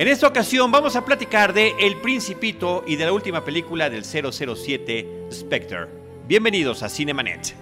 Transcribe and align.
En 0.00 0.08
esta 0.08 0.26
ocasión 0.26 0.72
vamos 0.72 0.96
a 0.96 1.04
platicar 1.04 1.52
de 1.52 1.74
El 1.78 1.96
Principito 1.96 2.84
y 2.86 2.96
de 2.96 3.04
la 3.04 3.12
última 3.12 3.44
película 3.44 3.90
del 3.90 4.02
007 4.02 5.26
Spectre. 5.30 5.88
Bienvenidos 6.26 6.82
a 6.82 6.88
Cinemanet. 6.88 7.54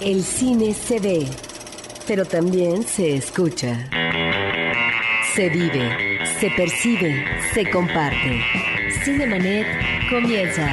El 0.00 0.22
cine 0.22 0.72
se 0.72 1.00
ve, 1.00 1.26
pero 2.06 2.24
también 2.24 2.82
se 2.82 3.16
escucha. 3.16 3.90
Se 5.34 5.50
vive, 5.50 6.24
se 6.40 6.50
percibe, 6.52 7.26
se 7.52 7.70
comparte. 7.70 8.40
Cinemanet 9.04 9.66
comienza. 10.08 10.66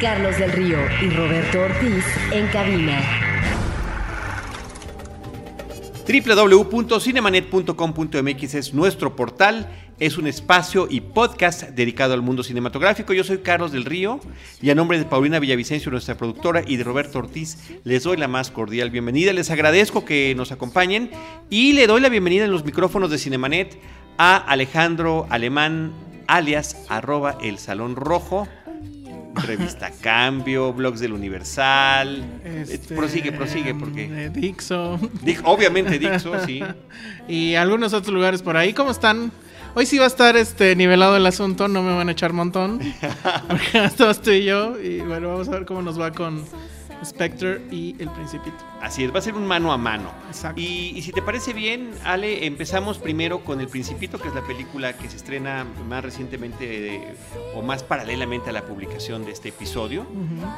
Carlos 0.00 0.36
del 0.38 0.50
Río 0.50 0.78
y 1.00 1.10
Roberto 1.10 1.60
Ortiz 1.60 2.04
en 2.32 2.48
cabina. 2.48 3.23
www.cinemanet.com.mx 6.06 8.54
es 8.54 8.74
nuestro 8.74 9.16
portal, 9.16 9.70
es 9.98 10.18
un 10.18 10.26
espacio 10.26 10.86
y 10.90 11.00
podcast 11.00 11.70
dedicado 11.70 12.12
al 12.12 12.20
mundo 12.20 12.42
cinematográfico. 12.42 13.14
Yo 13.14 13.24
soy 13.24 13.38
Carlos 13.38 13.72
del 13.72 13.86
Río 13.86 14.20
y 14.60 14.68
a 14.68 14.74
nombre 14.74 14.98
de 14.98 15.06
Paulina 15.06 15.38
Villavicencio, 15.38 15.90
nuestra 15.90 16.14
productora, 16.16 16.62
y 16.66 16.76
de 16.76 16.84
Roberto 16.84 17.20
Ortiz, 17.20 17.56
les 17.84 18.02
doy 18.02 18.18
la 18.18 18.28
más 18.28 18.50
cordial 18.50 18.90
bienvenida. 18.90 19.32
Les 19.32 19.50
agradezco 19.50 20.04
que 20.04 20.34
nos 20.36 20.52
acompañen 20.52 21.10
y 21.48 21.72
le 21.72 21.86
doy 21.86 22.02
la 22.02 22.10
bienvenida 22.10 22.44
en 22.44 22.50
los 22.50 22.66
micrófonos 22.66 23.10
de 23.10 23.16
Cinemanet 23.16 23.78
a 24.18 24.36
Alejandro 24.36 25.26
Alemán, 25.30 25.94
alias 26.26 26.84
arroba 26.88 27.38
el 27.40 27.58
Salón 27.58 27.96
Rojo. 27.96 28.46
Revista 29.34 29.90
Cambio, 30.00 30.72
blogs 30.72 31.00
del 31.00 31.12
Universal. 31.12 32.24
Este, 32.44 32.94
prosigue, 32.94 33.32
prosigue, 33.32 33.74
porque. 33.74 34.08
de 34.08 34.30
Dixo. 34.30 34.98
Di- 35.22 35.36
obviamente 35.44 35.98
Dixo, 35.98 36.32
sí. 36.46 36.62
y 37.28 37.54
algunos 37.54 37.92
otros 37.92 38.14
lugares 38.14 38.42
por 38.42 38.56
ahí. 38.56 38.72
¿Cómo 38.72 38.90
están? 38.90 39.32
Hoy 39.76 39.86
sí 39.86 39.98
va 39.98 40.04
a 40.04 40.08
estar 40.08 40.36
este 40.36 40.76
nivelado 40.76 41.16
el 41.16 41.26
asunto, 41.26 41.66
no 41.66 41.82
me 41.82 41.94
van 41.96 42.08
a 42.08 42.12
echar 42.12 42.32
montón. 42.32 42.78
Porque 43.48 43.90
tú 44.22 44.30
y 44.30 44.44
yo. 44.44 44.80
Y 44.80 45.00
bueno, 45.00 45.28
vamos 45.30 45.48
a 45.48 45.52
ver 45.52 45.64
cómo 45.64 45.82
nos 45.82 46.00
va 46.00 46.12
con 46.12 46.44
Spectre 47.04 47.60
y 47.70 47.94
El 47.98 48.08
Principito. 48.10 48.56
Así 48.80 49.04
es, 49.04 49.14
va 49.14 49.18
a 49.18 49.22
ser 49.22 49.34
un 49.34 49.46
mano 49.46 49.72
a 49.72 49.78
mano. 49.78 50.10
Exacto. 50.28 50.60
Y, 50.60 50.92
y 50.96 51.02
si 51.02 51.12
te 51.12 51.22
parece 51.22 51.52
bien, 51.52 51.90
Ale, 52.04 52.46
empezamos 52.46 52.98
primero 52.98 53.44
con 53.44 53.60
El 53.60 53.68
Principito, 53.68 54.18
que 54.18 54.28
es 54.28 54.34
la 54.34 54.42
película 54.46 54.92
que 54.96 55.08
se 55.08 55.16
estrena 55.16 55.64
más 55.88 56.04
recientemente 56.04 56.66
de- 56.66 57.14
o 57.54 57.62
más 57.62 57.82
paralelamente 57.82 58.50
a 58.50 58.52
la 58.52 58.62
publicación 58.66 59.24
de 59.24 59.32
este 59.32 59.50
episodio. 59.50 60.06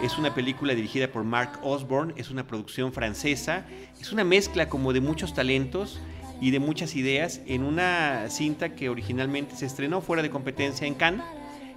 Es 0.02 0.18
una 0.18 0.34
película 0.34 0.74
dirigida 0.74 1.08
por 1.08 1.24
Mark 1.24 1.58
Osborne, 1.62 2.14
es 2.16 2.30
una 2.30 2.46
producción 2.46 2.92
francesa, 2.92 3.64
es 4.00 4.12
una 4.12 4.24
mezcla 4.24 4.68
como 4.68 4.92
de 4.92 5.00
muchos 5.00 5.34
talentos 5.34 6.00
y 6.40 6.50
de 6.50 6.58
muchas 6.58 6.96
ideas 6.96 7.40
en 7.46 7.62
una 7.62 8.28
cinta 8.28 8.74
que 8.74 8.88
originalmente 8.90 9.56
se 9.56 9.64
estrenó 9.66 10.00
fuera 10.02 10.22
de 10.22 10.30
competencia 10.30 10.86
en 10.86 10.94
Cannes. 10.94 11.24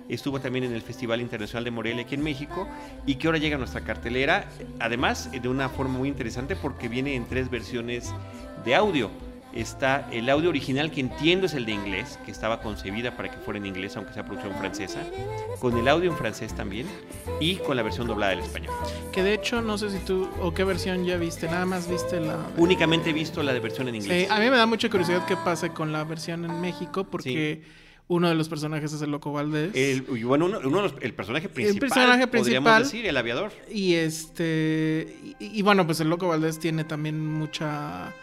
Estuvo 0.09 0.39
también 0.41 0.65
en 0.65 0.73
el 0.73 0.81
Festival 0.81 1.21
Internacional 1.21 1.63
de 1.63 1.71
Morelia 1.71 2.01
aquí 2.03 2.15
en 2.15 2.23
México 2.23 2.67
y 3.05 3.15
que 3.15 3.27
ahora 3.27 3.37
llega 3.39 3.55
a 3.55 3.59
nuestra 3.59 3.81
cartelera, 3.81 4.49
además 4.79 5.29
de 5.31 5.47
una 5.47 5.69
forma 5.69 5.97
muy 5.99 6.09
interesante 6.09 6.55
porque 6.55 6.87
viene 6.89 7.15
en 7.15 7.25
tres 7.27 7.49
versiones 7.49 8.11
de 8.65 8.75
audio. 8.75 9.09
Está 9.51 10.07
el 10.11 10.29
audio 10.29 10.49
original 10.49 10.91
que 10.91 10.99
entiendo 11.01 11.47
es 11.47 11.55
el 11.55 11.65
de 11.65 11.71
inglés, 11.71 12.19
que 12.23 12.29
estaba 12.31 12.61
concebida 12.61 13.17
para 13.17 13.31
que 13.31 13.37
fuera 13.37 13.57
en 13.59 13.65
inglés 13.65 13.97
aunque 13.97 14.13
sea 14.13 14.23
producción 14.23 14.53
francesa, 14.55 15.01
con 15.59 15.75
el 15.75 15.87
audio 15.87 16.11
en 16.11 16.15
francés 16.17 16.53
también 16.55 16.85
y 17.39 17.55
con 17.55 17.75
la 17.75 17.81
versión 17.81 18.05
doblada 18.05 18.31
del 18.35 18.41
español. 18.41 18.71
Que 19.11 19.23
de 19.23 19.33
hecho, 19.33 19.61
no 19.63 19.79
sé 19.79 19.89
si 19.89 19.97
tú 20.05 20.29
o 20.39 20.53
qué 20.53 20.63
versión 20.63 21.03
ya 21.03 21.17
viste. 21.17 21.47
Nada 21.47 21.65
más 21.65 21.89
viste 21.89 22.19
la. 22.19 22.37
Únicamente 22.57 23.09
he 23.09 23.13
visto 23.13 23.41
la 23.41 23.51
de 23.53 23.59
versión 23.59 23.87
en 23.87 23.95
Sí, 23.95 24.01
inglés. 24.01 24.29
a 24.29 24.39
mí 24.39 24.49
me 24.51 24.57
da 24.57 24.67
mucha 24.67 24.87
curiosidad 24.87 25.25
qué 25.25 25.35
pase 25.35 25.69
con 25.71 25.91
la 25.91 26.03
versión 26.03 26.45
en 26.45 26.61
México. 26.61 27.05
Porque 27.05 27.63
uno 28.09 28.27
de 28.27 28.35
los 28.35 28.49
personajes 28.49 28.91
es 28.91 29.01
el 29.01 29.11
Loco 29.11 29.31
Valdés. 29.31 29.71
El, 29.75 30.01
bueno, 30.25 30.45
uno, 30.47 30.59
uno 30.65 30.77
de 30.77 30.83
los- 30.89 30.95
el 31.01 31.13
personaje 31.13 31.47
principal, 31.47 31.79
personaje 31.89 32.27
podríamos 32.27 32.45
principal. 32.69 32.83
decir, 32.83 33.05
el 33.05 33.15
aviador. 33.15 33.51
Y 33.71 33.93
este. 33.93 35.15
Y, 35.39 35.59
y 35.59 35.61
bueno, 35.61 35.85
pues 35.85 35.99
el 36.01 36.09
Loco 36.09 36.27
Valdés 36.27 36.59
tiene 36.59 36.83
también 36.83 37.23
mucha 37.25 38.13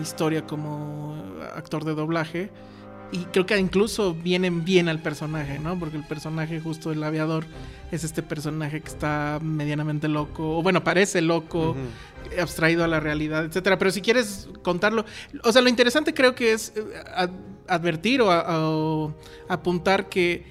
historia 0.00 0.46
como 0.46 1.14
actor 1.54 1.84
de 1.84 1.94
doblaje. 1.94 2.50
Y 3.12 3.18
creo 3.26 3.46
que 3.46 3.56
incluso 3.58 4.14
vienen 4.14 4.64
bien 4.64 4.88
al 4.88 5.00
personaje, 5.00 5.58
¿no? 5.60 5.78
Porque 5.78 5.96
el 5.98 6.04
personaje 6.04 6.58
justo 6.60 6.88
del 6.90 7.04
aviador 7.04 7.44
es 7.92 8.02
este 8.02 8.22
personaje 8.24 8.80
que 8.80 8.88
está 8.88 9.38
medianamente 9.40 10.08
loco, 10.08 10.58
o 10.58 10.62
bueno, 10.62 10.82
parece 10.82 11.20
loco, 11.20 11.76
abstraído 12.40 12.82
a 12.82 12.88
la 12.88 12.98
realidad, 12.98 13.44
etcétera. 13.44 13.78
Pero 13.78 13.92
si 13.92 14.00
quieres 14.00 14.48
contarlo, 14.62 15.04
o 15.44 15.52
sea, 15.52 15.62
lo 15.62 15.68
interesante 15.68 16.12
creo 16.12 16.34
que 16.34 16.54
es 16.54 16.72
eh, 16.74 16.82
advertir 17.68 18.20
o, 18.22 19.14
apuntar 19.48 20.08
que 20.08 20.32
eh, 20.32 20.44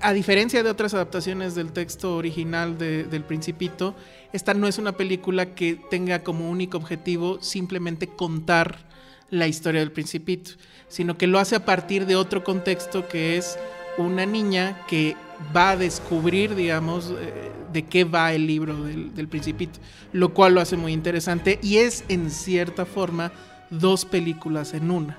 a 0.00 0.12
diferencia 0.12 0.62
de 0.62 0.70
otras 0.70 0.94
adaptaciones 0.94 1.54
del 1.54 1.72
texto 1.72 2.16
original 2.16 2.78
de- 2.78 3.04
del 3.04 3.24
Principito, 3.24 3.94
esta 4.32 4.54
no 4.54 4.66
es 4.66 4.78
una 4.78 4.92
película 4.92 5.54
que 5.54 5.78
tenga 5.90 6.22
como 6.22 6.48
único 6.50 6.76
objetivo 6.78 7.40
simplemente 7.42 8.08
contar 8.08 8.88
la 9.30 9.46
historia 9.46 9.80
del 9.80 9.92
Principito, 9.92 10.52
sino 10.88 11.16
que 11.16 11.26
lo 11.28 11.38
hace 11.38 11.54
a 11.56 11.64
partir 11.64 12.06
de 12.06 12.16
otro 12.16 12.42
contexto 12.42 13.06
que 13.08 13.36
es 13.36 13.58
una 13.98 14.26
niña 14.26 14.84
que 14.88 15.16
va 15.54 15.70
a 15.70 15.76
descubrir, 15.76 16.54
digamos, 16.54 17.12
eh, 17.18 17.50
de 17.72 17.84
qué 17.86 18.04
va 18.04 18.32
el 18.32 18.46
libro 18.46 18.82
del, 18.82 19.14
del 19.14 19.28
Principito, 19.28 19.78
lo 20.12 20.34
cual 20.34 20.54
lo 20.54 20.60
hace 20.60 20.76
muy 20.76 20.92
interesante 20.92 21.58
y 21.62 21.76
es 21.78 22.04
en 22.08 22.30
cierta 22.30 22.84
forma 22.86 23.30
dos 23.70 24.04
películas 24.04 24.74
en 24.74 24.90
una. 24.90 25.18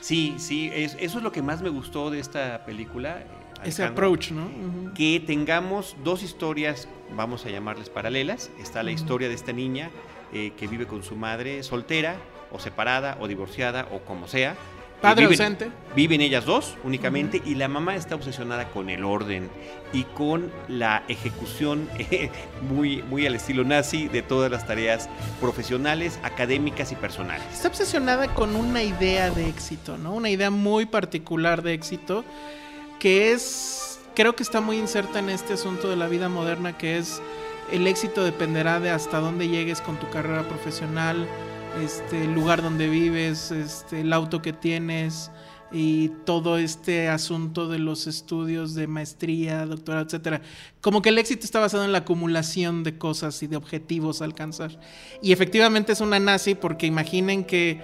Sí, 0.00 0.34
sí, 0.38 0.70
es- 0.72 0.96
eso 1.00 1.18
es 1.18 1.24
lo 1.24 1.32
que 1.32 1.42
más 1.42 1.60
me 1.62 1.68
gustó 1.68 2.10
de 2.10 2.20
esta 2.20 2.64
película. 2.64 3.20
eh, 3.20 3.26
Ese 3.64 3.82
approach, 3.92 4.30
¿no? 4.32 4.48
Que 4.94 5.20
tengamos 5.20 5.94
dos 6.02 6.22
historias, 6.22 6.88
vamos 7.14 7.44
a 7.44 7.50
llamarles 7.50 7.90
paralelas. 7.90 8.50
Está 8.58 8.82
la 8.82 8.90
historia 8.90 9.28
de 9.28 9.34
esta 9.34 9.52
niña 9.52 9.90
eh, 10.32 10.52
que 10.56 10.66
vive 10.66 10.86
con 10.86 11.02
su 11.02 11.14
madre 11.16 11.62
soltera 11.62 12.16
o 12.50 12.58
separada 12.58 13.18
o 13.20 13.28
divorciada 13.28 13.86
o 13.92 14.00
como 14.00 14.28
sea. 14.28 14.56
Padre 15.00 15.26
viven, 15.26 15.40
ausente. 15.40 15.70
Viven 15.96 16.20
ellas 16.20 16.44
dos 16.44 16.76
únicamente 16.84 17.40
y 17.44 17.54
la 17.54 17.68
mamá 17.68 17.96
está 17.96 18.14
obsesionada 18.14 18.68
con 18.68 18.90
el 18.90 19.04
orden 19.04 19.48
y 19.92 20.04
con 20.04 20.52
la 20.68 21.02
ejecución 21.08 21.88
eh, 21.98 22.30
muy, 22.70 23.02
muy 23.02 23.26
al 23.26 23.34
estilo 23.34 23.64
nazi 23.64 24.08
de 24.08 24.22
todas 24.22 24.50
las 24.50 24.66
tareas 24.66 25.08
profesionales, 25.40 26.18
académicas 26.22 26.92
y 26.92 26.96
personales. 26.96 27.46
Está 27.52 27.68
obsesionada 27.68 28.34
con 28.34 28.54
una 28.56 28.82
idea 28.82 29.30
de 29.30 29.48
éxito, 29.48 29.96
¿no? 29.96 30.14
Una 30.14 30.28
idea 30.28 30.50
muy 30.50 30.86
particular 30.86 31.62
de 31.62 31.72
éxito 31.72 32.24
que 32.98 33.32
es, 33.32 33.98
creo 34.14 34.36
que 34.36 34.42
está 34.42 34.60
muy 34.60 34.76
inserta 34.76 35.18
en 35.18 35.30
este 35.30 35.54
asunto 35.54 35.88
de 35.88 35.96
la 35.96 36.06
vida 36.06 36.28
moderna, 36.28 36.76
que 36.76 36.98
es 36.98 37.22
el 37.72 37.86
éxito 37.86 38.24
dependerá 38.24 38.80
de 38.80 38.90
hasta 38.90 39.18
dónde 39.18 39.48
llegues 39.48 39.80
con 39.80 39.96
tu 39.96 40.08
carrera 40.10 40.42
profesional, 40.48 41.26
este, 41.78 42.24
el 42.24 42.34
lugar 42.34 42.62
donde 42.62 42.88
vives, 42.88 43.50
este, 43.50 44.00
el 44.00 44.12
auto 44.12 44.42
que 44.42 44.52
tienes 44.52 45.30
y 45.72 46.08
todo 46.24 46.58
este 46.58 47.08
asunto 47.08 47.68
de 47.68 47.78
los 47.78 48.06
estudios 48.06 48.74
de 48.74 48.86
maestría, 48.86 49.66
doctorado, 49.66 50.04
etcétera. 50.04 50.42
Como 50.80 51.00
que 51.00 51.10
el 51.10 51.18
éxito 51.18 51.44
está 51.44 51.60
basado 51.60 51.84
en 51.84 51.92
la 51.92 51.98
acumulación 51.98 52.82
de 52.82 52.98
cosas 52.98 53.42
y 53.42 53.46
de 53.46 53.56
objetivos 53.56 54.20
a 54.20 54.24
alcanzar. 54.24 54.78
Y 55.22 55.32
efectivamente 55.32 55.92
es 55.92 56.00
una 56.00 56.18
nazi 56.18 56.54
porque 56.54 56.86
imaginen 56.86 57.44
que, 57.44 57.80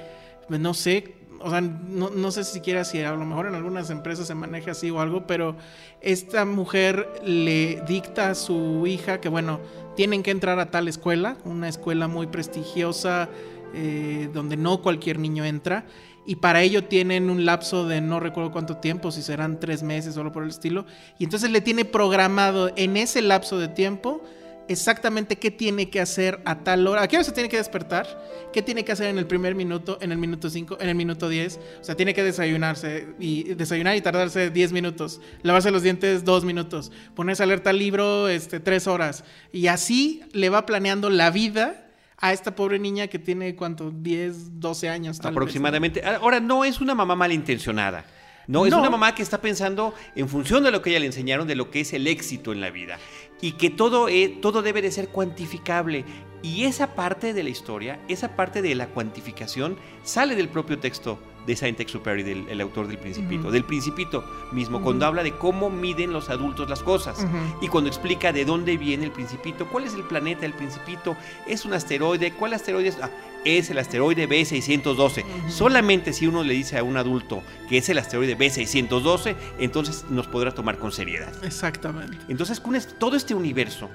pues, 0.48 0.60
no 0.60 0.74
sé, 0.74 1.14
o 1.40 1.50
sea, 1.50 1.60
no, 1.60 2.10
no 2.10 2.30
sé 2.32 2.44
siquiera 2.44 2.84
si 2.84 3.00
a 3.02 3.12
lo 3.12 3.24
mejor 3.24 3.46
en 3.46 3.54
algunas 3.54 3.90
empresas 3.90 4.26
se 4.26 4.34
maneja 4.34 4.72
así 4.72 4.90
o 4.90 5.00
algo, 5.00 5.26
pero 5.26 5.56
esta 6.00 6.44
mujer 6.44 7.08
le 7.24 7.82
dicta 7.86 8.30
a 8.30 8.34
su 8.34 8.86
hija 8.86 9.20
que, 9.20 9.28
bueno, 9.28 9.60
tienen 9.96 10.22
que 10.22 10.30
entrar 10.30 10.58
a 10.58 10.70
tal 10.70 10.88
escuela, 10.88 11.36
una 11.44 11.68
escuela 11.68 12.08
muy 12.08 12.26
prestigiosa, 12.26 13.28
eh, 13.76 14.30
donde 14.32 14.56
no 14.56 14.80
cualquier 14.80 15.18
niño 15.18 15.44
entra. 15.44 15.84
Y 16.24 16.36
para 16.36 16.62
ello 16.62 16.84
tienen 16.84 17.30
un 17.30 17.44
lapso 17.44 17.86
de 17.86 18.00
no 18.00 18.18
recuerdo 18.18 18.50
cuánto 18.50 18.78
tiempo, 18.78 19.12
si 19.12 19.22
serán 19.22 19.60
tres 19.60 19.82
meses 19.82 20.16
o 20.16 20.20
algo 20.20 20.32
por 20.32 20.42
el 20.42 20.48
estilo. 20.48 20.86
Y 21.18 21.24
entonces 21.24 21.50
le 21.50 21.60
tiene 21.60 21.84
programado 21.84 22.72
en 22.74 22.96
ese 22.96 23.22
lapso 23.22 23.58
de 23.58 23.68
tiempo 23.68 24.22
exactamente 24.68 25.36
qué 25.36 25.50
tiene 25.50 25.90
que 25.90 26.00
hacer 26.00 26.40
a 26.44 26.64
tal 26.64 26.86
hora. 26.86 27.02
¿A 27.02 27.08
qué 27.08 27.16
hora 27.16 27.24
se 27.24 27.32
tiene 27.32 27.48
que 27.48 27.56
despertar? 27.56 28.06
¿Qué 28.52 28.62
tiene 28.62 28.84
que 28.84 28.92
hacer 28.92 29.06
en 29.08 29.18
el 29.18 29.26
primer 29.26 29.54
minuto, 29.54 29.98
en 30.00 30.12
el 30.12 30.18
minuto 30.18 30.50
5, 30.50 30.78
en 30.80 30.88
el 30.88 30.94
minuto 30.94 31.28
10? 31.28 31.60
O 31.80 31.84
sea, 31.84 31.94
tiene 31.94 32.14
que 32.14 32.24
desayunarse 32.24 33.08
y 33.18 33.54
desayunar 33.54 33.96
y 33.96 34.00
tardarse 34.00 34.50
10 34.50 34.72
minutos. 34.72 35.20
Lavarse 35.42 35.70
los 35.70 35.82
dientes 35.82 36.24
2 36.24 36.44
minutos. 36.44 36.92
Ponerse 37.14 37.42
a 37.42 37.46
leer 37.46 37.60
tal 37.60 37.78
libro 37.78 38.28
este, 38.28 38.60
3 38.60 38.86
horas. 38.86 39.24
Y 39.52 39.68
así 39.68 40.22
le 40.32 40.48
va 40.48 40.66
planeando 40.66 41.10
la 41.10 41.30
vida 41.30 41.85
a 42.18 42.32
esta 42.32 42.54
pobre 42.54 42.78
niña 42.78 43.08
que 43.08 43.18
tiene, 43.18 43.54
¿cuánto? 43.54 43.90
10, 43.90 44.58
12 44.60 44.88
años. 44.88 45.18
tal 45.18 45.30
vez, 45.30 45.34
¿no? 45.34 45.38
aproximadamente. 45.40 46.02
Ahora, 46.04 46.40
no 46.40 46.64
es 46.64 46.80
una 46.80 46.94
mamá 46.94 47.14
malintencionada. 47.16 48.04
No, 48.48 48.64
es 48.64 48.70
No. 48.70 48.78
una 48.78 48.90
mamá 48.90 49.14
que 49.14 49.22
está 49.22 49.40
pensando 49.40 49.92
en 50.14 50.28
función 50.28 50.62
de 50.62 50.70
lo 50.70 50.80
que 50.80 50.90
ella 50.90 51.00
le 51.00 51.06
enseñaron, 51.06 51.48
de 51.48 51.56
lo 51.56 51.70
que 51.70 51.80
es 51.80 51.92
el 51.92 52.06
éxito 52.06 52.52
en 52.52 52.60
la 52.60 52.70
vida. 52.70 52.98
Y 53.40 53.52
que 53.52 53.70
todo, 53.70 54.08
eh, 54.08 54.38
todo 54.40 54.62
debe 54.62 54.82
de 54.82 54.92
ser 54.92 55.08
cuantificable. 55.08 56.04
Y 56.42 56.64
esa 56.64 56.94
parte 56.94 57.32
de 57.34 57.42
la 57.42 57.50
historia, 57.50 57.98
esa 58.08 58.36
parte 58.36 58.62
de 58.62 58.74
la 58.76 58.86
cuantificación, 58.86 59.76
sale 60.04 60.36
del 60.36 60.48
propio 60.48 60.78
texto 60.78 61.18
de 61.46 61.56
Saint-Exupéry, 61.56 62.22
del 62.22 62.48
el 62.48 62.60
autor 62.60 62.88
del 62.88 62.98
Principito. 62.98 63.50
Del 63.50 63.64
Principito 63.64 64.24
mismo, 64.52 64.82
cuando 64.82 65.06
habla 65.06 65.22
de 65.22 65.32
cómo 65.32 65.70
miden 65.70 66.12
los 66.12 66.30
adultos 66.30 66.68
las 66.68 66.82
cosas. 66.82 67.26
Y 67.60 67.68
cuando 67.68 67.88
explica 67.88 68.32
de 68.32 68.44
dónde 68.44 68.76
viene 68.76 69.04
el 69.04 69.12
Principito, 69.12 69.66
cuál 69.68 69.84
es 69.84 69.94
el 69.94 70.04
planeta 70.04 70.42
del 70.42 70.54
Principito, 70.54 71.16
es 71.46 71.64
un 71.64 71.72
asteroide, 71.74 72.32
¿cuál 72.32 72.54
asteroide 72.54 72.88
es? 72.88 72.98
Ah, 73.00 73.10
es 73.44 73.70
el 73.70 73.78
asteroide 73.78 74.28
B612. 74.28 75.24
Solamente 75.48 76.12
si 76.12 76.26
uno 76.26 76.42
le 76.42 76.54
dice 76.54 76.78
a 76.78 76.82
un 76.82 76.96
adulto 76.96 77.42
que 77.68 77.78
es 77.78 77.88
el 77.88 77.98
asteroide 77.98 78.36
B612, 78.36 79.36
entonces 79.58 80.04
nos 80.10 80.26
podrá 80.26 80.52
tomar 80.52 80.78
con 80.78 80.92
seriedad. 80.92 81.32
Exactamente. 81.44 82.18
Entonces, 82.28 82.60
todo 82.98 83.16
este 83.16 83.34
universo 83.34 83.88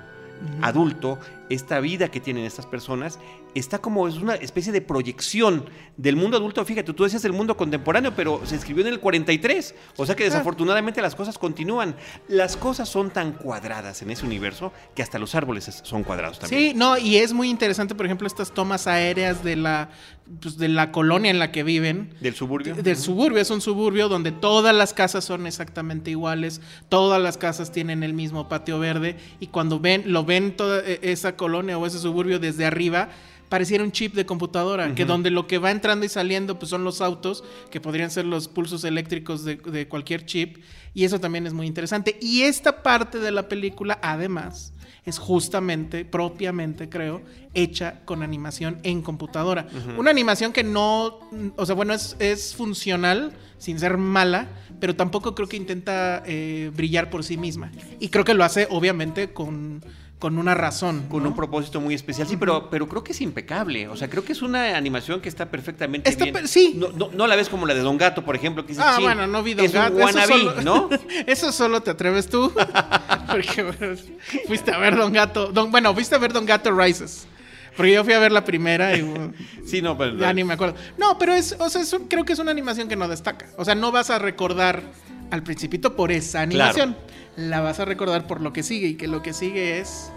adulto, 0.62 1.20
esta 1.54 1.80
vida 1.80 2.10
que 2.10 2.20
tienen 2.20 2.46
estas 2.46 2.66
personas, 2.66 3.20
está 3.56 3.80
como 3.80 4.08
es 4.08 4.16
una 4.16 4.36
especie 4.36 4.72
de 4.72 4.82
proyección 4.82 5.66
del 5.98 6.16
mundo 6.16 6.38
adulto. 6.38 6.64
Fíjate, 6.64 6.94
tú 6.94 7.04
decías 7.04 7.22
del 7.22 7.34
mundo 7.34 7.58
contemporáneo, 7.58 8.14
pero 8.16 8.42
se 8.46 8.56
escribió 8.56 8.86
en 8.86 8.94
el 8.94 9.00
43. 9.00 9.76
O 9.98 10.06
sea 10.06 10.16
que 10.16 10.24
desafortunadamente 10.24 11.02
las 11.02 11.16
cosas 11.16 11.38
continúan. 11.38 11.96
Las 12.28 12.58
cosas 12.58 12.88
son 12.88 13.12
tan 13.12 13.34
cuadradas 13.34 14.02
en 14.02 14.12
ese 14.12 14.26
universo 14.26 14.72
que 14.96 15.04
hasta 15.04 15.20
los 15.20 15.36
árboles 15.36 15.82
son 15.84 16.04
cuadrados 16.04 16.40
también. 16.40 16.72
Sí, 16.72 16.78
no, 16.78 16.98
y 16.98 17.18
es 17.18 17.34
muy 17.34 17.50
interesante, 17.50 17.96
por 17.96 18.06
ejemplo, 18.06 18.28
estas 18.28 18.52
tomas 18.52 18.88
aéreas 18.88 19.44
de 19.44 19.56
la, 19.56 19.90
pues, 20.42 20.58
de 20.58 20.70
la 20.70 20.92
colonia 20.92 21.32
en 21.32 21.40
la 21.40 21.52
que 21.52 21.64
viven. 21.64 22.14
Del 22.22 22.36
suburbio. 22.36 22.76
Del 22.76 22.98
suburbio, 22.98 23.42
es 23.42 23.50
un 23.50 23.62
suburbio 23.62 24.08
donde 24.08 24.32
todas 24.32 24.76
las 24.76 24.94
casas 24.94 25.26
son 25.26 25.46
exactamente 25.48 26.12
iguales, 26.12 26.62
todas 26.90 27.22
las 27.22 27.38
casas 27.38 27.72
tienen 27.72 28.04
el 28.04 28.14
mismo 28.14 28.48
patio 28.48 28.80
verde 28.80 29.18
y 29.40 29.48
cuando 29.48 29.80
ven, 29.80 30.04
lo 30.06 30.24
ven 30.24 30.56
toda 30.56 30.80
e, 30.80 31.00
esa 31.02 31.36
colonia 31.42 31.76
o 31.76 31.88
ese 31.88 31.98
suburbio 31.98 32.38
desde 32.38 32.66
arriba, 32.66 33.10
pareciera 33.50 33.84
un 33.84 33.92
chip 33.92 34.14
de 34.14 34.28
computadora, 34.28 34.94
que 34.94 35.06
donde 35.06 35.32
lo 35.32 35.48
que 35.48 35.58
va 35.58 35.72
entrando 35.72 36.06
y 36.06 36.10
saliendo 36.10 36.60
pues 36.60 36.70
son 36.70 36.84
los 36.84 37.02
autos, 37.02 37.44
que 37.72 37.82
podrían 37.82 38.12
ser 38.12 38.26
los 38.26 38.48
pulsos 38.48 38.84
eléctricos 38.84 39.44
de, 39.44 39.56
de, 39.56 39.88
cualquier 39.88 40.24
chip, 40.24 40.58
y 40.94 41.04
eso 41.04 41.20
también 41.20 41.48
es 41.48 41.54
muy 41.54 41.66
interesante. 41.66 42.20
Y 42.22 42.44
esta 42.44 42.84
parte 42.84 43.18
de 43.18 43.32
la 43.32 43.50
película, 43.50 43.98
además, 44.04 44.72
es 45.04 45.18
justamente, 45.18 46.06
propiamente 46.06 46.88
creo, 46.88 47.24
hecha 47.54 48.02
con 48.06 48.22
animación 48.22 48.78
en 48.84 49.02
computadora. 49.02 49.68
Una 49.98 50.12
animación 50.12 50.54
que 50.54 50.64
no, 50.64 51.20
o 51.56 51.66
sea, 51.66 51.74
bueno, 51.74 51.94
es, 51.94 52.16
es, 52.20 52.56
funcional, 52.56 53.34
sin 53.58 53.80
ser 53.80 53.98
mala, 53.98 54.48
pero 54.80 54.96
tampoco 54.96 55.34
creo 55.34 55.50
que 55.50 55.58
intenta 55.58 56.22
eh, 56.26 56.72
brillar 56.76 57.10
por 57.10 57.24
sí 57.24 57.36
misma. 57.38 57.72
Y 58.00 58.10
creo 58.10 58.24
que 58.24 58.36
lo 58.36 58.44
hace, 58.44 58.68
obviamente, 58.70 59.34
con 59.34 59.84
con 60.22 60.38
una 60.38 60.54
razón. 60.54 61.08
Con 61.10 61.26
un 61.26 61.36
propósito 61.36 61.82
muy 61.82 61.96
especial. 61.96 62.28
Sí, 62.28 62.38
pero, 62.38 62.70
pero 62.70 62.88
creo 62.88 63.04
que 63.04 63.12
es 63.12 63.20
impecable. 63.22 63.88
O 63.88 63.98
sea, 63.98 64.08
creo 64.08 64.24
que 64.24 64.34
es 64.34 64.44
una 64.44 64.78
animación 64.78 65.20
que 65.20 65.28
está 65.28 65.50
perfectamente 65.50 66.16
bien. 66.16 66.48
Sí. 66.48 66.76
No, 66.78 67.10
no, 67.12 67.26
la 67.26 67.36
ves 67.36 67.50
como 67.50 67.66
la 67.66 67.74
de 67.74 67.80
Don 67.82 67.98
Gato, 67.98 68.24
por 68.24 68.36
ejemplo. 68.36 68.64
Que 68.64 68.76
ah, 68.78 69.00
bueno, 69.02 69.26
no 69.26 69.42
vi 69.42 69.56
Don 69.56 69.66
es 69.66 69.74
Gato. 69.74 69.96
Un 69.96 70.04
wannabe, 70.04 70.64
¿no? 70.64 70.90
Eso 71.26 71.52
solo 71.52 71.82
te 71.82 71.90
atreves 71.90 72.30
tú. 72.30 72.54
Porque 73.32 73.98
fuiste 74.46 74.72
a 74.72 74.78
ver 74.78 74.96
Don 74.96 75.12
Gato. 75.12 75.52
bueno, 75.70 75.92
fuiste 75.96 76.14
a 76.14 76.20
ver 76.20 76.32
Don 76.32 76.46
Gato 76.46 76.72
Rises. 76.72 77.26
Porque 77.76 77.92
yo 77.92 78.04
fui 78.04 78.14
a 78.14 78.20
ver 78.20 78.32
la 78.32 78.46
primera 78.46 78.96
y. 78.96 79.34
sí, 79.66 79.82
no, 79.82 79.98
pero. 79.98 80.16
Ya 80.18 80.32
ni 80.34 80.44
me 80.44 80.54
acuerdo. 80.54 80.76
No, 81.00 81.18
pero 81.18 81.34
es. 81.34 81.56
O 81.58 81.68
sea, 81.68 81.82
creo 82.08 82.26
que 82.26 82.34
es 82.34 82.40
una 82.40 82.52
animación 82.52 82.88
que 82.88 82.96
no 82.96 83.08
destaca. 83.08 83.48
O 83.58 83.66
sea, 83.66 83.74
no 83.74 83.92
vas 83.92 84.12
a 84.12 84.20
recordar 84.20 84.84
al 85.32 85.42
Principito 85.42 85.96
por 85.96 86.12
esa 86.12 86.42
animación. 86.42 86.96
La 87.36 87.62
vas 87.62 87.80
a 87.80 87.86
recordar 87.86 88.28
por 88.28 88.42
lo 88.42 88.54
que 88.54 88.64
sigue. 88.64 88.88
Y 88.88 88.96
que 88.96 89.08
lo 89.08 89.22
que 89.22 89.34
sigue 89.34 89.80
es 89.80 90.12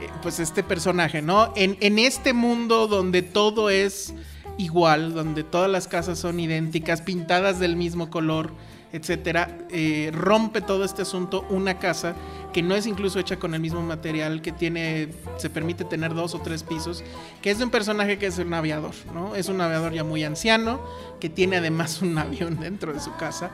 eh, 0.00 0.08
pues 0.22 0.40
este 0.40 0.62
personaje, 0.62 1.22
¿no? 1.22 1.52
En, 1.56 1.76
en, 1.80 1.98
este 1.98 2.32
mundo 2.32 2.86
donde 2.86 3.22
todo 3.22 3.70
es 3.70 4.14
igual, 4.58 5.14
donde 5.14 5.44
todas 5.44 5.70
las 5.70 5.88
casas 5.88 6.18
son 6.18 6.40
idénticas, 6.40 7.02
pintadas 7.02 7.58
del 7.58 7.76
mismo 7.76 8.10
color, 8.10 8.52
etcétera, 8.92 9.58
eh, 9.70 10.10
rompe 10.12 10.60
todo 10.60 10.84
este 10.84 11.02
asunto 11.02 11.44
una 11.50 11.78
casa 11.78 12.14
que 12.52 12.62
no 12.62 12.74
es 12.74 12.86
incluso 12.86 13.18
hecha 13.18 13.38
con 13.38 13.54
el 13.54 13.60
mismo 13.60 13.82
material, 13.82 14.40
que 14.40 14.52
tiene, 14.52 15.08
se 15.36 15.50
permite 15.50 15.84
tener 15.84 16.14
dos 16.14 16.34
o 16.34 16.40
tres 16.40 16.62
pisos, 16.62 17.04
que 17.42 17.50
es 17.50 17.58
de 17.58 17.64
un 17.64 17.70
personaje 17.70 18.18
que 18.18 18.26
es 18.26 18.38
un 18.38 18.54
aviador, 18.54 18.94
¿no? 19.12 19.34
Es 19.34 19.48
un 19.48 19.60
aviador 19.60 19.92
ya 19.92 20.04
muy 20.04 20.24
anciano, 20.24 20.80
que 21.20 21.28
tiene 21.28 21.58
además 21.58 22.00
un 22.00 22.16
avión 22.18 22.58
dentro 22.58 22.92
de 22.92 23.00
su 23.00 23.14
casa 23.16 23.50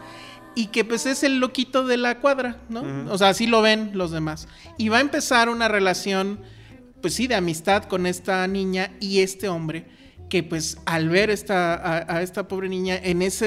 y 0.55 0.67
que 0.67 0.85
pues 0.85 1.07
es 1.07 1.23
el 1.23 1.39
loquito 1.39 1.87
de 1.87 1.97
la 1.97 2.21
cuadra, 2.21 2.59
¿no? 2.69 3.13
O 3.13 3.19
sea, 3.19 3.29
así 3.29 3.47
lo 3.47 3.63
ven 3.63 3.91
los 3.95 4.11
demás. 4.11 4.49
Y 4.79 4.89
va 4.89 4.99
a 4.99 5.01
empezar 5.01 5.49
una 5.49 5.69
relación, 5.69 6.41
pues 7.01 7.15
sí, 7.15 7.27
de 7.27 7.35
amistad 7.35 7.85
con 7.85 8.07
esta 8.07 8.47
niña 8.47 8.93
y 9.01 9.21
este 9.21 9.49
hombre, 9.49 9.87
que 10.29 10.43
pues 10.43 10.79
al 10.87 11.09
ver 11.09 11.31
esta, 11.31 12.15
a, 12.15 12.23
esta 12.23 12.49
pobre 12.49 12.69
niña 12.69 12.97
en 12.97 13.23
esa 13.23 13.47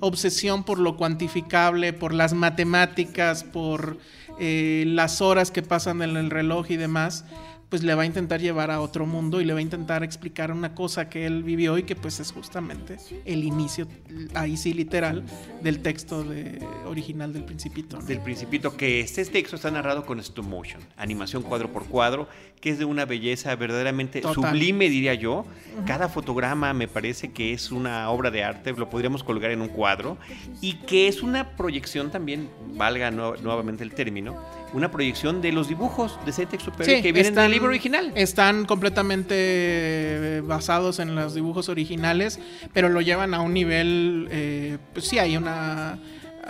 obsesión 0.00 0.64
por 0.64 0.78
lo 0.78 0.96
cuantificable, 0.96 1.92
por 1.92 2.14
las 2.14 2.32
matemáticas, 2.32 3.44
por 3.44 3.98
eh, 4.38 4.84
las 4.86 5.20
horas 5.20 5.50
que 5.50 5.62
pasan 5.62 6.02
en 6.02 6.16
el 6.16 6.30
reloj 6.30 6.70
y 6.70 6.76
demás, 6.76 7.24
pues 7.70 7.84
le 7.84 7.94
va 7.94 8.02
a 8.02 8.06
intentar 8.06 8.40
llevar 8.40 8.70
a 8.72 8.80
otro 8.80 9.06
mundo 9.06 9.40
y 9.40 9.44
le 9.44 9.52
va 9.52 9.60
a 9.60 9.62
intentar 9.62 10.02
explicar 10.02 10.50
una 10.50 10.74
cosa 10.74 11.08
que 11.08 11.24
él 11.24 11.44
vivió 11.44 11.78
y 11.78 11.84
que 11.84 11.94
pues 11.94 12.18
es 12.18 12.32
justamente 12.32 12.96
el 13.24 13.44
inicio, 13.44 13.86
ahí 14.34 14.56
sí 14.56 14.74
literal, 14.74 15.24
del 15.62 15.78
texto 15.80 16.24
de, 16.24 16.58
original 16.84 17.32
del 17.32 17.44
Principito. 17.44 17.98
Del 17.98 18.20
Principito, 18.20 18.76
que 18.76 19.00
este 19.00 19.24
texto 19.24 19.54
está 19.54 19.70
narrado 19.70 20.04
con 20.04 20.18
stop 20.18 20.44
motion, 20.44 20.82
animación 20.96 21.42
cuadro 21.44 21.72
por 21.72 21.86
cuadro, 21.86 22.28
que 22.60 22.70
es 22.70 22.78
de 22.78 22.84
una 22.84 23.04
belleza 23.04 23.54
verdaderamente 23.54 24.22
sublime, 24.22 24.88
diría 24.90 25.14
yo. 25.14 25.46
Cada 25.86 26.08
fotograma 26.08 26.74
me 26.74 26.88
parece 26.88 27.32
que 27.32 27.52
es 27.52 27.70
una 27.70 28.10
obra 28.10 28.30
de 28.30 28.42
arte, 28.42 28.72
lo 28.72 28.90
podríamos 28.90 29.22
colgar 29.22 29.52
en 29.52 29.62
un 29.62 29.68
cuadro, 29.68 30.18
y 30.60 30.74
que 30.74 31.06
es 31.06 31.22
una 31.22 31.56
proyección 31.56 32.10
también, 32.10 32.50
valga 32.74 33.10
nuevamente 33.12 33.84
el 33.84 33.94
término, 33.94 34.36
una 34.72 34.90
proyección 34.90 35.40
de 35.40 35.52
los 35.52 35.68
dibujos 35.68 36.18
de 36.26 36.32
Saint-Exupéry 36.32 37.02
que 37.02 37.12
vienen 37.12 37.34
del 37.34 37.59
libro 37.60 37.70
original. 37.70 38.12
Están 38.14 38.64
completamente 38.64 39.34
eh, 39.36 40.42
basados 40.44 40.98
en 40.98 41.14
los 41.14 41.34
dibujos 41.34 41.68
originales, 41.68 42.40
pero 42.72 42.88
lo 42.88 43.00
llevan 43.00 43.34
a 43.34 43.40
un 43.40 43.54
nivel, 43.54 44.28
eh, 44.30 44.78
pues 44.92 45.06
sí, 45.06 45.18
hay 45.18 45.36
una 45.36 45.98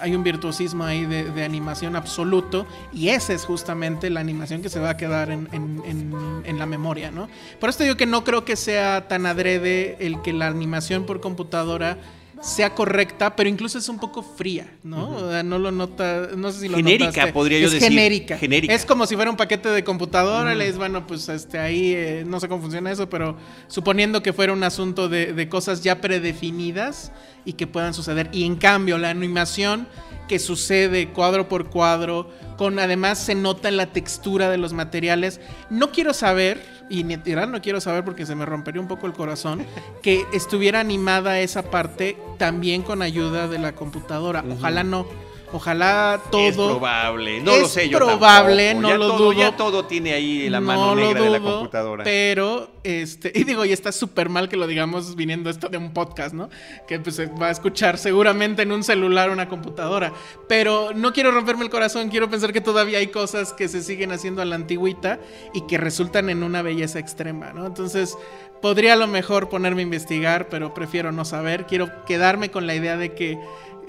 hay 0.00 0.14
un 0.14 0.22
virtuosismo 0.22 0.84
ahí 0.84 1.04
de, 1.04 1.44
animación 1.44 1.94
absoluto 1.94 2.66
y 2.90 3.08
esa 3.08 3.34
es 3.34 3.44
justamente 3.44 4.08
la 4.08 4.20
animación 4.20 4.62
que 4.62 4.70
se 4.70 4.80
va 4.80 4.90
a 4.90 4.96
quedar 4.96 5.30
en, 5.30 5.48
en, 5.52 6.58
la 6.58 6.64
memoria, 6.64 7.10
¿no? 7.10 7.28
Por 7.58 7.68
esto 7.68 7.82
digo 7.82 7.96
que 7.96 8.06
no 8.06 8.24
creo 8.24 8.44
que 8.44 8.56
sea 8.56 9.08
tan 9.08 9.26
adrede 9.26 9.96
el 10.00 10.22
que 10.22 10.32
la 10.32 10.46
animación 10.46 11.04
por 11.04 11.20
computadora 11.20 11.98
sea 12.40 12.74
correcta, 12.74 13.36
pero 13.36 13.50
incluso 13.50 13.78
es 13.78 13.88
un 13.88 13.98
poco 13.98 14.22
fría, 14.22 14.72
¿no? 14.82 15.42
no 15.42 15.58
lo 15.58 15.70
nota, 15.70 16.30
no 16.36 16.50
sé 16.52 16.60
si 16.60 16.68
lo 16.68 16.76
Genérica, 16.76 17.32
podría 17.32 17.58
yo 17.58 17.68
decir. 17.68 17.88
Genérica. 17.88 18.38
genérica. 18.38 18.72
Es 18.72 18.86
como 18.86 19.06
si 19.06 19.14
fuera 19.14 19.30
un 19.30 19.36
paquete 19.36 19.68
de 19.68 19.84
computadora, 19.84 20.54
le 20.54 20.70
bueno, 20.72 21.06
pues 21.06 21.28
este, 21.28 21.58
ahí 21.58 21.92
eh, 21.94 22.24
no 22.26 22.40
sé 22.40 22.48
cómo 22.48 22.62
funciona 22.62 22.90
eso, 22.90 23.10
pero 23.10 23.36
suponiendo 23.68 24.22
que 24.22 24.32
fuera 24.32 24.52
un 24.52 24.62
asunto 24.62 25.08
de, 25.08 25.32
de 25.32 25.48
cosas 25.48 25.82
ya 25.82 26.00
predefinidas 26.00 27.12
y 27.44 27.54
que 27.54 27.66
puedan 27.66 27.92
suceder. 27.92 28.30
Y 28.32 28.44
en 28.44 28.56
cambio, 28.56 28.96
la 28.98 29.10
animación 29.10 29.86
que 30.30 30.38
sucede 30.38 31.08
cuadro 31.08 31.48
por 31.48 31.70
cuadro, 31.70 32.30
con 32.56 32.78
además 32.78 33.18
se 33.18 33.34
nota 33.34 33.68
la 33.72 33.86
textura 33.86 34.48
de 34.48 34.58
los 34.58 34.72
materiales. 34.72 35.40
No 35.70 35.90
quiero 35.90 36.14
saber, 36.14 36.62
y 36.88 37.02
ni 37.02 37.16
no 37.16 37.60
quiero 37.60 37.80
saber 37.80 38.04
porque 38.04 38.24
se 38.26 38.36
me 38.36 38.46
rompería 38.46 38.80
un 38.80 38.86
poco 38.86 39.08
el 39.08 39.12
corazón, 39.12 39.66
que 40.04 40.24
estuviera 40.32 40.78
animada 40.78 41.40
esa 41.40 41.64
parte 41.68 42.16
también 42.38 42.82
con 42.82 43.02
ayuda 43.02 43.48
de 43.48 43.58
la 43.58 43.74
computadora. 43.74 44.44
Ojalá 44.48 44.84
no 44.84 45.04
Ojalá 45.52 46.20
todo. 46.30 46.48
Es 46.48 46.54
probable, 46.54 47.40
no 47.40 47.56
lo 47.56 47.66
sé 47.66 47.88
yo. 47.88 47.98
probable, 47.98 48.74
no 48.74 48.96
lo 48.96 49.08
todo, 49.08 49.18
dudo. 49.18 49.32
Ya 49.32 49.56
todo 49.56 49.84
tiene 49.84 50.12
ahí 50.12 50.48
la 50.48 50.60
mano 50.60 50.94
negra 50.94 51.22
de 51.22 51.30
la 51.30 51.40
computadora. 51.40 52.04
Pero, 52.04 52.70
este, 52.84 53.32
y 53.34 53.44
digo, 53.44 53.64
y 53.64 53.72
está 53.72 53.92
súper 53.92 54.28
mal 54.28 54.48
que 54.48 54.56
lo 54.56 54.66
digamos 54.66 55.16
viniendo 55.16 55.50
esto 55.50 55.68
de 55.68 55.78
un 55.78 55.92
podcast, 55.92 56.34
¿no? 56.34 56.48
Que 56.86 57.00
pues 57.00 57.16
se 57.16 57.26
va 57.26 57.48
a 57.48 57.50
escuchar 57.50 57.98
seguramente 57.98 58.62
en 58.62 58.72
un 58.72 58.84
celular 58.84 59.30
o 59.30 59.32
una 59.32 59.48
computadora. 59.48 60.12
Pero 60.48 60.92
no 60.94 61.12
quiero 61.12 61.32
romperme 61.32 61.64
el 61.64 61.70
corazón, 61.70 62.08
quiero 62.08 62.30
pensar 62.30 62.52
que 62.52 62.60
todavía 62.60 62.98
hay 62.98 63.08
cosas 63.08 63.52
que 63.52 63.68
se 63.68 63.82
siguen 63.82 64.12
haciendo 64.12 64.42
a 64.42 64.44
la 64.44 64.54
antigüita 64.54 65.18
y 65.52 65.62
que 65.62 65.78
resultan 65.78 66.30
en 66.30 66.42
una 66.42 66.62
belleza 66.62 66.98
extrema, 66.98 67.52
¿no? 67.52 67.66
Entonces, 67.66 68.16
podría 68.60 68.92
a 68.92 68.96
lo 68.96 69.06
mejor 69.06 69.48
ponerme 69.48 69.82
a 69.82 69.84
investigar, 69.84 70.48
pero 70.48 70.74
prefiero 70.74 71.12
no 71.12 71.24
saber. 71.24 71.66
Quiero 71.66 72.04
quedarme 72.04 72.50
con 72.50 72.66
la 72.66 72.74
idea 72.74 72.96
de 72.96 73.14
que 73.14 73.38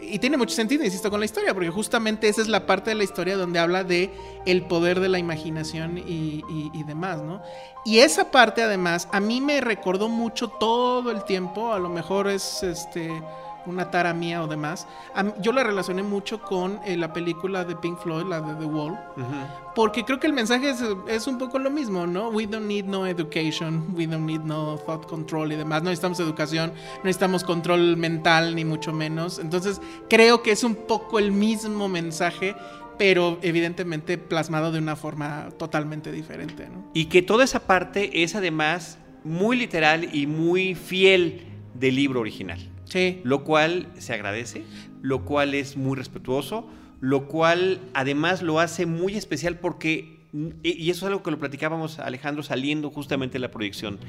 y 0.02 0.20
tiene 0.20 0.38
mucho 0.38 0.56
sentido, 0.56 0.84
insisto, 0.84 1.10
con 1.10 1.20
la 1.20 1.26
historia, 1.26 1.54
porque 1.54 1.70
justamente 1.70 2.28
esa 2.28 2.42
es 2.42 2.48
la 2.48 2.66
parte 2.66 2.90
de 2.90 2.96
la 2.96 3.04
historia 3.04 3.38
donde 3.38 3.60
habla 3.60 3.84
de 3.84 4.12
el 4.46 4.64
poder 4.64 5.00
de 5.00 5.10
la 5.10 5.20
imaginación 5.20 5.98
y, 5.98 6.44
demás, 6.86 7.22
¿no? 7.22 7.42
Y 7.86 8.00
esa 8.00 8.32
parte, 8.32 8.64
además, 8.64 9.08
a 9.12 9.20
mí 9.20 9.42
me 9.42 9.62
recordó 9.62 10.10
mucho 10.10 10.50
todo 10.50 11.12
el 11.12 11.24
tiempo, 11.24 11.74
a 11.74 11.80
lo 11.80 11.90
mejor 11.90 12.28
es 12.28 12.64
este 12.64 13.10
una 13.66 13.92
tara 13.92 14.14
mía 14.14 14.44
o 14.44 14.48
demás. 14.48 14.88
Mí- 15.24 15.32
yo 15.42 15.52
la 15.52 15.64
relacioné 15.64 16.04
mucho 16.04 16.42
con 16.42 16.80
eh, 16.86 16.98
la 16.98 17.14
película 17.14 17.64
de 17.64 17.76
Pink 17.76 17.98
Floyd, 18.00 18.26
la 18.28 18.42
de 18.42 18.56
The 18.56 18.66
Wall, 18.66 18.98
porque 19.76 20.04
creo 20.04 20.20
que 20.20 20.28
el 20.28 20.34
mensaje 20.34 20.70
es, 20.70 20.84
es 21.08 21.28
un 21.28 21.38
poco 21.38 21.60
lo 21.60 21.70
mismo, 21.70 22.06
¿no? 22.08 22.30
We 22.30 22.48
don't 22.48 22.66
need 22.68 22.86
no 22.86 23.06
education, 23.08 23.94
we 23.96 24.06
don't 24.08 24.26
need 24.26 24.42
no 24.42 24.78
thought 24.86 25.06
control 25.08 25.52
y 25.52 25.56
demás. 25.56 25.82
No 25.84 25.90
necesitamos 25.90 26.20
educación, 26.20 26.72
no 26.98 27.04
necesitamos 27.04 27.44
control 27.44 27.98
mental, 27.98 28.56
ni 28.56 28.66
mucho 28.66 28.92
menos. 28.94 29.40
Entonces, 29.40 29.82
creo 30.10 30.42
que 30.44 30.52
es 30.52 30.64
un 30.64 30.76
poco 30.76 31.20
el 31.20 31.32
mismo 31.32 31.88
mensaje, 31.88 32.56
pero 32.98 33.38
evidentemente 33.42 34.18
plasmado 34.18 34.72
de 34.72 34.80
una 34.80 34.96
forma 34.96 35.50
totalmente 35.58 36.12
diferente, 36.12 36.68
¿no? 36.70 36.84
Y 36.94 37.06
que 37.06 37.22
toda 37.22 37.44
esa 37.46 37.62
parte 37.62 38.24
es 38.24 38.36
además 38.36 38.98
muy 39.24 39.56
literal 39.58 40.14
y 40.16 40.28
muy 40.28 40.76
fiel 40.76 41.46
del 41.74 41.96
libro 41.96 42.20
original. 42.20 42.60
Lo 43.24 43.44
cual 43.44 43.88
se 43.98 44.14
agradece, 44.14 44.64
lo 45.02 45.24
cual 45.24 45.54
es 45.54 45.78
muy 45.78 45.96
respetuoso, 45.96 46.68
lo 47.00 47.28
cual 47.28 47.80
además 47.94 48.42
lo 48.42 48.60
hace 48.60 48.86
muy 48.86 49.16
especial 49.16 49.58
porque, 49.60 50.20
y 50.64 50.90
eso 50.90 51.06
es 51.06 51.10
algo 51.10 51.24
que 51.24 51.32
lo 51.32 51.40
platicábamos 51.40 52.00
Alejandro 52.00 52.44
saliendo 52.44 52.90
justamente 52.90 53.34
de 53.34 53.40
la 53.40 53.52
proyección, 53.52 54.00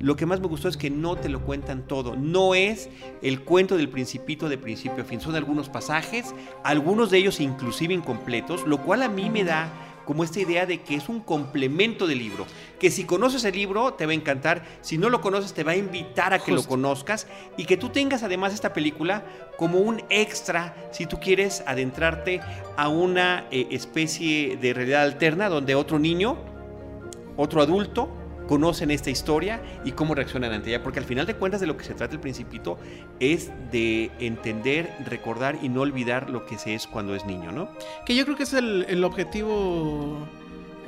lo 0.00 0.14
que 0.14 0.26
más 0.26 0.40
me 0.40 0.46
gustó 0.46 0.68
es 0.68 0.76
que 0.76 0.90
no 0.90 1.16
te 1.16 1.28
lo 1.28 1.40
cuentan 1.40 1.86
todo, 1.86 2.14
no 2.14 2.54
es 2.54 2.88
el 3.22 3.40
cuento 3.40 3.76
del 3.76 3.88
principito 3.88 4.48
de 4.48 4.56
principio 4.56 5.02
a 5.02 5.04
fin, 5.04 5.20
son 5.20 5.34
algunos 5.34 5.68
pasajes, 5.68 6.34
algunos 6.62 7.10
de 7.10 7.18
ellos 7.18 7.40
inclusive 7.40 7.94
incompletos, 7.94 8.64
lo 8.66 8.80
cual 8.82 9.02
a 9.02 9.08
mí 9.08 9.28
me 9.28 9.42
da 9.42 9.72
como 10.08 10.24
esta 10.24 10.40
idea 10.40 10.64
de 10.64 10.80
que 10.80 10.94
es 10.94 11.10
un 11.10 11.20
complemento 11.20 12.06
del 12.06 12.20
libro, 12.20 12.46
que 12.80 12.90
si 12.90 13.04
conoces 13.04 13.44
el 13.44 13.54
libro 13.54 13.92
te 13.92 14.06
va 14.06 14.12
a 14.12 14.14
encantar, 14.14 14.64
si 14.80 14.96
no 14.96 15.10
lo 15.10 15.20
conoces 15.20 15.52
te 15.52 15.64
va 15.64 15.72
a 15.72 15.76
invitar 15.76 16.32
a 16.32 16.38
que 16.38 16.50
lo 16.50 16.62
conozcas 16.62 17.26
y 17.58 17.66
que 17.66 17.76
tú 17.76 17.90
tengas 17.90 18.22
además 18.22 18.54
esta 18.54 18.72
película 18.72 19.22
como 19.58 19.80
un 19.80 20.02
extra 20.08 20.74
si 20.92 21.04
tú 21.04 21.20
quieres 21.20 21.62
adentrarte 21.66 22.40
a 22.78 22.88
una 22.88 23.48
eh, 23.50 23.66
especie 23.70 24.56
de 24.56 24.72
realidad 24.72 25.02
alterna 25.02 25.50
donde 25.50 25.74
otro 25.74 25.98
niño, 25.98 26.38
otro 27.36 27.60
adulto, 27.60 28.08
conocen 28.48 28.90
esta 28.90 29.10
historia 29.10 29.60
y 29.84 29.92
cómo 29.92 30.14
reaccionan 30.14 30.52
ante 30.52 30.70
ella, 30.70 30.82
porque 30.82 30.98
al 30.98 31.04
final 31.04 31.26
de 31.26 31.34
cuentas 31.34 31.60
de 31.60 31.66
lo 31.66 31.76
que 31.76 31.84
se 31.84 31.94
trata 31.94 32.14
el 32.14 32.20
principito 32.20 32.78
es 33.20 33.52
de 33.70 34.10
entender, 34.18 34.90
recordar 35.06 35.58
y 35.62 35.68
no 35.68 35.82
olvidar 35.82 36.30
lo 36.30 36.46
que 36.46 36.58
se 36.58 36.74
es 36.74 36.86
cuando 36.86 37.14
es 37.14 37.24
niño, 37.26 37.52
¿no? 37.52 37.68
Que 38.06 38.16
yo 38.16 38.24
creo 38.24 38.36
que 38.36 38.44
es 38.44 38.54
el, 38.54 38.86
el 38.88 39.04
objetivo 39.04 40.26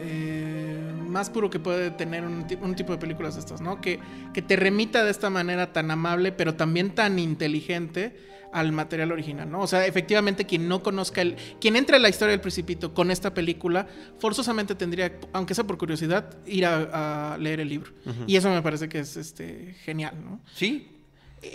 eh, 0.00 0.92
más 1.09 1.30
puro 1.30 1.50
que 1.50 1.59
puede 1.59 1.90
tener 1.90 2.25
un, 2.25 2.47
ti- 2.47 2.59
un 2.61 2.75
tipo 2.75 2.92
de 2.92 2.99
películas 2.99 3.37
estas, 3.37 3.61
¿no? 3.61 3.80
Que, 3.80 3.99
que 4.33 4.42
te 4.42 4.57
remita 4.57 5.04
de 5.04 5.11
esta 5.11 5.30
manera 5.30 5.73
tan 5.73 5.90
amable, 5.90 6.33
pero 6.33 6.54
también 6.54 6.95
tan 6.95 7.19
inteligente 7.19 8.28
al 8.52 8.73
material 8.73 9.12
original, 9.12 9.49
¿no? 9.49 9.61
O 9.61 9.66
sea, 9.69 9.87
efectivamente 9.87 10.45
quien 10.45 10.66
no 10.69 10.83
conozca 10.83 11.21
el... 11.23 11.37
Quien 11.61 11.76
entre 11.76 11.97
a 11.97 11.99
la 12.00 12.09
historia 12.09 12.33
del 12.33 12.40
Principito 12.40 12.92
con 12.92 13.12
esta 13.12 13.33
película, 13.33 13.87
forzosamente 14.19 14.75
tendría, 14.75 15.12
aunque 15.33 15.54
sea 15.54 15.62
por 15.64 15.78
curiosidad, 15.78 16.37
ir 16.47 16.66
a, 16.66 17.35
a 17.35 17.38
leer 17.38 17.61
el 17.61 17.69
libro. 17.69 17.92
Y 18.26 18.35
eso 18.35 18.50
me 18.50 18.61
parece 18.61 18.88
que 18.88 18.99
es 19.00 19.16
este, 19.16 19.76
genial, 19.85 20.14
¿no? 20.25 20.40
Sí, 20.54 20.97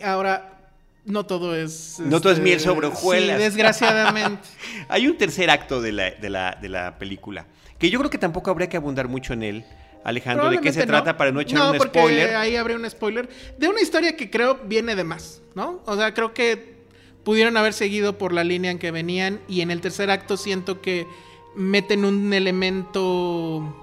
Ahora, 0.03 0.71
no 1.03 1.25
todo 1.25 1.53
es... 1.55 1.99
No 1.99 2.19
todo 2.21 2.31
es 2.31 2.39
este, 2.39 2.43
miel 2.49 2.59
sobre 2.61 2.87
hojuelas. 2.87 3.37
Sí, 3.37 3.43
desgraciadamente. 3.43 4.47
Hay 4.87 5.05
un 5.07 5.17
tercer 5.17 5.49
acto 5.49 5.81
de 5.81 5.91
la, 5.91 6.11
de 6.11 6.29
la, 6.29 6.57
de 6.59 6.69
la 6.69 6.97
película, 6.97 7.45
que 7.85 7.91
yo 7.91 7.99
creo 7.99 8.09
que 8.09 8.17
tampoco 8.17 8.49
habría 8.49 8.67
que 8.67 8.77
abundar 8.77 9.07
mucho 9.07 9.33
en 9.33 9.43
él, 9.43 9.65
Alejandro, 10.03 10.49
de 10.49 10.59
qué 10.59 10.73
se 10.73 10.87
trata 10.87 11.17
para 11.17 11.31
no 11.31 11.39
echar 11.39 11.59
No, 11.59 11.71
un 11.71 11.77
porque 11.77 11.99
spoiler. 11.99 12.35
Ahí 12.35 12.55
habría 12.55 12.77
un 12.77 12.89
spoiler. 12.89 13.29
De 13.59 13.67
una 13.67 13.79
historia 13.79 14.17
que 14.17 14.31
creo 14.31 14.55
viene 14.65 14.95
de 14.95 15.03
más, 15.03 15.43
¿no? 15.53 15.83
O 15.85 15.95
sea, 15.95 16.11
creo 16.15 16.33
que 16.33 16.77
pudieron 17.23 17.57
haber 17.57 17.73
seguido 17.73 18.17
por 18.17 18.33
la 18.33 18.43
línea 18.43 18.71
en 18.71 18.79
que 18.79 18.89
venían. 18.89 19.39
Y 19.47 19.61
en 19.61 19.69
el 19.69 19.81
tercer 19.81 20.09
acto 20.09 20.35
siento 20.35 20.81
que 20.81 21.05
meten 21.55 22.05
un 22.05 22.33
elemento. 22.33 23.75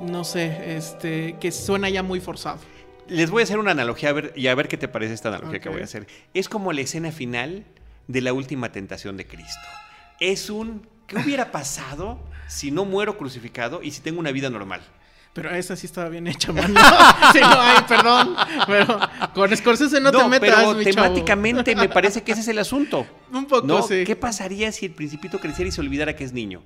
No 0.00 0.24
sé, 0.24 0.76
este. 0.76 1.36
que 1.40 1.50
suena 1.50 1.88
ya 1.88 2.02
muy 2.02 2.20
forzado. 2.20 2.58
Les 3.08 3.30
voy 3.30 3.40
a 3.40 3.44
hacer 3.44 3.58
una 3.58 3.70
analogía 3.70 4.10
a 4.10 4.12
ver, 4.12 4.34
y 4.36 4.48
a 4.48 4.54
ver 4.54 4.68
qué 4.68 4.76
te 4.76 4.88
parece 4.88 5.14
esta 5.14 5.30
analogía 5.30 5.60
que 5.60 5.70
voy 5.70 5.80
a 5.80 5.84
hacer. 5.84 6.06
Es 6.34 6.50
como 6.50 6.74
la 6.74 6.82
escena 6.82 7.10
final 7.10 7.64
de 8.06 8.20
la 8.20 8.34
última 8.34 8.70
tentación 8.70 9.16
de 9.16 9.26
Cristo. 9.26 9.66
Es 10.20 10.50
un 10.50 10.86
¿qué 11.06 11.16
hubiera 11.16 11.50
pasado 11.52 12.18
si 12.48 12.70
no 12.70 12.84
muero 12.84 13.16
crucificado 13.16 13.82
y 13.82 13.90
si 13.90 14.00
tengo 14.00 14.20
una 14.20 14.32
vida 14.32 14.50
normal? 14.50 14.82
Pero 15.34 15.50
esa 15.50 15.74
sí 15.74 15.86
estaba 15.86 16.08
bien 16.08 16.28
hecha, 16.28 16.52
mano. 16.52 16.80
sí, 17.32 17.40
no, 17.40 17.60
ay, 17.60 17.84
perdón. 17.88 18.36
Pero 18.68 19.00
con 19.34 19.54
Scorsese 19.56 20.00
no, 20.00 20.12
te 20.12 20.28
metas, 20.28 20.54
pero 20.54 20.74
mi 20.74 20.84
chavo. 20.84 20.94
temáticamente 20.94 21.74
me 21.74 21.88
parece 21.88 22.22
que 22.22 22.32
ese 22.32 22.42
es 22.42 22.48
el 22.48 22.58
asunto. 22.60 23.04
Un 23.32 23.46
poco, 23.46 23.66
¿no? 23.66 23.82
sí. 23.82 24.04
¿Qué 24.06 24.14
pasaría 24.14 24.70
si 24.70 24.86
el 24.86 24.92
principito 24.92 25.40
creciera 25.40 25.68
y 25.68 25.72
se 25.72 25.80
olvidara 25.80 26.14
que 26.14 26.22
es 26.22 26.32
niño? 26.32 26.62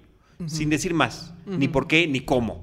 Sin 0.47 0.71
decir 0.71 0.95
más, 0.95 1.35
ni 1.47 1.67
por 1.67 1.89
qué, 1.89 2.07
ni 2.07 2.21
cómo. 2.21 2.63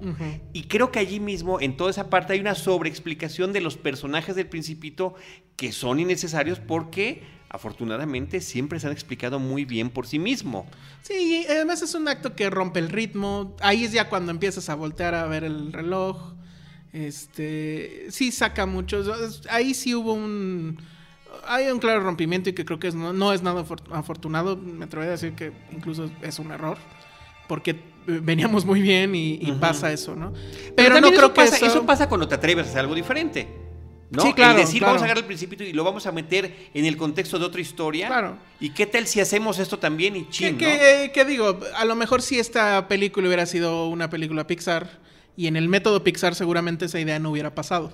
Y 0.53 0.63
creo 0.63 0.94
que 0.94 1.00
allí 1.00 1.20
mismo, 1.20 1.60
en 1.60 1.75
toda 1.75 1.91
esa 1.91 2.10
parte, 2.10 2.32
hay 2.32 2.39
una 2.39 2.55
sobreexplicación 2.55 3.51
de 3.51 3.60
los 3.60 3.75
personajes 3.75 4.34
del 4.34 4.48
principito 4.48 5.15
que 5.58 5.74
son 5.74 6.00
innecesarios 6.00 6.62
porque, 6.62 7.24
afortunadamente, 7.55 8.41
siempre 8.41 8.79
se 8.79 8.88
han 8.88 8.93
explicado 8.93 9.39
muy 9.39 9.65
bien 9.65 9.89
por 9.89 10.05
sí 10.07 10.19
mismo. 10.19 10.67
Sí, 11.01 11.45
además 11.50 11.81
es 11.81 11.93
un 11.95 12.07
acto 12.07 12.35
que 12.35 12.50
rompe 12.50 12.79
el 12.79 12.89
ritmo. 12.89 13.55
Ahí 13.62 13.83
es 13.85 13.91
ya 13.91 14.09
cuando 14.09 14.31
empiezas 14.31 14.69
a 14.69 14.75
voltear 14.75 15.15
a 15.15 15.25
ver 15.25 15.43
el 15.43 15.74
reloj. 15.74 16.33
Este, 16.93 18.07
sí 18.09 18.31
saca 18.31 18.65
muchos. 18.65 19.41
Ahí 19.50 19.74
sí 19.74 19.93
hubo 19.95 20.13
un 20.13 20.77
hay 21.47 21.67
un 21.67 21.79
claro 21.79 22.00
rompimiento 22.00 22.50
y 22.50 22.53
que 22.53 22.63
creo 22.63 22.79
que 22.79 22.88
es- 22.88 22.95
no, 22.95 23.12
no 23.12 23.33
es 23.33 23.43
nada 23.43 23.63
afor- 23.65 23.83
afortunado. 23.91 24.55
Me 24.57 24.85
atrevería 24.85 25.12
a 25.12 25.17
decir 25.17 25.33
que 25.33 25.51
incluso 25.71 26.09
es 26.21 26.39
un 26.39 26.51
error. 26.51 26.77
Porque 27.47 27.71
eh, 27.71 28.19
veníamos 28.24 28.65
muy 28.65 28.81
bien 28.81 29.13
y, 29.15 29.33
y 29.41 29.51
pasa 29.59 29.91
eso, 29.91 30.15
¿no? 30.15 30.33
Pero, 30.75 31.00
no 31.01 31.09
creo 31.09 31.25
eso 31.25 31.33
que 31.33 31.43
eso... 31.43 31.65
eso 31.65 31.85
pasa 31.85 32.07
cuando 32.09 32.27
te 32.27 32.35
atreves 32.35 32.65
a 32.67 32.69
hacer 32.69 32.79
algo 32.79 32.95
diferente. 32.95 33.47
¿No? 34.12 34.21
Sí, 34.24 34.33
claro, 34.33 34.51
El 34.59 34.65
decir, 34.65 34.79
claro. 34.79 34.91
vamos 34.93 35.01
a 35.01 35.05
agarrar 35.05 35.24
el 35.24 35.27
principito 35.27 35.63
y 35.63 35.74
lo 35.74 35.83
vamos 35.83 36.05
a 36.05 36.12
meter 36.12 36.69
en 36.74 36.85
el 36.85 36.95
contexto 36.97 37.39
de 37.39 37.45
otra 37.45 37.62
historia. 37.62 38.07
Claro. 38.07 38.38
¿Y 38.59 38.69
qué 38.69 38.85
tal 38.85 39.07
si 39.07 39.19
hacemos 39.19 39.59
esto 39.59 39.79
también 39.79 40.15
y 40.15 40.24
¿Qué, 40.25 40.29
ching, 40.29 40.51
¿no? 40.53 40.57
qué- 40.59 41.12
qué 41.13 41.25
digo? 41.25 41.59
A 41.75 41.85
lo 41.85 41.95
mejor 41.95 42.21
si 42.21 42.39
esta 42.39 42.88
película 42.88 43.27
hubiera 43.27 43.45
sido 43.45 43.88
una 43.89 44.09
película 44.09 44.45
Pixar 44.47 45.03
y 45.37 45.47
en 45.47 45.55
el 45.57 45.67
método 45.67 46.03
Pixar 46.03 46.33
seguramente 46.35 46.85
esa 46.85 46.99
idea 46.99 47.19
no 47.19 47.31
hubiera 47.31 47.53
pasado. 47.53 47.91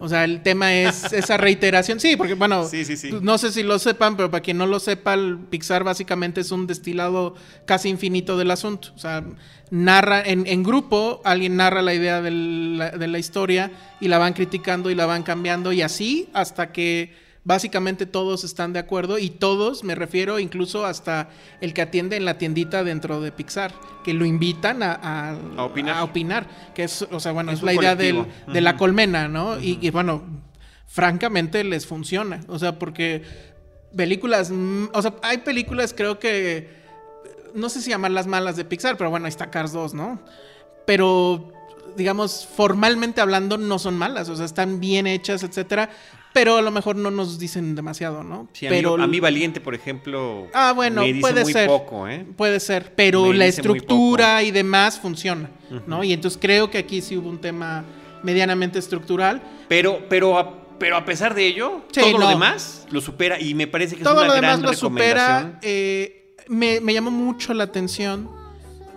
O 0.00 0.08
sea, 0.08 0.24
el 0.24 0.42
tema 0.42 0.72
es 0.74 1.04
esa 1.12 1.36
reiteración. 1.36 2.00
Sí, 2.00 2.16
porque 2.16 2.34
bueno, 2.34 2.64
Sí, 2.66 2.84
sí, 2.84 2.96
sí. 2.96 3.10
no 3.20 3.36
sé 3.38 3.52
si 3.52 3.62
lo 3.62 3.78
sepan, 3.78 4.16
pero 4.16 4.30
para 4.30 4.42
quien 4.42 4.56
no 4.58 4.66
lo 4.66 4.80
sepa, 4.80 5.14
el 5.14 5.38
Pixar 5.50 5.84
básicamente 5.84 6.40
es 6.40 6.50
un 6.50 6.66
destilado 6.66 7.34
casi 7.66 7.88
infinito 7.90 8.38
del 8.38 8.50
asunto. 8.50 8.88
O 8.94 8.98
sea, 8.98 9.22
narra 9.70 10.22
en, 10.22 10.46
en 10.46 10.62
grupo, 10.62 11.20
alguien 11.24 11.56
narra 11.56 11.82
la 11.82 11.92
idea 11.92 12.22
del- 12.22 12.78
la- 12.78 12.90
de 12.92 13.06
la 13.06 13.18
historia 13.18 13.70
y 14.00 14.08
la 14.08 14.16
van 14.18 14.32
criticando 14.32 14.90
y 14.90 14.94
la 14.94 15.04
van 15.06 15.22
cambiando 15.22 15.72
y 15.72 15.82
así 15.82 16.28
hasta 16.32 16.72
que 16.72 17.12
básicamente 17.48 18.04
todos 18.04 18.44
están 18.44 18.74
de 18.74 18.78
acuerdo 18.78 19.18
y 19.18 19.30
todos, 19.30 19.82
me 19.82 19.94
refiero 19.94 20.38
incluso 20.38 20.84
hasta 20.84 21.30
el 21.62 21.72
que 21.72 21.80
atiende 21.80 22.16
en 22.16 22.26
la 22.26 22.36
tiendita 22.36 22.84
dentro 22.84 23.22
de 23.22 23.32
Pixar, 23.32 23.72
que 24.04 24.12
lo 24.12 24.26
invitan 24.26 24.82
a, 24.82 24.92
a- 24.92 25.30
A 25.56 25.64
opinar. 25.64 25.96
a 25.96 26.04
opinar, 26.04 26.46
que 26.74 26.84
es, 26.84 27.02
o 27.10 27.18
sea, 27.18 27.32
bueno, 27.32 27.50
Es 27.50 27.62
la 27.62 27.72
idea 27.72 27.96
del- 27.96 28.26
de 28.46 28.60
la 28.60 28.76
colmena, 28.76 29.28
¿no? 29.28 29.58
y, 29.58 29.78
y, 29.80 29.88
bueno, 29.90 30.22
francamente 30.86 31.64
les 31.64 31.86
funciona, 31.86 32.40
o 32.48 32.58
sea, 32.58 32.78
porque 32.78 33.22
películas, 33.96 34.50
mm, 34.50 34.88
o 34.92 35.00
sea, 35.00 35.14
hay 35.22 35.38
películas 35.38 35.94
creo 35.96 36.18
que, 36.18 36.68
no 37.54 37.70
sé 37.70 37.80
si 37.80 37.88
llamarlas 37.90 38.26
malas 38.26 38.56
de 38.56 38.66
Pixar, 38.66 38.98
pero 38.98 39.08
bueno, 39.08 39.24
ahí 39.24 39.30
está 39.30 39.50
Cars 39.50 39.72
2, 39.72 39.94
¿no? 39.94 40.20
Pero, 40.86 41.50
digamos, 41.96 42.46
formalmente 42.54 43.22
hablando, 43.22 43.56
no 43.56 43.78
son 43.78 43.96
malas, 43.96 44.28
o 44.28 44.36
sea, 44.36 44.44
están 44.44 44.80
bien 44.80 45.06
hechas, 45.06 45.42
etcétera, 45.42 45.88
pero 46.32 46.56
a 46.58 46.62
lo 46.62 46.70
mejor 46.70 46.96
no 46.96 47.10
nos 47.10 47.38
dicen 47.38 47.74
demasiado, 47.74 48.22
¿no? 48.22 48.48
Sí, 48.52 48.66
a, 48.66 48.70
mí, 48.70 48.76
pero 48.76 48.94
a 49.02 49.06
mí 49.06 49.18
Valiente, 49.20 49.60
por 49.60 49.74
ejemplo, 49.74 50.46
Ah, 50.54 50.72
bueno, 50.74 51.00
me 51.02 51.08
dice 51.08 51.20
puede 51.20 51.42
muy 51.42 51.52
ser. 51.52 51.66
poco, 51.66 52.06
¿eh? 52.08 52.26
Puede 52.36 52.60
ser, 52.60 52.92
pero 52.94 53.26
Me 53.26 53.34
la 53.34 53.46
estructura 53.46 54.42
y 54.42 54.50
demás 54.50 54.98
funciona, 55.00 55.50
¿no? 55.86 56.04
Y 56.04 56.12
entonces 56.12 56.38
creo 56.40 56.70
que 56.70 56.78
aquí 56.78 57.00
sí 57.00 57.16
hubo 57.16 57.28
un 57.28 57.40
tema 57.40 57.84
medianamente 58.22 58.78
estructural. 58.78 59.42
Pero, 59.68 60.00
pero, 60.08 60.38
a, 60.38 60.78
pero 60.78 60.96
a 60.96 61.04
pesar 61.04 61.34
de 61.34 61.46
ello, 61.46 61.82
Sí, 61.92 62.00
todo 62.00 62.18
lo 62.18 62.28
demás 62.28 62.86
lo 62.90 63.00
supera 63.00 63.40
y 63.40 63.54
me 63.54 63.66
parece 63.66 63.96
que 63.96 64.02
es 64.02 64.08
una 64.08 64.14
lo 64.26 64.34
demás 64.34 64.60
gran 64.60 64.62
lo 64.62 64.72
supera. 64.74 65.58
eh, 65.62 66.34
me, 66.48 66.80
me 66.80 66.94
llamó 66.94 67.10
mucho 67.10 67.52
la 67.54 67.64
atención 67.64 68.30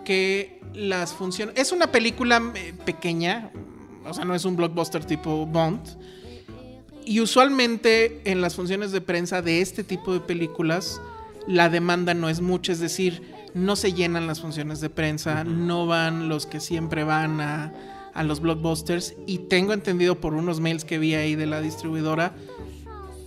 que 0.06 0.60
las 0.74 1.14
funciones... 1.14 1.56
Es 1.58 1.72
una 1.72 1.88
película 1.92 2.42
eh, 2.56 2.74
pequeña, 2.86 3.52
o 4.06 4.14
sea, 4.14 4.26
no 4.26 4.34
es 4.34 4.46
un 4.46 4.56
blockbuster 4.56 5.04
tipo 5.06 5.46
Bond. 5.46 5.82
Y 7.06 7.20
usualmente 7.20 8.22
en 8.26 8.42
las 8.42 8.56
funciones 8.56 8.92
de 8.92 9.02
prensa 9.02 9.42
de 9.42 9.62
este 9.62 9.84
tipo 9.84 10.14
de 10.14 10.20
películas, 10.20 11.02
la 11.48 11.70
demanda 11.70 12.14
no 12.14 12.30
es 12.30 12.42
mucha, 12.42 12.72
es 12.72 12.80
decir, 12.80 13.22
no 13.54 13.76
se 13.76 13.94
llenan 13.94 14.28
las 14.28 14.42
funciones 14.42 14.82
de 14.82 14.90
prensa, 14.90 15.44
no 15.44 15.88
van 15.88 16.30
los 16.30 16.46
que 16.46 16.60
siempre 16.60 17.04
van 17.04 17.42
a, 17.42 17.74
a 18.14 18.24
los 18.24 18.40
blockbusters. 18.40 19.16
Y 19.26 19.40
tengo 19.40 19.74
entendido 19.74 20.20
por 20.22 20.34
unos 20.34 20.60
mails 20.60 20.86
que 20.86 21.00
vi 21.00 21.16
ahí 21.16 21.36
de 21.36 21.48
la 21.48 21.62
distribuidora, 21.62 22.34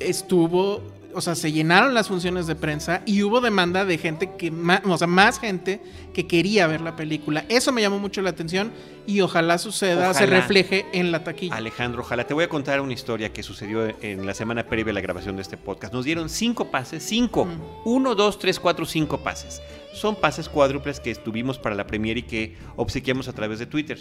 estuvo 0.00 0.82
o 1.14 1.20
sea, 1.20 1.34
se 1.34 1.52
llenaron 1.52 1.94
las 1.94 2.08
funciones 2.08 2.46
de 2.46 2.54
prensa 2.54 3.02
y 3.06 3.22
hubo 3.22 3.40
demanda 3.40 3.84
de 3.84 3.98
gente 3.98 4.30
que, 4.36 4.50
más, 4.50 4.82
o 4.84 4.98
sea, 4.98 5.06
más 5.06 5.38
gente 5.38 5.80
que 6.12 6.26
quería 6.26 6.66
ver 6.66 6.80
la 6.80 6.96
película. 6.96 7.44
Eso 7.48 7.72
me 7.72 7.80
llamó 7.80 7.98
mucho 7.98 8.22
la 8.22 8.30
atención 8.30 8.72
y 9.06 9.20
ojalá 9.20 9.58
suceda, 9.58 10.12
se 10.14 10.26
refleje 10.26 10.86
en 10.92 11.12
la 11.12 11.24
taquilla. 11.24 11.54
Alejandro, 11.54 12.02
ojalá 12.02 12.26
te 12.26 12.34
voy 12.34 12.44
a 12.44 12.48
contar 12.48 12.80
una 12.80 12.92
historia 12.92 13.32
que 13.32 13.42
sucedió 13.42 13.86
en 14.02 14.26
la 14.26 14.34
semana 14.34 14.66
previa 14.66 14.90
a 14.90 14.94
la 14.94 15.00
grabación 15.00 15.36
de 15.36 15.42
este 15.42 15.56
podcast. 15.56 15.92
Nos 15.92 16.04
dieron 16.04 16.28
cinco 16.28 16.70
pases, 16.70 17.02
cinco. 17.02 17.44
Mm. 17.44 17.60
Uno, 17.84 18.14
dos, 18.14 18.38
tres, 18.38 18.58
cuatro, 18.58 18.86
cinco 18.86 19.18
pases. 19.18 19.62
Son 19.92 20.16
pases 20.16 20.48
cuádruples 20.48 21.00
que 21.00 21.10
estuvimos 21.10 21.58
para 21.58 21.74
la 21.74 21.86
premiere 21.86 22.20
y 22.20 22.24
que 22.24 22.56
obsequiamos 22.76 23.28
a 23.28 23.32
través 23.32 23.58
de 23.58 23.66
Twitter. 23.66 23.98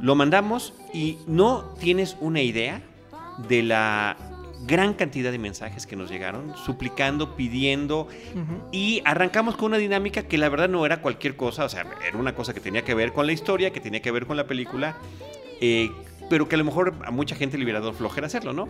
Lo 0.00 0.14
mandamos 0.14 0.74
y 0.92 1.18
no 1.26 1.74
tienes 1.80 2.16
una 2.20 2.42
idea 2.42 2.82
de 3.48 3.62
la 3.62 4.16
gran 4.66 4.94
cantidad 4.94 5.30
de 5.32 5.38
mensajes 5.38 5.86
que 5.86 5.96
nos 5.96 6.10
llegaron, 6.10 6.54
suplicando, 6.56 7.36
pidiendo, 7.36 8.08
y 8.72 9.02
arrancamos 9.04 9.56
con 9.56 9.66
una 9.66 9.78
dinámica 9.78 10.22
que 10.22 10.38
la 10.38 10.48
verdad 10.48 10.68
no 10.68 10.84
era 10.84 11.00
cualquier 11.00 11.36
cosa, 11.36 11.64
o 11.64 11.68
sea, 11.68 11.86
era 12.06 12.18
una 12.18 12.34
cosa 12.34 12.52
que 12.54 12.60
tenía 12.60 12.82
que 12.82 12.94
ver 12.94 13.12
con 13.12 13.26
la 13.26 13.32
historia, 13.32 13.72
que 13.72 13.80
tenía 13.80 14.02
que 14.02 14.10
ver 14.10 14.26
con 14.26 14.36
la 14.36 14.46
película, 14.46 14.96
eh, 15.60 15.90
pero 16.30 16.48
que 16.48 16.56
a 16.56 16.58
lo 16.58 16.64
mejor 16.64 16.94
a 17.06 17.10
mucha 17.10 17.34
gente 17.36 17.56
le 17.56 17.64
hubiera 17.64 17.80
dado 17.80 17.92
flojera 17.94 18.26
hacerlo, 18.26 18.52
¿no? 18.52 18.68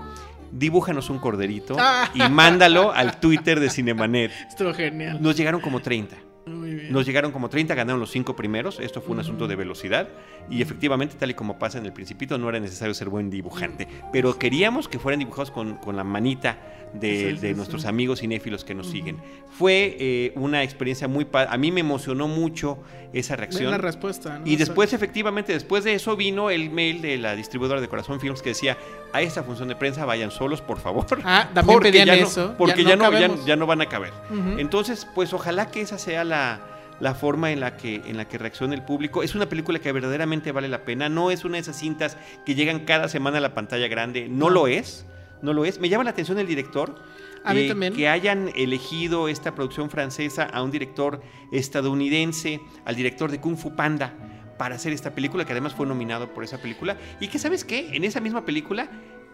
Dibújanos 0.52 1.10
un 1.10 1.18
corderito 1.18 1.76
Ah. 1.78 2.08
y 2.14 2.20
mándalo 2.30 2.92
al 2.92 3.18
Twitter 3.18 3.58
de 3.58 3.68
Cinemanet. 3.68 4.30
Estuvo 4.48 4.72
genial. 4.74 5.20
Nos 5.20 5.36
llegaron 5.36 5.60
como 5.60 5.80
30. 5.80 6.16
Nos 6.48 7.06
llegaron 7.06 7.32
como 7.32 7.48
30, 7.48 7.74
ganaron 7.74 8.00
los 8.00 8.10
cinco 8.10 8.34
primeros. 8.34 8.80
Esto 8.80 9.00
fue 9.00 9.14
un 9.14 9.20
asunto 9.20 9.46
de 9.46 9.56
velocidad. 9.56 10.08
Y 10.50 10.62
efectivamente, 10.62 11.16
tal 11.18 11.30
y 11.30 11.34
como 11.34 11.58
pasa 11.58 11.78
en 11.78 11.86
el 11.86 11.92
Principito, 11.92 12.38
no 12.38 12.48
era 12.48 12.60
necesario 12.60 12.94
ser 12.94 13.08
buen 13.08 13.30
dibujante. 13.30 13.86
Pero 14.12 14.38
queríamos 14.38 14.88
que 14.88 14.98
fueran 14.98 15.18
dibujados 15.18 15.50
con, 15.50 15.76
con 15.76 15.96
la 15.96 16.04
manita 16.04 16.58
de, 16.94 17.10
Sí, 17.30 17.36
sí, 17.36 17.40
de 17.40 17.48
sí. 17.50 17.54
nuestros 17.54 17.84
amigos 17.84 18.20
cinéfilos 18.20 18.64
que 18.64 18.74
nos 18.74 18.88
siguen. 18.88 19.16
Fue 19.50 19.96
eh, 19.98 20.32
una 20.36 20.62
experiencia 20.62 21.08
muy... 21.08 21.24
pa- 21.24 21.44
A 21.50 21.56
mí 21.58 21.70
me 21.72 21.80
emocionó 21.80 22.28
mucho 22.28 22.78
esa 23.12 23.36
reacción. 23.36 23.70
la 23.70 23.78
respuesta. 23.78 24.38
¿no? 24.38 24.46
Y 24.46 24.54
O 24.54 24.56
sea, 24.56 24.66
después, 24.66 24.92
efectivamente, 24.92 25.52
después 25.52 25.84
de 25.84 25.94
eso 25.94 26.16
vino 26.16 26.50
el 26.50 26.70
mail 26.70 27.00
de 27.02 27.16
la 27.18 27.34
distribuidora 27.34 27.80
de 27.80 27.88
Corazón 27.88 28.20
Films 28.20 28.42
que 28.42 28.50
decía, 28.50 28.76
a 29.12 29.22
esta 29.22 29.42
función 29.42 29.68
de 29.68 29.76
prensa 29.76 30.04
vayan 30.04 30.30
solos, 30.30 30.60
por 30.60 30.78
favor. 30.78 31.06
Ah, 31.24 31.48
también 31.54 31.74
Porque 31.76 31.90
pedían 31.90 32.06
ya 32.06 32.16
no- 32.16 32.26
eso. 32.26 32.54
porque 32.58 32.84
Ya 32.84 32.96
no 32.96 33.10
no, 33.10 33.46
ya, 33.46 33.56
no 33.56 33.66
van 33.66 33.80
a 33.80 33.86
caber. 33.86 34.12
Entonces, 34.58 35.06
pues 35.14 35.32
ojalá 35.32 35.70
que 35.70 35.80
esa 35.80 35.98
sea 35.98 36.24
la, 36.24 36.60
la 37.00 37.14
forma 37.14 37.50
en 37.52 37.60
la, 37.60 37.76
que, 37.76 37.96
en 38.06 38.16
la 38.16 38.26
que 38.26 38.38
reaccione 38.38 38.74
el 38.74 38.82
público. 38.82 39.22
Es 39.22 39.34
una 39.34 39.48
película 39.48 39.78
que 39.78 39.90
verdaderamente 39.92 40.52
vale 40.52 40.68
la 40.68 40.84
pena. 40.84 41.08
No 41.08 41.30
es 41.30 41.44
una 41.44 41.54
de 41.54 41.60
esas 41.60 41.78
cintas 41.78 42.16
que 42.44 42.54
llegan 42.54 42.80
cada 42.80 43.08
semana 43.08 43.38
a 43.38 43.40
la 43.40 43.54
pantalla 43.54 43.88
grande. 43.88 44.28
No, 44.28 44.46
No. 44.46 44.50
lo 44.50 44.66
es. 44.68 45.06
No 45.42 45.52
lo 45.52 45.64
es. 45.64 45.78
Me 45.80 45.88
llama 45.88 46.04
la 46.04 46.10
atención 46.10 46.38
el 46.38 46.46
director. 46.46 46.94
eh, 46.98 47.40
A 47.44 47.54
mí 47.54 47.68
también. 47.68 47.92
Que 47.94 48.08
hayan 48.08 48.50
elegido 48.56 49.28
esta 49.28 49.54
producción 49.54 49.90
francesa 49.90 50.44
a 50.44 50.62
un 50.62 50.70
director 50.70 51.20
estadounidense, 51.52 52.60
al 52.84 52.96
director 52.96 53.30
de 53.30 53.40
Kung 53.40 53.56
Fu 53.56 53.74
Panda, 53.76 54.14
para 54.58 54.74
hacer 54.74 54.92
esta 54.92 55.14
película, 55.14 55.44
que 55.44 55.52
además 55.52 55.74
fue 55.74 55.86
nominado 55.86 56.32
por 56.34 56.42
esa 56.44 56.58
película. 56.60 56.96
Y 57.20 57.28
que, 57.28 57.38
¿sabes 57.38 57.64
qué? 57.64 57.94
En 57.96 58.04
esa 58.04 58.20
misma 58.20 58.44
película, 58.44 58.90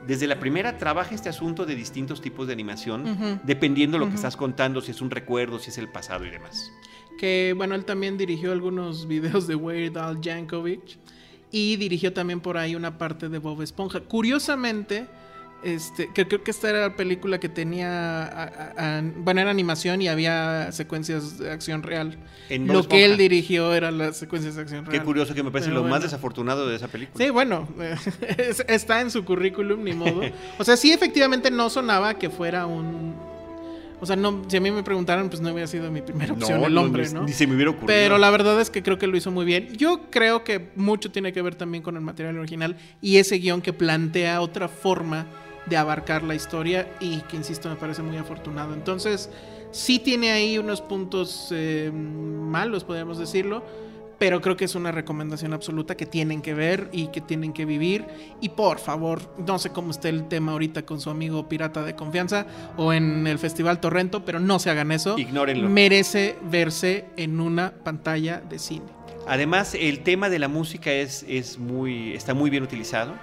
desde 0.06 0.26
la 0.26 0.38
primera, 0.38 0.76
trabaja 0.76 1.14
este 1.14 1.30
asunto 1.30 1.64
de 1.64 1.74
distintos 1.74 2.20
tipos 2.20 2.46
de 2.46 2.52
animación, 2.52 3.08
Ujú. 3.08 3.40
dependiendo 3.44 3.98
de 3.98 4.04
lo 4.04 4.10
que 4.10 4.16
estás 4.16 4.36
contando, 4.36 4.82
si 4.82 4.90
es 4.90 5.00
un 5.00 5.10
recuerdo, 5.10 5.58
si 5.58 5.70
es 5.70 5.78
el 5.78 5.88
pasado 5.88 6.26
y 6.26 6.30
demás. 6.30 6.70
Que 7.18 7.54
bueno, 7.56 7.74
él 7.74 7.84
también 7.86 8.18
dirigió 8.18 8.52
algunos 8.52 9.06
videos 9.08 9.46
de 9.46 9.54
Weird 9.54 9.96
Al 9.96 10.20
Yankovic. 10.20 10.98
Y 11.50 11.76
dirigió 11.76 12.12
también 12.12 12.40
por 12.40 12.58
ahí 12.58 12.74
una 12.74 12.98
parte 12.98 13.28
de 13.28 13.38
Bob 13.38 13.62
Esponja. 13.62 14.00
Curiosamente, 14.00 15.06
este, 15.64 16.08
que 16.12 16.26
creo 16.28 16.42
que 16.44 16.50
esta 16.50 16.68
era 16.70 16.80
la 16.80 16.96
película 16.96 17.40
que 17.40 17.48
tenía. 17.48 18.22
a- 18.24 18.42
a- 18.76 18.98
a- 18.98 19.02
bueno, 19.16 19.40
era 19.40 19.50
animación 19.50 20.02
y 20.02 20.08
había 20.08 20.70
secuencias 20.72 21.38
de 21.38 21.50
acción 21.50 21.82
real. 21.82 22.16
En 22.50 22.66
Lo 22.66 22.86
que 22.86 23.04
él 23.04 23.16
dirigió 23.16 23.72
eran 23.74 23.96
las 23.98 24.16
secuencias 24.18 24.54
de 24.56 24.62
acción 24.62 24.84
real. 24.84 24.98
Qué 25.00 25.04
curioso 25.04 25.34
que 25.34 25.42
me 25.42 25.50
parece 25.50 25.70
Pero 25.70 25.82
lo 25.82 25.88
más 25.88 26.02
desafortunado 26.02 26.68
de 26.68 26.76
esa 26.76 26.88
película. 26.88 27.24
Sí, 27.24 27.30
bueno, 27.30 27.66
es- 28.38 28.64
está 28.68 29.00
en 29.00 29.10
su 29.10 29.24
currículum, 29.24 29.82
ni 29.82 29.92
modo. 29.94 30.20
O 30.58 30.64
sea, 30.64 30.76
sí, 30.76 30.92
efectivamente 30.92 31.50
no 31.50 31.70
sonaba 31.70 32.14
que 32.14 32.30
fuera 32.30 32.66
un. 32.66 33.14
O 34.00 34.06
sea, 34.06 34.16
no, 34.16 34.42
si 34.48 34.56
a 34.58 34.60
mí 34.60 34.70
me 34.70 34.82
preguntaran, 34.82 35.30
pues 35.30 35.40
no 35.40 35.50
hubiera 35.50 35.66
sido 35.66 35.90
mi 35.90 36.02
primera 36.02 36.34
opción 36.34 36.62
el 36.62 36.76
hombre, 36.76 37.06
ni, 37.06 37.14
¿no? 37.14 37.22
ni 37.22 37.32
se 37.32 37.46
me 37.46 37.54
hubiera 37.54 37.70
ocurrido. 37.70 37.86
Pero 37.86 38.18
la 38.18 38.28
verdad 38.28 38.60
es 38.60 38.68
que 38.68 38.82
creo 38.82 38.98
que 38.98 39.06
lo 39.06 39.16
hizo 39.16 39.30
muy 39.30 39.46
bien. 39.46 39.68
Yo 39.76 40.10
creo 40.10 40.44
que 40.44 40.68
mucho 40.76 41.10
tiene 41.10 41.32
que 41.32 41.40
ver 41.40 41.54
también 41.54 41.82
con 41.82 41.94
el 41.96 42.02
material 42.02 42.36
original 42.38 42.76
y 43.00 43.16
ese 43.16 43.38
guion 43.38 43.62
que 43.62 43.72
plantea 43.72 44.42
otra 44.42 44.68
forma 44.68 45.26
de 45.66 45.76
abarcar 45.76 46.22
la 46.22 46.34
historia 46.34 46.88
y 47.00 47.20
que, 47.22 47.36
insisto, 47.36 47.68
me 47.68 47.76
parece 47.76 48.02
muy 48.02 48.16
afortunado. 48.16 48.74
Entonces, 48.74 49.30
sí 49.70 49.98
tiene 49.98 50.30
ahí 50.30 50.58
unos 50.58 50.80
puntos 50.80 51.48
eh, 51.50 51.90
malos, 51.92 52.84
podríamos 52.84 53.18
decirlo, 53.18 53.62
pero 54.18 54.40
creo 54.40 54.56
que 54.56 54.64
es 54.64 54.74
una 54.74 54.92
recomendación 54.92 55.52
absoluta 55.52 55.96
que 55.96 56.06
tienen 56.06 56.40
que 56.40 56.54
ver 56.54 56.88
y 56.92 57.08
que 57.08 57.20
tienen 57.20 57.52
que 57.52 57.64
vivir. 57.64 58.06
Y 58.40 58.50
por 58.50 58.78
favor, 58.78 59.20
no 59.44 59.58
sé 59.58 59.70
cómo 59.70 59.90
esté 59.90 60.08
el 60.08 60.28
tema 60.28 60.52
ahorita 60.52 60.86
con 60.86 61.00
su 61.00 61.10
amigo 61.10 61.48
pirata 61.48 61.82
de 61.82 61.96
confianza 61.96 62.46
o 62.76 62.92
en 62.92 63.26
el 63.26 63.38
Festival 63.38 63.80
Torrento, 63.80 64.24
pero 64.24 64.38
no 64.38 64.58
se 64.58 64.70
hagan 64.70 64.92
eso 64.92 65.18
Ignórenlo. 65.18 65.68
merece 65.68 66.36
verse 66.50 67.06
en 67.16 67.40
una 67.40 67.72
pantalla 67.82 68.40
de 68.40 68.58
cine. 68.58 68.86
Además, 69.26 69.74
el 69.78 70.00
tema 70.00 70.28
de 70.28 70.38
la 70.38 70.48
música 70.48 70.92
es, 70.92 71.24
es 71.28 71.58
muy, 71.58 72.14
está 72.14 72.34
muy 72.34 72.50
bien 72.50 72.62
utilizado. 72.62 73.14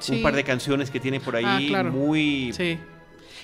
Sí. 0.00 0.16
Un 0.16 0.22
par 0.22 0.34
de 0.36 0.44
canciones 0.44 0.90
que 0.90 1.00
tiene 1.00 1.20
por 1.20 1.36
ahí 1.36 1.44
Ah, 1.46 1.60
claro. 1.66 1.90
muy 1.92 2.52
Sí. 2.52 2.78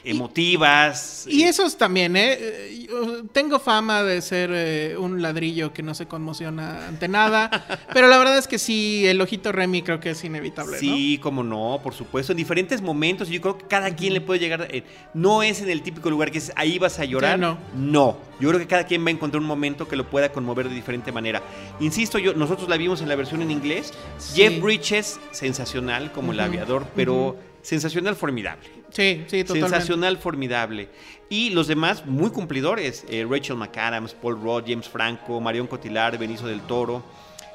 Emotivas. 0.04 1.26
Y 1.28 1.44
esos 1.44 1.76
también, 1.76 2.16
¿eh? 2.16 2.36
Eh, 2.38 2.86
yo 2.88 3.24
Tengo 3.32 3.58
fama 3.58 4.02
de 4.02 4.20
ser 4.22 4.50
eh, 4.52 4.96
un 4.98 5.22
ladrillo 5.22 5.72
que 5.72 5.82
no 5.82 5.94
se 5.94 6.06
conmociona 6.06 6.86
ante 6.88 7.08
nada, 7.08 7.50
pero 7.92 8.08
la 8.08 8.18
verdad 8.18 8.38
es 8.38 8.46
que 8.46 8.58
sí, 8.58 9.06
el 9.06 9.20
ojito 9.20 9.52
Remy 9.52 9.82
creo 9.82 10.00
que 10.00 10.10
es 10.10 10.24
inevitable, 10.24 10.78
Sí, 10.78 11.18
como 11.22 11.42
no, 11.42 11.80
por 11.82 11.94
supuesto, 11.94 12.32
en 12.32 12.38
diferentes 12.38 12.82
momentos. 12.82 13.28
Yo 13.28 13.40
creo 13.40 13.58
que 13.58 13.66
cada 13.66 13.94
quien 13.94 14.12
le 14.14 14.20
puede 14.20 14.40
llegar. 14.40 14.68
eh, 14.70 14.84
no 15.14 15.42
es 15.42 15.60
en 15.62 15.70
el 15.70 15.82
típico 15.82 16.10
lugar 16.10 16.30
que 16.30 16.38
es 16.38 16.52
ahí 16.56 16.78
vas 16.78 16.98
a 16.98 17.04
llorar. 17.04 17.36
Sí, 17.36 17.40
no. 17.40 17.58
No, 17.74 18.18
yo 18.40 18.48
creo 18.48 18.60
que 18.60 18.66
cada 18.66 18.84
quien 18.84 19.04
va 19.04 19.08
a 19.08 19.12
encontrar 19.12 19.40
un 19.40 19.48
momento 19.48 19.88
que 19.88 19.96
lo 19.96 20.08
pueda 20.08 20.30
conmover 20.30 20.68
de 20.68 20.74
diferente 20.74 21.12
manera. 21.12 21.42
Insisto, 21.80 22.18
yo 22.18 22.34
nosotros 22.34 22.68
la 22.68 22.76
vimos 22.76 23.00
en 23.00 23.08
la 23.08 23.16
versión 23.16 23.42
en 23.42 23.50
inglés. 23.50 23.92
Sí. 24.18 24.42
Jeff 24.42 24.60
Bridges, 24.60 25.18
sensacional 25.30 26.12
como 26.12 26.32
el 26.32 26.40
aviador, 26.40 26.86
pero. 26.94 27.36
Sensacional 27.64 28.14
formidable. 28.14 28.64
Sí, 28.90 29.24
sí, 29.26 29.42
totalmente. 29.42 29.70
Sensacional, 29.70 30.18
formidable. 30.18 30.88
Y 31.28 31.50
los 31.50 31.66
demás 31.66 32.04
muy 32.06 32.30
cumplidores. 32.30 33.04
eh, 33.08 33.26
Rachel 33.28 33.56
McAdams, 33.56 34.14
Paul 34.14 34.40
Rudd, 34.40 34.64
James 34.68 34.88
Franco, 34.88 35.40
Marion 35.40 35.66
Cotillard, 35.66 36.16
Benicio 36.18 36.46
del 36.46 36.60
Toro, 36.60 37.02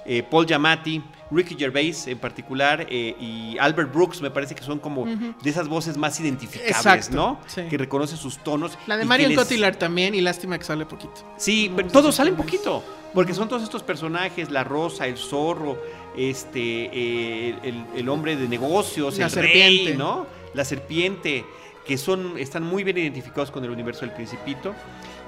eh, 0.05 0.23
Paul 0.23 0.45
Giamatti, 0.47 1.01
Ricky 1.29 1.55
Gervais 1.55 2.07
en 2.07 2.17
particular 2.17 2.87
eh, 2.89 3.15
y 3.19 3.57
Albert 3.59 3.93
Brooks 3.93 4.21
me 4.21 4.31
parece 4.31 4.55
que 4.55 4.63
son 4.63 4.79
como 4.79 5.05
de 5.05 5.49
esas 5.49 5.67
voces 5.67 5.95
más 5.97 6.19
identificables, 6.19 6.71
Exacto, 6.75 7.15
¿no? 7.15 7.39
sí. 7.45 7.61
Que 7.69 7.77
reconocen 7.77 8.17
sus 8.17 8.39
tonos. 8.39 8.77
La 8.87 8.97
de 8.97 9.05
Marion 9.05 9.29
les- 9.29 9.37
Cotillard 9.37 9.77
también, 9.77 10.15
y 10.15 10.21
lástima 10.21 10.57
que 10.57 10.63
sale 10.65 10.85
poquito. 10.87 11.13
Sí, 11.37 11.67
No, 11.69 11.75
pero 11.75 11.89
sí, 11.89 11.93
todos 11.93 12.15
salen 12.15 12.35
poquito. 12.35 12.83
Porque 13.13 13.33
son 13.33 13.47
todos 13.49 13.63
estos 13.63 13.81
personajes, 13.81 14.51
la 14.51 14.63
rosa, 14.63 15.07
el 15.07 15.17
zorro, 15.17 15.81
este, 16.19 16.59
eh, 16.91 17.55
el, 17.63 17.85
el 17.95 18.09
hombre 18.09 18.35
de 18.35 18.47
negocios, 18.47 19.17
La 19.17 19.25
el 19.25 19.31
serpiente. 19.31 19.89
rey, 19.91 19.97
¿no? 19.97 20.27
La 20.53 20.65
serpiente, 20.65 21.45
que 21.85 21.97
son, 21.97 22.37
están 22.37 22.63
muy 22.63 22.83
bien 22.83 22.97
identificados 22.97 23.51
con 23.51 23.63
el 23.63 23.69
universo 23.69 24.01
del 24.01 24.11
Principito 24.11 24.73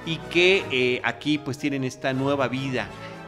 y 0.05 0.17
que 0.17 0.65
eh, 0.71 1.01
aquí 1.03 1.37
pues 1.37 1.57
tienen 1.57 1.83
esta 1.83 2.11
nueva 2.13 2.47
vida 2.47 2.87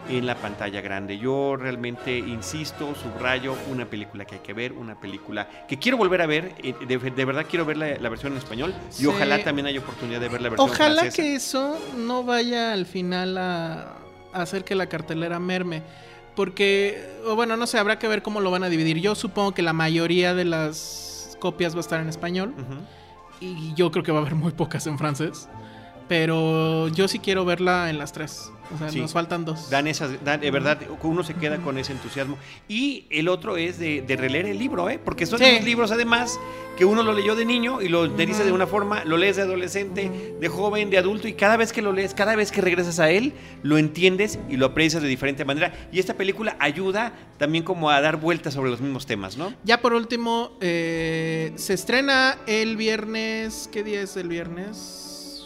en 0.10 0.26
la 0.26 0.36
pantalla 0.36 0.82
grande. 0.82 1.18
Yo 1.18 1.56
realmente 1.56 2.18
insisto, 2.18 2.94
subrayo, 3.02 3.56
una 3.72 3.86
película 3.86 4.26
que 4.26 4.36
hay 4.36 4.42
que 4.42 4.52
ver, 4.52 4.74
una 4.74 5.00
película 5.00 5.48
que 5.68 5.80
quiero 5.80 5.98
volver 5.98 6.22
a 6.22 6.26
ver, 6.26 6.54
eh, 6.62 6.74
de, 6.86 6.98
de 6.98 7.26
verdad 7.26 7.46
quiero 7.50 7.64
ver 7.64 7.78
la, 7.78 7.96
la 7.98 8.10
versión 8.10 8.34
en 8.34 8.40
español 8.40 8.74
y 8.92 8.94
Sí. 9.04 9.06
ojalá 9.06 9.42
también 9.44 9.68
haya 9.68 9.80
oportunidad 9.80 10.20
de 10.20 10.28
ver 10.28 10.42
la 10.42 10.50
versión 10.50 10.70
Ojalá 10.70 11.02
francesa. 11.04 11.24
que 11.24 11.36
eso 11.36 11.80
no 11.96 12.24
vaya 12.26 12.74
al 12.74 12.86
final 12.86 13.38
a, 13.38 13.94
a 14.34 14.42
hacer 14.42 14.66
que 14.66 14.76
la 14.76 14.88
cartelera 14.88 15.40
merme. 15.40 15.84
Porque, 16.36 17.20
o 17.26 17.36
bueno, 17.36 17.58
no 17.58 17.68
sé, 17.68 17.78
habrá 17.78 18.00
que 18.00 18.08
ver 18.08 18.24
cómo 18.24 18.42
lo 18.42 18.50
van 18.52 18.64
a 18.64 18.70
dividir. 18.70 19.00
Yo 19.00 19.16
supongo 19.16 19.54
que 19.54 19.62
la 19.62 19.74
mayoría 19.74 20.34
de 20.34 20.46
las 20.46 21.38
copias 21.40 21.74
va 21.74 21.78
a 21.78 21.82
estar 21.82 22.02
en 22.02 22.10
español. 22.10 22.54
Y 23.40 23.74
yo 23.76 23.92
creo 23.92 24.04
que 24.04 24.12
va 24.12 24.20
a 24.20 24.22
haber 24.22 24.36
muy 24.36 24.52
pocas 24.52 24.88
en 24.88 24.98
francés. 24.98 25.50
Pero 26.08 26.88
yo 26.90 27.08
sí 27.08 27.20
quiero 27.20 27.46
verla 27.46 27.90
en 27.90 27.98
las 27.98 28.12
tres. 28.14 28.52
O 28.74 28.78
sea, 28.78 28.90
Sí. 28.90 29.00
nos 29.00 29.14
faltan 29.14 29.46
dos. 29.46 29.70
Dan 29.70 29.88
esas, 29.88 30.24
dan- 30.24 30.40
de 30.40 30.50
verdad, 30.52 30.80
uno 31.04 31.24
se 31.24 31.34
queda 31.34 31.58
con 31.58 31.78
ese 31.78 31.92
entusiasmo. 31.92 32.38
Y 32.68 33.06
el 33.10 33.28
otro 33.28 33.58
es 33.58 33.78
de, 33.78 34.02
de 34.02 34.16
releer 34.16 34.46
el 34.46 34.58
libro, 34.58 34.90
¿eh? 34.90 35.00
Porque 35.04 35.26
son 35.26 35.40
Sí. 35.40 35.60
libros, 35.64 35.92
además, 35.92 36.40
que 36.78 36.86
uno 36.86 37.04
lo 37.04 37.14
leyó 37.14 37.36
de 37.36 37.46
niño 37.46 37.82
y 37.82 37.90
lo 37.90 38.08
dice 38.08 38.44
de 38.44 38.52
una 38.52 38.66
forma, 38.66 39.04
lo 39.06 39.18
lees 39.18 39.36
de 39.36 39.44
adolescente, 39.44 40.36
de 40.40 40.48
joven, 40.50 40.90
de 40.90 40.98
adulto, 40.98 41.28
y 41.28 41.34
cada 41.34 41.56
vez 41.56 41.72
que 41.72 41.82
lo 41.84 41.92
lees, 41.94 42.14
cada 42.16 42.36
vez 42.36 42.52
que 42.52 42.62
regresas 42.62 43.00
a 43.00 43.12
él, 43.12 43.34
lo 43.62 43.78
entiendes 43.78 44.40
y 44.50 44.58
lo 44.58 44.66
aprecias 44.68 45.04
de 45.04 45.08
diferente 45.10 45.46
manera. 45.46 45.72
Y 45.92 46.00
esta 46.00 46.16
película 46.16 46.56
ayuda 46.60 47.14
también 47.38 47.64
como 47.64 47.92
a 47.92 48.02
dar 48.02 48.18
vueltas 48.18 48.56
sobre 48.56 48.72
los 48.72 48.82
mismos 48.82 49.06
temas, 49.06 49.38
¿no? 49.38 49.54
Ya 49.64 49.82
por 49.82 49.94
último, 49.94 50.58
eh, 50.62 51.52
se 51.58 51.74
estrena 51.76 52.38
el 52.48 52.76
viernes. 52.76 53.70
¿Qué 53.72 53.84
día 53.84 54.02
es 54.02 54.18
el 54.18 54.28
viernes? 54.30 55.44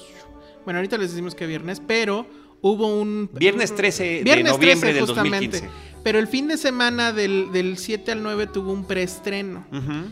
Bueno, 0.64 0.80
ahorita 0.80 0.98
les 0.98 1.12
decimos 1.12 1.36
que 1.36 1.46
viernes, 1.46 1.82
pero 1.86 2.26
hubo 2.62 2.88
un. 3.00 3.30
Viernes 3.34 3.74
13 3.76 4.04
de 4.04 4.24
Viernes 4.24 4.54
noviembre 4.54 4.92
13, 4.92 4.94
del 4.94 5.06
justamente. 5.06 5.48
2015. 5.48 5.70
Pero 6.04 6.20
el 6.20 6.28
fin 6.28 6.48
de 6.48 6.58
semana 6.58 7.12
del, 7.12 7.52
del 7.52 7.78
7 7.78 8.12
al 8.14 8.24
9 8.24 8.48
tuvo 8.48 8.72
un 8.72 8.86
preestreno 8.86 9.66
Ujú. 9.72 10.10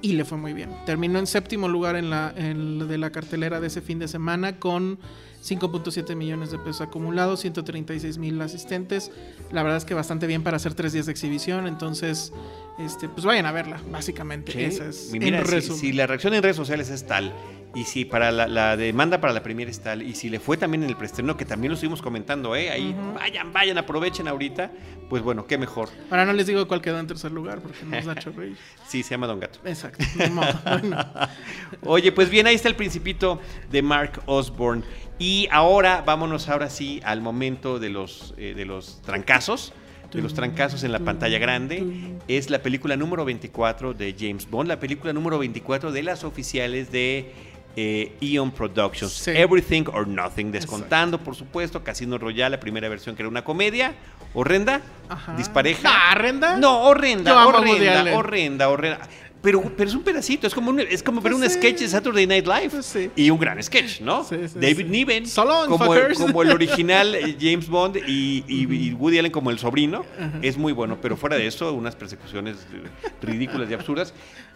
y 0.00 0.12
le 0.12 0.24
fue 0.24 0.38
muy 0.38 0.52
bien. 0.52 0.70
Terminó 0.86 1.18
en 1.18 1.26
séptimo 1.26 1.68
lugar 1.68 1.96
en 1.96 2.10
la, 2.10 2.32
en- 2.36 2.86
de 2.86 2.98
la 2.98 3.10
cartelera 3.10 3.60
de 3.60 3.66
ese 3.66 3.80
fin 3.80 3.98
de 3.98 4.06
semana 4.08 4.58
con 4.60 4.98
5.7 5.42 6.14
millones 6.14 6.50
de 6.50 6.58
pesos 6.58 6.82
acumulados, 6.82 7.40
136 7.40 8.18
mil 8.18 8.40
asistentes. 8.40 9.10
La 9.50 9.62
verdad 9.62 9.78
es 9.78 9.84
que 9.84 9.94
bastante 9.94 10.26
bien 10.26 10.42
para 10.42 10.56
hacer 10.56 10.74
tres 10.74 10.92
días 10.92 11.06
de 11.06 11.12
exhibición. 11.12 11.66
Entonces, 11.66 12.32
este, 12.78 13.08
pues 13.08 13.24
vayan 13.26 13.46
a 13.46 13.52
verla, 13.52 13.80
básicamente. 13.90 14.52
Sí. 14.52 14.62
Esa 14.62 14.86
es 14.86 15.08
mira, 15.12 15.40
en 15.40 15.62
si- 15.62 15.92
la 15.92 16.06
reacción 16.06 16.34
en 16.34 16.42
redes 16.42 16.56
sociales 16.56 16.90
es 16.90 17.06
tal, 17.06 17.32
y 17.74 17.84
si 17.84 18.04
para 18.04 18.30
la, 18.30 18.46
la 18.46 18.76
demanda 18.76 19.20
para 19.20 19.32
la 19.32 19.42
premier 19.42 19.68
es 19.68 19.80
tal, 19.80 20.02
y 20.02 20.14
si 20.14 20.28
le 20.28 20.38
fue 20.38 20.56
también 20.58 20.82
en 20.84 20.90
el 20.90 20.96
preestreno, 20.96 21.36
que 21.36 21.44
también 21.44 21.70
lo 21.70 21.74
estuvimos 21.74 22.02
comentando, 22.02 22.54
¿eh? 22.54 22.70
Ahí, 22.70 22.94
vayan, 23.14 23.52
vayan, 23.52 23.78
aprovechen 23.78 24.28
ahorita, 24.28 24.70
pues 25.08 25.22
bueno, 25.22 25.46
qué 25.46 25.56
mejor. 25.58 25.88
Ahora 26.10 26.24
no 26.26 26.34
les 26.34 26.46
digo 26.46 26.68
cuál 26.68 26.80
quedó 26.82 26.98
en 27.00 27.06
tercer 27.06 27.32
lugar 27.32 27.60
porque 27.62 27.84
nos 27.84 28.04
da 28.04 28.14
chorrillo. 28.14 28.56
Sí, 28.86 29.02
se 29.02 29.10
llama 29.10 29.26
Don 29.26 29.40
Gato. 29.40 29.58
Exacto. 29.64 30.04
Bueno, 30.18 30.96
Oye, 31.84 32.12
pues 32.12 32.28
bien, 32.30 32.46
ahí 32.46 32.54
está 32.54 32.68
el 32.68 32.76
principito 32.76 33.40
de 33.70 33.80
Mark 33.82 34.22
Osborne. 34.26 34.82
Y 35.22 35.46
ahora, 35.52 36.02
vámonos 36.04 36.48
ahora 36.48 36.68
sí 36.68 37.00
al 37.04 37.20
momento 37.20 37.78
de 37.78 37.90
los, 37.90 38.34
eh, 38.38 38.54
de 38.56 38.64
los 38.64 39.00
trancazos. 39.02 39.72
De 40.12 40.20
los 40.20 40.34
trancazos 40.34 40.82
en 40.82 40.90
la 40.90 40.98
pantalla 40.98 41.38
grande. 41.38 42.18
Es 42.26 42.50
la 42.50 42.58
película 42.58 42.96
número 42.96 43.24
24 43.24 43.94
de 43.94 44.16
James 44.18 44.50
Bond, 44.50 44.68
la 44.68 44.80
película 44.80 45.12
número 45.12 45.38
24 45.38 45.92
de 45.92 46.02
las 46.02 46.24
oficiales 46.24 46.90
de 46.90 47.32
eh, 47.76 48.16
Eon 48.20 48.50
Productions. 48.50 49.12
Sí. 49.12 49.30
Everything 49.30 49.84
or 49.86 50.06
Nothing, 50.06 50.50
descontando, 50.50 51.18
por 51.18 51.36
supuesto, 51.36 51.84
Casino 51.84 52.18
Royale, 52.18 52.56
la 52.56 52.60
primera 52.60 52.88
versión 52.88 53.14
que 53.14 53.22
era 53.22 53.28
una 53.28 53.44
comedia. 53.44 53.94
¿Horrenda? 54.34 54.82
Ajá. 55.08 55.34
¿Dispareja? 55.36 55.88
¿horrenda? 56.10 56.56
No, 56.56 56.82
horrenda, 56.82 57.46
horrenda, 57.46 58.00
Allen. 58.00 58.14
horrenda, 58.14 58.68
horrenda. 58.68 59.08
Pero, 59.42 59.60
pero 59.76 59.90
es 59.90 59.96
un 59.96 60.02
pedacito, 60.04 60.46
es 60.46 60.54
como, 60.54 60.70
un- 60.70 60.78
es 60.80 61.02
como 61.02 61.20
ver 61.20 61.32
Pues 61.32 61.44
un 61.44 61.50
sí. 61.50 61.56
sketch 61.56 61.80
de 61.80 61.88
Saturday 61.88 62.26
Night 62.28 62.46
Live. 62.46 62.70
Pues 62.70 62.86
sí. 62.86 63.10
Y 63.16 63.28
un 63.30 63.40
gran 63.40 63.60
sketch, 63.62 64.00
¿no? 64.00 64.22
Sí, 64.22 64.36
sí, 64.46 64.58
David. 64.60 64.86
Niven 64.86 65.26
So 65.26 65.44
long, 65.44 65.68
como, 65.68 65.92
el, 65.94 66.14
como 66.14 66.42
el 66.42 66.50
original 66.52 67.14
eh, 67.16 67.36
James 67.40 67.68
Bond 67.68 67.96
y, 68.06 68.44
y- 68.46 68.88
y 68.88 68.94
Woody 68.94 69.18
Allen 69.18 69.32
como 69.32 69.50
el 69.50 69.58
sobrino. 69.58 70.04
Es 70.42 70.56
muy 70.56 70.72
bueno, 70.72 70.98
pero 71.02 71.16
fuera 71.16 71.36
de 71.36 71.46
eso, 71.48 71.72
unas 71.72 71.96
persecuciones 71.96 72.56
eh, 72.72 72.82
ridículas 73.20 73.68
y 73.68 73.74
absurdas. 73.74 74.14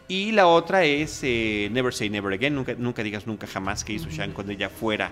Y 0.09 0.31
la 0.31 0.47
otra 0.47 0.85
es 0.85 1.19
eh, 1.25 1.69
Never 1.73 1.93
Say 1.93 2.09
Never 2.09 2.33
Again, 2.33 2.55
nunca, 2.55 2.75
nunca 2.79 3.03
digas 3.03 3.27
nunca 3.27 3.49
jamás 3.49 3.83
que 3.85 3.93
hizo 3.95 4.09
Sean 4.09 4.31
cuando 4.31 4.53
ella 4.53 4.69
fuera 4.71 5.11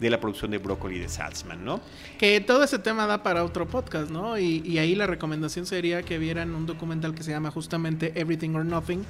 de 0.00 0.10
la 0.10 0.20
producción 0.20 0.50
de 0.50 0.58
Broccoli 0.58 0.98
de 0.98 1.08
Salzman, 1.08 1.64
¿no? 1.64 1.80
Que 2.18 2.40
todo 2.40 2.64
ese 2.64 2.78
tema 2.78 3.06
da 3.06 3.22
para 3.22 3.44
otro 3.44 3.66
podcast, 3.66 4.10
¿no? 4.10 4.38
Y, 4.38 4.62
y 4.64 4.78
ahí 4.78 4.94
la 4.94 5.06
recomendación 5.06 5.66
sería 5.66 6.02
que 6.02 6.18
vieran 6.18 6.54
un 6.54 6.66
documental 6.66 7.14
que 7.14 7.22
se 7.22 7.30
llama 7.30 7.50
justamente 7.50 8.12
Everything 8.20 8.54
or 8.54 8.64
Nothing. 8.64 9.04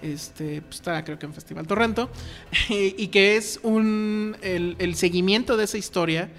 Este, 0.00 0.62
pues 0.62 0.76
está 0.76 1.02
creo 1.04 1.18
que 1.18 1.26
en 1.26 1.34
Festival 1.34 1.66
Torrento. 1.66 2.08
y, 2.68 3.08
que 3.08 3.36
es 3.36 3.58
un 3.62 4.36
el 4.42 4.94
seguimiento 4.94 5.56
de 5.56 5.64
esa 5.64 5.78
historia. 5.78 6.30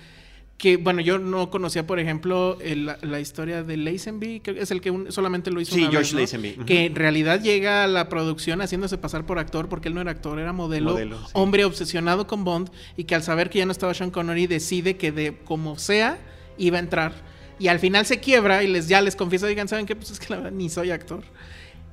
Que 0.60 0.76
bueno, 0.76 1.00
yo 1.00 1.18
no 1.20 1.50
conocía, 1.50 1.88
por 1.88 2.00
ejemplo, 2.00 2.58
el- 2.60 2.92
la, 3.02 3.20
historia 3.22 3.64
de 3.64 3.78
Lazenby, 3.78 4.42
que 4.42 4.52
es 4.60 4.72
el 4.72 4.82
que 4.82 4.92
un- 4.92 5.10
solamente 5.10 5.52
lo 5.52 5.62
hizo 5.62 5.74
Sí, 5.74 5.84
una 5.84 5.92
George 5.92 6.16
vez. 6.18 6.36
Que 6.66 6.86
en 6.88 6.96
realidad 6.96 7.42
llega 7.42 7.86
a 7.86 7.88
la 7.88 8.10
producción 8.10 8.60
haciéndose 8.62 8.98
pasar 8.98 9.26
por 9.26 9.40
actor, 9.40 9.70
porque 9.70 9.88
él 9.88 9.96
no 9.96 10.02
era 10.02 10.12
actor, 10.12 10.38
era 10.38 10.52
modelo, 10.52 10.92
Modelo, 10.92 11.18
sí. 11.20 11.32
hombre 11.34 11.64
obsesionado 11.64 12.28
con 12.28 12.44
Bond, 12.44 12.70
y 12.98 13.06
que 13.06 13.16
al 13.16 13.24
saber 13.24 13.50
que 13.50 13.60
ya 13.60 13.66
no 13.66 13.72
estaba 13.72 13.94
Sean 13.94 14.12
Connery, 14.12 14.48
decide 14.48 14.98
que 14.98 15.14
de 15.14 15.38
como 15.46 15.80
sea, 15.80 16.18
iba 16.58 16.76
a 16.76 16.82
entrar. 16.82 17.14
Y 17.58 17.70
al 17.70 17.80
final 17.80 18.06
se 18.06 18.20
quiebra 18.20 18.62
y 18.62 18.68
les 18.68 18.90
ya 18.90 19.00
les 19.02 19.16
confiesa, 19.16 19.48
digan, 19.48 19.70
¿saben 19.70 19.86
qué? 19.86 19.96
Pues 19.96 20.12
es 20.12 20.20
que 20.20 20.28
la 20.30 20.38
verdad 20.42 20.52
ni 20.52 20.70
soy 20.70 20.92
actor. 20.92 21.24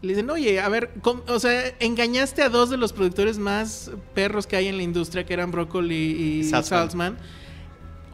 Le 0.02 0.08
dicen, 0.08 0.28
oye, 0.28 0.58
a 0.60 0.68
ver, 0.68 0.90
¿cómo- 1.02 1.22
o 1.28 1.38
sea, 1.38 1.72
engañaste 1.78 2.42
a 2.42 2.48
dos 2.48 2.68
de 2.68 2.76
los 2.78 2.92
productores 2.92 3.38
más 3.38 3.92
perros 4.12 4.46
que 4.48 4.56
hay 4.56 4.66
en 4.66 4.76
la 4.76 4.82
industria, 4.82 5.24
que 5.24 5.32
eran 5.34 5.52
Broccoli 5.52 5.94
y 5.94 6.44
Saltzman. 6.44 6.80
Saltzman. 6.80 7.18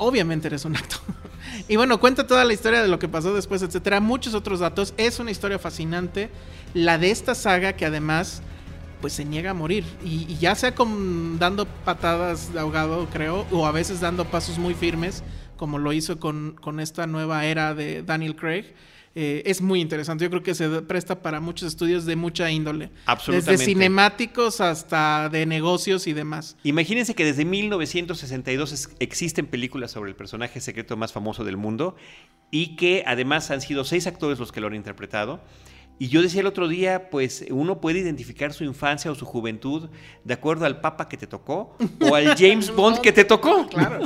Obviamente 0.03 0.49
eres 0.49 0.65
un 0.65 0.75
actor. 0.75 1.01
y 1.69 1.77
bueno, 1.77 2.01
cuenta 2.01 2.27
toda 2.27 2.45
la 2.45 2.53
historia 2.53 2.83
de 2.83 2.89
lo 2.89 2.99
que 2.99 3.09
pasó 3.09 3.33
después, 3.33 3.63
etcétera. 3.63 4.01
Muchos 4.01 4.35
otros 4.35 4.61
datos. 4.61 4.95
Es 4.97 5.21
una 5.21 5.31
historia 5.31 5.59
fascinante. 5.59 6.29
La 6.75 6.99
de 6.99 7.13
esta 7.13 7.35
saga 7.37 7.75
que 7.75 7.87
además 7.87 8.43
pues 9.01 9.13
se 9.13 9.25
niega 9.25 9.51
a 9.51 9.55
morir. 9.55 9.85
Y, 10.05 10.27
y 10.33 10.39
ya 10.39 10.55
sea 10.55 10.75
con 10.75 11.39
dando 11.39 11.67
patadas 11.67 12.53
de 12.53 12.61
ahogado, 12.61 13.09
creo, 13.13 13.47
o 13.53 13.67
a 13.67 13.73
veces 13.73 14.01
dando 14.01 14.25
pasos 14.25 14.59
muy 14.59 14.75
firmes, 14.75 15.23
como 15.57 15.79
lo 15.79 15.93
hizo 15.93 16.19
con, 16.19 16.57
con 16.61 16.81
esta 16.81 17.07
nueva 17.07 17.45
era 17.45 17.75
de 17.75 18.03
Daniel 18.03 18.35
Craig. 18.35 18.75
Eh, 19.15 19.43
es 19.47 19.61
muy 19.61 19.81
interesante. 19.81 20.25
Yo 20.25 20.31
creo 20.31 20.43
que 20.43 20.55
se 20.55 20.69
presta 20.83 21.21
para 21.23 21.41
muchos 21.41 21.69
estudios 21.69 22.07
de 22.07 22.17
mucha 22.17 22.51
índole. 22.51 22.91
Absolutamente. 23.07 23.53
Desde 23.53 23.65
cinemáticos 23.65 24.61
hasta 24.61 25.29
de 25.29 25.45
negocios 25.47 26.07
y 26.07 26.13
demás. 26.13 26.57
Imagínense 26.65 27.15
que 27.15 27.25
desde 27.25 27.45
1962 27.45 28.73
es- 28.73 28.91
existen 29.01 29.47
películas 29.47 29.91
sobre 29.91 30.11
el 30.11 30.17
personaje 30.17 30.61
secreto 30.61 30.97
más 30.97 31.13
famoso 31.13 31.45
del 31.45 31.57
mundo 31.57 31.95
y 32.51 32.77
que 32.77 33.05
además 33.07 33.51
han 33.51 33.61
sido 33.61 33.85
seis 33.85 34.07
actores 34.07 34.39
los 34.39 34.53
que 34.53 34.61
lo 34.61 34.67
han 34.69 34.75
interpretado. 34.75 35.41
Y 36.03 36.09
yo 36.09 36.21
decía 36.21 36.41
el 36.41 36.49
otro 36.49 36.67
día, 36.67 37.11
pues 37.11 37.45
uno 37.51 37.81
puede 37.81 38.01
identificar 38.01 38.53
su 38.53 38.65
infancia 38.65 39.09
o 39.09 39.15
su 39.15 39.25
juventud 39.25 39.89
de 40.25 40.35
acuerdo 40.35 40.67
al 40.67 40.81
papa 40.81 41.09
que 41.09 41.17
te 41.17 41.29
tocó 41.29 41.77
o 42.01 42.15
al 42.17 42.35
James 42.37 42.75
Bond 42.75 42.99
que 42.99 43.13
te 43.13 43.25
tocó. 43.25 43.69
Claro. 43.69 44.01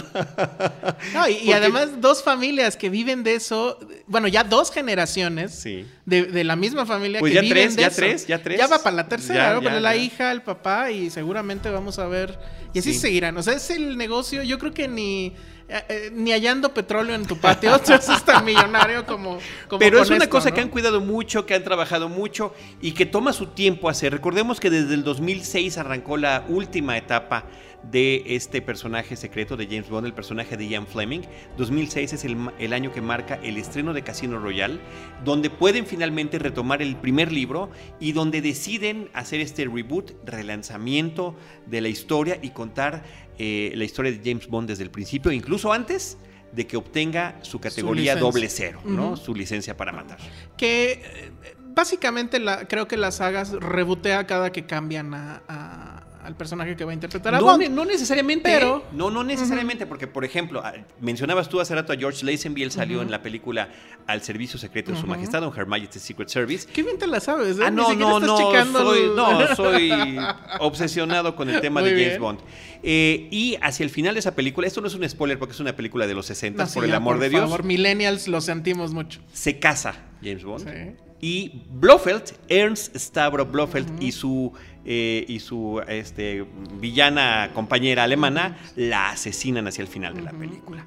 No, 1.15 1.27
y, 1.27 1.53
además 1.53 1.99
dos 2.03 2.23
familias 2.23 2.77
que 2.77 2.91
viven 2.91 3.23
de 3.23 3.37
eso, 3.37 3.79
bueno, 4.07 4.29
ya 4.29 4.45
dos 4.45 4.71
generaciones 4.71 5.55
Sí. 5.55 5.87
de, 6.05 6.25
de 6.25 6.45
la 6.45 6.55
misma 6.55 6.85
familia 6.85 7.21
Pues 7.21 7.31
que 7.31 7.37
ya 7.37 7.41
viven 7.41 7.55
tres, 7.57 7.77
de 7.77 7.81
ya 7.83 7.89
eso. 7.89 7.97
tres, 7.97 8.27
ya 8.27 8.43
tres. 8.43 8.59
Ya 8.59 8.67
va 8.67 8.79
para 8.83 8.95
la 8.97 9.09
tercera, 9.09 9.55
Ya, 9.55 9.61
Pero 9.61 9.81
la 9.81 9.97
ya. 9.97 10.03
hija, 10.03 10.33
el 10.33 10.43
papá 10.43 10.91
y 10.91 11.09
seguramente 11.09 11.71
vamos 11.71 11.99
a 11.99 12.07
ver. 12.07 12.39
Y 12.75 12.79
así 12.81 12.93
Sí. 12.93 12.99
seguirán. 12.99 13.39
O 13.39 13.43
sea, 13.43 13.55
es 13.55 13.71
el 13.71 13.97
negocio, 13.97 14.43
yo 14.43 14.59
creo 14.59 14.75
que 14.75 14.87
ni... 14.87 15.33
eh, 15.69 15.85
eh, 15.89 16.11
ni 16.13 16.31
hallando 16.31 16.73
petróleo 16.73 17.15
en 17.15 17.27
tu 17.27 17.37
patio, 17.39 17.79
tú 17.85 17.93
eres 17.93 18.25
tan 18.25 18.45
millonario 18.45 19.05
como, 19.05 19.39
como 19.69 19.79
Pero 19.81 20.01
es 20.01 20.09
una 20.11 20.19
esto, 20.19 20.31
cosa 20.31 20.51
¿no? 20.51 20.55
que 20.55 20.61
han 20.61 20.69
cuidado 20.69 21.01
mucho, 21.01 21.45
que 21.45 21.55
han 21.55 21.65
trabajado 21.65 22.09
mucho 22.09 22.55
y 22.81 22.93
que 22.93 23.05
toma 23.05 23.33
su 23.33 23.49
tiempo 23.49 23.89
hacer. 23.89 24.13
Recordemos 24.13 24.61
que 24.61 24.71
desde 24.71 24.95
el 24.95 25.03
2006 25.03 25.79
arrancó 25.79 26.17
la 26.17 26.45
última 26.49 26.97
etapa 26.97 27.47
de 27.91 28.23
este 28.35 28.63
personaje 28.63 29.17
secreto 29.17 29.57
de 29.57 29.67
James 29.67 29.89
Bond, 29.89 30.07
el 30.07 30.15
personaje 30.15 30.57
de 30.57 30.67
Ian 30.69 30.87
Fleming. 30.87 31.23
2006 31.57 32.13
es 32.13 32.25
el, 32.25 32.73
año 32.73 32.93
que 32.93 33.01
marca 33.01 33.39
el 33.43 33.57
estreno 33.57 33.93
de 33.93 34.03
Casino 34.03 34.39
Royale, 34.39 34.79
donde 35.25 35.51
pueden 35.51 35.87
finalmente 35.87 36.39
retomar 36.39 36.83
el 36.83 36.97
primer 36.97 37.31
libro 37.33 37.71
y 38.01 38.13
donde 38.13 38.43
deciden 38.43 39.09
hacer 39.15 39.41
este 39.41 39.65
reboot, 39.67 40.13
relanzamiento 40.25 41.37
de 41.67 41.81
la 41.81 41.89
historia 41.89 42.39
y 42.43 42.51
contar 42.51 43.05
eh, 43.39 43.73
la 43.75 43.85
historia 43.85 44.11
de 44.13 44.21
James 44.25 44.49
Bond 44.49 44.69
desde 44.69 44.83
el 44.83 44.91
principio, 44.91 45.31
incluso 45.31 45.73
antes 45.73 46.19
de 46.53 46.67
que 46.67 46.77
obtenga 46.77 47.39
su 47.43 47.61
categoría 47.61 48.17
doble 48.17 48.49
cero, 48.49 48.81
¿no? 48.85 49.17
Su 49.17 49.35
licencia 49.35 49.77
para 49.77 49.93
matar. 49.93 50.19
Que 50.57 50.93
eh, 50.93 51.31
básicamente 51.75 52.39
la, 52.41 52.67
creo 52.67 52.89
que 52.89 52.97
las 52.97 53.17
sagas 53.17 53.53
rebotea 53.53 54.27
cada 54.27 54.51
que 54.53 54.65
cambian 54.65 55.13
a- 55.13 55.43
a- 55.49 56.06
al 56.27 56.37
personaje 56.37 56.75
que 56.77 56.85
va 56.85 56.91
a 56.91 56.95
interpretar 56.95 57.35
a 57.35 57.39
No, 57.39 57.45
Bond. 57.47 57.69
no 57.71 57.85
necesariamente, 57.85 58.43
Pero- 58.51 58.79
¿eh? 58.79 58.83
no, 58.93 59.11
no 59.11 59.23
necesariamente, 59.25 59.87
porque 59.87 60.07
por 60.07 60.25
ejemplo, 60.25 60.61
ah, 60.65 60.73
mencionabas 61.01 61.49
tú 61.49 61.61
hace 61.61 61.75
rato 61.75 61.93
a 61.93 61.97
George 61.97 62.25
Lazenby, 62.27 62.63
él 62.63 62.71
salió 62.73 63.01
en 63.03 63.11
la 63.11 63.23
película 63.23 63.69
Al 64.07 64.23
Servicio 64.23 64.59
Secreto 64.59 64.93
de 64.93 64.99
Su. 65.01 65.07
Majestad, 65.07 65.43
on 65.45 65.57
Her 65.57 65.67
Majesty's 65.67 66.03
Secret 66.03 66.29
Service. 66.29 66.67
Qué 66.73 66.83
bien 66.83 66.99
te 66.99 67.07
la 67.07 67.21
sabes, 67.21 67.59
¿eh? 67.59 67.63
Ah, 67.65 67.71
no, 67.71 67.95
no, 67.95 68.19
estás 68.19 68.29
no, 68.29 68.39
checando 68.39 68.79
soy, 68.81 69.01
el- 69.05 69.17
no, 69.17 69.57
soy 69.57 70.19
obsesionado 70.61 71.37
con 71.37 71.49
el 71.49 71.61
tema 71.61 71.81
Muy 71.81 71.91
de 71.91 71.97
James 71.97 72.09
bien. 72.11 72.21
Bond. 72.23 72.41
Eh, 72.83 73.29
y 73.31 73.57
hacia 73.63 73.85
el 73.85 73.91
final 73.91 74.15
de 74.15 74.21
esa 74.21 74.35
película, 74.35 74.67
esto 74.67 74.81
no 74.81 74.87
es 74.89 74.95
un 74.95 75.09
spoiler 75.09 75.39
porque 75.39 75.53
es 75.55 75.61
una 75.61 75.75
película 75.75 76.07
de 76.07 76.15
los 76.15 76.27
60, 76.27 76.63
No, 76.65 76.69
sí, 76.69 76.75
por 76.75 76.85
el 76.85 76.95
amor 76.95 77.15
por 77.15 77.23
de 77.23 77.29
Dios, 77.31 77.43
favor, 77.43 77.65
millennials 77.65 78.29
lo 78.29 78.41
sentimos 78.41 78.93
mucho. 78.93 79.21
se 79.33 79.59
casa 79.59 79.95
James 80.23 80.45
Bond. 80.45 80.69
Sí. 80.69 81.06
Y 81.21 81.63
Blofeld, 81.71 82.35
Ernst 82.49 82.97
Stavro 82.97 83.47
Blofeld 83.47 84.03
y 84.03 84.13
su, 84.13 84.53
eh, 84.85 85.25
y 85.27 85.41
su 85.41 85.83
este, 85.89 86.45
villana 86.79 87.51
compañera 87.55 88.05
alemana 88.05 88.59
la 88.77 89.11
asesinan 89.11 89.67
hacia 89.67 89.83
el 89.83 89.89
final 89.89 90.15
de 90.15 90.23
la 90.23 90.33
película. 90.33 90.85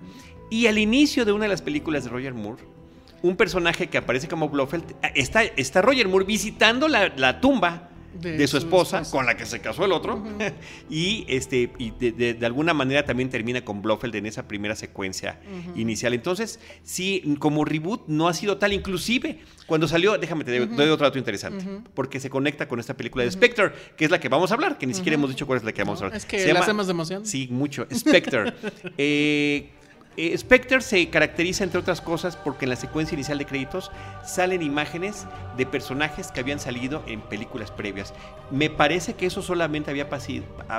Y 0.50 0.68
al 0.68 0.78
inicio 0.78 1.26
de 1.26 1.32
una 1.32 1.46
de 1.46 1.50
las 1.50 1.62
películas 1.62 2.04
de 2.04 2.10
Roger 2.10 2.34
Moore, 2.34 2.63
un 3.22 3.36
personaje 3.36 3.88
que 3.88 3.98
aparece 3.98 4.28
como 4.28 4.50
Blofeld, 4.50 4.96
está, 5.15 5.44
está 5.44 5.82
Roger 5.82 6.08
Moore 6.08 6.26
visitando 6.26 6.88
la, 6.88 7.10
la 7.18 7.42
tumba 7.42 7.88
de, 8.13 8.48
su, 8.48 8.58
esposa, 8.58 9.04
con 9.10 9.26
la 9.26 9.38
que 9.38 9.45
se 9.45 9.60
casó 9.60 9.86
el 9.86 9.91
otro, 9.91 10.24
y, 10.89 11.26
este, 11.28 11.72
y 11.78 11.91
de, 11.91 12.34
de, 12.34 12.45
alguna 12.45 12.74
manera 12.74 13.06
también 13.06 13.30
termina 13.30 13.63
con 13.63 13.82
Blofeld 13.82 14.15
en 14.15 14.26
esa 14.26 14.48
primera 14.48 14.76
secuencia 14.76 15.39
inicial. 15.76 16.13
Entonces, 16.13 16.60
sí, 16.84 17.36
como 17.39 17.65
reboot 17.65 18.08
no 18.08 18.28
ha 18.28 18.34
sido 18.34 18.58
tal, 18.58 18.74
inclusive 18.74 19.39
cuando 19.65 19.88
salió, 19.88 20.17
déjame 20.17 20.43
te 20.43 20.65
doy 20.65 20.89
otro 20.89 21.06
dato 21.06 21.17
interesante, 21.17 21.63
porque 21.93 22.19
se 22.19 22.30
conecta 22.30 22.67
con 22.67 22.80
esta 22.80 22.95
película 22.95 23.24
de 23.24 23.32
Spectre, 23.32 23.72
que 23.95 24.06
es 24.06 24.12
la 24.12 24.19
que 24.19 24.30
vamos 24.30 24.52
a 24.52 24.56
hablar, 24.56 24.78
que 24.78 24.88
ni 24.88 24.93
siquiera 24.93 25.15
hemos 25.15 25.30
dicho 25.30 25.45
cuál 25.45 25.60
es 25.60 25.63
la 25.63 25.72
que 25.72 25.84
vamos 25.84 26.02
a 26.02 26.06
hablar. 26.06 26.17
Es 26.17 26.26
que 26.26 26.52
la 26.54 26.60
hacemos 26.62 26.88
de 26.88 26.91
emoción. 26.91 27.26
Sí, 27.26 27.48
mucho. 27.52 27.88
Spectre. 27.93 28.54
eh, 28.98 29.69
eh, 30.19 30.38
Spectre 30.38 30.82
se 30.82 31.10
caracteriza, 31.10 31.63
entre 31.63 31.79
otras 31.79 32.01
cosas, 32.01 32.36
porque 32.36 32.65
en 32.65 32.69
la 32.69 32.75
secuencia 32.75 33.15
inicial 33.15 33.38
de 33.38 33.45
créditos 33.45 33.89
salen 34.25 34.62
imágenes 34.62 35.25
de 35.55 35.65
personajes 35.65 36.32
que 36.32 36.41
habían 36.41 36.60
salido 36.60 37.01
en 37.08 37.21
películas 37.21 37.71
previas. 37.71 38.13
Me 38.51 38.69
parece 38.69 39.13
que 39.13 39.27
eso 39.27 39.41
solamente 39.41 39.91
había 39.91 40.10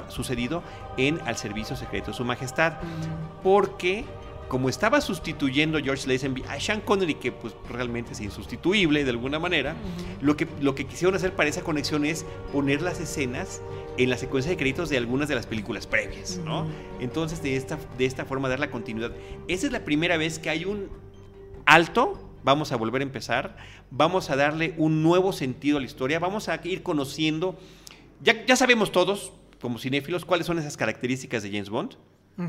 sucedido 0.09 0.63
en 0.99 1.21
Al 1.25 1.39
Servicio 1.39 1.75
Secreto 1.75 2.11
de 2.11 2.17
Su 2.19 2.25
Majestad, 2.25 2.75
mm. 2.75 3.43
porque 3.43 4.05
como 4.49 4.69
estaba 4.69 5.01
sustituyendo 5.01 5.79
George 5.79 6.07
Lazenby 6.09 6.43
a 6.49 6.61
Sean 6.61 6.81
Connery, 6.81 7.15
que 7.15 7.31
pues 7.31 7.55
realmente 7.69 8.13
es 8.13 8.21
insustituible 8.21 9.05
de 9.05 9.11
alguna 9.11 9.39
manera, 9.39 9.77
lo, 10.21 10.37
que, 10.37 10.49
lo 10.61 10.75
que 10.75 10.87
quisieron 10.87 11.15
hacer 11.15 11.35
para 11.35 11.49
esa 11.49 11.63
conexión 11.63 12.05
es 12.05 12.27
poner 12.53 12.83
las 12.83 12.99
escenas 12.99 13.63
en 14.03 14.09
la 14.09 14.17
secuencia 14.17 14.51
de 14.51 14.57
créditos 14.57 14.89
de 14.89 14.97
algunas 14.97 15.29
de 15.29 15.35
las 15.35 15.47
películas 15.47 15.87
previas, 15.87 16.41
¿no? 16.45 16.67
Entonces, 17.01 17.43
de 17.43 17.57
esta, 17.57 17.79
de 17.99 18.07
esta 18.07 18.25
forma, 18.25 18.49
dar 18.49 18.59
la 18.59 18.71
continuidad. 18.71 19.13
Esa 19.47 19.67
es 19.67 19.73
la 19.73 19.85
primera 19.85 20.17
vez 20.17 20.39
que 20.39 20.49
hay 20.49 20.65
un 20.65 20.89
alto, 21.67 22.19
vamos 22.43 22.73
a 22.73 22.77
volver 22.77 23.03
a 23.03 23.05
empezar, 23.05 23.59
vamos 23.91 24.31
a 24.31 24.37
darle 24.37 24.75
un 24.79 25.03
nuevo 25.03 25.35
sentido 25.35 25.77
a 25.77 25.81
la 25.81 25.87
historia, 25.87 26.19
vamos 26.19 26.49
a 26.49 26.59
ir 26.65 26.83
conociendo, 26.83 27.59
ya, 28.23 28.47
ya 28.47 28.57
sabemos 28.57 28.91
todos, 28.91 29.33
como 29.61 29.79
cinéfilos, 29.79 30.25
cuáles 30.25 30.47
son 30.47 30.59
esas 30.59 30.79
características 30.79 31.43
de 31.43 31.51
James 31.51 31.69
Bond 31.69 31.97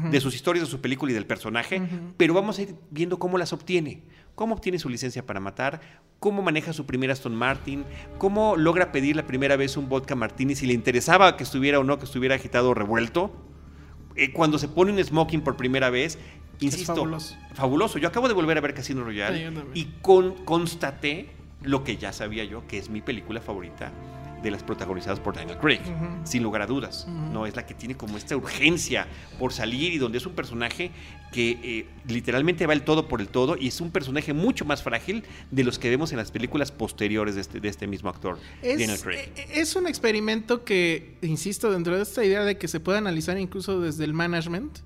de 0.09 0.21
sus 0.21 0.35
historias, 0.35 0.65
de 0.65 0.71
su 0.71 0.81
película 0.81 1.11
y 1.11 1.15
del 1.15 1.25
personaje, 1.25 1.81
pero 2.17 2.33
vamos 2.33 2.59
a 2.59 2.63
ir 2.63 2.75
viendo 2.89 3.19
cómo 3.19 3.37
las 3.37 3.53
obtiene. 3.53 4.03
Cómo 4.35 4.55
obtiene 4.55 4.79
su 4.79 4.87
licencia 4.87 5.25
para 5.25 5.39
matar, 5.39 5.81
cómo 6.19 6.41
maneja 6.41 6.71
su 6.71 6.85
primera 6.85 7.13
Aston 7.13 7.35
Martin, 7.35 7.83
cómo 8.17 8.55
logra 8.55 8.91
pedir 8.91 9.15
la 9.15 9.27
primera 9.27 9.57
vez 9.57 9.75
un 9.75 9.89
vodka 9.89 10.15
martini, 10.15 10.55
si 10.55 10.65
le 10.65 10.73
interesaba 10.73 11.35
que 11.35 11.43
estuviera 11.43 11.79
o 11.79 11.83
no, 11.83 11.99
que 11.99 12.05
estuviera 12.05 12.35
agitado 12.35 12.69
o 12.69 12.73
revuelto. 12.73 13.35
Eh, 14.15 14.31
cuando 14.31 14.57
se 14.57 14.67
pone 14.67 14.91
un 14.91 15.03
smoking 15.03 15.41
por 15.41 15.57
primera 15.57 15.89
vez, 15.89 16.17
insisto, 16.59 16.95
fabuloso. 16.95 17.35
fabuloso. 17.53 17.99
Yo 17.99 18.07
acabo 18.07 18.27
de 18.27 18.33
volver 18.33 18.57
a 18.57 18.61
ver 18.61 18.73
Casino 18.73 19.03
Royale 19.03 19.51
y 19.73 19.85
con, 20.01 20.45
constaté 20.45 21.29
lo 21.61 21.83
que 21.83 21.97
ya 21.97 22.13
sabía 22.13 22.43
yo, 22.45 22.65
que 22.67 22.77
es 22.77 22.89
mi 22.89 23.01
película 23.01 23.41
favorita 23.41 23.91
de 24.41 24.51
las 24.51 24.63
protagonizadas 24.63 25.19
por 25.19 25.35
Daniel 25.35 25.57
Craig, 25.57 25.81
sin 26.23 26.43
lugar 26.43 26.61
a 26.61 26.67
dudas. 26.67 27.07
No 27.07 27.45
es 27.45 27.55
la 27.55 27.65
que 27.65 27.73
tiene 27.73 27.95
como 27.95 28.17
esta 28.17 28.35
urgencia 28.35 29.07
por 29.39 29.53
salir 29.53 29.93
y 29.93 29.97
donde 29.97 30.17
es 30.17 30.25
un 30.25 30.33
personaje 30.33 30.91
que 31.31 31.59
eh, 31.63 31.85
literalmente 32.07 32.67
va 32.67 32.73
el 32.73 32.83
todo 32.83 33.07
por 33.07 33.21
el 33.21 33.29
todo 33.29 33.55
y 33.57 33.67
es 33.67 33.79
un 33.79 33.91
personaje 33.91 34.33
mucho 34.33 34.65
más 34.65 34.83
frágil 34.83 35.23
de 35.49 35.63
los 35.63 35.79
que 35.79 35.89
vemos 35.89 36.11
en 36.11 36.17
las 36.17 36.31
películas 36.31 36.71
posteriores 36.71 37.35
de 37.35 37.41
este, 37.41 37.59
de 37.59 37.69
este 37.69 37.87
mismo 37.87 38.09
actor, 38.09 38.37
es, 38.61 38.79
Daniel 38.79 38.99
Craig. 38.99 39.29
Eh, 39.35 39.47
es 39.53 39.75
un 39.75 39.87
experimento 39.87 40.65
que, 40.65 41.15
insisto, 41.21 41.71
dentro 41.71 41.95
de 41.95 42.03
esta 42.03 42.23
idea 42.25 42.43
de 42.43 42.57
que 42.57 42.67
se 42.67 42.79
puede 42.79 42.97
analizar 42.97 43.37
incluso 43.37 43.79
desde 43.79 44.03
el 44.03 44.13
management, 44.13 44.79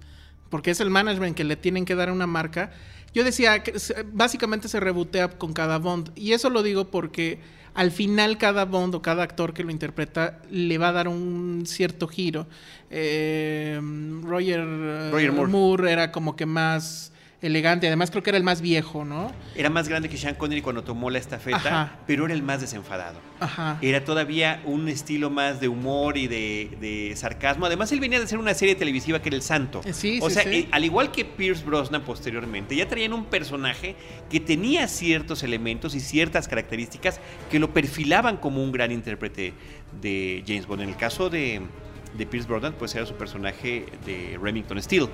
porque 0.50 0.72
es 0.72 0.80
el 0.80 0.90
management 0.90 1.36
que 1.36 1.44
le 1.44 1.56
tienen 1.56 1.86
que 1.86 1.96
dar 1.96 2.12
una 2.12 2.28
marca. 2.28 2.72
Yo 3.14 3.24
decía 3.24 3.64
que 3.64 3.74
básicamente 4.12 4.68
se 4.68 4.80
rebotea 4.80 5.30
con 5.30 5.54
cada 5.54 5.80
Bond 5.80 6.12
y 6.16 6.34
eso 6.34 6.50
lo 6.50 6.64
digo 6.64 6.92
porque 6.92 7.40
al 7.76 7.92
final 7.92 8.38
cada 8.38 8.66
Bond 8.66 8.96
o 8.96 9.02
cada 9.02 9.22
actor 9.24 9.54
que 9.54 9.64
lo 9.64 9.70
interpreta 9.70 10.40
le 10.50 10.78
va 10.78 10.90
a 10.90 10.94
dar 10.94 11.08
un 11.10 11.64
cierto 11.66 12.08
giro. 12.08 12.48
Eh, 12.90 13.80
Roger, 14.24 14.64
Moore. 14.66 15.92
era 15.92 16.12
como 16.12 16.36
que 16.36 16.46
más 16.46 17.12
elegante. 17.46 17.88
Además, 17.88 18.12
creo 18.12 18.24
que 18.24 18.30
era 18.30 18.38
el 18.38 18.44
más 18.44 18.62
viejo, 18.62 19.06
¿no? 19.06 19.32
Era 19.56 19.70
más 19.70 19.88
grande 19.88 20.10
que 20.10 20.18
Sean 20.18 20.36
Connery 20.36 20.62
cuando 20.62 20.84
tomó 20.84 21.10
la 21.10 21.20
estafeta, 21.20 22.00
pero 22.08 22.26
era 22.26 22.34
el 22.34 22.44
más 22.44 22.62
desenfadado. 22.62 23.20
Ajá. 23.40 23.78
Era 23.82 24.04
todavía 24.04 24.62
un 24.66 24.88
estilo 24.88 25.30
más 25.30 25.60
de 25.60 25.68
humor 25.68 26.18
y 26.18 26.28
de, 26.28 27.14
sarcasmo. 27.16 27.66
Además, 27.66 27.92
él 27.92 28.00
venía 28.00 28.20
de 28.20 28.26
hacer 28.26 28.40
una 28.40 28.54
serie 28.54 28.76
televisiva 28.76 29.22
que 29.22 29.30
era 29.30 29.36
El 29.36 29.42
Santo. 29.42 29.82
Eh, 29.86 29.94
sí, 29.94 30.20
o 30.22 30.30
sea, 30.30 30.44
eh, 30.44 30.68
al 30.72 30.86
igual 30.86 31.12
que 31.12 31.26
Pierce 31.26 31.64
Brosnan 31.64 32.04
posteriormente, 32.04 32.76
ya 32.76 32.88
traían 32.88 33.14
un 33.14 33.26
personaje 33.26 33.96
que 34.30 34.40
tenía 34.40 34.88
ciertos 34.88 35.44
elementos 35.44 35.96
y 35.96 36.00
ciertas 36.00 36.48
características 36.48 37.20
que 37.50 37.60
lo 37.60 37.74
perfilaban 37.74 38.38
como 38.38 38.64
un 38.64 38.72
gran 38.72 38.92
intérprete 38.92 39.54
de 40.02 40.44
James 40.46 40.68
Bond. 40.68 40.82
En 40.82 40.90
el 40.90 40.98
caso 40.98 41.30
de, 41.30 41.62
de 42.18 42.26
Pierce 42.26 42.48
Brosnan, 42.48 42.74
pues 42.74 42.96
era 42.96 43.06
su 43.06 43.16
personaje 43.16 43.86
de 44.06 44.38
Remington 44.42 44.82
Steele 44.82 45.10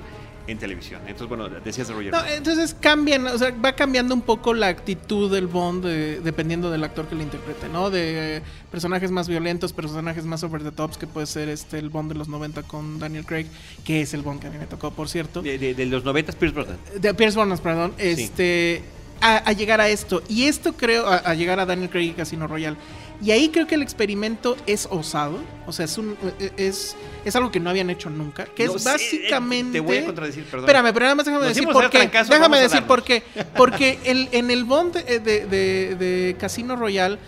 en 0.51 0.57
televisión. 0.57 1.01
Entonces, 1.01 1.27
bueno, 1.27 1.49
decías 1.49 1.87
de 1.87 1.93
Roger. 1.93 2.11
No, 2.11 2.25
entonces 2.25 2.75
cambian, 2.79 3.27
o 3.27 3.37
sea, 3.37 3.51
va 3.51 3.73
cambiando 3.73 4.13
un 4.13 4.21
poco 4.21 4.53
la 4.53 4.67
actitud 4.67 5.31
del 5.31 5.47
Bond 5.47 5.85
dependiendo 5.85 6.69
del 6.69 6.83
actor 6.83 7.07
que 7.07 7.15
lo 7.15 7.23
interprete, 7.23 7.69
¿no? 7.69 7.89
De 7.89 8.37
eh, 8.37 8.41
personajes 8.69 9.11
más 9.11 9.27
violentos, 9.27 9.73
personajes 9.73 10.25
más 10.25 10.43
over 10.43 10.63
the 10.63 10.71
tops, 10.71 10.97
que 10.97 11.07
puede 11.07 11.27
ser 11.27 11.49
este 11.49 11.79
el 11.79 11.89
Bond 11.89 12.11
de 12.11 12.17
los 12.17 12.27
90 12.27 12.63
con 12.63 12.99
Daniel 12.99 13.25
Craig, 13.25 13.47
que 13.83 14.01
es 14.01 14.13
el 14.13 14.21
Bond 14.21 14.41
que 14.41 14.47
a 14.47 14.49
mí 14.49 14.57
me 14.57 14.67
tocó, 14.67 14.91
por 14.91 15.09
cierto. 15.09 15.41
De, 15.41 15.85
los 15.85 16.03
90 16.03 16.33
Pierce 16.33 16.55
Brosnan. 16.55 16.77
De 16.99 17.13
Pierce 17.13 17.35
Brosnan, 17.37 17.57
perdón. 17.57 17.93
Este, 17.97 18.83
a, 19.21 19.51
llegar 19.53 19.81
a 19.81 19.89
esto. 19.89 20.21
Y 20.27 20.45
esto 20.45 20.73
creo, 20.73 21.07
a, 21.07 21.33
llegar 21.33 21.59
a 21.59 21.65
Daniel 21.65 21.89
Craig 21.89 22.09
y 22.09 22.13
Casino 22.13 22.47
Royale. 22.47 22.77
Y 23.23 23.29
ahí 23.29 23.49
creo 23.49 23.67
que 23.67 23.75
el 23.75 23.83
experimento 23.83 24.57
es 24.65 24.87
osado. 24.89 25.39
O 25.67 25.71
sea, 25.71 25.85
es 25.85 25.97
un 25.97 26.17
es, 26.57 26.95
es 27.23 27.35
algo 27.35 27.51
que 27.51 27.59
no 27.59 27.69
habían 27.69 27.89
hecho 27.91 28.09
nunca. 28.09 28.45
Que 28.45 28.63
es 28.63 28.83
básicamente. 28.83 29.73
te 29.73 29.79
voy 29.79 29.97
a 29.97 30.05
contradecir, 30.05 30.43
perdón. 30.45 30.61
Espérame, 30.61 30.93
pero 30.93 31.05
nada 31.05 31.15
más 31.15 31.25
déjame 31.25 31.47
decir 31.47 31.67
por 31.67 31.89
qué. 31.89 32.09
déjame 32.29 32.59
decir 32.59 32.83
por 32.83 33.03
qué. 33.03 33.23
Porque 33.55 33.99
el, 34.05 34.29
en 34.31 34.49
el 34.49 34.63
Bond 34.63 34.95
de, 34.95 35.19
de, 35.19 35.95
de, 35.95 36.35
Casino 36.39 36.75
Royale 36.75 37.19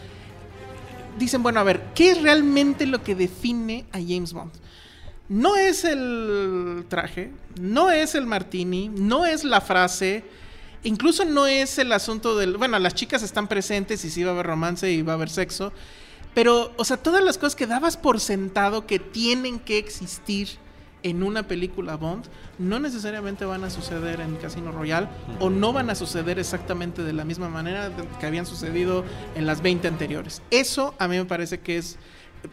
dicen, 1.20 1.44
bueno, 1.44 1.60
a 1.60 1.64
ver, 1.64 1.82
¿qué 1.94 2.12
es 2.12 2.22
realmente 2.22 2.88
lo 2.88 3.04
que 3.04 3.14
define 3.14 3.86
a 3.92 4.00
James 4.00 4.34
Bond? 4.34 4.52
No 5.30 5.56
es 5.56 5.84
el 5.84 6.86
traje, 6.90 7.32
no 7.60 7.92
es 7.92 8.16
el 8.16 8.26
martini, 8.26 8.90
no 8.90 9.26
es 9.26 9.44
la 9.44 9.62
frase 9.62 10.24
incluso 10.84 11.26
no 11.26 11.48
es 11.48 11.78
el 11.78 11.92
asunto 11.92 12.38
del, 12.38 12.58
bueno, 12.58 12.78
las 12.80 12.94
chicas 12.96 13.24
están 13.24 13.48
presentes 13.48 14.04
y 14.06 14.10
sí 14.10 14.24
va 14.24 14.32
a 14.32 14.34
haber 14.34 14.48
romance 14.48 14.92
y 14.92 15.02
va 15.02 15.14
a 15.14 15.16
haber 15.16 15.30
sexo, 15.30 15.74
pero, 16.34 16.72
o 16.78 16.86
sea, 16.86 16.98
todas 16.98 17.24
las 17.24 17.38
cosas 17.38 17.56
que 17.56 17.68
dabas 17.68 17.98
por 17.98 18.20
sentado 18.20 18.88
que 18.88 19.00
tienen 19.00 19.60
que 19.60 19.78
existir 19.78 20.50
en 21.04 21.22
una 21.22 21.44
película 21.44 21.96
Bond, 21.96 22.26
no 22.58 22.80
necesariamente 22.80 23.46
van 23.46 23.64
a 23.64 23.70
suceder 23.70 24.22
en 24.22 24.38
Casino 24.38 24.72
Royale 24.72 25.10
o 25.40 25.50
no 25.50 25.74
van 25.74 25.90
a 25.90 25.96
suceder 25.96 26.40
exactamente 26.40 27.04
de 27.04 27.14
la 27.14 27.26
misma 27.26 27.50
manera 27.50 27.92
que 28.20 28.26
habían 28.26 28.46
sucedido 28.46 29.04
en 29.36 29.46
las 29.46 29.62
20 29.62 29.88
anteriores. 29.88 30.42
Eso 30.50 30.96
a 30.98 31.08
mí 31.08 31.18
me 31.18 31.26
parece 31.26 31.60
que 31.60 31.78
es 31.78 31.98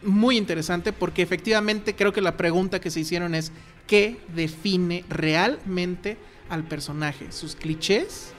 muy 0.03 0.37
interesante 0.37 0.93
porque 0.93 1.21
efectivamente 1.21 1.95
creo 1.95 2.13
que 2.13 2.21
la 2.21 2.37
pregunta 2.37 2.79
que 2.79 2.91
se 2.91 2.99
hicieron 2.99 3.35
es 3.35 3.51
¿qué 3.87 4.19
define 4.35 5.05
realmente 5.09 6.17
al 6.51 6.63
personaje, 6.63 7.31
sus 7.31 7.55
clichés 7.55 8.33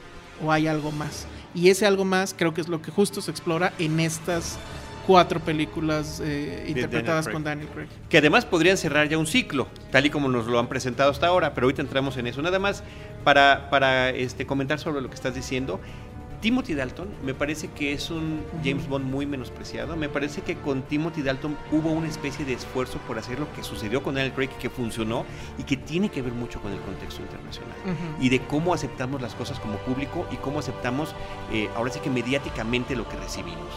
o 0.45 0.53
hay 0.53 0.69
algo 0.69 0.93
más. 0.93 1.27
Y 1.55 1.71
ese 1.71 1.87
algo 1.87 2.05
más 2.05 2.35
creo 2.37 2.55
que 2.55 2.61
es 2.61 2.69
lo 2.69 2.81
que 2.81 2.91
justo 2.91 3.21
se 3.21 3.31
explora 3.31 3.73
en 3.79 3.99
estas 4.01 4.59
cuatro 5.07 5.41
películas 5.41 6.23
eh, 6.25 6.67
interpretadas 6.69 7.27
con 7.27 7.43
Daniel 7.43 7.69
Craig. 7.69 7.89
Que 8.09 8.19
además 8.19 8.45
podrían 8.45 8.77
cerrar 8.77 9.09
ya 9.09 9.19
un 9.19 9.27
ciclo, 9.27 9.67
tal 9.91 10.07
y 10.07 10.11
como 10.11 10.29
nos 10.29 10.47
lo 10.47 10.59
han 10.59 10.69
presentado 10.69 11.11
hasta 11.11 11.27
ahora, 11.27 11.55
pero 11.55 11.67
ahorita 11.67 11.83
entramos 11.83 12.17
en 12.19 12.27
eso. 12.27 12.43
Nada 12.43 12.59
más 12.59 12.85
para, 13.25 13.71
para 13.71 14.11
este, 14.11 14.47
comentar 14.47 14.79
sobre 14.79 15.01
lo 15.01 15.09
que 15.09 15.15
estás 15.15 15.35
diciendo. 15.35 15.81
Timothy 16.43 16.75
Dalton 16.75 17.09
me 17.25 17.35
parece 17.35 17.69
que 17.69 17.93
es 17.93 18.11
un 18.11 18.43
James 18.65 18.89
Bond 18.89 19.05
muy 19.09 19.27
menospreciado. 19.27 19.97
Me 19.97 20.09
parece 20.09 20.43
que 20.43 20.57
con 20.57 20.83
Timothy 20.83 21.23
Dalton 21.23 21.57
hubo 21.71 21.93
una 21.93 22.09
especie 22.09 22.45
de 22.45 22.53
esfuerzo 22.53 22.99
por 23.07 23.17
hacer 23.17 23.39
lo 23.39 23.51
que 23.53 23.63
sucedió 23.63 24.03
con 24.03 24.17
Daniel 24.17 24.33
Craig 24.35 24.51
que 24.59 24.69
funcionó 24.69 25.25
y 25.57 25.63
que 25.63 25.77
tiene 25.77 26.09
que 26.09 26.21
ver 26.21 26.33
mucho 26.33 26.61
con 26.61 26.73
el 26.73 26.81
contexto 26.81 27.23
internacional 27.23 27.77
y 28.21 28.29
de 28.29 28.41
cómo 28.41 28.75
aceptamos 28.75 29.23
las 29.23 29.37
cosas 29.37 29.61
como 29.61 29.77
público 29.79 30.27
y 30.33 30.37
cómo 30.37 30.59
aceptamos 30.59 31.15
eh, 31.53 31.71
ahora 31.77 31.93
sí 31.93 32.01
que 32.01 32.11
mediáticamente 32.11 32.97
lo 32.97 33.09
que 33.09 33.17
recibimos. 33.19 33.71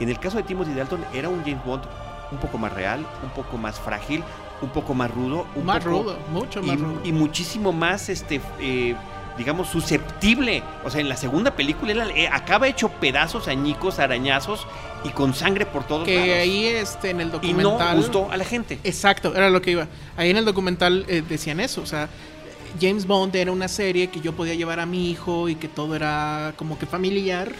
En 0.00 0.08
el 0.08 0.18
caso 0.18 0.38
de 0.38 0.44
Timothy 0.44 0.72
Dalton 0.72 1.04
era 1.12 1.28
un 1.28 1.42
James 1.42 1.64
Bond 1.66 1.84
un 2.32 2.38
poco 2.38 2.56
más 2.56 2.72
real, 2.72 3.06
un 3.22 3.30
poco 3.30 3.58
más 3.58 3.78
frágil, 3.78 4.24
un 4.62 4.70
poco 4.70 4.94
más 4.94 5.10
rudo, 5.10 5.46
un 5.54 5.66
más 5.66 5.84
rudo, 5.84 6.16
mucho 6.32 6.62
más 6.62 6.76
y, 6.76 6.78
rudo 6.78 7.00
y 7.04 7.12
muchísimo 7.12 7.72
más 7.72 8.08
este 8.08 8.40
eh, 8.58 8.96
digamos, 9.38 9.68
susceptible. 9.68 10.62
O 10.84 10.90
sea, 10.90 11.00
en 11.00 11.08
la 11.08 11.16
segunda 11.16 11.54
película 11.54 11.92
él 11.92 12.02
eh, 12.14 12.28
acaba 12.30 12.68
hecho 12.68 12.88
pedazos, 12.88 13.48
añicos, 13.48 13.98
arañazos 13.98 14.66
y 15.04 15.10
con 15.10 15.34
sangre 15.34 15.66
por 15.66 15.84
todos 15.86 16.04
que 16.04 16.14
lados. 16.14 16.28
Que 16.28 16.34
ahí 16.34 16.66
este, 16.66 17.10
en 17.10 17.20
el 17.20 17.30
documental. 17.30 17.60
Y 17.60 17.94
no 17.94 17.96
gustó 17.96 18.30
a 18.30 18.36
la 18.36 18.44
gente. 18.44 18.78
Exacto, 18.84 19.34
era 19.34 19.50
lo 19.50 19.60
que 19.62 19.72
iba. 19.72 19.88
Ahí 20.16 20.30
en 20.30 20.36
el 20.36 20.44
documental 20.44 21.04
eh, 21.08 21.22
decían 21.28 21.60
eso. 21.60 21.82
O 21.82 21.86
sea, 21.86 22.08
James 22.80 23.06
Bond 23.06 23.34
era 23.36 23.52
una 23.52 23.68
serie 23.68 24.08
que 24.08 24.20
yo 24.20 24.32
podía 24.34 24.54
llevar 24.54 24.80
a 24.80 24.86
mi 24.86 25.10
hijo 25.10 25.48
y 25.48 25.54
que 25.54 25.68
todo 25.68 25.94
era 25.94 26.54
como 26.56 26.78
que 26.78 26.86
familiar. 26.86 27.52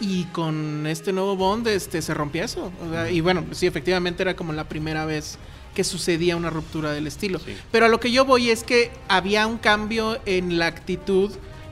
Y 0.00 0.24
con 0.24 0.86
este 0.86 1.12
nuevo 1.12 1.36
Bond 1.36 1.66
este, 1.68 2.02
se 2.02 2.14
rompía 2.14 2.44
eso. 2.44 2.72
O 2.86 2.92
sea, 2.92 3.10
Y 3.10 3.20
bueno, 3.20 3.44
sí, 3.52 3.66
efectivamente 3.66 4.22
era 4.22 4.34
como 4.34 4.52
la 4.52 4.64
primera 4.64 5.04
vez 5.04 5.38
que 5.74 5.84
sucedía 5.84 6.36
una 6.36 6.50
ruptura 6.50 6.92
del 6.92 7.06
estilo. 7.06 7.38
Sí. 7.38 7.56
Pero 7.70 7.86
a 7.86 7.88
lo 7.88 8.00
que 8.00 8.10
yo 8.10 8.24
voy 8.24 8.50
es 8.50 8.64
que 8.64 8.90
había 9.08 9.46
un 9.46 9.58
cambio 9.58 10.18
en 10.26 10.58
la 10.58 10.66
actitud, 10.66 11.30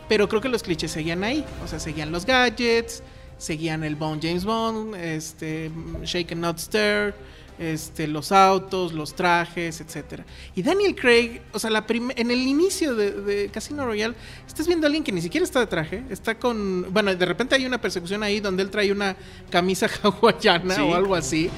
pero 0.08 0.28
creo 0.28 0.40
que 0.40 0.48
los 0.48 0.62
clichés 0.62 0.92
seguían 0.92 1.24
ahí. 1.24 1.44
O 1.64 1.68
sea, 1.68 1.78
seguían 1.78 2.12
los 2.12 2.24
gadgets, 2.24 3.02
seguían 3.38 3.84
el 3.84 3.96
Bond 3.96 4.22
James 4.22 4.44
Bond, 4.44 4.94
este, 4.94 5.70
Shake 6.04 6.32
and 6.32 6.42
Not 6.42 6.58
Stir, 6.58 7.14
este, 7.58 8.06
los 8.06 8.30
autos, 8.32 8.92
los 8.92 9.14
trajes, 9.14 9.80
etcétera. 9.80 10.24
Y 10.54 10.62
Daniel 10.62 10.94
Craig, 10.94 11.40
o 11.52 11.58
sea, 11.58 11.70
la 11.70 11.84
en 11.88 12.30
el 12.30 12.40
inicio 12.46 12.94
de, 12.94 13.10
de 13.12 13.48
Casino 13.48 13.84
Royale, 13.84 14.14
estás 14.46 14.66
viendo 14.66 14.86
a 14.86 14.88
alguien 14.88 15.02
que 15.04 15.12
ni 15.12 15.20
siquiera 15.22 15.44
está 15.44 15.60
de 15.60 15.66
traje, 15.66 16.04
está 16.10 16.38
con, 16.38 16.86
bueno, 16.92 17.14
de 17.14 17.26
repente 17.26 17.54
hay 17.54 17.66
una 17.66 17.80
persecución 17.80 18.22
ahí 18.22 18.40
donde 18.40 18.62
él 18.62 18.70
trae 18.70 18.92
una 18.92 19.16
camisa 19.50 19.88
hawaiana 20.02 20.74
Sí. 20.76 20.80
o 20.80 20.94
algo 20.94 21.14
así. 21.14 21.50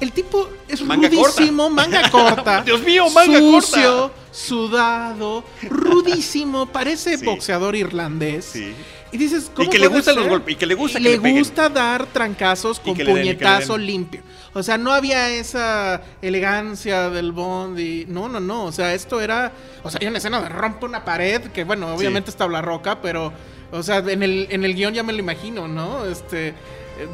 El 0.00 0.12
tipo 0.12 0.46
es 0.68 0.82
Manga 0.82 1.08
rudísimo, 1.08 1.70
manga 1.70 2.10
corta. 2.10 2.62
Dios 2.62 2.82
mío, 2.82 3.08
manga 3.10 3.38
sucio, 3.38 4.00
corta. 4.12 4.14
sudado, 4.32 5.42
rudísimo, 5.70 6.66
parece 6.66 7.16
Sí. 7.16 7.24
boxeador 7.24 7.74
irlandés. 7.76 8.44
Sí. 8.44 8.74
Y 9.16 9.18
dices, 9.18 9.50
¿cómo 9.54 9.66
Y 9.66 9.70
que 9.70 9.78
le 9.78 9.86
gustan 9.86 10.14
los 10.16 10.28
golpes, 10.28 10.52
y 10.52 10.56
que 10.56 10.66
le 10.66 10.74
gusta 10.74 10.98
Y 11.00 11.02
que 11.02 11.08
le 11.18 11.32
gusta 11.38 11.70
dar 11.70 12.04
trancazos 12.06 12.78
con 12.80 12.94
puñetazo 12.96 13.72
den. 13.78 13.86
limpio. 13.86 14.20
O 14.52 14.62
sea, 14.62 14.76
no 14.76 14.92
había 14.92 15.30
esa 15.30 16.02
elegancia 16.20 17.08
del 17.08 17.32
Bond 17.32 17.78
y 17.78 18.04
no, 18.08 18.28
no, 18.28 18.40
no, 18.40 18.64
o 18.66 18.72
sea, 18.72 18.92
esto 18.94 19.20
era, 19.22 19.52
o 19.82 19.90
sea, 19.90 19.98
hay 20.02 20.06
una 20.08 20.18
escena 20.18 20.40
de 20.42 20.50
rompe 20.50 20.84
una 20.84 21.02
pared 21.04 21.40
que 21.52 21.64
bueno, 21.64 21.94
obviamente 21.94 22.30
es 22.30 22.36
tabla 22.36 22.60
roca, 22.60 23.00
pero 23.00 23.32
o 23.72 23.82
sea, 23.82 23.98
en 23.98 24.22
el 24.22 24.46
en 24.50 24.64
el 24.64 24.74
guion 24.74 24.92
ya 24.92 25.02
me 25.02 25.12
lo 25.14 25.18
imagino, 25.18 25.66
¿no? 25.66 26.04
Este 26.04 26.52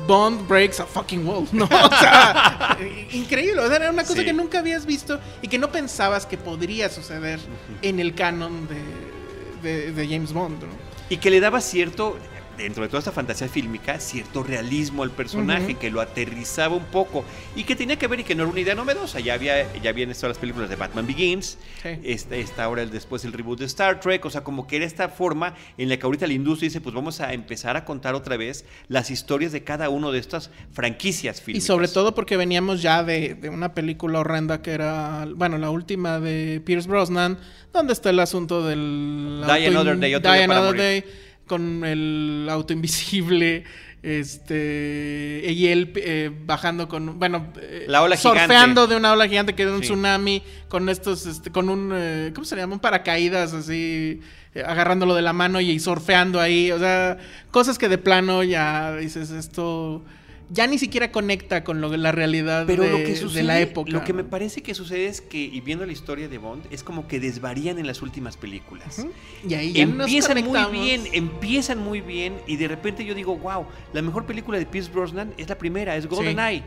Bond 0.06 0.46
breaks 0.48 0.80
a 0.80 0.86
fucking 0.86 1.26
wall, 1.26 1.46
¿no? 1.52 1.64
O 1.72 1.98
sea, 1.98 2.76
increíble, 3.12 3.60
o 3.60 3.66
sea, 3.68 3.76
era 3.76 3.90
una 3.90 4.02
cosa 4.04 4.20
Sí. 4.20 4.24
que 4.24 4.32
nunca 4.32 4.58
habías 4.60 4.86
visto 4.86 5.18
y 5.40 5.48
que 5.48 5.58
no 5.58 5.70
pensabas 5.72 6.26
que 6.26 6.36
podría 6.38 6.88
suceder 6.88 7.40
en 7.82 7.98
el 8.00 8.14
canon 8.14 8.68
de, 8.68 9.68
de, 9.68 9.92
de 9.92 10.06
James 10.08 10.32
Bond, 10.32 10.62
¿no? 10.62 10.91
Y 11.12 11.18
que 11.18 11.28
le 11.28 11.40
daba 11.40 11.60
cierto, 11.60 12.16
dentro 12.62 12.82
de 12.82 12.88
toda 12.88 13.00
esta 13.00 13.12
fantasía 13.12 13.48
fílmica, 13.48 13.98
cierto 14.00 14.42
realismo 14.42 15.02
al 15.02 15.10
personaje, 15.10 15.74
que 15.74 15.90
lo 15.90 16.00
aterrizaba 16.00 16.74
un 16.76 16.84
poco 16.86 17.24
y 17.56 17.64
que 17.64 17.76
tenía 17.76 17.96
que 17.96 18.06
ver 18.06 18.20
y 18.20 18.24
que 18.24 18.34
no 18.34 18.42
era 18.44 18.52
una 18.52 18.60
idea 18.60 18.74
novedosa. 18.74 19.20
Ya 19.20 19.34
había 19.34 19.72
ya 19.82 19.90
habían 19.90 20.10
estado 20.10 20.28
las 20.28 20.38
películas 20.38 20.68
de 20.70 20.76
Batman 20.76 21.06
Begins, 21.06 21.58
Sí. 21.82 21.88
esta, 22.04 22.36
esta 22.36 22.64
ahora 22.64 22.82
el, 22.82 22.90
después 22.90 23.24
el 23.24 23.32
reboot 23.32 23.58
de 23.60 23.64
Star 23.66 24.00
Trek, 24.00 24.24
o 24.24 24.30
sea, 24.30 24.42
como 24.44 24.66
que 24.66 24.76
era 24.76 24.84
esta 24.84 25.08
forma 25.08 25.54
en 25.78 25.88
la 25.88 25.96
que 25.96 26.06
ahorita 26.06 26.26
la 26.26 26.32
industria 26.32 26.68
dice, 26.68 26.80
pues 26.80 26.94
vamos 26.94 27.20
a 27.20 27.32
empezar 27.32 27.76
a 27.76 27.84
contar 27.84 28.14
otra 28.14 28.36
vez 28.36 28.64
las 28.88 29.10
historias 29.10 29.52
de 29.52 29.64
cada 29.64 29.88
uno 29.88 30.12
de 30.12 30.18
estas 30.18 30.50
franquicias 30.72 31.38
Y 31.40 31.42
fílmicas. 31.42 31.66
sobre 31.66 31.88
todo 31.88 32.14
porque 32.14 32.36
veníamos 32.36 32.82
ya 32.82 33.02
de, 33.04 33.34
de 33.34 33.48
una 33.48 33.74
película 33.74 34.20
horrenda 34.20 34.62
que 34.62 34.72
era, 34.72 35.26
bueno, 35.34 35.58
la 35.58 35.70
última 35.70 36.20
de 36.20 36.60
Pierce 36.64 36.88
Brosnan, 36.88 37.38
donde 37.72 37.92
está 37.92 38.10
el 38.10 38.20
asunto 38.20 38.66
del... 38.66 39.42
Die 39.46 39.66
Another 39.68 39.98
Day, 39.98 40.14
otro 40.14 40.30
Die 40.30 40.38
día 40.38 40.46
para 40.46 40.58
Another 40.60 40.76
morir. 40.76 41.02
Day, 41.04 41.04
con 41.46 41.84
el 41.84 42.46
auto 42.50 42.72
invisible, 42.72 43.64
este, 44.02 45.44
y 45.48 45.66
él 45.68 45.92
eh, 45.96 46.30
bajando 46.44 46.88
con, 46.88 47.18
bueno, 47.18 47.46
eh, 47.60 47.84
La 47.88 48.02
ola 48.02 48.16
surfeando 48.16 48.56
gigante. 48.82 48.88
de 48.88 48.96
una 48.96 49.12
ola 49.12 49.28
gigante 49.28 49.54
que 49.54 49.62
era 49.62 49.72
un 49.72 49.78
Sí. 49.78 49.88
tsunami, 49.88 50.42
con 50.68 50.88
estos, 50.88 51.26
este, 51.26 51.50
con 51.50 51.68
un, 51.68 51.92
eh, 51.94 52.32
¿cómo 52.34 52.44
se 52.44 52.56
llama? 52.56 52.74
Un 52.74 52.80
paracaídas 52.80 53.52
así, 53.54 54.20
eh, 54.54 54.62
agarrándolo 54.66 55.14
de 55.14 55.22
la 55.22 55.32
mano 55.32 55.60
y, 55.60 55.78
surfeando 55.78 56.40
ahí, 56.40 56.72
o 56.72 56.78
sea, 56.78 57.18
cosas 57.50 57.78
que 57.78 57.88
de 57.88 57.98
plano 57.98 58.42
ya 58.42 58.96
dices 58.96 59.30
esto... 59.30 60.04
Ya 60.52 60.66
ni 60.66 60.78
siquiera 60.78 61.10
conecta 61.10 61.64
con 61.64 61.80
lo, 61.80 61.96
la 61.96 62.12
realidad 62.12 62.64
Pero 62.66 62.84
de, 62.84 62.90
lo 62.90 62.96
que 62.98 63.06
de 63.06 63.16
sucede, 63.16 63.42
la 63.42 63.58
época. 63.58 63.90
lo 63.90 64.04
que 64.04 64.12
me 64.12 64.22
parece 64.22 64.62
que 64.62 64.74
sucede 64.74 65.06
es 65.06 65.22
que, 65.22 65.38
y 65.38 65.60
viendo 65.62 65.86
la 65.86 65.92
historia 65.92 66.28
de 66.28 66.36
Bond, 66.36 66.66
es 66.70 66.82
como 66.82 67.08
que 67.08 67.20
desvarían 67.20 67.78
en 67.78 67.86
las 67.86 68.02
últimas 68.02 68.36
películas. 68.36 69.06
Y 69.48 69.54
ahí 69.54 69.72
ya 69.72 69.86
nos 69.86 70.06
empiezan 70.06 70.44
muy 70.44 70.64
bien, 70.70 71.02
empiezan 71.12 71.78
muy 71.78 72.02
bien 72.02 72.34
y 72.46 72.56
de 72.56 72.68
repente 72.68 73.04
yo 73.04 73.14
digo, 73.14 73.36
wow, 73.36 73.64
la 73.94 74.02
mejor 74.02 74.26
película 74.26 74.58
de 74.58 74.66
Pierce 74.66 74.90
Brosnan 74.90 75.32
es 75.38 75.48
la 75.48 75.56
primera, 75.56 75.96
es 75.96 76.06
GoldenEye. 76.06 76.62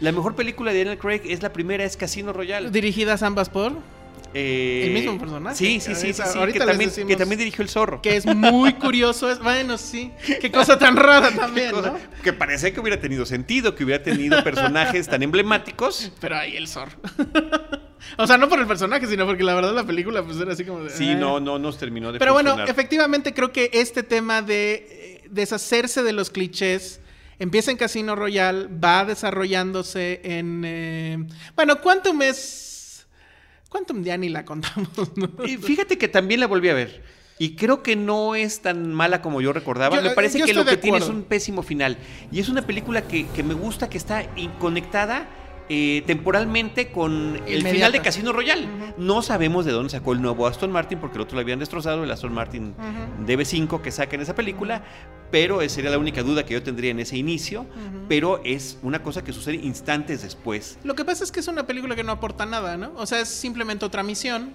La 0.00 0.12
mejor 0.12 0.36
película 0.36 0.72
de 0.72 0.78
Daniel 0.80 0.98
Craig 0.98 1.22
es 1.24 1.42
la 1.42 1.52
primera, 1.52 1.82
es 1.82 1.96
Casino 1.96 2.32
Royale. 2.32 2.70
Dirigidas 2.70 3.22
ambas 3.22 3.48
por, 3.48 3.72
Eh, 4.34 4.84
el 4.86 4.92
mismo 4.92 5.18
personaje. 5.18 5.56
Sí, 5.56 5.80
sí, 5.80 5.94
sí, 5.94 6.12
sí, 6.12 6.20
Ahorita- 6.22 6.26
sí, 6.26 6.38
ahorita 6.38 6.58
que, 6.58 6.66
también, 6.66 6.90
decimos 6.90 7.08
que 7.08 7.16
también 7.16 7.38
dirigió 7.38 7.62
El 7.62 7.68
Zorro. 7.68 8.02
que 8.02 8.16
es 8.16 8.26
muy 8.26 8.74
curioso. 8.74 9.30
Es, 9.30 9.38
bueno, 9.38 9.78
sí. 9.78 10.12
Qué 10.40 10.50
cosa 10.50 10.78
tan 10.78 10.96
rara 10.96 11.30
también, 11.30 11.70
cosa, 11.70 11.92
¿no? 11.92 12.22
Que 12.22 12.32
parecía 12.32 12.72
que 12.72 12.80
hubiera 12.80 13.00
tenido 13.00 13.24
sentido, 13.24 13.74
que 13.74 13.84
hubiera 13.84 14.02
tenido 14.02 14.42
personajes 14.44 15.08
tan 15.08 15.22
emblemáticos. 15.22 16.12
Pero 16.20 16.36
ahí 16.36 16.56
el 16.56 16.68
zorro. 16.68 16.96
o 18.18 18.26
sea, 18.26 18.36
no 18.38 18.48
por 18.48 18.58
el 18.58 18.66
personaje, 18.66 19.06
sino 19.06 19.26
porque 19.26 19.42
la 19.42 19.54
verdad 19.54 19.74
la 19.74 19.84
película 19.84 20.22
pues 20.22 20.38
era 20.38 20.52
así 20.52 20.64
como 20.64 20.84
de... 20.84 20.90
Sí, 20.90 21.10
eh. 21.10 21.14
no, 21.14 21.40
no 21.40 21.58
nos 21.58 21.78
terminó 21.78 22.12
de 22.12 22.18
Pero 22.18 22.32
bueno, 22.32 22.62
efectivamente 22.64 23.32
creo 23.32 23.52
que 23.52 23.70
este 23.72 24.02
tema 24.02 24.42
de 24.42 24.86
eh, 25.24 25.24
deshacerse 25.30 26.02
de 26.02 26.12
los 26.12 26.30
clichés 26.30 27.00
empieza 27.38 27.70
en 27.70 27.76
Casino 27.76 28.16
Royale, 28.16 28.68
va 28.68 29.04
desarrollándose 29.04 30.20
en... 30.24 30.62
eh, 30.64 31.26
bueno, 31.54 31.80
Quantum 31.80 32.22
es... 32.22 32.64
Quantum 33.76 34.02
ya 34.02 34.16
ni 34.16 34.28
la 34.30 34.44
contamos, 34.46 34.88
¿no? 35.16 35.28
Y 35.46 35.58
fíjate 35.58 35.98
que 35.98 36.08
también 36.08 36.40
la 36.40 36.46
volví 36.46 36.68
a 36.70 36.74
ver. 36.74 37.02
Y 37.38 37.54
creo 37.56 37.82
que 37.82 37.94
no 37.96 38.34
es 38.34 38.62
tan 38.62 38.94
mala 38.94 39.20
como 39.20 39.42
yo 39.42 39.52
recordaba. 39.52 39.96
Yo- 39.96 40.02
me 40.02 40.10
parece 40.12 40.40
que 40.40 40.54
lo 40.54 40.64
que 40.64 40.78
tiene 40.78 40.96
es 40.98 41.08
un 41.08 41.22
pésimo 41.24 41.62
final. 41.62 41.98
Y 42.32 42.40
es 42.40 42.48
una 42.48 42.62
película 42.62 43.02
que, 43.06 43.26
que 43.26 43.42
me 43.42 43.52
gusta, 43.52 43.90
que 43.90 43.98
está 43.98 44.24
conectada 44.58 45.28
eh, 45.68 46.02
temporalmente 46.06 46.92
con 46.92 47.40
el 47.46 47.66
final 47.66 47.92
de 47.92 48.00
Casino 48.00 48.32
Royale. 48.32 48.68
No 48.98 49.22
sabemos 49.22 49.64
de 49.64 49.72
dónde 49.72 49.90
sacó 49.90 50.12
el 50.12 50.22
nuevo 50.22 50.46
Aston 50.46 50.70
Martin, 50.70 50.98
porque 50.98 51.16
el 51.16 51.22
otro 51.22 51.34
lo 51.36 51.40
habían 51.40 51.58
destrozado, 51.58 52.04
el 52.04 52.10
Aston 52.10 52.32
Martin 52.32 52.74
Ujú. 52.78 53.26
DB5 53.26 53.80
que 53.80 53.90
saca 53.90 54.14
en 54.14 54.22
esa 54.22 54.34
película. 54.34 54.84
Pero 55.30 55.60
esa 55.60 55.74
sería 55.76 55.90
la 55.90 55.98
única 55.98 56.22
duda 56.22 56.44
que 56.44 56.54
yo 56.54 56.62
tendría 56.62 56.92
en 56.92 57.00
ese 57.00 57.16
inicio. 57.16 57.66
Pero 58.08 58.40
es 58.44 58.78
una 58.82 59.02
cosa 59.02 59.24
que 59.24 59.32
sucede 59.32 59.56
instantes 59.56 60.22
después. 60.22 60.78
Lo 60.84 60.94
que 60.94 61.04
pasa 61.04 61.24
es 61.24 61.32
que 61.32 61.40
es 61.40 61.48
una 61.48 61.66
película 61.66 61.96
que 61.96 62.04
no 62.04 62.12
aporta 62.12 62.46
nada, 62.46 62.76
¿no? 62.76 62.92
O 62.96 63.06
sea, 63.06 63.20
es 63.20 63.28
simplemente 63.28 63.84
otra 63.84 64.02
misión. 64.04 64.54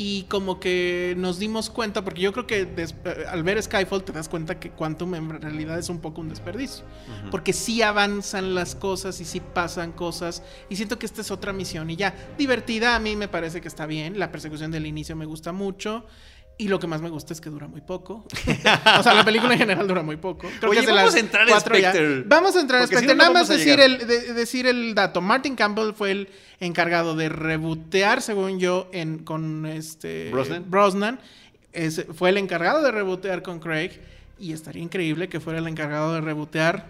Y 0.00 0.22
como 0.28 0.60
que 0.60 1.14
nos 1.18 1.40
dimos 1.40 1.70
cuenta, 1.70 2.04
porque 2.04 2.20
yo 2.20 2.32
creo 2.32 2.46
que 2.46 2.60
eh, 2.76 3.24
al 3.28 3.42
ver 3.42 3.60
Skyfall 3.60 4.04
te 4.04 4.12
das 4.12 4.28
cuenta 4.28 4.60
que 4.60 4.70
Quantum 4.70 5.16
en 5.16 5.28
realidad 5.42 5.76
es 5.76 5.88
un 5.88 5.98
poco 5.98 6.20
un 6.20 6.28
desperdicio. 6.28 6.84
Porque 7.32 7.52
sí 7.52 7.82
avanzan 7.82 8.54
las 8.54 8.76
cosas 8.76 9.20
y 9.20 9.24
sí 9.24 9.40
pasan 9.40 9.90
cosas. 9.90 10.44
Y 10.70 10.76
siento 10.76 11.00
que 11.00 11.06
esta 11.06 11.20
es 11.20 11.32
otra 11.32 11.52
misión. 11.52 11.90
Y 11.90 11.96
ya, 11.96 12.14
divertida, 12.38 12.94
a 12.94 13.00
mí 13.00 13.16
me 13.16 13.26
parece 13.26 13.60
que 13.60 13.66
está 13.66 13.86
bien. 13.86 14.20
La 14.20 14.30
persecución 14.30 14.70
del 14.70 14.86
inicio 14.86 15.16
me 15.16 15.26
gusta 15.26 15.50
mucho. 15.50 16.06
Y 16.60 16.66
lo 16.66 16.80
que 16.80 16.88
más 16.88 17.00
me 17.00 17.08
gusta 17.08 17.32
es 17.32 17.40
que 17.40 17.50
dura 17.50 17.68
muy 17.68 17.80
poco. 17.80 18.24
o 18.98 19.02
sea, 19.04 19.14
la 19.14 19.24
película 19.24 19.52
en 19.52 19.60
general 19.60 19.86
dura 19.86 20.02
muy 20.02 20.16
poco. 20.16 20.48
Creo 20.58 20.72
Oye, 20.72 20.84
que 20.84 20.90
vamos 20.92 21.14
a 21.14 21.18
entrar. 21.20 21.48
Spectre. 21.60 22.22
Vamos 22.26 22.56
a 22.56 22.60
entrar 22.60 22.82
a 22.82 22.86
si 22.88 22.94
Spectre. 22.94 23.14
no, 23.14 23.14
no 23.14 23.18
Nada 23.18 23.30
más 23.30 23.48
vamos 23.48 23.50
a 23.50 23.52
decir 23.64 23.78
el, 23.80 23.98
de- 24.06 24.32
decir 24.34 24.66
el 24.66 24.92
dato. 24.94 25.20
Martin 25.20 25.54
Campbell 25.54 25.92
fue 25.94 26.10
el 26.10 26.28
encargado 26.58 27.14
de 27.14 27.28
rebotear, 27.28 28.20
según 28.22 28.58
yo, 28.58 28.88
en, 28.92 29.18
con 29.18 29.66
este 29.66 30.30
¿Brosnan? 30.32 30.64
Brosnan. 30.68 31.20
Es- 31.72 32.04
fue 32.16 32.30
el 32.30 32.38
encargado 32.38 32.82
de 32.82 32.90
rebotear 32.90 33.42
con 33.42 33.60
Craig. 33.60 33.92
Y 34.40 34.52
estaría 34.52 34.82
increíble 34.82 35.28
que 35.28 35.38
fuera 35.38 35.60
el 35.60 35.68
encargado 35.68 36.14
de 36.14 36.20
rebotear 36.20 36.86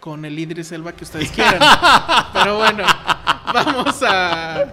con 0.00 0.24
el 0.24 0.36
Idris 0.36 0.72
Elba 0.72 0.90
que 0.92 1.04
ustedes 1.04 1.30
quieran. 1.30 1.60
Pero 2.32 2.56
bueno, 2.58 2.84
vamos 3.52 4.02
a. 4.02 4.72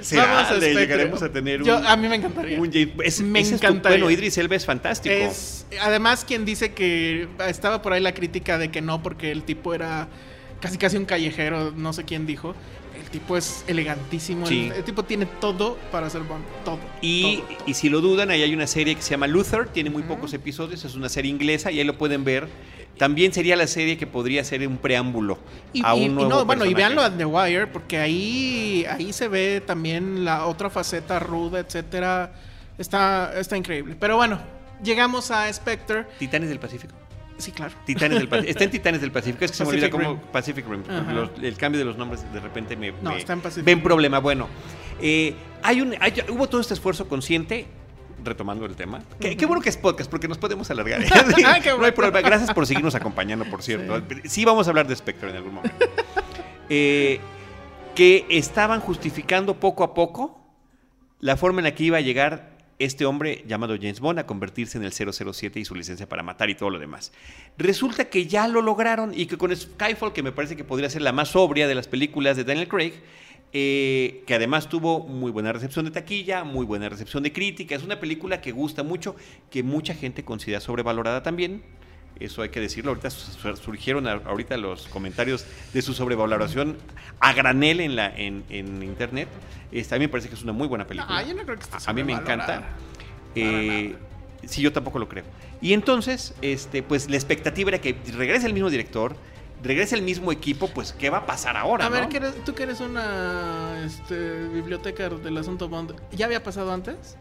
¿Será? 0.00 0.26
vamos 0.26 0.50
a 0.50 0.54
Le 0.54 0.60
Spectre. 0.60 0.80
llegaremos 0.80 1.22
a 1.22 1.32
tener 1.32 1.62
Yo- 1.64 1.78
un- 1.78 1.86
a 1.86 1.96
mí 1.96 2.08
me 2.08 2.16
encantaría. 2.16 2.60
Un 2.60 2.70
es- 3.04 3.20
Me 3.22 3.42
tu- 3.42 3.54
encantaría. 3.54 3.98
bueno, 3.98 4.10
Idris 4.10 4.38
Elba 4.38 4.56
es 4.56 4.64
fantástico. 4.66 5.14
Es 5.14 5.66
además 5.80 6.24
quien 6.24 6.44
dice 6.44 6.72
que 6.72 7.28
estaba 7.48 7.82
por 7.82 7.92
ahí 7.92 8.00
la 8.00 8.14
crítica 8.14 8.58
de 8.58 8.70
que 8.70 8.80
no 8.82 9.02
porque 9.02 9.30
el 9.32 9.42
tipo 9.42 9.74
era 9.74 10.08
casi 10.60 10.78
casi 10.78 10.96
un 10.96 11.04
callejero, 11.06 11.72
no 11.76 11.92
sé 11.92 12.04
quién 12.04 12.26
dijo. 12.26 12.54
El 13.02 13.10
tipo 13.10 13.36
es 13.36 13.62
elegantísimo, 13.68 14.46
Sí. 14.46 14.66
el, 14.70 14.78
el 14.78 14.84
tipo 14.84 15.04
tiene 15.04 15.26
todo 15.26 15.76
para 15.92 16.08
ser 16.10 16.22
Bond, 16.22 16.44
todo. 16.64 16.78
Y, 17.02 17.36
todo, 17.38 17.46
todo. 17.56 17.64
y 17.66 17.74
si 17.74 17.88
lo 17.88 18.00
dudan, 18.00 18.30
ahí 18.30 18.42
hay 18.42 18.52
una 18.54 18.66
serie 18.66 18.94
que 18.96 19.02
se 19.02 19.10
llama 19.10 19.26
Luther, 19.26 19.68
tiene 19.68 19.90
muy 19.90 20.02
pocos 20.02 20.32
episodios, 20.34 20.84
es 20.84 20.94
una 20.94 21.08
serie 21.08 21.30
inglesa 21.30 21.70
y 21.70 21.78
ahí 21.78 21.84
lo 21.84 21.98
pueden 21.98 22.24
ver. 22.24 22.48
También 22.98 23.32
sería 23.32 23.56
la 23.56 23.66
serie 23.66 23.98
que 23.98 24.06
podría 24.06 24.42
ser 24.44 24.66
un 24.66 24.78
preámbulo 24.78 25.38
Y, 25.74 25.84
a 25.84 25.92
un 25.94 26.00
y- 26.00 26.04
y 26.04 26.08
nuevo 26.08 26.30
no, 26.30 26.44
bueno, 26.46 26.64
y 26.64 26.72
véanlo 26.72 27.02
a 27.02 27.10
The 27.14 27.24
Wire, 27.26 27.66
porque 27.66 27.98
ahí, 27.98 28.86
ahí 28.88 29.12
se 29.12 29.28
ve 29.28 29.62
también 29.64 30.24
la 30.24 30.46
otra 30.46 30.70
faceta 30.70 31.18
ruda, 31.18 31.60
etcétera. 31.60 32.32
Está, 32.78 33.32
está 33.38 33.56
increíble. 33.56 33.96
Pero 33.98 34.16
bueno, 34.16 34.38
llegamos 34.82 35.30
a 35.30 35.52
Spectre. 35.52 36.06
Titanes 36.18 36.48
del 36.48 36.58
Pacífico. 36.58 36.94
Sí, 37.38 37.52
claro. 37.52 37.74
Titanes 37.84 38.18
del 38.18 38.28
Pacífico. 38.28 38.50
Está 38.50 38.64
en 38.64 38.70
Titanes 38.70 39.00
del 39.02 39.12
Pacífico. 39.12 39.44
Es 39.44 39.50
que 39.50 39.56
se 39.58 39.64
me 39.64 39.70
olvida. 39.70 39.88
Rim. 39.88 40.18
Pacific 40.32 40.66
Rim. 40.66 40.82
Los- 41.14 41.30
el 41.42 41.56
cambio 41.58 41.78
de 41.78 41.84
los 41.84 41.98
nombres 41.98 42.24
de 42.32 42.40
repente 42.40 42.76
me. 42.76 42.92
No, 42.92 43.10
me- 43.10 43.18
está 43.18 43.34
en 43.34 43.40
Pacific 43.42 43.64
Ven 43.66 43.82
problema. 43.82 44.20
Bueno, 44.20 44.48
eh, 45.02 45.34
hay 45.62 45.82
un, 45.82 45.94
hay- 46.00 46.14
hubo 46.30 46.48
todo 46.48 46.62
este 46.62 46.72
esfuerzo 46.72 47.06
consciente. 47.08 47.66
Retomando 48.26 48.66
el 48.66 48.76
tema. 48.76 49.02
Qué, 49.20 49.36
qué 49.36 49.46
bueno 49.46 49.62
que 49.62 49.70
es 49.70 49.76
podcast, 49.76 50.10
porque 50.10 50.28
nos 50.28 50.38
podemos 50.38 50.70
alargar. 50.70 51.02
¿eh? 51.02 51.08
Ah, 51.46 51.58
qué 51.62 51.70
no 51.70 51.74
hay 51.74 51.78
bueno. 51.78 51.94
problema. 51.94 52.20
Gracias 52.20 52.52
por 52.52 52.66
seguirnos 52.66 52.94
acompañando, 52.94 53.44
por 53.46 53.62
cierto. 53.62 54.02
Sí, 54.24 54.44
vamos 54.44 54.66
a 54.66 54.70
hablar 54.70 54.86
de 54.86 54.96
Spectre 54.96 55.30
en 55.30 55.36
algún 55.36 55.54
momento. 55.54 55.86
Eh, 56.68 57.20
que 57.94 58.26
estaban 58.28 58.80
justificando 58.80 59.58
poco 59.60 59.84
a 59.84 59.94
poco 59.94 60.40
la 61.20 61.36
forma 61.36 61.60
en 61.60 61.64
la 61.64 61.74
que 61.74 61.84
iba 61.84 61.98
a 61.98 62.00
llegar 62.00 62.56
este 62.78 63.06
hombre 63.06 63.42
llamado 63.46 63.74
James 63.76 64.00
Bond 64.00 64.18
a 64.18 64.26
convertirse 64.26 64.76
en 64.76 64.84
el 64.84 64.92
007 64.92 65.60
y 65.60 65.64
su 65.64 65.74
licencia 65.74 66.08
para 66.08 66.22
matar 66.22 66.50
y 66.50 66.54
todo 66.54 66.70
lo 66.70 66.78
demás. 66.78 67.12
Resulta 67.56 68.06
que 68.06 68.26
ya 68.26 68.48
lo 68.48 68.60
lograron 68.60 69.12
y 69.14 69.26
que 69.26 69.38
con 69.38 69.54
Skyfall, 69.54 70.12
que 70.12 70.22
me 70.22 70.32
parece 70.32 70.56
que 70.56 70.64
podría 70.64 70.90
ser 70.90 71.02
la 71.02 71.12
más 71.12 71.28
sobria 71.28 71.68
de 71.68 71.74
las 71.74 71.88
películas 71.88 72.36
de 72.36 72.44
Daniel 72.44 72.68
Craig, 72.68 72.92
eh, 73.52 74.22
que 74.26 74.34
además 74.34 74.68
tuvo 74.68 75.00
muy 75.00 75.30
buena 75.30 75.52
recepción 75.52 75.84
de 75.84 75.90
taquilla, 75.90 76.44
muy 76.44 76.66
buena 76.66 76.88
recepción 76.88 77.22
de 77.22 77.32
crítica, 77.32 77.74
es 77.74 77.82
una 77.82 77.98
película 78.00 78.40
que 78.40 78.52
gusta 78.52 78.82
mucho, 78.82 79.16
que 79.50 79.62
mucha 79.62 79.94
gente 79.94 80.24
considera 80.24 80.60
sobrevalorada 80.60 81.22
también. 81.22 81.62
Eso 82.18 82.40
hay 82.40 82.48
que 82.48 82.60
decirlo. 82.60 82.90
Ahorita 82.92 83.10
su- 83.10 83.56
surgieron 83.56 84.06
ahorita 84.08 84.56
los 84.56 84.86
comentarios 84.86 85.44
de 85.74 85.82
su 85.82 85.92
sobrevaloración 85.92 86.76
a 87.20 87.34
granel 87.34 87.80
en 87.80 87.94
la 87.94 88.06
en, 88.16 88.42
en 88.48 88.82
internet. 88.82 89.28
Este, 89.70 89.94
a 89.94 89.98
mí 89.98 90.06
me 90.06 90.08
parece 90.08 90.30
que 90.30 90.34
es 90.34 90.42
una 90.42 90.52
muy 90.52 90.66
buena 90.66 90.86
película. 90.86 91.20
No, 91.22 91.28
yo 91.28 91.34
no 91.34 91.42
creo 91.42 91.56
que 91.58 91.64
esté 91.64 91.76
A- 91.90 91.92
mí 91.92 92.02
me 92.04 92.12
encanta. 92.14 92.70
Eh, 93.34 93.94
sí, 94.44 94.62
yo 94.62 94.72
tampoco 94.72 94.98
lo 94.98 95.08
creo. 95.08 95.24
Y 95.60 95.72
entonces, 95.74 96.34
este, 96.40 96.82
pues 96.82 97.10
la 97.10 97.16
expectativa 97.16 97.68
era 97.68 97.80
que 97.82 97.94
regrese 98.16 98.46
el 98.46 98.54
mismo 98.54 98.70
director, 98.70 99.14
regrese 99.62 99.94
el 99.96 100.02
mismo 100.02 100.32
equipo, 100.32 100.68
pues 100.68 100.92
¿qué 100.92 101.10
va 101.10 101.18
a 101.18 101.26
pasar 101.26 101.56
ahora? 101.56 101.86
A 101.86 101.88
ver, 101.88 102.04
no? 102.04 102.08
que 102.08 102.16
eres- 102.18 102.44
tú 102.44 102.54
que 102.54 102.62
eres 102.64 102.80
una 102.80 103.82
este, 103.84 104.48
biblioteca 104.48 105.08
del 105.08 105.36
asunto 105.38 105.68
Bond, 105.68 105.94
¿ya 106.12 106.26
había 106.26 106.42
pasado 106.42 106.72
antes? 106.72 107.16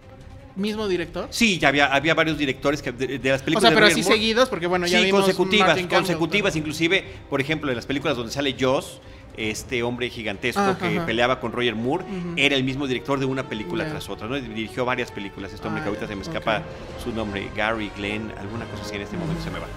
¿Mismo 0.55 0.87
director? 0.87 1.27
Sí, 1.31 1.59
ya 1.59 1.67
había, 1.67 1.93
había 1.93 2.13
varios 2.13 2.37
directores 2.37 2.81
que 2.81 2.91
de, 2.93 3.19
de 3.19 3.29
las 3.29 3.41
O 3.41 3.45
películas 3.45 3.61
sea, 3.61 3.69
de 3.71 3.75
pero 3.75 3.87
Roger 3.87 3.99
así 3.99 4.09
Moore- 4.09 4.15
seguidos, 4.17 4.49
porque 4.49 4.67
bueno, 4.67 4.87
ya 4.87 4.99
sí, 4.99 5.05
vimos 5.05 5.21
consecutivas, 5.23 5.67
Campbell, 5.75 5.87
consecutivas, 5.97 6.53
pero- 6.53 6.59
inclusive, 6.59 7.05
por 7.29 7.41
ejemplo, 7.41 7.69
en 7.71 7.75
las 7.75 7.85
películas 7.85 8.15
donde 8.15 8.31
sale 8.31 8.55
Joss, 8.57 9.01
este 9.35 9.83
hombre 9.83 10.09
gigantesco 10.09 10.77
que 10.79 10.85
ajá. 10.97 11.05
peleaba 11.05 11.41
con 11.41 11.51
Roger 11.51 11.75
Moore, 11.75 12.05
era 12.37 12.55
el 12.55 12.63
mismo 12.63 12.87
director 12.87 13.19
de 13.19 13.25
una 13.25 13.49
película 13.49 13.85
tras 13.89 14.09
otra, 14.09 14.29
¿no? 14.29 14.35
Dirigió 14.35 14.85
varias 14.85 15.11
películas, 15.11 15.51
este 15.51 15.67
hombre 15.67 15.81
Ah, 15.81 15.83
que 15.83 15.89
ahorita 15.89 16.07
se 16.07 16.15
me 16.15 16.21
escapa 16.21 16.61
su 17.03 17.11
nombre, 17.11 17.49
Gary, 17.53 17.91
Glenn, 17.97 18.31
alguna 18.37 18.63
cosa 18.65 18.83
así 18.83 18.95
en 18.95 19.01
este 19.01 19.17
momento 19.17 19.43
se 19.43 19.51
me 19.51 19.59
va. 19.59 19.67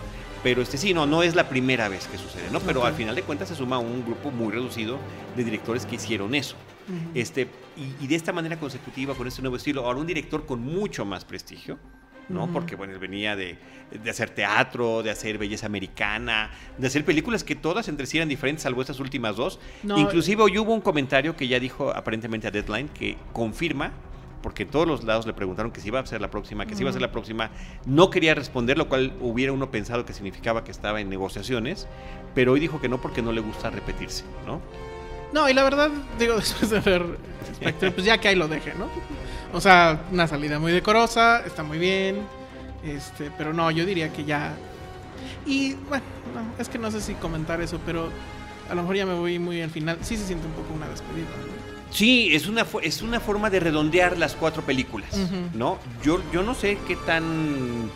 Pero 0.42 0.62
este 0.62 0.78
sí, 0.78 0.94
no, 0.94 1.06
no 1.06 1.22
es 1.22 1.34
la 1.34 1.48
primera 1.48 1.88
vez 1.88 2.06
que 2.06 2.16
sucede, 2.18 2.50
¿no? 2.52 2.60
Pero 2.60 2.84
al 2.84 2.94
final 2.94 3.14
de 3.14 3.22
cuentas 3.22 3.48
se 3.48 3.54
suma 3.54 3.78
un 3.78 4.04
grupo 4.04 4.30
muy 4.30 4.52
reducido 4.52 4.98
de 5.36 5.44
directores 5.44 5.84
que 5.86 5.96
hicieron 5.96 6.34
eso. 6.34 6.56
Este, 7.14 7.48
y, 7.76 8.02
y 8.02 8.06
de 8.06 8.14
esta 8.14 8.32
manera 8.32 8.58
consecutiva, 8.58 9.14
con 9.14 9.26
este 9.26 9.42
nuevo 9.42 9.56
estilo, 9.56 9.84
ahora 9.84 9.98
un 9.98 10.06
director 10.06 10.46
con 10.46 10.60
mucho 10.60 11.04
más 11.04 11.24
prestigio, 11.24 11.78
¿no? 12.30 12.50
Porque, 12.52 12.76
bueno, 12.76 12.92
él 12.94 12.98
venía 12.98 13.36
de, 13.36 13.58
de 13.90 14.10
hacer 14.10 14.30
teatro, 14.30 15.02
de 15.02 15.10
hacer 15.10 15.38
belleza 15.38 15.66
americana, 15.66 16.50
de 16.76 16.86
hacer 16.86 17.04
películas 17.04 17.42
que 17.44 17.56
todas 17.56 17.88
entre 17.88 18.06
sí 18.06 18.18
eran 18.18 18.28
diferentes, 18.28 18.62
salvo 18.62 18.80
estas 18.80 19.00
últimas 19.00 19.36
dos. 19.36 19.58
No, 19.82 19.98
Inclusive 19.98 20.42
hoy 20.42 20.58
hubo 20.58 20.72
un 20.72 20.80
comentario 20.80 21.36
que 21.36 21.48
ya 21.48 21.58
dijo 21.58 21.90
aparentemente 21.90 22.46
a 22.46 22.50
Deadline 22.50 22.88
que 22.88 23.16
confirma, 23.32 23.92
porque 24.42 24.64
en 24.64 24.70
todos 24.70 24.86
los 24.86 25.04
lados 25.04 25.26
le 25.26 25.32
preguntaron 25.32 25.72
que 25.72 25.80
si 25.80 25.88
iba 25.88 26.00
a 26.00 26.06
ser 26.06 26.20
la 26.20 26.30
próxima, 26.30 26.66
que 26.66 26.74
si 26.74 26.82
iba 26.82 26.90
a 26.90 26.92
ser 26.92 27.02
la 27.02 27.12
próxima, 27.12 27.50
no 27.86 28.10
quería 28.10 28.34
responder, 28.34 28.78
lo 28.78 28.88
cual 28.88 29.12
hubiera 29.20 29.52
uno 29.52 29.70
pensado 29.70 30.04
que 30.04 30.12
significaba 30.12 30.64
que 30.64 30.70
estaba 30.70 31.00
en 31.00 31.08
negociaciones, 31.08 31.86
pero 32.34 32.52
hoy 32.52 32.60
dijo 32.60 32.80
que 32.80 32.88
no 32.88 33.00
porque 33.00 33.22
no 33.22 33.32
le 33.32 33.40
gusta 33.40 33.70
repetirse, 33.70 34.24
¿no? 34.46 34.60
No, 35.32 35.48
y 35.48 35.54
la 35.54 35.62
verdad, 35.64 35.90
digo, 36.18 36.36
después 36.36 36.70
de 36.70 36.80
ver 36.80 37.04
Spectre, 37.54 37.90
pues 37.90 38.06
ya 38.06 38.18
que 38.18 38.28
ahí 38.28 38.36
lo 38.36 38.48
deje, 38.48 38.74
¿no? 38.74 38.88
O 39.52 39.60
sea, 39.60 40.02
una 40.12 40.26
salida 40.26 40.58
muy 40.58 40.72
decorosa, 40.72 41.40
está 41.44 41.62
muy 41.62 41.78
bien. 41.78 42.26
Este, 42.84 43.30
pero 43.36 43.52
no, 43.52 43.70
yo 43.70 43.84
diría 43.84 44.12
que 44.12 44.24
ya. 44.24 44.54
Y 45.46 45.74
bueno, 45.74 46.04
no, 46.34 46.62
es 46.62 46.68
que 46.68 46.78
no 46.78 46.90
sé 46.90 47.00
si 47.00 47.14
comentar 47.14 47.60
eso, 47.60 47.80
pero 47.84 48.08
a 48.70 48.74
lo 48.74 48.82
mejor 48.82 48.96
ya 48.96 49.06
me 49.06 49.14
voy 49.14 49.38
muy 49.38 49.60
al 49.60 49.70
final. 49.70 49.98
Sí 50.02 50.16
se 50.16 50.26
siente 50.26 50.46
un 50.46 50.52
poco 50.52 50.74
una 50.74 50.88
despedida. 50.88 51.28
¿no? 51.28 51.77
Sí, 51.90 52.34
es 52.34 52.46
una, 52.46 52.66
es 52.82 53.02
una 53.02 53.20
forma 53.20 53.50
de 53.50 53.60
redondear 53.60 54.18
las 54.18 54.34
cuatro 54.34 54.62
películas. 54.62 55.16
¿no? 55.54 55.78
Yo, 56.02 56.20
yo 56.32 56.42
no 56.42 56.54
sé 56.54 56.78
qué 56.86 56.96
tan 56.96 57.90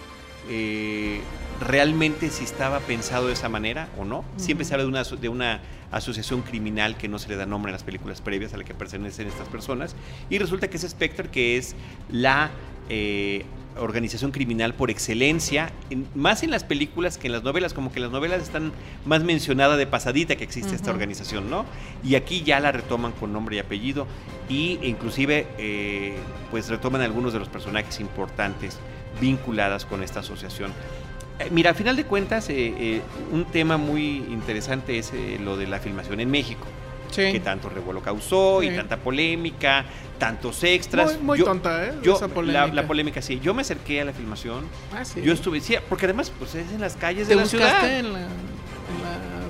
eh, 0.49 1.21
realmente 1.61 2.31
si 2.31 2.45
estaba 2.45 2.81
pensado 2.81 3.29
de 3.29 3.35
esa 3.35 3.49
manera 3.49 3.89
o 3.99 4.05
no. 4.05 4.25
Siempre 4.37 4.65
se 4.65 4.75
habla 4.75 4.85
de 4.85 4.89
una, 4.89 5.03
de 5.05 5.29
una 5.29 5.61
asociación 5.91 6.43
criminal 6.43 6.97
que 6.97 7.09
no 7.09 7.19
se 7.19 7.29
le 7.29 7.37
da 7.37 7.47
nombre 7.47 7.71
en 7.71 7.75
las 7.75 7.85
películas 7.85 8.21
previas 8.21 8.55
a 8.55 8.57
la 8.57 8.65
que 8.65 8.75
pertenecen 8.75 9.29
estas 9.29 9.49
personas. 9.49 9.95
Y 10.31 10.39
resulta 10.39 10.69
que 10.69 10.77
es 10.77 10.89
Spectre, 10.89 11.29
que 11.29 11.57
es 11.57 11.77
la 12.11 12.51
eh, 12.89 13.45
organización 13.79 14.31
criminal 14.33 14.75
por 14.75 14.91
excelencia, 14.91 15.71
en- 15.91 16.07
más 16.15 16.43
en 16.43 16.51
las 16.51 16.65
películas 16.65 17.19
que 17.19 17.27
en 17.29 17.33
las 17.33 17.43
novelas, 17.43 17.75
como 17.75 17.93
que 17.93 18.01
las 18.01 18.11
novelas 18.11 18.43
están 18.43 18.73
más 19.07 19.23
mencionada 19.25 19.77
de 19.77 19.87
pasadita 19.87 20.37
que 20.37 20.45
existe 20.45 20.75
esta 20.75 20.91
organización, 20.91 21.49
¿no? 21.51 21.65
Y 22.05 22.15
aquí 22.15 22.43
ya 22.43 22.61
la 22.61 22.73
retoman 22.73 23.13
con 23.13 23.33
nombre 23.33 23.57
y 23.57 23.59
apellido 23.59 24.07
y 24.49 24.79
inclusive 24.83 25.47
eh, 25.59 26.17
pues 26.51 26.69
retoman 26.69 27.01
algunos 27.01 27.33
de 27.33 27.39
los 27.39 27.49
personajes 27.49 28.01
importantes 28.01 28.79
vinculadas 29.21 29.85
con 29.87 30.03
esta 30.03 30.21
asociación. 30.21 30.73
Eh, 31.39 31.49
Mira, 31.51 31.71
a 31.71 31.75
final 31.75 31.97
de 31.97 32.05
cuentas, 32.05 32.47
eh, 32.51 33.01
un 33.33 33.45
tema 33.47 33.77
muy 33.77 34.17
interesante 34.17 34.99
es 34.99 35.13
lo 35.41 35.57
de 35.57 35.67
la 35.67 35.79
filmación 35.79 36.21
en 36.21 36.31
México, 36.31 36.67
Sí. 37.13 37.31
que 37.33 37.41
tanto 37.41 37.69
revuelo 37.69 38.01
causó 38.03 38.63
y 38.63 38.71
tanta 38.71 38.97
polémica, 38.97 39.85
tantos 40.19 40.63
extras. 40.65 41.15
Muy, 41.15 41.23
muy 41.23 41.39
Yo- 41.39 41.45
tonta, 41.45 41.87
¿eh? 41.87 41.93
Yo, 42.03 42.17
Esa 42.17 42.27
la, 42.29 42.35
polémica. 42.35 42.67
la 42.75 42.87
polémica, 42.87 43.23
sí. 43.23 43.39
Yo 43.43 43.55
me 43.55 43.63
acerqué 43.63 44.01
a 44.01 44.05
la 44.07 44.13
filmación. 44.13 44.65
Ah, 44.95 45.05
sí. 45.05 45.21
Yo 45.23 45.33
estuve, 45.33 45.61
sí, 45.61 45.75
porque 45.89 46.07
además, 46.07 46.33
pues 46.39 46.55
es 46.55 46.71
en 46.73 46.81
las 46.81 46.97
calles 46.97 47.29
¿Te 47.29 47.35
de 47.37 47.41
la 47.41 47.47
ciudad. 47.47 47.85
en 47.99 48.13
la, 48.13 48.19
en 48.21 48.25
la- 48.25 48.33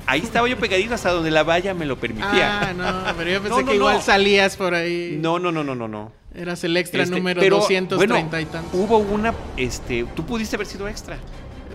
Ahí 0.06 0.20
estaba 0.20 0.48
yo 0.48 0.58
pegadito 0.58 0.94
hasta 0.94 1.12
donde 1.12 1.30
la 1.30 1.44
valla 1.44 1.74
me 1.74 1.86
lo 1.86 1.96
permitía. 1.96 2.60
Ah, 2.70 2.72
no, 2.74 3.16
pero 3.16 3.30
yo 3.30 3.40
pensé 3.42 3.54
No, 3.56 3.60
no, 3.62 3.68
que 3.70 3.76
igual 3.76 3.94
no. 3.96 4.02
salías 4.02 4.56
por 4.56 4.74
ahí. 4.74 5.16
No, 5.20 5.38
no, 5.38 5.52
no, 5.52 5.62
no, 5.62 5.74
no, 5.76 5.86
no. 5.88 6.12
Eras 6.34 6.64
el 6.64 6.76
extra 6.76 7.02
Este, 7.04 7.14
número 7.14 7.40
pero, 7.40 7.56
230 7.58 7.96
bueno, 8.30 8.40
y 8.40 8.44
tantos. 8.50 8.72
Hubo 8.74 8.98
una, 8.98 9.34
este, 9.56 10.04
tú 10.16 10.24
pudiste 10.24 10.56
haber 10.56 10.66
sido 10.66 10.88
extra. 10.88 11.18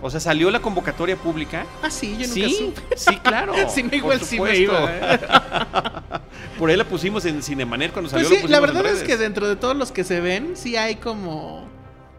O 0.01 0.09
sea, 0.09 0.19
salió 0.19 0.51
la 0.51 0.59
convocatoria 0.61 1.15
pública. 1.15 1.65
Ah, 1.81 1.89
sí, 1.89 2.11
yo 2.19 2.27
nunca 2.27 2.33
Sí, 2.33 2.55
supe. 2.75 2.97
sí, 2.97 3.15
claro. 3.17 3.53
Si 3.69 3.83
no, 3.83 3.95
igual 3.95 4.21
sí 4.21 4.39
me 4.39 4.55
iba. 4.57 4.89
¿eh? 4.91 5.19
Por 6.59 6.69
ahí 6.69 6.75
la 6.77 6.85
pusimos 6.85 7.25
en 7.25 7.41
Cinemanet 7.43 7.91
cuando 7.91 8.09
salió. 8.09 8.27
Pues 8.27 8.41
lo 8.41 8.47
sí, 8.47 8.51
la 8.51 8.59
verdad 8.59 8.85
es 8.85 9.03
que 9.03 9.17
dentro 9.17 9.47
de 9.47 9.55
todos 9.55 9.75
los 9.75 9.91
que 9.91 10.03
se 10.03 10.19
ven, 10.19 10.55
sí 10.55 10.75
hay 10.75 10.95
como, 10.95 11.67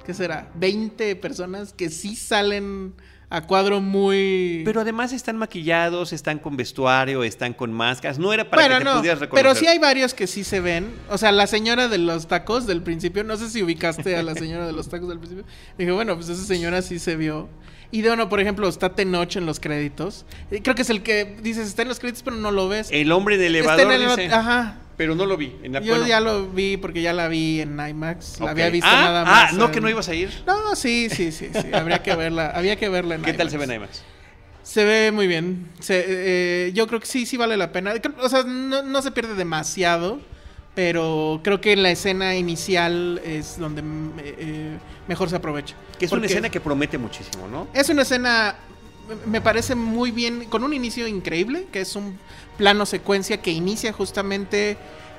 ¿qué 0.04 0.14
será? 0.14 0.48
20 0.54 1.16
personas 1.16 1.72
que 1.72 1.88
sí 1.90 2.14
salen 2.16 2.94
a 3.30 3.42
cuadro 3.42 3.80
muy... 3.80 4.62
Pero 4.64 4.80
además 4.80 5.12
están 5.12 5.36
maquillados, 5.36 6.12
están 6.12 6.38
con 6.38 6.56
vestuario, 6.56 7.22
están 7.24 7.52
con 7.52 7.72
máscaras. 7.72 8.18
No 8.18 8.32
era 8.32 8.48
para 8.48 8.62
bueno, 8.62 8.78
que 8.78 8.84
te 8.84 8.90
no, 8.90 8.96
pudieras 8.98 9.18
reconocer. 9.20 9.44
pero 9.44 9.54
sí 9.58 9.66
hay 9.66 9.78
varios 9.78 10.14
que 10.14 10.26
sí 10.26 10.44
se 10.44 10.60
ven. 10.60 10.90
O 11.10 11.18
sea, 11.18 11.30
la 11.32 11.46
señora 11.46 11.88
de 11.88 11.98
los 11.98 12.26
tacos 12.26 12.66
del 12.66 12.82
principio, 12.82 13.24
no 13.24 13.36
sé 13.36 13.50
si 13.50 13.62
ubicaste 13.62 14.16
a 14.16 14.22
la 14.22 14.34
señora 14.34 14.66
de 14.66 14.72
los 14.72 14.88
tacos 14.88 15.08
del 15.10 15.18
principio. 15.18 15.44
Dije, 15.76 15.90
bueno, 15.92 16.14
pues 16.16 16.28
esa 16.30 16.44
señora 16.44 16.80
sí 16.80 16.98
se 16.98 17.16
vio. 17.16 17.48
Y 17.90 18.02
de 18.02 18.08
bueno, 18.08 18.28
por 18.28 18.40
ejemplo, 18.40 18.68
está 18.68 18.94
Tenoch 18.94 19.36
en 19.36 19.46
los 19.46 19.60
créditos. 19.60 20.26
Eh, 20.50 20.60
Creo 20.62 20.74
que 20.74 20.82
es 20.82 20.90
el 20.90 21.02
que 21.02 21.36
dices, 21.42 21.68
está 21.68 21.82
en 21.82 21.88
los 21.88 21.98
créditos, 21.98 22.22
pero 22.22 22.36
no 22.36 22.50
lo 22.50 22.68
ves. 22.68 22.88
El 22.90 23.12
hombre 23.12 23.36
de 23.38 23.46
Está 23.46 23.74
elevador 23.74 23.92
en 23.92 24.02
el- 24.02 24.08
dice, 24.08 24.26
Ajá. 24.34 24.76
Pero 24.98 25.14
no 25.14 25.24
lo 25.24 25.36
vi. 25.38 25.56
En 25.62 25.72
la- 25.72 25.80
Yo 25.80 25.92
bueno, 25.94 26.06
ya 26.06 26.20
lo 26.20 26.48
vi 26.48 26.76
porque 26.76 27.00
ya 27.00 27.14
la 27.14 27.28
vi 27.28 27.62
en 27.62 27.78
IMAX. 27.80 28.40
La 28.40 28.50
había 28.50 28.68
visto 28.68 28.90
ah, 28.90 29.00
nada 29.00 29.24
más. 29.24 29.52
Ah, 29.52 29.56
no, 29.56 29.66
en- 29.66 29.70
que 29.72 29.80
no 29.80 29.88
ibas 29.88 30.08
a 30.10 30.14
ir. 30.14 30.30
No, 30.46 30.76
sí, 30.76 31.08
sí, 31.08 31.32
sí, 31.32 31.48
sí. 31.54 31.72
Habría 31.72 32.02
que 32.02 32.14
verla. 32.14 32.50
Había 32.50 32.76
que 32.76 32.88
verla 32.90 33.14
en 33.14 33.22
¿Qué 33.22 33.32
tal 33.32 33.48
se 33.48 33.56
ven 33.56 33.72
IMAX? 33.72 34.02
Se 34.62 34.84
ve 34.84 35.12
muy 35.12 35.26
bien. 35.26 35.68
Se- 35.80 36.04
eh, 36.06 36.72
yo 36.74 36.86
creo 36.88 37.00
que 37.00 37.06
sí, 37.06 37.24
sí 37.24 37.38
vale 37.38 37.56
la 37.56 37.72
pena. 37.72 37.94
O 38.20 38.28
sea, 38.28 38.42
no, 38.42 38.82
no 38.82 39.00
se 39.00 39.10
pierde 39.12 39.34
demasiado. 39.34 40.20
Pero 40.74 41.40
creo 41.42 41.60
que 41.60 41.74
la 41.76 41.90
escena 41.90 42.36
inicial 42.36 43.20
es 43.24 43.58
donde 43.58 43.80
eh, 43.80 44.34
eh, 44.38 44.78
mejor 45.08 45.28
se 45.30 45.34
aprovecha. 45.36 45.74
Que 45.98 46.04
es 46.04 46.12
una 46.12 46.26
escena 46.26 46.50
que 46.50 46.60
promete 46.60 46.98
muchísimo, 46.98 47.48
¿no? 47.48 47.66
Es 47.74 47.88
una 47.88 48.02
escena, 48.02 48.54
me- 49.26 49.40
parece 49.40 49.74
muy 49.74 50.10
bien, 50.10 50.44
con 50.46 50.64
un 50.64 50.72
inicio 50.74 51.06
increíble, 51.06 51.66
que 51.72 51.80
es 51.80 51.96
un 51.96 52.18
plano 52.56 52.86
secuencia 52.86 53.40
que 53.40 53.50
inicia 53.50 53.92
justamente, 53.92 54.76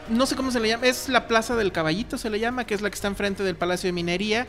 no 0.10 0.26
sé 0.26 0.36
cómo 0.36 0.52
se 0.52 0.60
le 0.60 0.68
llama, 0.70 0.86
es 0.88 1.10
la 1.10 1.28
Plaza 1.28 1.56
del 1.56 1.72
Caballito, 1.72 2.18
se 2.18 2.30
le 2.30 2.40
llama, 2.40 2.66
que 2.66 2.74
es 2.74 2.82
la 2.82 2.90
que 2.90 2.96
está 2.96 3.08
enfrente 3.08 3.44
del 3.44 3.56
Palacio 3.56 3.88
de 3.88 3.94
Minería. 3.94 4.48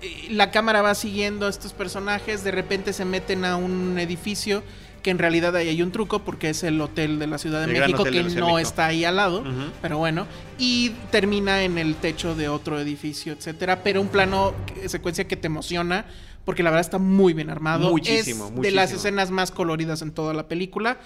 Eh, 0.00 0.28
La 0.30 0.50
cámara 0.50 0.82
va 0.82 0.94
siguiendo 0.94 1.46
a 1.46 1.50
estos 1.50 1.72
personajes, 1.72 2.44
de 2.44 2.50
repente 2.50 2.92
se 2.92 3.04
meten 3.04 3.44
a 3.44 3.56
un 3.56 3.98
edificio 3.98 4.62
que 5.02 5.10
en 5.10 5.18
realidad 5.18 5.56
ahí 5.56 5.68
hay 5.68 5.82
un 5.82 5.90
truco 5.90 6.20
porque 6.20 6.48
es 6.50 6.62
el 6.62 6.80
hotel 6.80 7.18
de 7.18 7.26
la 7.26 7.36
Ciudad 7.38 7.66
de 7.66 7.74
El 7.74 7.80
México 7.80 8.04
que 8.04 8.10
de 8.12 8.22
no 8.22 8.28
México. 8.46 8.58
está 8.60 8.86
ahí 8.86 9.04
al 9.04 9.16
lado, 9.16 9.42
pero 9.82 9.98
bueno, 9.98 10.28
y 10.58 10.90
termina 11.10 11.64
en 11.64 11.76
el 11.76 11.96
techo 11.96 12.36
de 12.36 12.48
otro 12.48 12.78
edificio, 12.78 13.32
etcétera, 13.32 13.82
pero 13.82 14.00
un 14.00 14.06
plano 14.06 14.54
que- 14.64 14.88
secuencia 14.88 15.26
que 15.26 15.36
te 15.36 15.48
emociona 15.48 16.04
porque 16.44 16.62
la 16.62 16.70
verdad 16.70 16.80
está 16.80 16.98
muy 16.98 17.32
bien 17.34 17.50
armado, 17.50 17.90
Muchísimo, 17.90 18.46
es 18.46 18.62
de 18.62 18.70
las 18.70 18.90
muchísimo. 18.90 18.98
escenas 18.98 19.30
más 19.30 19.50
coloridas 19.50 20.02
en 20.02 20.12
toda 20.12 20.34
la 20.34 20.48
película 20.48 20.98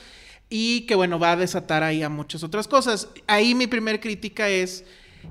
y 0.49 0.82
que 0.82 0.95
bueno, 0.95 1.18
va 1.18 1.32
a 1.32 1.37
desatar 1.37 1.82
ahí 1.82 2.03
a 2.03 2.09
muchas 2.09 2.43
otras 2.43 2.68
cosas. 2.68 3.09
Ahí 3.26 3.55
mi 3.55 3.66
primer 3.66 4.01
crítica 4.01 4.49
es 4.49 4.84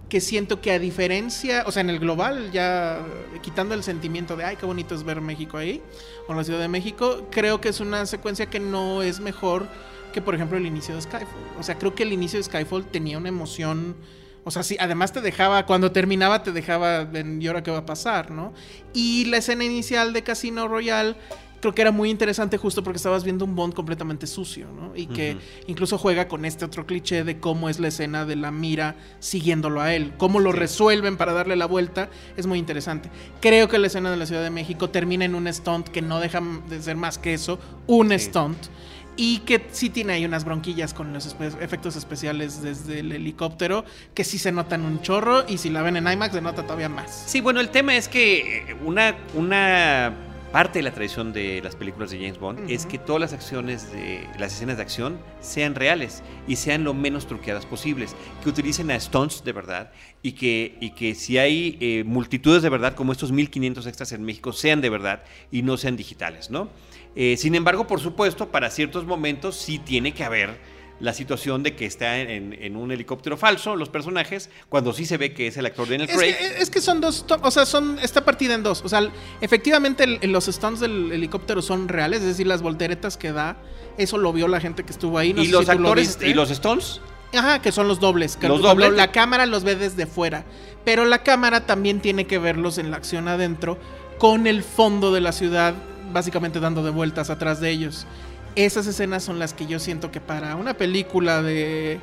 que 0.09 0.19
siento 0.19 0.59
que 0.61 0.71
a 0.71 0.79
diferencia, 0.79 1.63
o 1.65 1.71
sea, 1.71 1.81
en 1.81 1.89
el 1.89 1.99
global, 1.99 2.51
ya 2.51 2.99
quitando 3.41 3.73
el 3.73 3.83
sentimiento 3.83 4.35
de, 4.35 4.43
ay, 4.43 4.57
qué 4.57 4.65
bonito 4.65 4.93
es 4.93 5.03
ver 5.03 5.21
México 5.21 5.57
ahí, 5.57 5.81
o 6.27 6.33
la 6.33 6.43
Ciudad 6.43 6.59
de 6.59 6.67
México, 6.67 7.27
creo 7.31 7.61
que 7.61 7.69
es 7.69 7.79
una 7.79 8.05
secuencia 8.05 8.47
que 8.47 8.59
no 8.59 9.01
es 9.01 9.21
mejor 9.21 9.67
que, 10.13 10.21
por 10.21 10.35
ejemplo, 10.35 10.57
el 10.57 10.65
inicio 10.65 10.95
de 10.95 11.01
Skyfall. 11.01 11.43
O 11.59 11.63
sea, 11.63 11.77
creo 11.77 11.95
que 11.95 12.03
el 12.03 12.11
inicio 12.11 12.37
de 12.37 12.43
Skyfall 12.43 12.85
tenía 12.85 13.17
una 13.17 13.29
emoción... 13.29 13.95
O 14.45 14.51
sea, 14.51 14.63
sí, 14.63 14.77
además 14.79 15.11
te 15.11 15.21
dejaba, 15.21 15.65
cuando 15.65 15.91
terminaba 15.91 16.43
te 16.43 16.51
dejaba, 16.51 17.09
¿y 17.39 17.47
ahora 17.47 17.63
qué 17.63 17.71
va 17.71 17.79
a 17.79 17.85
pasar, 17.85 18.29
no? 18.29 18.53
Y 18.93 19.25
la 19.25 19.37
escena 19.37 19.65
inicial 19.65 20.13
de 20.13 20.23
Casino 20.23 20.67
Royale 20.67 21.15
creo 21.65 21.73
que 21.73 21.81
era 21.81 21.91
muy 21.91 22.11
interesante 22.11 22.59
justo 22.59 22.83
porque 22.83 22.97
estabas 22.97 23.23
viendo 23.23 23.43
un 23.43 23.55
Bond 23.55 23.73
completamente 23.73 24.27
sucio, 24.27 24.67
¿no? 24.71 24.95
Y 24.95 25.07
que 25.07 25.35
incluso 25.65 25.97
juega 25.97 26.27
con 26.27 26.45
este 26.45 26.63
otro 26.63 26.85
cliché 26.85 27.23
de 27.23 27.39
cómo 27.39 27.69
es 27.69 27.79
la 27.79 27.87
escena 27.87 28.23
de 28.23 28.35
la 28.35 28.51
mira 28.51 28.95
siguiéndolo 29.17 29.81
a 29.81 29.91
él, 29.95 30.13
cómo 30.17 30.39
lo 30.39 30.51
resuelven 30.51 31.17
para 31.17 31.33
darle 31.33 31.55
la 31.55 31.65
vuelta, 31.65 32.11
es 32.37 32.45
muy 32.45 32.59
interesante. 32.59 33.09
Creo 33.41 33.67
que 33.67 33.79
la 33.79 33.87
escena 33.87 34.11
de 34.11 34.17
la 34.17 34.27
Ciudad 34.27 34.43
de 34.43 34.51
México 34.51 34.91
termina 34.91 35.25
en 35.25 35.33
un 35.33 35.51
stunt 35.51 35.87
que 35.87 36.03
no 36.03 36.19
deja 36.19 36.39
de 36.69 36.83
ser 36.83 36.97
más 36.97 37.17
que 37.17 37.33
eso, 37.33 37.57
un 37.87 38.11
stunt. 38.19 38.67
Y 39.17 39.39
que 39.39 39.65
sí 39.71 39.89
tiene 39.89 40.13
ahí 40.13 40.25
unas 40.25 40.43
bronquillas 40.43 40.93
con 40.93 41.13
los 41.13 41.25
efectos 41.61 41.95
especiales 41.95 42.61
desde 42.61 42.99
el 42.99 43.11
helicóptero, 43.11 43.85
que 44.13 44.23
sí 44.23 44.37
se 44.37 44.51
notan 44.51 44.81
un 44.81 45.01
chorro 45.01 45.45
y 45.47 45.57
si 45.57 45.69
la 45.69 45.81
ven 45.81 45.97
en 45.97 46.11
IMAX 46.11 46.33
se 46.33 46.41
nota 46.41 46.63
todavía 46.63 46.89
más. 46.89 47.23
Sí, 47.27 47.41
bueno, 47.41 47.61
el 47.61 47.69
tema 47.69 47.95
es 47.95 48.07
que 48.07 48.69
eh, 48.69 48.75
una, 48.83 49.15
una 49.33 50.13
parte 50.55 50.79
de 50.79 50.83
la 50.83 50.91
tradición 50.91 51.33
de 51.33 51.59
las 51.61 51.75
películas 51.75 52.11
de 52.11 52.17
James 52.17 52.39
Bond 52.39 52.71
es 52.71 52.85
que 52.85 52.97
todas 52.97 53.19
las 53.19 53.33
acciones 53.33 53.91
de 53.91 54.25
las 54.39 54.53
escenas 54.53 54.77
de 54.77 54.83
acción 54.83 55.19
sean 55.41 55.75
reales 55.75 56.23
y 56.47 56.55
sean 56.55 56.85
lo 56.85 56.93
menos 56.93 57.27
truqueadas 57.27 57.65
posibles, 57.65 58.15
que 58.41 58.47
utilicen 58.47 58.89
a 58.89 58.97
stunts 58.97 59.43
de 59.43 59.51
verdad 59.51 59.91
y 60.23 60.31
que, 60.31 60.77
y 60.79 60.91
que 60.91 61.13
si 61.13 61.37
hay 61.37 61.77
eh, 61.81 62.05
multitudes 62.05 62.63
de 62.63 62.69
verdad 62.69 62.95
como 62.95 63.11
estos 63.11 63.33
1500 63.33 63.85
extras 63.85 64.13
en 64.13 64.23
México 64.23 64.53
sean 64.53 64.79
de 64.79 64.89
verdad 64.89 65.23
y 65.51 65.61
no 65.61 65.75
sean 65.75 65.97
digitales, 65.97 66.49
¿no? 66.49 66.69
Eh, 67.15 67.37
sin 67.37 67.55
embargo, 67.55 67.87
por 67.87 67.99
supuesto, 67.99 68.49
para 68.49 68.69
ciertos 68.69 69.05
momentos 69.05 69.55
sí 69.55 69.79
tiene 69.79 70.13
que 70.13 70.23
haber 70.23 70.59
la 70.99 71.13
situación 71.13 71.61
de 71.63 71.75
que 71.75 71.85
está 71.85 72.19
en, 72.19 72.75
un 72.75 72.91
helicóptero 72.91 73.35
falso, 73.35 73.75
los 73.75 73.89
personajes, 73.89 74.49
cuando 74.69 74.93
sí 74.93 75.05
se 75.05 75.17
ve 75.17 75.33
que 75.33 75.47
es 75.47 75.57
el 75.57 75.65
actor 75.65 75.89
Daniel 75.89 76.09
Craig. 76.09 76.29
Es 76.29 76.37
que, 76.37 76.63
es 76.63 76.69
que 76.69 76.81
son 76.81 77.01
dos, 77.01 77.25
o 77.41 77.51
sea, 77.51 77.65
son, 77.65 77.99
está 78.01 78.23
partida 78.23 78.53
en 78.53 78.63
dos. 78.63 78.81
O 78.83 78.89
sea, 78.89 79.09
efectivamente 79.41 80.07
los 80.25 80.45
stunts 80.45 80.79
del 80.79 81.11
helicóptero 81.11 81.61
son 81.61 81.89
reales, 81.89 82.21
es 82.21 82.27
decir, 82.27 82.47
las 82.47 82.61
volteretas 82.61 83.17
que 83.17 83.31
da, 83.31 83.57
eso 83.97 84.17
lo 84.17 84.31
vio 84.31 84.47
la 84.47 84.61
gente 84.61 84.83
que 84.83 84.91
estuvo 84.91 85.17
ahí. 85.17 85.33
¿Y 85.37 85.47
los 85.47 85.67
actores 85.67 86.17
y 86.21 86.33
los 86.33 86.49
stones? 86.51 87.01
Ajá, 87.33 87.61
que 87.61 87.73
son 87.73 87.87
los 87.89 87.99
dobles. 87.99 88.37
los 88.41 88.61
dobles. 88.61 88.93
La 88.93 89.11
cámara 89.11 89.45
los 89.45 89.65
ve 89.65 89.75
desde 89.75 90.05
fuera, 90.05 90.45
pero 90.85 91.03
la 91.03 91.23
cámara 91.23 91.65
también 91.65 91.99
tiene 91.99 92.25
que 92.25 92.39
verlos 92.39 92.77
en 92.77 92.91
la 92.91 92.97
acción 92.97 93.27
adentro, 93.27 93.77
con 94.17 94.47
el 94.47 94.63
fondo 94.63 95.13
de 95.13 95.19
la 95.19 95.33
ciudad 95.33 95.75
básicamente 96.15 96.59
dando 96.59 96.81
de 96.81 96.89
vueltas 96.89 97.29
atrás 97.29 97.59
de 97.59 97.69
ellos 97.69 98.07
esas 98.55 98.87
escenas 98.87 99.23
son 99.23 99.39
las 99.39 99.53
que 99.53 99.67
yo 99.67 99.79
siento 99.79 100.11
que 100.11 100.21
para 100.21 100.55
una 100.55 100.75
película 100.75 101.41
de, 101.41 101.99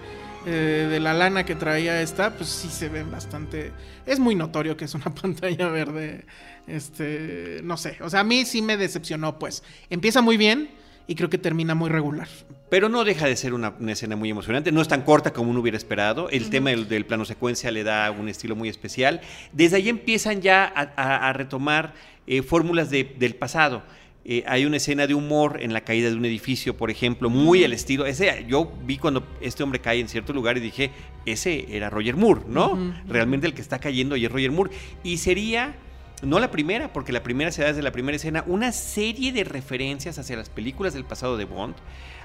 eh, 0.46 0.88
de 0.90 1.00
la 1.00 1.14
lana 1.14 1.44
que 1.44 1.54
traía 1.54 2.00
esta, 2.02 2.34
pues 2.34 2.50
sí 2.50 2.68
se 2.68 2.88
ven 2.88 3.10
bastante. 3.10 3.72
Es 4.06 4.18
muy 4.18 4.34
notorio 4.34 4.76
que 4.76 4.84
es 4.84 4.94
una 4.94 5.14
pantalla 5.14 5.68
verde. 5.68 6.26
Este, 6.66 7.60
no 7.64 7.76
sé. 7.76 7.96
O 8.00 8.10
sea, 8.10 8.20
a 8.20 8.24
mí 8.24 8.44
sí 8.44 8.62
me 8.62 8.76
decepcionó, 8.76 9.38
pues. 9.38 9.62
Empieza 9.88 10.20
muy 10.20 10.36
bien 10.36 10.70
y 11.06 11.14
creo 11.14 11.30
que 11.30 11.38
termina 11.38 11.74
muy 11.74 11.88
regular. 11.88 12.28
Pero 12.68 12.88
no 12.88 13.04
deja 13.04 13.26
de 13.26 13.36
ser 13.36 13.54
una, 13.54 13.74
escena 13.88 14.16
muy 14.16 14.30
emocionante. 14.30 14.72
No 14.72 14.82
es 14.82 14.88
tan 14.88 15.02
corta 15.02 15.32
como 15.32 15.50
uno 15.50 15.60
hubiera 15.60 15.76
esperado. 15.76 16.28
El 16.30 16.50
tema 16.50 16.70
del, 16.70 17.06
plano 17.06 17.24
secuencia 17.24 17.70
le 17.70 17.82
da 17.82 18.10
un 18.10 18.28
estilo 18.28 18.56
muy 18.56 18.68
especial. 18.68 19.20
Desde 19.52 19.76
ahí 19.76 19.88
empiezan 19.88 20.42
ya 20.42 20.64
a, 20.64 21.32
retomar 21.32 21.94
eh, 22.26 22.42
fórmulas 22.42 22.90
del 22.90 23.34
pasado. 23.34 23.82
Eh, 24.24 24.44
hay 24.46 24.66
una 24.66 24.76
escena 24.76 25.08
de 25.08 25.14
humor 25.14 25.58
en 25.60 25.72
la 25.72 25.80
caída 25.80 26.08
de 26.08 26.14
un 26.14 26.24
edificio, 26.24 26.76
por 26.76 26.90
ejemplo, 26.90 27.28
muy 27.28 27.64
al 27.64 27.72
estilo. 27.72 28.06
Ese, 28.06 28.44
yo 28.48 28.72
vi 28.84 28.96
cuando 28.96 29.26
este 29.40 29.64
hombre 29.64 29.80
cae 29.80 29.98
en 29.98 30.08
cierto 30.08 30.32
lugar 30.32 30.56
y 30.56 30.60
dije, 30.60 30.90
ese 31.26 31.66
era 31.76 31.90
Roger 31.90 32.16
Moore, 32.16 32.42
¿no? 32.46 32.94
Realmente 33.08 33.48
el 33.48 33.54
que 33.54 33.62
está 33.62 33.80
cayendo 33.80 34.14
y 34.16 34.24
es 34.24 34.30
Roger 34.30 34.52
Moore. 34.52 34.70
Y 35.02 35.16
sería, 35.16 35.74
no 36.22 36.38
la 36.38 36.52
primera, 36.52 36.92
porque 36.92 37.10
la 37.12 37.24
primera 37.24 37.50
se 37.50 37.62
da 37.62 37.68
desde 37.68 37.82
la 37.82 37.90
primera 37.90 38.14
escena, 38.14 38.44
una 38.46 38.70
serie 38.70 39.32
de 39.32 39.42
referencias 39.42 40.18
hacia 40.20 40.36
las 40.36 40.50
películas 40.50 40.94
del 40.94 41.04
pasado 41.04 41.36
de 41.36 41.44
Bond. 41.44 41.74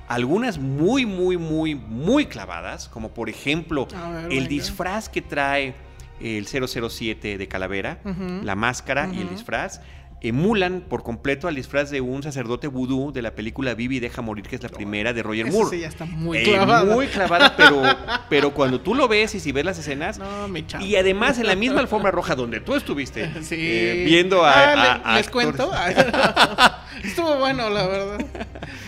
Algunas 0.08 0.60
muy, 0.60 1.08
muy, 1.08 1.38
muy, 1.38 1.74
muy 1.74 2.28
clavadas, 2.28 2.90
como 2.90 3.10
por 3.10 3.28
ejemplo 3.28 3.88
el 4.30 4.48
disfraz 4.48 5.10
que 5.10 5.22
trae 5.22 5.74
el 6.22 6.48
007 6.48 7.38
de 7.38 7.48
Calavera, 7.48 8.00
la 8.44 8.56
máscara 8.56 9.10
y 9.12 9.20
el 9.20 9.30
disfraz 9.30 9.82
emulan 10.22 10.82
por 10.82 11.04
completo 11.04 11.48
al 11.48 11.56
disfraz 11.56 11.92
de 11.92 12.02
un 12.02 12.24
sacerdote 12.24 12.68
vudú 12.68 13.12
de 13.12 13.22
la 13.22 13.36
película 13.36 13.76
Vivi 13.76 14.00
deja 14.00 14.22
morir, 14.22 14.48
que 14.48 14.56
es 14.56 14.64
la 14.64 14.70
primera 14.70 15.14
de 15.14 15.22
Roger 15.22 15.52
Moore. 15.52 15.70
Sí, 15.70 15.82
ya 15.82 15.88
está 15.88 16.06
muy 16.06 16.40
eh, 16.40 16.44
clavada. 16.44 16.94
Muy 16.94 17.08
clavada, 17.08 17.56
pero, 17.56 17.84
pero 18.30 18.54
cuando 18.54 18.82
tú 18.82 18.96
lo 18.96 19.08
ves 19.08 19.36
y 19.36 19.40
si 19.40 19.52
ves 19.52 19.66
las 19.66 19.78
escenas. 19.78 20.18
No, 20.18 20.48
me 20.48 20.66
y 20.82 20.96
además 20.96 21.38
en 21.38 21.48
la 21.48 21.56
misma 21.56 21.82
alfombra 21.82 22.12
roja 22.12 22.36
donde 22.36 22.60
tú 22.60 22.76
estuviste 22.76 23.32
eh, 23.52 24.04
viendo 24.06 24.44
a. 24.44 25.02
Ah, 25.04 25.16
¿Les 25.18 25.30
cuento? 25.30 25.72
Estuvo 27.04 27.38
bueno, 27.38 27.70
la 27.70 27.88
verdad. 27.88 28.26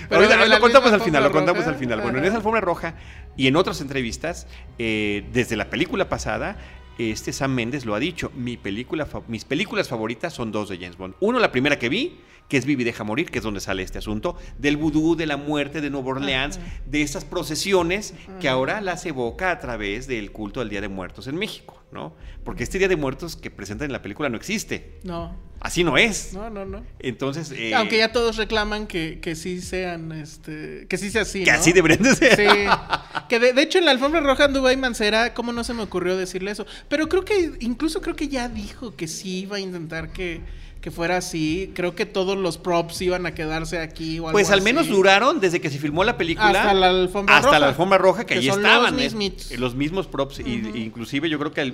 Pero 0.09 0.47
lo 0.47 0.59
contamos 0.59 0.91
al 0.91 1.01
final, 1.01 1.23
lo 1.23 1.31
contamos 1.31 1.67
al 1.67 1.75
final. 1.75 2.01
Bueno, 2.01 2.17
en 2.17 2.25
esa 2.25 2.37
alfombra 2.37 2.61
roja 2.61 2.95
y 3.37 3.47
en 3.47 3.55
otras 3.55 3.81
entrevistas, 3.81 4.47
eh, 4.79 5.25
desde 5.31 5.55
la 5.55 5.69
película 5.69 6.09
pasada, 6.09 6.57
este 6.99 7.31
Sam 7.31 7.53
Mendes 7.53 7.85
lo 7.85 7.95
ha 7.95 7.99
dicho, 7.99 8.31
mi 8.35 8.59
mis 9.27 9.45
películas 9.45 9.87
favoritas 9.87 10.33
son 10.33 10.51
dos 10.51 10.67
de 10.67 10.77
James 10.77 10.97
Bond. 10.97 11.15
Uno, 11.21 11.39
la 11.39 11.51
primera 11.51 11.79
que 11.79 11.87
vi, 11.87 12.19
que 12.49 12.57
es 12.57 12.65
Vivi 12.65 12.83
deja 12.83 13.03
morir, 13.03 13.31
que 13.31 13.37
es 13.37 13.43
donde 13.43 13.61
sale 13.61 13.83
este 13.83 13.99
asunto, 13.99 14.35
del 14.57 14.75
vudú, 14.75 15.15
de 15.15 15.27
la 15.27 15.37
muerte 15.37 15.81
de 15.81 15.89
Nueva 15.89 16.09
Orleans, 16.09 16.59
de 16.85 17.01
esas 17.03 17.23
procesiones 17.23 18.15
que 18.41 18.49
ahora 18.49 18.81
las 18.81 19.05
evoca 19.05 19.51
a 19.51 19.59
través 19.59 20.07
del 20.07 20.31
culto 20.31 20.59
al 20.59 20.69
Día 20.69 20.81
de 20.81 20.89
Muertos 20.89 21.27
en 21.27 21.35
México, 21.35 21.81
¿no? 21.91 22.15
Porque 22.43 22.63
este 22.63 22.79
Día 22.79 22.87
de 22.87 22.95
Muertos 22.95 23.35
que 23.35 23.51
presentan 23.51 23.85
en 23.85 23.93
la 23.93 24.01
película 24.01 24.29
no 24.29 24.35
existe. 24.35 24.99
No. 25.03 25.35
Así 25.59 25.83
no 25.83 25.97
es. 25.97 26.33
No, 26.33 26.49
no, 26.49 26.65
no. 26.65 26.85
Entonces. 26.99 27.51
Eh, 27.51 27.75
Aunque 27.75 27.97
ya 27.97 28.11
todos 28.11 28.37
reclaman 28.37 28.87
que, 28.87 29.19
que 29.19 29.35
sí 29.35 29.61
sean, 29.61 30.11
este. 30.13 30.87
Que 30.87 30.97
sí 30.97 31.11
sea 31.11 31.23
así. 31.23 31.43
Que 31.43 31.51
así 31.51 31.73
deberían 31.73 32.01
de 32.01 32.15
ser. 32.15 32.35
Sí. 32.35 32.65
que 33.27 33.39
de, 33.39 33.61
hecho 33.61 33.77
en 33.77 33.85
la 33.85 33.91
alfombra 33.91 34.21
roja 34.21 34.45
anduvo 34.45 34.67
ahí 34.67 34.77
Mancera, 34.77 35.33
¿cómo 35.33 35.51
no 35.51 35.63
se 35.63 35.73
me 35.73 35.83
ocurrió 35.83 36.15
decirle 36.15 36.51
eso? 36.51 36.65
Pero 36.87 37.09
creo 37.09 37.25
que, 37.25 37.51
incluso 37.59 38.01
creo 38.01 38.15
que 38.15 38.29
ya 38.29 38.47
dijo 38.47 38.95
que 38.95 39.07
sí 39.07 39.41
iba 39.41 39.57
a 39.57 39.59
intentar 39.59 40.11
que 40.13 40.41
que 40.81 40.91
fuera 40.91 41.17
así. 41.17 41.71
Creo 41.75 41.95
que 41.95 42.05
todos 42.05 42.37
los 42.37 42.57
props 42.57 43.01
iban 43.01 43.25
a 43.25 43.33
quedarse 43.33 43.79
aquí. 43.79 44.19
O 44.19 44.31
pues 44.31 44.49
al 44.49 44.61
menos 44.61 44.87
duraron 44.87 45.39
desde 45.39 45.59
que 45.59 45.69
se 45.69 45.77
filmó 45.77 46.03
la 46.03 46.17
película. 46.17 46.47
Hasta 46.47 46.73
la 46.73 46.89
alfombra 46.89 47.35
hasta 47.35 47.47
roja. 47.47 47.59
la 47.59 47.67
alfombra 47.67 47.97
roja, 47.97 48.25
que, 48.25 48.35
ahí 48.35 48.49
estaban. 48.49 48.95
Los, 48.95 49.13
eh, 49.13 49.57
los, 49.57 49.75
mismos 49.75 50.07
props. 50.07 50.39
inclusive 50.39 51.29
yo 51.29 51.39
creo 51.39 51.51
que 51.51 51.73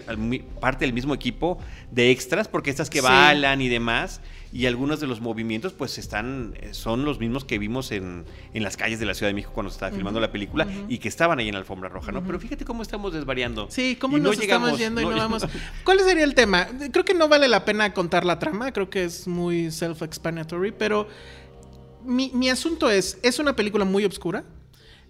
parte 0.60 0.86
del 0.86 0.94
mismo 0.94 1.14
equipo 1.14 1.60
de 1.92 2.12
extras, 2.12 2.48
porque 2.48 2.70
estas 2.70 2.90
que 2.90 3.02
balan 3.02 3.62
y 3.62 3.70
demás 3.70 4.22
y 4.54 4.66
algunos 4.66 5.00
de 5.00 5.08
los 5.08 5.22
movimientos 5.22 5.74
pues 5.74 5.98
están 5.98 6.54
eh, 6.60 6.74
son 6.74 7.06
los 7.06 7.20
mismos 7.20 7.46
que 7.46 7.58
vimos 7.60 7.92
en, 7.92 8.26
en 8.54 8.64
las 8.64 8.78
calles 8.78 9.00
de 9.00 9.06
la 9.06 9.14
Ciudad 9.14 9.30
de 9.30 9.34
México 9.34 9.54
cuando 9.54 9.70
se 9.70 9.76
estaba 9.76 9.92
filmando 9.92 10.20
la 10.20 10.32
película 10.32 10.68
y 10.88 10.98
que 10.98 11.08
estaban 11.08 11.40
ahí 11.40 11.48
en 11.48 11.54
la 11.54 11.60
alfombra 11.60 11.90
roja, 11.90 12.12
¿no? 12.12 12.24
Pero 12.24 12.40
fíjate 12.40 12.66
cómo 12.66 12.82
estamos 12.82 13.14
desvariando. 13.14 13.68
Sí, 13.70 13.98
cómo 14.00 14.18
nos 14.18 14.40
estamos 14.40 14.78
yendo 14.78 15.02
y 15.02 15.06
no 15.06 15.16
vamos. 15.16 15.46
¿Cuál 15.84 16.00
sería 16.00 16.24
el 16.24 16.36
tema? 16.36 16.68
Creo 16.92 17.06
que 17.06 17.14
no 17.14 17.28
vale 17.28 17.48
la 17.48 17.66
pena 17.66 17.94
contar 17.94 18.26
la 18.26 18.40
trama, 18.40 18.72
creo 18.72 18.90
que 18.90 19.04
es 19.04 19.28
muy 19.28 19.72
self-explanatory, 19.72 20.74
pero 20.78 21.08
mi, 22.06 22.32
mi 22.34 22.50
asunto 22.50 22.90
es, 22.90 23.18
es 23.24 23.40
una 23.40 23.56
película 23.56 23.86
muy 23.86 24.06
oscura. 24.06 24.44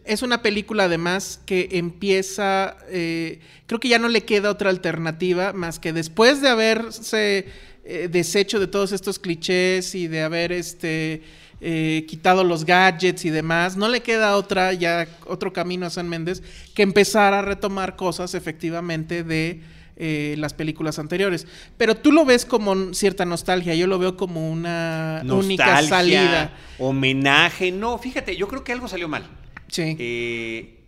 Es 0.06 0.22
una 0.22 0.44
película 0.44 0.84
además 0.84 1.42
que 1.48 1.68
empieza, 1.72 2.78
eh, 2.90 3.40
creo 3.66 3.80
que 3.80 3.88
ya 3.88 3.98
no 3.98 4.08
le 4.08 4.24
queda 4.24 4.52
otra 4.52 4.70
alternativa 4.70 5.52
más 5.52 5.80
que 5.80 5.94
después 5.94 6.42
de 6.42 6.50
haberse 6.50 7.48
eh, 7.88 8.08
desecho 8.12 8.60
de 8.60 8.66
todos 8.66 8.92
estos 8.92 9.20
clichés 9.20 9.94
y 9.94 10.08
de 10.08 10.24
haber 10.24 10.52
este 10.52 11.22
eh, 11.62 12.04
quitado 12.08 12.44
los 12.44 12.66
gadgets 12.66 13.26
y 13.26 13.30
demás, 13.30 13.78
no 13.78 13.88
le 13.90 14.02
queda 14.02 14.38
otra 14.38 14.74
ya 14.74 15.08
otro 15.28 15.54
camino 15.54 15.86
a 15.86 15.92
San 15.92 16.10
Méndez 16.10 16.42
que 16.74 16.82
empezar 16.82 17.36
a 17.36 17.44
retomar 17.44 17.96
cosas 17.96 18.34
efectivamente 18.34 19.24
de 19.24 19.62
eh, 19.98 20.34
las 20.40 20.56
películas 20.56 20.98
anteriores. 20.98 21.46
Pero 21.78 21.94
tú 21.94 22.12
lo 22.12 22.26
ves 22.26 22.44
como 22.48 22.92
cierta 22.96 23.24
nostalgia, 23.24 23.76
yo 23.76 23.86
lo 23.86 24.00
veo 24.00 24.18
como 24.18 24.50
una 24.50 25.22
única 25.24 25.84
salida. 25.84 26.58
Homenaje, 26.80 27.72
no, 27.72 28.00
fíjate, 28.00 28.36
yo 28.36 28.48
creo 28.48 28.64
que 28.64 28.72
algo 28.72 28.88
salió 28.88 29.08
mal. 29.08 29.28
Sí. 29.68 30.80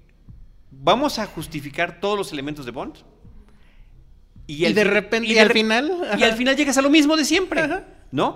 Vamos 0.71 1.19
a 1.19 1.27
justificar 1.27 1.99
todos 1.99 2.17
los 2.17 2.33
elementos 2.33 2.65
de 2.65 2.71
Bond 2.71 2.95
y, 4.47 4.71
de 4.71 4.83
repente, 4.85 5.27
y, 5.27 5.37
al 5.37 5.51
final. 5.51 5.91
Y 6.17 6.23
al 6.23 6.33
final 6.33 6.55
llegas 6.55 6.77
a 6.77 6.81
lo 6.81 6.89
mismo 6.89 7.17
de 7.17 7.25
siempre, 7.25 7.67
¿no? 8.11 8.35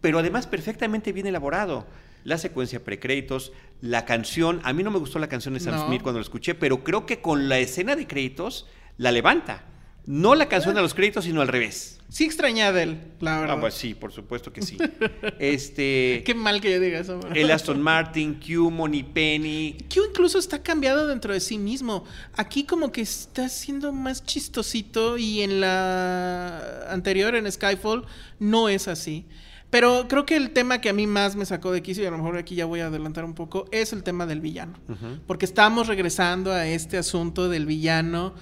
Pero 0.00 0.18
además 0.18 0.46
perfectamente 0.46 1.12
bien 1.12 1.26
elaborado. 1.26 1.86
La 2.24 2.38
secuencia 2.38 2.82
precréditos, 2.82 3.52
la 3.80 4.04
canción. 4.04 4.60
A 4.64 4.72
mí 4.72 4.82
no 4.82 4.90
me 4.90 4.98
gustó 4.98 5.18
la 5.18 5.28
canción 5.28 5.54
de 5.54 5.60
Sam 5.60 5.86
Smith 5.86 6.02
cuando 6.02 6.18
la 6.18 6.24
escuché, 6.24 6.54
pero 6.54 6.82
creo 6.82 7.06
que 7.06 7.20
con 7.20 7.48
la 7.48 7.58
escena 7.58 7.96
de 7.96 8.06
créditos 8.06 8.66
la 8.96 9.12
levanta. 9.12 9.64
No 10.06 10.34
la 10.34 10.48
canción 10.48 10.76
a 10.76 10.82
los 10.82 10.94
créditos, 10.94 11.24
sino 11.24 11.40
al 11.40 11.48
revés. 11.48 12.00
Sí 12.14 12.26
extrañé 12.26 12.62
a 12.62 12.68
Adele, 12.68 12.96
la 13.18 13.40
verdad. 13.40 13.56
Ah, 13.56 13.60
pues 13.60 13.74
sí, 13.74 13.92
por 13.92 14.12
supuesto 14.12 14.52
que 14.52 14.62
sí. 14.62 14.78
Este. 15.40 16.22
Qué 16.24 16.32
mal 16.32 16.60
que 16.60 16.70
yo 16.70 16.78
diga 16.78 17.00
eso. 17.00 17.18
El 17.34 17.50
Aston 17.50 17.82
Martin, 17.82 18.34
Q, 18.34 18.70
Money 18.70 19.02
Penny. 19.02 19.76
Q 19.92 20.00
incluso 20.10 20.38
está 20.38 20.62
cambiado 20.62 21.08
dentro 21.08 21.32
de 21.32 21.40
sí 21.40 21.58
mismo. 21.58 22.04
Aquí 22.36 22.62
como 22.62 22.92
que 22.92 23.00
está 23.00 23.48
siendo 23.48 23.92
más 23.92 24.24
chistosito 24.24 25.18
y 25.18 25.42
en 25.42 25.60
la 25.60 26.86
anterior, 26.88 27.34
en 27.34 27.50
Skyfall, 27.50 28.06
no 28.38 28.68
es 28.68 28.86
así. 28.86 29.26
Pero 29.70 30.06
creo 30.06 30.24
que 30.24 30.36
el 30.36 30.50
tema 30.50 30.80
que 30.80 30.90
a 30.90 30.92
mí 30.92 31.08
más 31.08 31.34
me 31.34 31.44
sacó 31.44 31.72
de 31.72 31.82
quicio, 31.82 32.04
y 32.04 32.06
a 32.06 32.12
lo 32.12 32.18
mejor 32.18 32.36
aquí 32.36 32.54
ya 32.54 32.64
voy 32.64 32.78
a 32.78 32.86
adelantar 32.86 33.24
un 33.24 33.34
poco, 33.34 33.66
es 33.72 33.92
el 33.92 34.04
tema 34.04 34.24
del 34.24 34.40
villano. 34.40 34.74
Porque 35.26 35.46
estamos 35.46 35.88
regresando 35.88 36.52
a 36.52 36.64
este 36.68 36.96
asunto 36.96 37.48
del 37.48 37.66
villano 37.66 38.34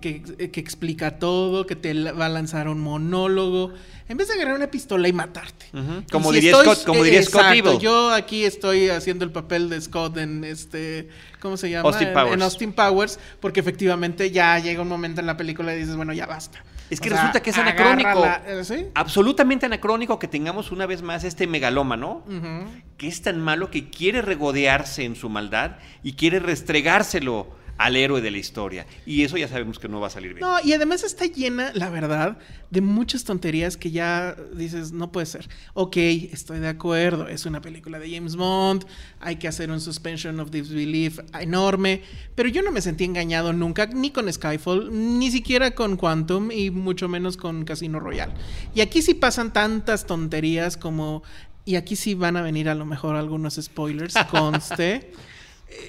que, 0.00 0.22
eh, 0.38 0.50
que 0.50 0.60
explica 0.60 1.18
todo, 1.18 1.66
que 1.66 1.76
te 1.76 1.92
va 2.12 2.26
a 2.26 2.28
lanzar 2.28 2.68
un 2.68 2.80
monólogo, 2.80 3.72
en 4.08 4.16
vez 4.16 4.28
de 4.28 4.34
agarrar 4.34 4.56
una 4.56 4.66
pistola 4.70 5.08
y 5.08 5.12
matarte. 5.12 5.66
Como 6.10 6.30
si 6.30 6.36
diría 6.36 6.52
estoy- 6.52 6.66
Scott- 6.76 6.84
como 6.86 7.02
diría 7.04 7.22
Scott 7.22 7.42
exacto, 7.42 7.68
Evil. 7.70 7.78
Yo 7.80 8.10
aquí 8.12 8.44
estoy 8.44 8.88
haciendo 8.88 9.24
el 9.24 9.32
papel 9.32 9.68
de 9.70 9.80
Scott 9.80 10.16
en 10.18 10.44
este, 10.44 11.08
¿cómo 11.40 11.56
se 11.56 11.70
llama? 11.70 11.88
Austin 11.88 12.08
En- 12.08 12.14
Powers. 12.14 12.32
En 12.34 12.42
Austin 12.42 12.72
Powers, 12.72 13.18
porque 13.40 13.60
efectivamente 13.60 14.30
ya 14.30 14.58
llega 14.58 14.82
un 14.82 14.88
momento 14.88 15.20
en 15.20 15.26
la 15.26 15.36
película 15.36 15.74
y 15.74 15.78
dices, 15.78 15.96
bueno, 15.96 16.12
ya 16.12 16.26
basta. 16.26 16.62
Es 16.90 17.00
que 17.00 17.08
O 17.08 17.12
sea, 17.12 17.20
resulta 17.22 17.42
que 17.42 17.48
es 17.50 17.56
anacrónico. 17.56 18.26
eh, 18.46 18.62
¿sí? 18.62 18.86
Absolutamente 18.94 19.64
anacrónico 19.64 20.18
que 20.18 20.28
tengamos 20.28 20.70
una 20.70 20.84
vez 20.84 21.00
más 21.00 21.24
este 21.24 21.46
megalómano 21.46 22.22
Ujú. 22.26 22.70
que 22.98 23.08
es 23.08 23.22
tan 23.22 23.40
malo 23.40 23.70
que 23.70 23.88
quiere 23.88 24.20
regodearse 24.20 25.02
en 25.04 25.16
su 25.16 25.30
maldad 25.30 25.76
y 26.02 26.12
quiere 26.12 26.40
restregárselo 26.40 27.48
al 27.76 27.96
héroe 27.96 28.20
de 28.20 28.30
la 28.30 28.38
historia. 28.38 28.86
Y 29.06 29.22
eso 29.22 29.36
ya 29.36 29.48
sabemos 29.48 29.78
que 29.78 29.88
no 29.88 30.00
va 30.00 30.08
a 30.08 30.10
salir 30.10 30.34
bien. 30.34 30.40
No, 30.40 30.56
y 30.62 30.72
además 30.72 31.02
está 31.02 31.26
llena, 31.26 31.72
la 31.74 31.90
verdad, 31.90 32.38
de 32.70 32.80
muchas 32.80 33.24
tonterías 33.24 33.76
que 33.76 33.90
ya 33.90 34.36
dices, 34.54 34.92
no 34.92 35.12
puede 35.12 35.26
ser. 35.26 35.48
Ok, 35.74 35.96
estoy 35.96 36.60
de 36.60 36.68
acuerdo, 36.68 37.28
es 37.28 37.46
una 37.46 37.60
película 37.60 37.98
de 37.98 38.10
James 38.10 38.36
Bond, 38.36 38.84
hay 39.20 39.36
que 39.36 39.48
hacer 39.48 39.70
un 39.70 39.80
suspension 39.80 40.38
of 40.40 40.50
disbelief 40.50 41.20
enorme, 41.40 42.02
pero 42.34 42.48
yo 42.48 42.62
no 42.62 42.70
me 42.70 42.80
sentí 42.80 43.04
engañado 43.04 43.52
nunca, 43.52 43.86
ni 43.86 44.10
con 44.10 44.32
Skyfall, 44.32 44.90
ni 45.18 45.30
siquiera 45.30 45.72
con 45.72 45.96
Quantum, 45.96 46.50
y 46.50 46.70
mucho 46.70 47.08
menos 47.08 47.36
con 47.36 47.64
Casino 47.64 48.00
Royale. 48.00 48.34
Y 48.74 48.80
aquí 48.80 49.02
sí 49.02 49.14
pasan 49.14 49.52
tantas 49.52 50.06
tonterías 50.06 50.76
como... 50.76 51.22
Y 51.66 51.76
aquí 51.76 51.96
sí 51.96 52.12
van 52.12 52.36
a 52.36 52.42
venir 52.42 52.68
a 52.68 52.74
lo 52.74 52.84
mejor 52.84 53.16
algunos 53.16 53.54
spoilers, 53.54 54.14
conste. 54.30 55.12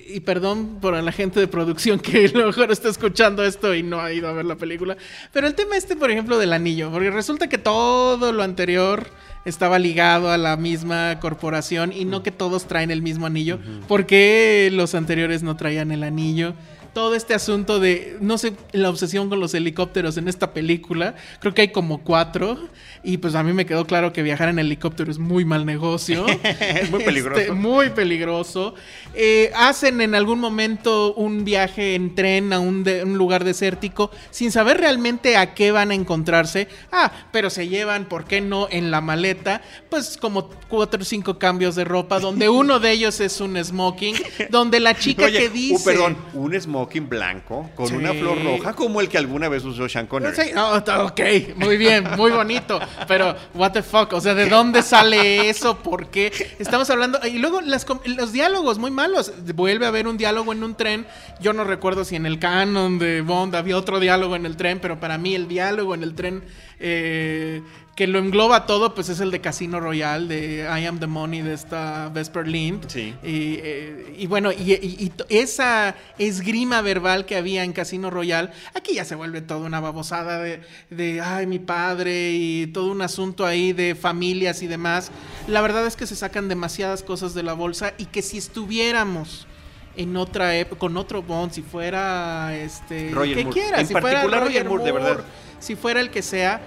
Y 0.08 0.20
perdón 0.20 0.80
por 0.82 0.94
la 1.02 1.12
gente 1.12 1.40
de 1.40 1.48
producción 1.48 2.00
que 2.00 2.26
a 2.26 2.38
lo 2.38 2.48
mejor 2.48 2.72
está 2.72 2.90
escuchando 2.90 3.44
esto 3.44 3.74
y 3.76 3.84
no 3.84 4.00
ha 4.02 4.12
ido 4.14 4.28
a 4.28 4.34
ver 4.34 4.46
la 4.46 4.56
película. 4.56 4.98
Pero 5.34 5.48
el 5.48 5.56
tema 5.56 5.78
este, 5.78 5.96
por 5.96 6.12
ejemplo, 6.12 6.38
del 6.38 6.54
anillo. 6.54 6.92
Porque 6.92 7.12
resulta 7.12 7.50
que 7.50 7.58
todo 7.58 8.32
lo 8.32 8.44
anterior 8.44 9.08
estaba 9.46 9.78
ligado 9.80 10.32
a 10.32 10.38
la 10.38 10.58
misma 10.58 11.20
corporación 11.20 11.94
y 11.94 12.06
no 12.06 12.24
que 12.24 12.32
todos 12.32 12.66
traen 12.66 12.92
el 12.92 13.02
mismo 13.02 13.28
anillo. 13.28 13.60
¿Por 13.88 14.06
qué 14.06 14.70
los 14.74 14.96
anteriores 14.96 15.44
no 15.44 15.56
traían 15.56 15.92
el 15.92 16.04
anillo? 16.04 16.54
Todo 16.96 17.14
este 17.14 17.34
asunto 17.34 17.82
de, 17.82 18.16
no 18.22 18.38
sé, 18.38 18.54
la 18.72 18.90
obsesión 18.90 19.28
con 19.28 19.42
los 19.42 19.54
helicópteros 19.54 20.16
en 20.16 20.30
esta 20.30 20.54
película. 20.54 21.16
Creo 21.42 21.54
que 21.54 21.64
hay 21.64 21.68
como 21.74 22.02
cuatro. 22.06 22.70
Y 23.04 23.18
pues 23.18 23.36
a 23.36 23.44
mí 23.44 23.52
me 23.52 23.66
quedó 23.66 23.86
claro 23.86 24.14
que 24.14 24.24
viajar 24.24 24.48
en 24.48 24.60
helicóptero 24.60 25.12
es 25.12 25.20
muy 25.20 25.44
mal 25.44 25.66
negocio. 25.66 26.26
Es 26.60 26.90
muy 26.90 27.04
peligroso. 27.04 27.42
Este, 27.42 27.52
muy 27.52 27.90
peligroso. 27.90 28.76
Eh, 29.14 29.52
hacen 29.56 30.00
en 30.00 30.16
algún 30.16 30.40
momento 30.40 31.14
un 31.16 31.44
viaje 31.44 31.96
en 31.96 32.16
tren 32.16 32.54
a 32.54 32.60
un, 32.60 32.86
de- 32.86 33.04
un 33.04 33.18
lugar 33.18 33.44
desértico 33.44 34.10
sin 34.32 34.52
saber 34.54 34.78
realmente 34.78 35.36
a 35.36 35.54
qué 35.54 35.72
van 35.72 35.92
a 35.92 35.96
encontrarse. 35.96 36.70
Ah, 36.94 37.12
pero 37.34 37.50
se 37.50 37.68
llevan, 37.68 38.06
¿por 38.06 38.24
qué 38.24 38.40
no? 38.40 38.70
En 38.72 38.90
la 38.90 39.02
maleta, 39.02 39.62
pues 39.90 40.18
como 40.18 40.50
cuatro 40.70 41.02
o 41.02 41.06
cinco 41.06 41.38
cambios 41.38 41.76
de 41.76 41.84
ropa, 41.84 42.22
donde 42.22 42.48
uno 42.64 42.80
de 42.80 42.92
ellos 42.92 43.20
es 43.20 43.42
un 43.42 43.62
smoking, 43.62 44.16
donde 44.50 44.80
la 44.80 44.96
chica 44.98 45.26
Oye, 45.26 45.40
que 45.40 45.48
uh, 45.50 45.52
dice... 45.52 45.84
perdón, 45.84 46.18
un 46.34 46.54
smoking 46.60 46.85
blanco 47.02 47.70
con 47.76 47.88
Sí. 47.88 47.94
una 47.96 48.14
flor 48.14 48.44
roja 48.44 48.74
como 48.74 49.02
el 49.02 49.10
que 49.10 49.18
alguna 49.18 49.50
vez 49.50 49.64
usó 49.64 49.88
Sean 49.90 50.08
Connery. 50.08 50.36
Sí, 50.36 50.52
no, 50.54 50.74
ok, 50.76 51.22
muy 51.56 51.78
bien, 51.78 52.06
muy 52.18 52.32
bonito. 52.32 52.80
Pero, 53.08 53.36
what 53.54 53.72
the 53.72 53.84
fuck, 53.84 54.14
o 54.14 54.22
sea, 54.22 54.34
¿de 54.36 54.48
dónde 54.48 54.82
sale 54.82 55.50
eso? 55.50 55.78
¿Por 55.78 56.08
qué? 56.08 56.32
Estamos 56.60 56.90
hablando. 56.90 57.20
Y 57.28 57.40
luego 57.40 57.62
las 57.62 57.86
los 58.06 58.32
diálogos 58.32 58.78
muy 58.78 58.92
malos. 58.92 59.32
Vuelve 59.56 59.86
a 59.86 59.90
haber 59.90 60.08
un 60.08 60.18
diálogo 60.18 60.52
en 60.54 60.64
un 60.64 60.76
tren. 60.76 61.06
Yo 61.40 61.54
no 61.54 61.64
recuerdo 61.64 62.06
si 62.06 62.16
en 62.16 62.26
el 62.26 62.40
canon 62.40 63.00
de 63.00 63.22
Bond 63.22 63.56
había 63.56 63.78
otro 63.78 64.00
diálogo 64.00 64.36
en 64.36 64.46
el 64.46 64.58
tren, 64.58 64.80
pero 64.80 65.00
para 65.00 65.18
mí 65.18 65.36
el 65.36 65.48
diálogo 65.48 65.96
en 65.96 66.04
el 66.04 66.16
tren. 66.16 66.44
eh, 66.80 67.62
que 67.96 68.08
lo 68.08 68.20
engloba 68.20 68.66
todo, 68.66 68.94
pues 68.94 69.08
es 69.08 69.22
el 69.22 69.32
de 69.32 69.40
Casino 69.40 69.80
Royale, 69.80 70.28
de 70.28 70.64
I 70.82 70.86
Am 70.86 71.00
the 71.00 71.08
Money, 71.08 71.42
de 71.42 71.54
esta 71.54 72.10
Vesper 72.10 72.46
Lind. 72.46 72.90
Sí. 72.90 73.14
Y, 73.24 73.56
eh, 73.64 74.16
y 74.18 74.28
bueno, 74.28 74.52
y, 74.52 74.74
y- 74.74 74.98
y 75.00 75.10
to- 75.12 75.26
esa 75.30 75.96
esgrima 76.20 76.82
verbal 76.82 77.26
que 77.26 77.38
había 77.38 77.64
en 77.64 77.72
Casino 77.72 78.10
Royal, 78.10 78.52
aquí 78.74 78.96
ya 78.96 79.06
se 79.06 79.16
vuelve 79.16 79.40
toda 79.42 79.62
una 79.66 79.80
babosada 79.80 80.40
de, 80.40 80.60
de, 80.90 81.22
ay, 81.22 81.48
mi 81.48 81.58
padre 81.60 82.32
y 82.34 82.68
todo 82.68 82.92
un 82.92 83.02
asunto 83.02 83.46
ahí 83.46 83.72
de 83.72 83.96
familias 83.96 84.62
y 84.62 84.68
demás. 84.68 85.10
La 85.48 85.62
verdad 85.62 85.88
es 85.88 85.96
que 85.96 86.06
se 86.06 86.18
sacan 86.18 86.50
demasiadas 86.50 87.02
cosas 87.02 87.34
de 87.34 87.44
la 87.44 87.54
bolsa 87.54 87.94
y 87.98 88.08
que 88.08 88.22
si 88.22 88.38
estuviéramos 88.40 89.48
en 89.96 90.18
otra 90.18 90.54
época, 90.58 90.80
con 90.80 90.98
otro 90.98 91.22
Bond, 91.22 91.54
si 91.54 91.62
fuera 91.62 92.54
este, 92.58 93.12
Roger 93.14 93.36
que 93.38 93.44
Moore. 93.46 93.62
quiera, 93.62 93.80
En 93.80 93.88
si 93.88 93.94
fuera 93.94 94.10
particular 94.10 94.44
Roger 94.44 94.66
Moore, 94.68 94.84
de 94.84 94.92
verdad. 94.92 95.20
si 95.60 95.76
fuera 95.78 96.02
el 96.02 96.10
que 96.10 96.22
sea, 96.22 96.60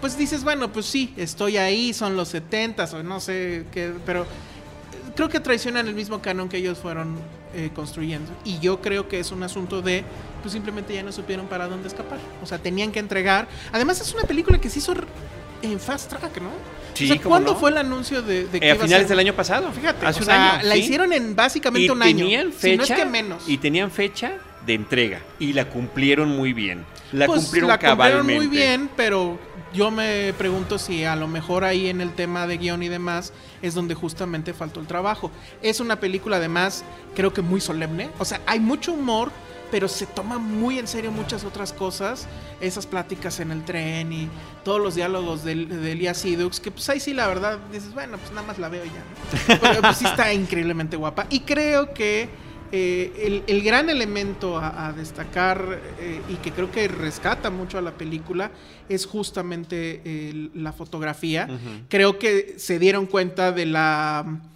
pues 0.00 0.16
dices, 0.18 0.44
bueno, 0.44 0.72
pues 0.72 0.86
sí, 0.86 1.12
estoy 1.16 1.56
ahí, 1.56 1.92
son 1.92 2.16
los 2.16 2.28
70 2.28 2.84
o 2.84 3.02
no 3.02 3.20
sé 3.20 3.64
qué, 3.72 3.92
pero 4.04 4.26
creo 5.14 5.28
que 5.28 5.40
traicionan 5.40 5.86
el 5.88 5.94
mismo 5.94 6.20
canon 6.20 6.48
que 6.48 6.58
ellos 6.58 6.78
fueron 6.78 7.16
eh, 7.54 7.70
construyendo. 7.74 8.30
Y 8.44 8.58
yo 8.60 8.80
creo 8.82 9.08
que 9.08 9.18
es 9.20 9.32
un 9.32 9.42
asunto 9.42 9.80
de, 9.82 10.04
pues 10.42 10.52
simplemente 10.52 10.94
ya 10.94 11.02
no 11.02 11.12
supieron 11.12 11.46
para 11.46 11.66
dónde 11.68 11.88
escapar. 11.88 12.18
O 12.42 12.46
sea, 12.46 12.58
tenían 12.58 12.92
que 12.92 12.98
entregar. 12.98 13.48
Además, 13.72 14.00
es 14.00 14.12
una 14.12 14.24
película 14.24 14.58
que 14.60 14.68
se 14.68 14.78
hizo 14.80 14.94
en 15.62 15.80
fast 15.80 16.10
track, 16.10 16.40
¿no? 16.40 16.50
Sí, 16.94 17.04
o 17.04 17.08
sea, 17.08 17.16
¿cómo 17.22 17.30
¿cuándo 17.30 17.52
no? 17.52 17.58
fue 17.58 17.70
el 17.70 17.78
anuncio 17.78 18.22
de, 18.22 18.46
de 18.46 18.60
Eh, 18.60 18.70
a 18.70 18.74
iba 18.74 18.84
finales 18.84 19.08
ser? 19.08 19.08
del 19.08 19.18
año 19.20 19.34
pasado. 19.34 19.72
Fíjate, 19.72 20.06
hace 20.06 20.20
o 20.20 20.22
un 20.22 20.24
sea, 20.26 20.56
año. 20.56 20.68
la 20.68 20.74
sí. 20.74 20.80
hicieron 20.80 21.12
en 21.12 21.34
básicamente 21.34 21.86
y 21.86 21.90
un 21.90 22.02
año. 22.02 22.18
tenían 22.18 22.52
si 22.58 22.58
fecha 22.58 22.76
no 22.76 22.82
es 22.84 22.90
que 22.92 23.04
menos. 23.06 23.48
y 23.48 23.58
tenían 23.58 23.90
fecha 23.90 24.34
de 24.66 24.74
entrega 24.74 25.20
y 25.38 25.52
la 25.52 25.68
cumplieron 25.68 26.28
muy 26.30 26.52
bien. 26.52 26.84
La 27.12 27.26
Pues, 27.26 27.42
cumplieron 27.42 27.68
la 27.68 27.78
cabalmente. 27.78 28.34
muy 28.34 28.46
bien, 28.48 28.90
pero 28.96 29.38
yo 29.76 29.90
me 29.90 30.32
pregunto 30.38 30.78
si 30.78 31.04
a 31.04 31.14
lo 31.16 31.28
mejor 31.28 31.62
ahí 31.62 31.88
en 31.88 32.00
el 32.00 32.14
tema 32.14 32.46
de 32.46 32.56
guion 32.56 32.82
y 32.82 32.88
demás 32.88 33.34
es 33.60 33.74
donde 33.74 33.94
justamente 33.94 34.54
faltó 34.54 34.80
el 34.80 34.86
trabajo. 34.86 35.30
Es 35.60 35.80
una 35.80 36.00
película 36.00 36.38
además, 36.38 36.82
creo 37.14 37.34
que 37.34 37.42
muy 37.42 37.60
solemne. 37.60 38.08
O 38.18 38.24
sea, 38.24 38.40
hay 38.46 38.58
mucho 38.58 38.94
humor, 38.94 39.30
pero 39.70 39.86
se 39.86 40.06
toma 40.06 40.38
muy 40.38 40.78
en 40.78 40.88
serio 40.88 41.12
muchas 41.12 41.44
otras 41.44 41.74
cosas. 41.74 42.26
Esas 42.58 42.86
pláticas 42.86 43.38
en 43.38 43.50
el 43.50 43.66
tren 43.66 44.14
y 44.14 44.30
todos 44.64 44.80
los 44.80 44.94
diálogos 44.94 45.44
de, 45.44 45.66
de 45.66 45.92
Elias 45.92 46.18
Sidux, 46.18 46.58
que 46.58 46.70
pues 46.70 46.88
ahí 46.88 46.98
sí 46.98 47.12
la 47.12 47.26
verdad 47.26 47.58
dices, 47.70 47.92
bueno, 47.92 48.16
pues 48.16 48.30
nada 48.30 48.46
más 48.46 48.58
la 48.58 48.70
veo 48.70 48.84
ya. 48.84 49.58
Pero 49.60 49.82
pues 49.82 49.98
sí 49.98 50.06
está 50.06 50.32
increíblemente 50.32 50.96
guapa. 50.96 51.26
Y 51.28 51.40
creo 51.40 51.92
que 51.92 52.30
eh, 52.72 53.12
el, 53.24 53.42
el 53.46 53.62
gran 53.62 53.88
elemento 53.90 54.58
a, 54.58 54.88
a 54.88 54.92
destacar 54.92 55.80
eh, 56.00 56.20
y 56.28 56.34
que 56.36 56.50
creo 56.52 56.70
que 56.70 56.88
rescata 56.88 57.50
mucho 57.50 57.78
a 57.78 57.82
la 57.82 57.92
película 57.92 58.50
es 58.88 59.06
justamente 59.06 60.00
el- 60.30 60.50
la 60.54 60.72
fotografía. 60.72 61.48
Creo 61.88 62.18
que 62.18 62.54
se 62.58 62.78
dieron 62.78 63.06
cuenta 63.06 63.52
de 63.52 63.66
la 63.66 64.24
eh, 64.26 64.55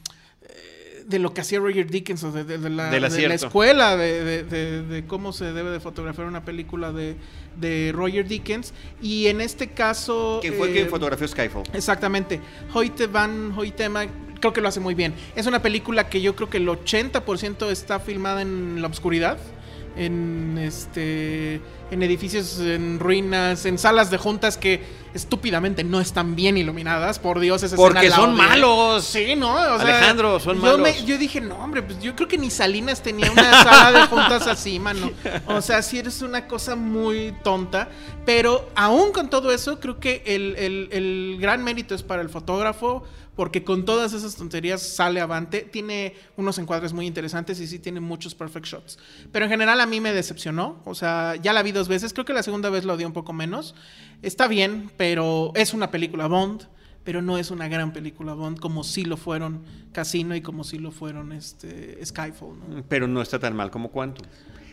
de 1.10 1.18
lo 1.18 1.34
que 1.34 1.40
hacía 1.42 1.58
Roger 1.58 1.90
Dickens 1.90 2.24
o 2.24 2.32
de, 2.32 2.44
de- 2.44 2.58
de 2.58 2.70
la, 2.70 2.88
de 2.90 3.34
escuela 3.34 3.96
de, 3.96 5.04
cómo 5.06 5.32
se 5.32 5.52
debe 5.52 5.70
de 5.70 5.80
fotografiar 5.80 6.26
una 6.26 6.44
película 6.44 6.92
de, 6.92 7.16
de 7.60 7.92
Roger 7.94 8.26
Dickens 8.26 8.72
y 9.02 9.26
en 9.26 9.40
este 9.40 9.68
caso 9.70 10.38
Que 10.40 10.52
fue 10.52 10.70
eh, 10.70 10.72
quien 10.72 10.88
fotografió 10.88 11.26
Skyfall. 11.28 11.64
Exactamente. 11.74 12.40
Hoyte 12.72 13.06
Van 13.08 13.52
Hoytema 13.56 14.06
creo 14.40 14.52
que 14.54 14.60
lo 14.62 14.68
hace 14.68 14.80
muy 14.80 14.94
bien. 14.94 15.12
Es 15.36 15.46
una 15.46 15.60
película 15.60 16.08
que 16.08 16.22
yo 16.22 16.34
creo 16.34 16.48
que 16.48 16.56
el 16.56 16.66
80% 16.68 17.70
está 17.70 18.00
filmada 18.00 18.40
en 18.42 18.80
la 18.80 18.88
oscuridad. 18.88 19.36
En 19.96 20.56
este 20.58 21.60
en 21.90 22.02
edificios 22.02 22.58
en 22.60 22.98
ruinas, 23.00 23.64
en 23.66 23.78
salas 23.78 24.10
de 24.10 24.18
juntas 24.18 24.56
que 24.56 24.82
estúpidamente 25.14 25.82
no 25.84 26.00
están 26.00 26.36
bien 26.36 26.56
iluminadas. 26.56 27.18
Por 27.18 27.40
Dios, 27.40 27.62
esa 27.62 27.76
Porque 27.76 28.06
escena 28.06 28.16
son 28.16 28.34
malos. 28.36 29.04
Sí, 29.04 29.34
¿no? 29.36 29.52
O 29.52 29.56
sea, 29.78 29.96
Alejandro, 29.96 30.38
son 30.40 30.56
yo 30.60 30.78
malos. 30.78 31.04
yo 31.04 31.18
dije, 31.18 31.40
no, 31.40 31.56
hombre, 31.56 31.82
pues 31.82 32.00
yo 32.00 32.14
creo 32.14 32.28
que 32.28 32.38
ni 32.38 32.50
Salinas 32.50 33.02
tenía 33.02 33.30
una 33.30 33.62
sala 33.64 34.00
de 34.00 34.06
juntas 34.06 34.46
así, 34.46 34.78
mano. 34.78 35.10
O 35.46 35.60
sea, 35.60 35.82
sí 35.82 35.98
eres 35.98 36.22
una 36.22 36.46
cosa 36.46 36.76
muy 36.76 37.34
tonta. 37.42 37.88
Pero 38.24 38.68
aún 38.76 39.12
con 39.12 39.28
todo 39.30 39.50
eso, 39.52 39.80
creo 39.80 39.98
que 39.98 40.22
el, 40.26 40.54
el- 40.56 40.88
el 40.92 41.38
gran 41.40 41.64
mérito 41.64 41.94
es 41.94 42.02
para 42.02 42.22
el 42.22 42.28
fotógrafo. 42.28 43.02
Porque 43.36 43.64
con 43.64 43.86
todas 43.86 44.12
esas 44.12 44.34
tonterías 44.34 44.82
sale 44.82 45.18
avante. 45.20 45.60
Tiene 45.62 46.14
unos 46.36 46.58
encuadres 46.58 46.92
muy 46.92 47.06
interesantes 47.06 47.58
y 47.60 47.66
sí 47.66 47.78
tiene 47.78 47.98
muchos 48.00 48.34
perfect 48.34 48.66
shots. 48.66 48.98
Pero 49.32 49.46
en 49.46 49.50
general 49.50 49.80
a 49.80 49.86
mí 49.86 49.98
me 49.98 50.12
decepcionó. 50.12 50.82
O 50.84 50.94
sea, 50.94 51.36
ya 51.36 51.54
la 51.54 51.62
vi 51.62 51.72
dos 51.80 51.88
veces. 51.88 52.12
Creo 52.12 52.24
que 52.24 52.32
la 52.32 52.42
segunda 52.42 52.68
vez 52.68 52.84
lo 52.84 52.94
odié 52.94 53.06
un 53.06 53.12
poco 53.12 53.32
menos. 53.32 53.74
Está 54.22 54.48
bien, 54.48 54.90
pero 54.96 55.52
es 55.54 55.72
una 55.72 55.90
película 55.90 56.26
Bond. 56.26 56.68
Pero 57.02 57.22
no 57.22 57.38
es 57.38 57.50
una 57.50 57.66
gran 57.66 57.94
película 57.94 58.34
Bond 58.34 58.60
como 58.60 58.84
sí 58.84 59.04
lo 59.04 59.16
fueron 59.16 59.64
Casino 59.90 60.36
y 60.36 60.42
como 60.42 60.64
sí 60.64 60.78
lo 60.78 60.90
fueron 60.90 61.32
este, 61.32 61.98
Skyfall. 62.04 62.58
¿no? 62.58 62.84
Pero 62.88 63.08
no 63.08 63.22
está 63.22 63.38
tan 63.38 63.56
mal 63.56 63.70
como 63.70 63.90
Quantum. 63.90 64.26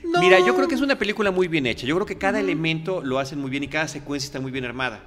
No. 0.04 0.20
Mira, 0.20 0.38
yo 0.46 0.54
creo 0.54 0.68
que 0.68 0.76
es 0.76 0.82
una 0.82 1.00
película 1.00 1.32
muy 1.32 1.48
bien 1.48 1.66
hecha. 1.66 1.88
Yo 1.88 1.96
creo 1.96 2.06
que 2.06 2.18
cada 2.18 2.42
elemento 2.42 3.02
lo 3.02 3.20
hacen 3.20 3.40
muy 3.40 3.50
bien 3.50 3.64
y 3.64 3.70
cada 3.70 3.88
secuencia 3.88 4.28
está 4.28 4.42
muy 4.42 4.52
bien 4.52 4.66
armada. 4.66 5.04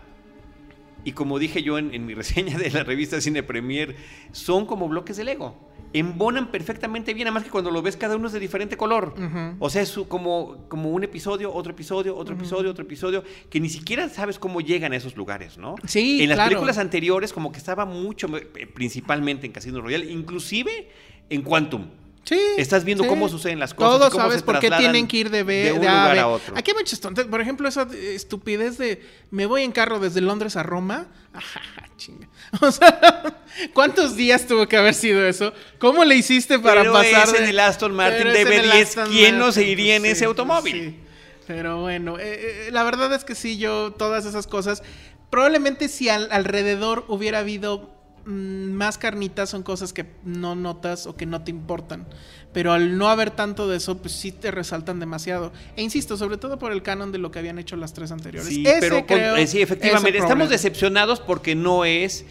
Y 1.05 1.12
como 1.12 1.38
dije 1.38 1.62
yo 1.62 1.76
en, 1.76 1.92
en 1.92 2.07
mi 2.07 2.14
reseña 2.22 2.57
de 2.57 2.70
la 2.70 2.84
revista 2.84 3.20
Cine 3.20 3.42
Premier, 3.42 3.96
son 4.32 4.64
como 4.64 4.88
bloques 4.88 5.18
de 5.18 5.24
Lego. 5.24 5.69
Embonan 5.93 6.53
perfectamente 6.53 7.14
bien, 7.14 7.26
además 7.26 7.45
que 7.45 7.51
cuando 7.51 7.70
lo 7.70 7.82
ves 7.82 7.97
cada 7.97 8.16
uno 8.16 8.28
es 8.28 8.32
de 8.32 8.41
diferente 8.41 8.76
color. 8.76 9.14
O 9.59 9.70
sea, 9.70 9.82
es 9.82 9.93
como, 10.09 10.68
como 10.68 10.91
un 10.91 11.03
episodio, 11.05 11.53
otro 11.53 11.72
episodio, 11.72 12.16
otro 12.16 12.34
episodio, 12.34 12.70
otro 12.70 12.84
episodio, 12.84 13.24
que 13.49 13.61
ni 13.61 13.68
siquiera 13.68 14.09
sabes 14.09 14.38
cómo 14.38 14.61
llegan 14.61 14.93
a 14.93 14.97
esos 14.97 15.16
lugares, 15.16 15.59
¿no? 15.59 15.74
Sí, 15.86 16.22
En 16.22 16.28
las 16.28 16.36
claro. 16.36 16.51
películas 16.51 16.78
anteriores 16.78 17.32
como 17.32 17.51
que 17.51 17.59
estaba 17.59 17.84
mucho, 17.84 18.28
eh, 18.36 18.66
principalmente 18.72 19.47
en 19.47 19.53
Casino 19.53 19.80
Royale, 19.80 20.11
inclusive 20.11 20.88
en 21.28 21.43
Quantum. 21.43 21.86
Sí. 22.24 22.38
Estás 22.58 22.84
viendo 22.84 23.02
sí. 23.04 23.08
cómo 23.08 23.28
suceden 23.28 23.58
las 23.58 23.74
cosas 23.74 23.92
Todos 23.98 24.10
cómo 24.10 24.24
sabes 24.24 24.40
se 24.40 24.44
por 24.44 24.58
qué 24.60 24.70
tienen 24.70 25.08
que 25.08 25.16
ir 25.16 25.30
de 25.30 25.42
B 25.42 25.54
de 25.64 25.72
un 25.72 25.80
de 25.80 25.88
A 25.88 25.92
lugar 26.02 26.18
a 26.18 26.28
otro. 26.28 26.54
Aquí 26.56 26.70
hay 26.70 26.76
muchas 26.76 27.00
tontas. 27.00 27.26
Por 27.26 27.40
ejemplo, 27.40 27.66
esa 27.68 27.88
estupidez 27.92 28.78
de 28.78 29.02
me 29.30 29.46
voy 29.46 29.62
en 29.62 29.72
carro 29.72 29.98
desde 29.98 30.20
Londres 30.20 30.56
a 30.56 30.62
Roma. 30.62 31.08
Ajá, 31.32 31.60
chinga. 31.96 32.28
O 32.60 32.70
sea, 32.70 33.42
¿cuántos 33.74 34.16
días 34.16 34.46
tuvo 34.46 34.68
que 34.68 34.76
haber 34.76 34.94
sido 34.94 35.26
eso? 35.26 35.52
¿Cómo 35.78 36.04
le 36.04 36.14
hiciste 36.16 36.58
para 36.58 36.82
Pero 36.82 36.92
pasar 36.92 37.28
es 37.34 37.40
en 37.40 37.48
el 37.48 37.58
Aston 37.58 37.94
Martin 37.94 38.28
Pero 38.32 38.50
DB10. 38.50 38.82
Aston 38.82 39.08
¿Quién 39.10 39.38
no 39.38 39.50
se 39.52 39.60
Martin, 39.60 39.72
iría 39.72 39.96
en 39.96 40.02
pues 40.02 40.12
ese 40.12 40.18
sí, 40.20 40.24
automóvil? 40.26 40.72
pues 40.74 40.94
sí. 40.94 41.00
Pero 41.46 41.80
bueno, 41.80 42.18
eh, 42.18 42.66
eh, 42.66 42.68
la 42.70 42.84
verdad 42.84 43.12
es 43.12 43.24
que 43.24 43.34
sí, 43.34 43.58
yo 43.58 43.92
todas 43.92 44.24
esas 44.24 44.46
cosas, 44.46 44.84
probablemente 45.30 45.88
si 45.88 46.08
al- 46.08 46.28
alrededor 46.30 47.04
hubiera 47.08 47.40
habido 47.40 47.92
más 48.31 48.97
carnitas, 48.99 49.51
son 49.51 49.62
cosas 49.62 49.93
que 49.93 50.07
no 50.24 50.55
notas 50.55 51.07
o 51.07 51.16
que 51.16 51.26
no 51.26 51.43
te 51.43 51.51
importan. 51.51 52.07
Pero 52.53 52.72
al 52.72 52.97
no 52.99 53.09
haber 53.09 53.31
tanto 53.31 53.68
de 53.68 53.76
eso, 53.76 53.99
pues 53.99 54.14
sí 54.14 54.33
te 54.33 54.51
resaltan 54.51 54.99
demasiado. 55.01 55.53
E 55.76 55.83
insisto, 55.83 56.16
sobre 56.16 56.37
todo 56.37 56.59
por 56.59 56.72
el 56.72 56.83
canon 56.83 57.12
de 57.12 57.18
lo 57.18 57.31
que 57.31 57.39
habían 57.39 57.59
hecho 57.59 57.76
las 57.76 57.93
tres 57.93 58.11
anteriores. 58.12 58.49
Sí, 58.49 58.64
Ese, 58.66 58.81
pero 58.81 58.97
con- 59.07 59.16
creo, 59.18 59.37
eh, 59.37 59.47
sí, 59.47 59.61
efectivamente. 59.62 60.16
es 60.18 60.24
Estamos 60.24 60.49
decepcionados 60.49 61.20
porque 61.20 61.55
no 61.55 61.85
es 61.85 62.24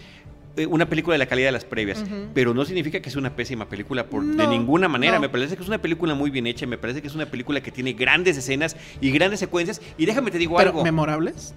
eh, 0.57 0.65
una 0.65 0.89
película 0.89 1.13
de 1.13 1.19
la 1.19 1.27
calidad 1.27 1.47
de 1.47 1.51
las 1.53 1.63
previas. 1.63 2.03
Pero 2.33 2.53
no 2.53 2.65
significa 2.65 2.99
que 3.01 3.09
sea 3.09 3.19
una 3.19 3.35
pésima 3.35 3.69
película 3.69 4.07
por, 4.07 4.25
de 4.25 4.47
ninguna 4.47 4.87
manera. 4.89 5.13
no. 5.15 5.21
Me 5.21 5.29
parece 5.29 5.55
que 5.55 5.63
es 5.63 5.69
una 5.69 5.77
película 5.81 6.15
muy 6.15 6.29
bien 6.31 6.47
hecha. 6.47 6.65
Me 6.67 6.77
parece 6.77 7.01
que 7.01 7.07
es 7.07 7.15
una 7.15 7.27
película 7.27 7.61
que 7.61 7.71
tiene 7.71 7.93
grandes 7.93 8.35
escenas 8.35 8.75
y 8.99 9.11
grandes 9.11 9.39
secuencias. 9.39 9.79
Y 9.97 10.05
déjame 10.05 10.31
te 10.31 10.37
digo 10.37 10.57
Pero 10.57 10.71
algo. 10.71 10.83
memorables. 10.83 11.53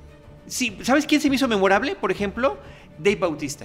Sí, 0.46 0.76
¿sabes 0.82 1.06
quién 1.06 1.20
se 1.20 1.28
me 1.30 1.36
hizo 1.36 1.48
memorable? 1.48 1.96
Por 1.96 2.12
ejemplo, 2.12 2.58
Dave 2.98 3.16
Bautista. 3.16 3.64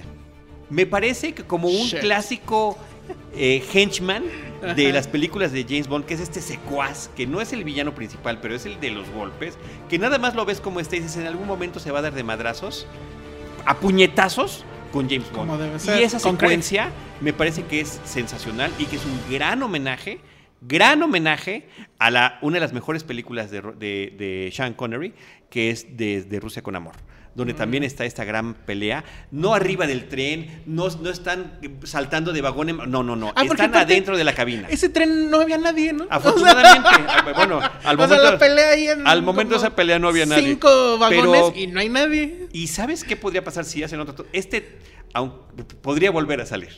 Me 0.70 0.86
parece 0.86 1.32
que 1.34 1.42
como 1.44 1.68
un 1.68 1.86
Shit. 1.86 2.00
clásico 2.00 2.76
eh, 3.34 3.62
henchman 3.72 4.24
de 4.76 4.86
Ajá. 4.86 4.94
las 4.94 5.06
películas 5.08 5.52
de 5.52 5.64
James 5.64 5.86
Bond, 5.88 6.04
que 6.04 6.14
es 6.14 6.20
este 6.20 6.40
secuaz, 6.42 7.08
que 7.16 7.26
no 7.26 7.40
es 7.40 7.52
el 7.52 7.64
villano 7.64 7.94
principal, 7.94 8.40
pero 8.40 8.54
es 8.54 8.66
el 8.66 8.80
de 8.80 8.90
los 8.90 9.08
golpes, 9.10 9.56
que 9.88 9.98
nada 9.98 10.18
más 10.18 10.34
lo 10.34 10.44
ves 10.44 10.60
como 10.60 10.80
está 10.80 10.96
y 10.96 11.00
dices, 11.00 11.16
en 11.18 11.26
algún 11.26 11.46
momento 11.46 11.78
se 11.80 11.90
va 11.90 12.00
a 12.00 12.02
dar 12.02 12.12
de 12.14 12.24
madrazos, 12.24 12.86
a 13.64 13.76
puñetazos 13.78 14.64
con 14.92 15.08
James 15.08 15.30
Bond. 15.32 15.48
Como 15.50 15.58
debe 15.58 15.78
ser, 15.78 16.00
Y 16.00 16.02
esa 16.04 16.18
secuencia 16.18 16.90
me 17.20 17.32
parece 17.32 17.62
que 17.64 17.80
es 17.80 18.00
sensacional 18.04 18.72
y 18.78 18.86
que 18.86 18.96
es 18.96 19.04
un 19.04 19.20
gran 19.30 19.62
homenaje, 19.62 20.18
gran 20.60 21.00
homenaje 21.02 21.68
a 21.98 22.10
la, 22.10 22.38
una 22.42 22.54
de 22.56 22.60
las 22.60 22.72
mejores 22.72 23.04
películas 23.04 23.50
de, 23.50 23.60
Ro- 23.60 23.72
de- 23.74 24.12
de 24.18 24.50
Sean 24.52 24.74
Connery, 24.74 25.14
que 25.50 25.70
es 25.70 25.96
de, 25.96 26.22
de 26.24 26.40
Rusia 26.40 26.62
con 26.62 26.74
Amor. 26.76 26.94
Donde 27.38 27.54
también 27.54 27.84
está 27.84 28.04
esta 28.04 28.24
gran 28.24 28.52
pelea, 28.54 29.04
no 29.30 29.54
arriba 29.54 29.86
del 29.86 30.08
tren, 30.08 30.62
no, 30.66 30.88
no 30.88 31.08
están 31.08 31.60
saltando 31.84 32.32
de 32.32 32.40
vagón, 32.42 32.68
en- 32.68 32.76
no, 32.90 33.02
no, 33.04 33.14
no, 33.14 33.32
Ah, 33.36 33.44
están 33.44 33.74
adentro 33.76 34.16
de 34.18 34.24
la 34.24 34.34
cabina. 34.34 34.66
Ese 34.68 34.88
tren 34.88 35.30
no 35.30 35.40
había 35.40 35.56
nadie, 35.56 35.92
¿no? 35.92 36.06
Afortunadamente, 36.10 36.88
ah, 37.08 37.32
bueno, 37.36 37.60
al 37.60 37.70
o 37.70 37.80
sea, 37.82 37.94
momento, 38.08 38.32
la 38.32 38.38
pelea 38.38 38.70
ahí 38.70 38.88
en 38.88 39.06
al 39.06 39.22
momento 39.22 39.54
de 39.54 39.58
esa 39.58 39.70
pelea 39.76 40.00
no 40.00 40.08
había 40.08 40.26
nadie. 40.26 40.42
Cinco 40.48 40.98
vagones 40.98 41.22
Pero- 41.30 41.52
y 41.56 41.68
no 41.68 41.78
hay 41.78 41.88
nadie. 41.88 42.48
¿Y 42.52 42.66
sabes 42.66 43.04
qué 43.04 43.14
podría 43.14 43.44
pasar 43.44 43.64
si 43.64 43.82
hacen 43.84 44.00
otro? 44.00 44.26
Este 44.32 44.76
aun- 45.14 45.32
podría 45.80 46.10
volver 46.10 46.40
a 46.40 46.46
salir. 46.46 46.70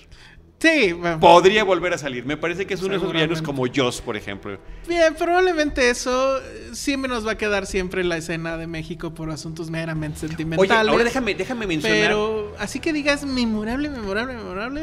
Sí, 0.61 0.93
bueno. 0.93 1.19
Podría 1.19 1.65
volver 1.65 1.95
a 1.95 1.99
salir. 1.99 2.27
Me 2.27 2.37
parece 2.37 2.67
que 2.67 2.75
es 2.75 2.83
uno 2.83 2.91
de 2.91 2.97
esos 2.99 3.13
villanos 3.13 3.41
como 3.41 3.65
Joss, 3.75 4.03
por 4.03 4.15
ejemplo. 4.17 4.59
Bien, 4.87 5.15
probablemente 5.15 5.89
eso 5.89 6.37
eh, 6.39 6.71
sí 6.75 6.99
me 6.99 7.09
nos 7.09 7.27
va 7.27 7.33
a 7.33 7.39
quedar 7.39 7.67
siempre 7.67 8.03
en 8.03 8.11
la 8.11 8.19
escena 8.19 8.59
de 8.59 8.67
México 8.67 9.15
por 9.15 9.31
asuntos 9.31 9.71
meramente 9.71 10.19
Oye, 10.19 10.29
sentimentales. 10.29 10.89
ahora 10.91 11.05
déjame, 11.05 11.35
déjame 11.35 11.67
mencionar, 11.67 11.99
Pero 11.99 12.55
así 12.59 12.79
que 12.79 12.93
digas 12.93 13.25
memorable, 13.25 13.89
memorable, 13.89 14.35
memorable. 14.35 14.83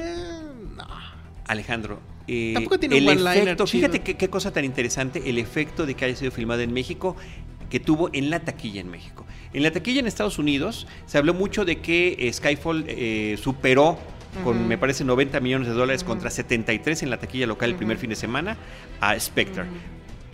No. 0.75 0.87
Alejandro. 1.45 1.99
eh, 2.27 2.53
Tampoco 2.55 2.79
tiene 2.79 2.95
un 2.95 3.01
el 3.03 3.09
one-liner 3.09 3.37
efecto, 3.49 3.67
fíjate 3.67 3.99
qué, 4.01 4.17
qué 4.17 4.29
cosa 4.31 4.51
tan 4.51 4.65
interesante, 4.65 5.29
el 5.29 5.37
efecto 5.37 5.85
de 5.85 5.93
que 5.93 6.05
haya 6.05 6.15
sido 6.15 6.31
filmado 6.31 6.61
en 6.61 6.73
México 6.73 7.15
que 7.69 7.79
tuvo 7.79 8.09
en 8.13 8.29
la 8.29 8.39
taquilla 8.39 8.81
en 8.81 8.89
México. 8.89 9.25
En 9.53 9.61
la 9.61 9.71
taquilla 9.71 9.99
en 9.99 10.07
Estados 10.07 10.39
Unidos 10.39 10.87
se 11.05 11.17
habló 11.17 11.33
mucho 11.35 11.65
de 11.65 11.81
que 11.81 12.15
eh, 12.17 12.33
Skyfall 12.33 12.85
eh, 12.87 13.37
superó 13.41 13.99
con, 14.43 14.67
me 14.67 14.77
parece, 14.77 15.03
90 15.03 15.39
millones 15.39 15.67
de 15.67 15.73
dólares 15.73 16.03
contra 16.03 16.29
73 16.29 17.03
en 17.03 17.09
la 17.09 17.17
taquilla 17.19 17.47
local 17.47 17.71
el 17.71 17.75
primer 17.75 17.97
fin 17.97 18.09
de 18.09 18.15
semana 18.15 18.57
a 19.01 19.19
Spectre. 19.19 19.63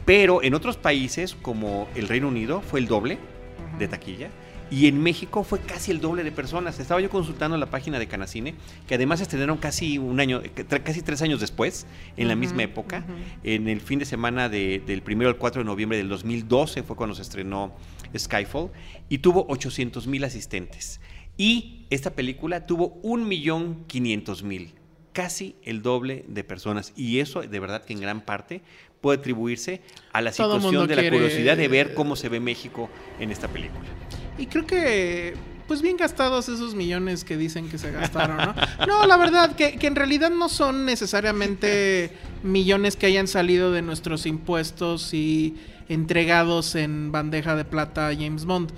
Pero 0.05 0.43
en 0.43 0.53
otros 0.53 0.75
países, 0.77 1.35
como 1.41 1.87
el 1.95 2.07
Reino 2.07 2.27
Unido, 2.27 2.61
fue 2.61 2.79
el 2.79 2.87
doble 2.87 3.17
de 3.79 3.87
taquilla. 3.87 4.29
Y 4.71 4.87
en 4.87 5.03
México 5.03 5.43
fue 5.43 5.59
casi 5.59 5.91
el 5.91 6.01
doble 6.01 6.23
de 6.23 6.31
personas. 6.31 6.79
Estaba 6.79 6.99
yo 6.99 7.09
consultando 7.09 7.55
la 7.57 7.67
página 7.67 7.99
de 7.99 8.07
Canacine, 8.07 8.55
que 8.87 8.95
además 8.95 9.21
estrenaron 9.21 9.57
casi 9.57 9.99
un 9.99 10.19
año, 10.19 10.41
eh, 10.43 10.49
casi 10.83 11.03
tres 11.03 11.21
años 11.21 11.39
después, 11.39 11.85
en 12.17 12.27
la 12.27 12.35
misma 12.35 12.63
época. 12.63 13.05
En 13.43 13.67
el 13.67 13.81
fin 13.81 13.99
de 13.99 14.05
semana 14.05 14.49
de- 14.49 14.81
del 14.85 15.03
primero 15.03 15.29
al 15.29 15.37
4 15.37 15.61
de 15.61 15.65
noviembre 15.65 15.97
del 15.99 16.09
2012 16.09 16.81
fue 16.81 16.95
cuando 16.95 17.13
se 17.15 17.21
estrenó 17.21 17.71
Skyfall. 18.17 18.71
Y 19.09 19.19
tuvo 19.19 19.45
800 19.47 20.07
mil 20.07 20.23
asistentes. 20.23 20.99
Y 21.37 21.85
esta 21.89 22.11
película 22.11 22.65
tuvo 22.65 23.01
1.500.000. 23.03 24.69
Casi 25.13 25.55
el 25.63 25.81
doble 25.81 26.25
de 26.27 26.43
personas. 26.43 26.91
Y 26.95 27.19
eso, 27.19 27.41
de 27.41 27.59
verdad, 27.59 27.83
que 27.83 27.93
en 27.93 28.01
gran 28.01 28.21
parte 28.21 28.61
puede 29.01 29.19
atribuirse 29.19 29.81
a 30.11 30.21
la 30.21 30.31
Todo 30.31 30.55
situación 30.55 30.87
de 30.87 30.95
la 30.95 31.01
quiere- 31.01 31.17
curiosidad 31.17 31.57
de 31.57 31.67
ver 31.67 31.93
cómo 31.93 32.15
se 32.15 32.29
ve 32.29 32.39
México 32.39 32.89
en 33.19 33.31
esta 33.31 33.47
película. 33.47 33.83
Y 34.39 34.47
creo 34.47 34.65
que, 34.65 35.35
pues 35.67 35.81
bien 35.83 35.97
gastados 35.97 36.49
esos 36.49 36.73
millones 36.73 37.23
que 37.23 37.37
dicen 37.37 37.69
que 37.69 37.77
se 37.77 37.91
gastaron, 37.91 38.37
¿no? 38.37 38.55
No, 38.87 39.05
la 39.05 39.17
verdad, 39.17 39.55
que, 39.55 39.77
que 39.77 39.85
en 39.87 39.95
realidad 39.95 40.31
no 40.31 40.49
son 40.49 40.85
necesariamente 40.85 42.11
millones 42.41 42.95
que 42.95 43.05
hayan 43.05 43.27
salido 43.27 43.71
de 43.71 43.81
nuestros 43.83 44.25
impuestos 44.25 45.13
y 45.13 45.55
entregados 45.89 46.73
en 46.75 47.11
bandeja 47.11 47.55
de 47.55 47.65
plata 47.65 48.07
a 48.07 48.15
James 48.15 48.45
Bond. 48.45 48.71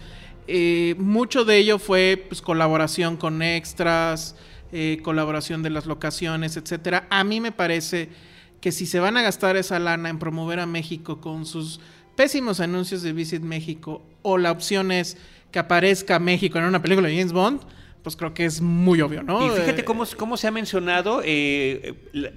Eh, 0.47 0.95
mucho 0.97 1.45
de 1.45 1.57
ello 1.57 1.79
fue 1.79 2.23
pues, 2.27 2.41
colaboración 2.41 3.17
con 3.17 3.41
extras, 3.41 4.35
eh, 4.71 4.99
colaboración 5.03 5.63
de 5.63 5.69
las 5.69 5.85
locaciones, 5.85 6.57
etcétera. 6.57 7.07
A 7.09 7.23
mí 7.23 7.41
me 7.41 7.51
parece 7.51 8.09
que 8.61 8.71
si 8.71 8.85
se 8.85 8.99
van 8.99 9.17
a 9.17 9.21
gastar 9.21 9.57
esa 9.57 9.79
lana 9.79 10.09
en 10.09 10.19
promover 10.19 10.59
a 10.59 10.65
México 10.65 11.21
con 11.21 11.45
sus 11.45 11.79
pésimos 12.15 12.59
anuncios 12.59 13.01
de 13.01 13.13
Visit 13.13 13.41
México 13.41 14.03
o 14.21 14.37
la 14.37 14.51
opción 14.51 14.91
es 14.91 15.17
que 15.51 15.59
aparezca 15.59 16.19
México 16.19 16.57
en 16.57 16.65
una 16.65 16.81
película 16.81 17.07
de 17.07 17.15
James 17.15 17.33
Bond, 17.33 17.61
pues 18.05 18.15
creo 18.15 18.35
que 18.35 18.45
es 18.45 18.61
muy 18.61 19.01
obvio, 19.01 19.23
¿no? 19.23 19.43
Y 19.43 19.49
fíjate 19.59 19.81
Eh, 19.81 19.83
cómo, 19.83 20.05
cómo 20.15 20.37
se 20.37 20.45
ha 20.47 20.51
mencionado 20.51 21.21
eh, 21.25 21.95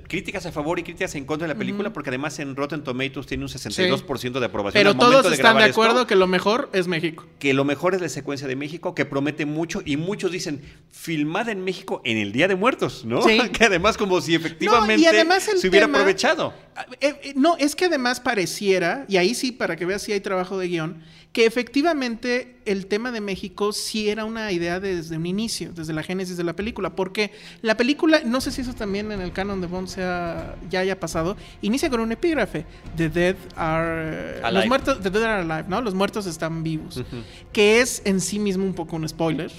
críticas 0.09 0.47
a 0.47 0.51
favor 0.51 0.79
y 0.79 0.83
críticas 0.83 1.15
en 1.15 1.27
contra 1.27 1.47
de 1.47 1.53
la 1.53 1.59
película, 1.59 1.93
porque 1.93 2.09
además 2.09 2.39
en 2.39 2.57
Rotten 2.57 2.83
Tomatoes 2.83 3.27
tiene 3.27 3.45
un 3.45 3.51
62% 3.51 4.41
de 4.41 4.47
aprobación. 4.47 4.81
Pero 4.81 4.91
al 4.93 4.97
todos 4.99 5.29
de 5.29 5.35
están 5.35 5.59
de 5.59 5.67
esto, 5.67 5.73
acuerdo 5.83 6.07
que 6.07 6.17
lo 6.17 6.27
mejor 6.27 6.71
es 6.73 6.89
México. 6.89 7.27
que 7.39 7.53
lo 7.53 7.65
mejor 7.67 7.95
es 7.95 8.01
la 8.01 8.09
secuencia 8.09 8.49
de 8.49 8.57
México, 8.57 8.95
que 8.95 9.05
promete 9.05 9.45
mucho, 9.45 9.83
y 9.85 9.99
muchos 9.99 10.33
dicen, 10.33 10.63
filmada 10.91 11.53
en 11.53 11.63
México 11.63 12.01
en 12.05 12.17
el 12.17 12.33
Día 12.33 12.49
de 12.49 12.57
Muertos, 12.57 13.05
¿no? 13.05 13.21
Sí. 13.21 13.39
que 13.53 13.65
además 13.67 13.99
como 13.99 14.23
si 14.23 14.35
efectivamente 14.35 15.07
además 15.07 15.47
el 15.49 15.59
se 15.59 15.69
hubiera 15.69 15.85
tema- 15.87 15.99
aprovechado. 15.99 16.55
Ah, 16.77 16.87
eh, 17.01 17.15
eh, 17.25 17.33
No, 17.37 17.57
es 17.59 17.77
que 17.77 17.85
además 17.85 18.21
pareciera, 18.21 19.05
y 19.09 19.19
ahí 19.19 19.35
sí, 19.35 19.53
para 19.53 19.77
que 19.77 19.85
veas 19.85 20.01
si 20.01 20.13
hay 20.13 20.21
trabajo 20.21 20.57
de 20.59 20.69
guion, 20.69 21.03
que 21.33 21.45
efectivamente 21.45 22.57
el 22.65 22.87
tema 22.87 23.13
de 23.13 23.21
México 23.21 23.73
sí 23.73 24.09
era 24.09 24.25
una 24.25 24.51
idea 24.51 24.81
desde 24.81 25.17
un 25.17 25.27
inicio, 25.27 25.58
desde 25.67 25.93
la 25.93 26.03
génesis 26.03 26.37
de 26.37 26.45
la 26.45 26.55
película, 26.55 26.91
porque 26.91 27.33
la 27.63 27.77
película, 27.77 28.21
no 28.25 28.41
sé 28.41 28.51
si 28.53 28.63
eso 28.63 28.73
también 28.75 29.13
en 29.13 29.21
el 29.21 29.33
canon 29.33 29.61
de 29.61 29.67
Bond 29.67 29.89
sea, 29.89 30.57
ya 30.71 30.81
haya 30.81 30.99
pasado, 30.99 31.37
inicia 31.63 31.91
con 31.91 32.01
un 32.01 32.13
epígrafe, 32.13 32.65
The 32.97 33.09
Dead 33.09 33.37
are... 33.57 34.41
Alive. 34.43 34.53
Los 34.53 34.67
muertos, 34.67 35.01
The 35.03 35.11
Dead 35.11 35.23
are 35.25 35.43
alive, 35.43 35.69
¿no? 35.69 35.81
Los 35.81 35.95
muertos 35.95 36.27
están 36.27 36.63
vivos, 36.63 37.03
que 37.53 37.81
es 37.81 38.03
en 38.05 38.21
sí 38.21 38.39
mismo 38.39 38.65
un 38.65 38.75
poco 38.75 38.97
un 38.97 39.09
spoiler. 39.09 39.51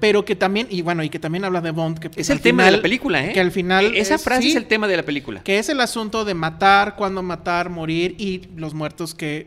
Pero 0.00 0.24
que 0.24 0.34
también, 0.34 0.66
y 0.68 0.82
bueno, 0.82 1.04
y 1.04 1.10
que 1.10 1.20
también 1.20 1.44
habla 1.44 1.60
de 1.60 1.70
Bond, 1.70 2.00
que 2.00 2.10
Es 2.20 2.28
el 2.30 2.40
tema 2.40 2.64
de 2.64 2.72
la 2.72 2.82
película, 2.82 3.24
¿eh? 3.24 3.32
Que 3.32 3.38
al 3.40 3.52
final. 3.52 3.94
Esa 3.94 4.16
es- 4.16 4.24
frase 4.24 4.42
sí, 4.42 4.50
es 4.50 4.56
el 4.56 4.66
tema 4.66 4.88
de 4.88 4.96
la 4.96 5.04
película. 5.04 5.44
que 5.44 5.60
es 5.60 5.68
el 5.68 5.80
asunto 5.80 6.24
de 6.24 6.34
matar, 6.34 6.96
cuando 6.96 7.22
matar, 7.22 7.70
morir 7.70 8.16
y 8.18 8.48
los 8.56 8.74
muertos 8.74 9.14
que 9.14 9.46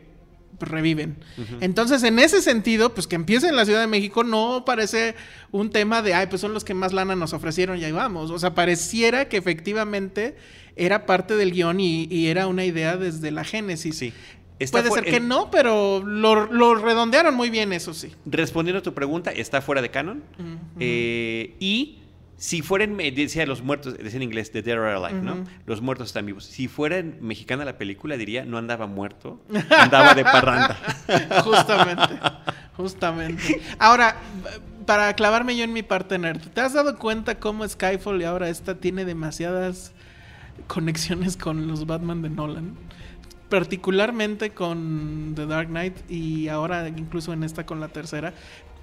reviven. 0.60 1.16
Entonces, 1.60 2.02
en 2.02 2.18
ese 2.18 2.40
sentido, 2.42 2.94
pues 2.94 3.06
que 3.06 3.16
empiece 3.16 3.48
en 3.48 3.56
la 3.56 3.64
Ciudad 3.64 3.80
de 3.80 3.86
México 3.86 4.24
no 4.24 4.64
parece 4.64 5.14
un 5.50 5.70
tema 5.70 6.02
de, 6.02 6.14
ay, 6.14 6.26
pues 6.28 6.40
son 6.40 6.52
los 6.54 6.64
que 6.64 6.74
más 6.74 6.92
lana 6.92 7.16
nos 7.16 7.32
ofrecieron 7.32 7.78
y 7.78 7.84
ahí 7.84 7.92
vamos. 7.92 8.30
O 8.30 8.38
sea, 8.38 8.54
pareciera 8.54 9.28
que 9.28 9.36
efectivamente 9.36 10.36
era 10.76 11.06
parte 11.06 11.36
del 11.36 11.52
guion 11.52 11.80
y, 11.80 12.04
y 12.10 12.26
era 12.28 12.46
una 12.46 12.64
idea 12.64 12.96
desde 12.96 13.30
la 13.30 13.44
génesis. 13.44 13.96
Sí. 13.98 14.12
Está 14.58 14.78
Puede 14.82 14.92
ser 14.94 15.04
que 15.04 15.16
en- 15.16 15.26
no, 15.28 15.50
pero 15.50 16.02
lo, 16.06 16.46
lo 16.52 16.76
redondearon 16.76 17.34
muy 17.34 17.50
bien, 17.50 17.72
eso 17.72 17.92
sí. 17.92 18.12
Respondiendo 18.24 18.78
a 18.78 18.82
tu 18.82 18.94
pregunta, 18.94 19.32
está 19.32 19.60
fuera 19.60 19.82
de 19.82 19.90
canon. 19.90 20.22
Eh, 20.78 21.54
y 21.58 21.98
si 22.36 22.62
fueran, 22.62 22.96
decía 22.96 23.46
los 23.46 23.62
muertos, 23.62 23.96
decía 23.96 24.16
en 24.16 24.22
inglés, 24.24 24.50
The 24.52 24.62
Dead 24.62 24.76
Are 24.78 24.92
Alive, 24.94 25.22
¿no? 25.22 25.44
Los 25.66 25.80
muertos 25.80 26.08
están 26.08 26.26
vivos. 26.26 26.44
Si 26.44 26.68
fuera 26.68 26.98
en 26.98 27.16
mexicana 27.20 27.64
la 27.64 27.78
película, 27.78 28.16
diría, 28.16 28.44
no 28.44 28.58
andaba 28.58 28.86
muerto, 28.86 29.40
andaba 29.70 30.14
de 30.14 30.24
parranda. 30.24 30.76
Justamente. 31.44 32.18
Justamente. 32.76 33.60
Ahora, 33.78 34.16
para 34.86 35.14
clavarme 35.14 35.56
yo 35.56 35.64
en 35.64 35.72
mi 35.72 35.82
parte 35.82 36.18
nerd, 36.18 36.40
¿te 36.48 36.60
has 36.60 36.72
dado 36.74 36.98
cuenta 36.98 37.38
cómo 37.38 37.66
Skyfall 37.66 38.20
y 38.20 38.24
ahora 38.24 38.48
esta 38.48 38.74
tiene 38.74 39.04
demasiadas 39.04 39.92
conexiones 40.66 41.36
con 41.36 41.68
los 41.68 41.86
Batman 41.86 42.20
de 42.22 42.30
Nolan? 42.30 42.74
Particularmente 43.48 44.50
con 44.50 45.34
The 45.36 45.46
Dark 45.46 45.68
Knight 45.68 46.10
y 46.10 46.48
ahora 46.48 46.88
incluso 46.88 47.32
en 47.32 47.44
esta 47.44 47.64
con 47.64 47.78
la 47.78 47.88
tercera. 47.88 48.34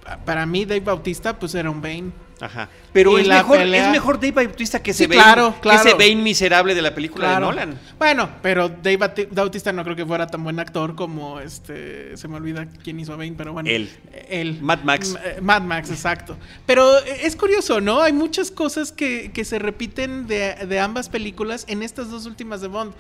Pa- 0.06 0.18
Para 0.18 0.46
mí 0.46 0.64
Dave 0.66 0.80
Bautista 0.82 1.38
pues 1.38 1.54
era 1.56 1.70
un 1.70 1.82
Bane. 1.82 2.12
Ajá. 2.42 2.70
Pero 2.92 3.18
es 3.18 3.28
mejor, 3.28 3.58
pelea- 3.60 3.86
es 3.86 3.92
mejor 3.92 4.16
Dave 4.20 4.32
Bautista 4.46 4.82
que 4.82 4.94
Sí, 4.94 5.04
ese 5.06 5.16
Bane, 5.16 5.22
claro, 5.24 5.56
que 5.62 5.70
ese 5.70 5.94
Bane 5.94 6.16
miserable 6.18 6.76
de 6.76 6.82
la 6.82 6.94
película 6.94 7.28
Claro. 7.28 7.46
de 7.48 7.52
Nolan. 7.52 7.80
Bueno, 7.98 8.30
pero 8.42 8.68
Dave 8.68 9.28
Bautista 9.32 9.72
no 9.72 9.84
creo 9.84 9.96
que 9.96 10.06
fuera 10.06 10.28
tan 10.28 10.44
buen 10.44 10.60
actor 10.60 10.96
como 10.96 11.40
este. 11.40 12.18
Se 12.18 12.28
me 12.28 12.36
olvida 12.38 12.66
quién 12.84 13.00
hizo 13.00 13.14
a 13.14 13.16
Bane, 13.16 13.34
pero 13.38 13.54
bueno. 13.54 13.70
Él. 13.70 13.90
Él. 14.30 14.58
Mad 14.62 14.80
Max. 14.84 15.12
M- 15.16 15.20
eh, 15.24 15.42
Mad 15.42 15.62
Max, 15.62 15.90
exacto. 15.92 16.36
Pero 16.66 16.98
eh, 17.00 17.22
es 17.24 17.36
curioso, 17.36 17.80
¿no? 17.80 18.02
Hay 18.02 18.12
muchas 18.14 18.52
cosas 18.52 18.92
que, 18.92 19.32
que 19.34 19.46
se 19.46 19.60
repiten 19.60 20.28
de, 20.28 20.56
de 20.68 20.80
ambas 20.80 21.08
películas 21.10 21.66
en 21.70 21.84
estas 21.84 22.10
dos 22.10 22.26
últimas 22.26 22.60
de 22.62 22.68
Bond. 22.68 22.94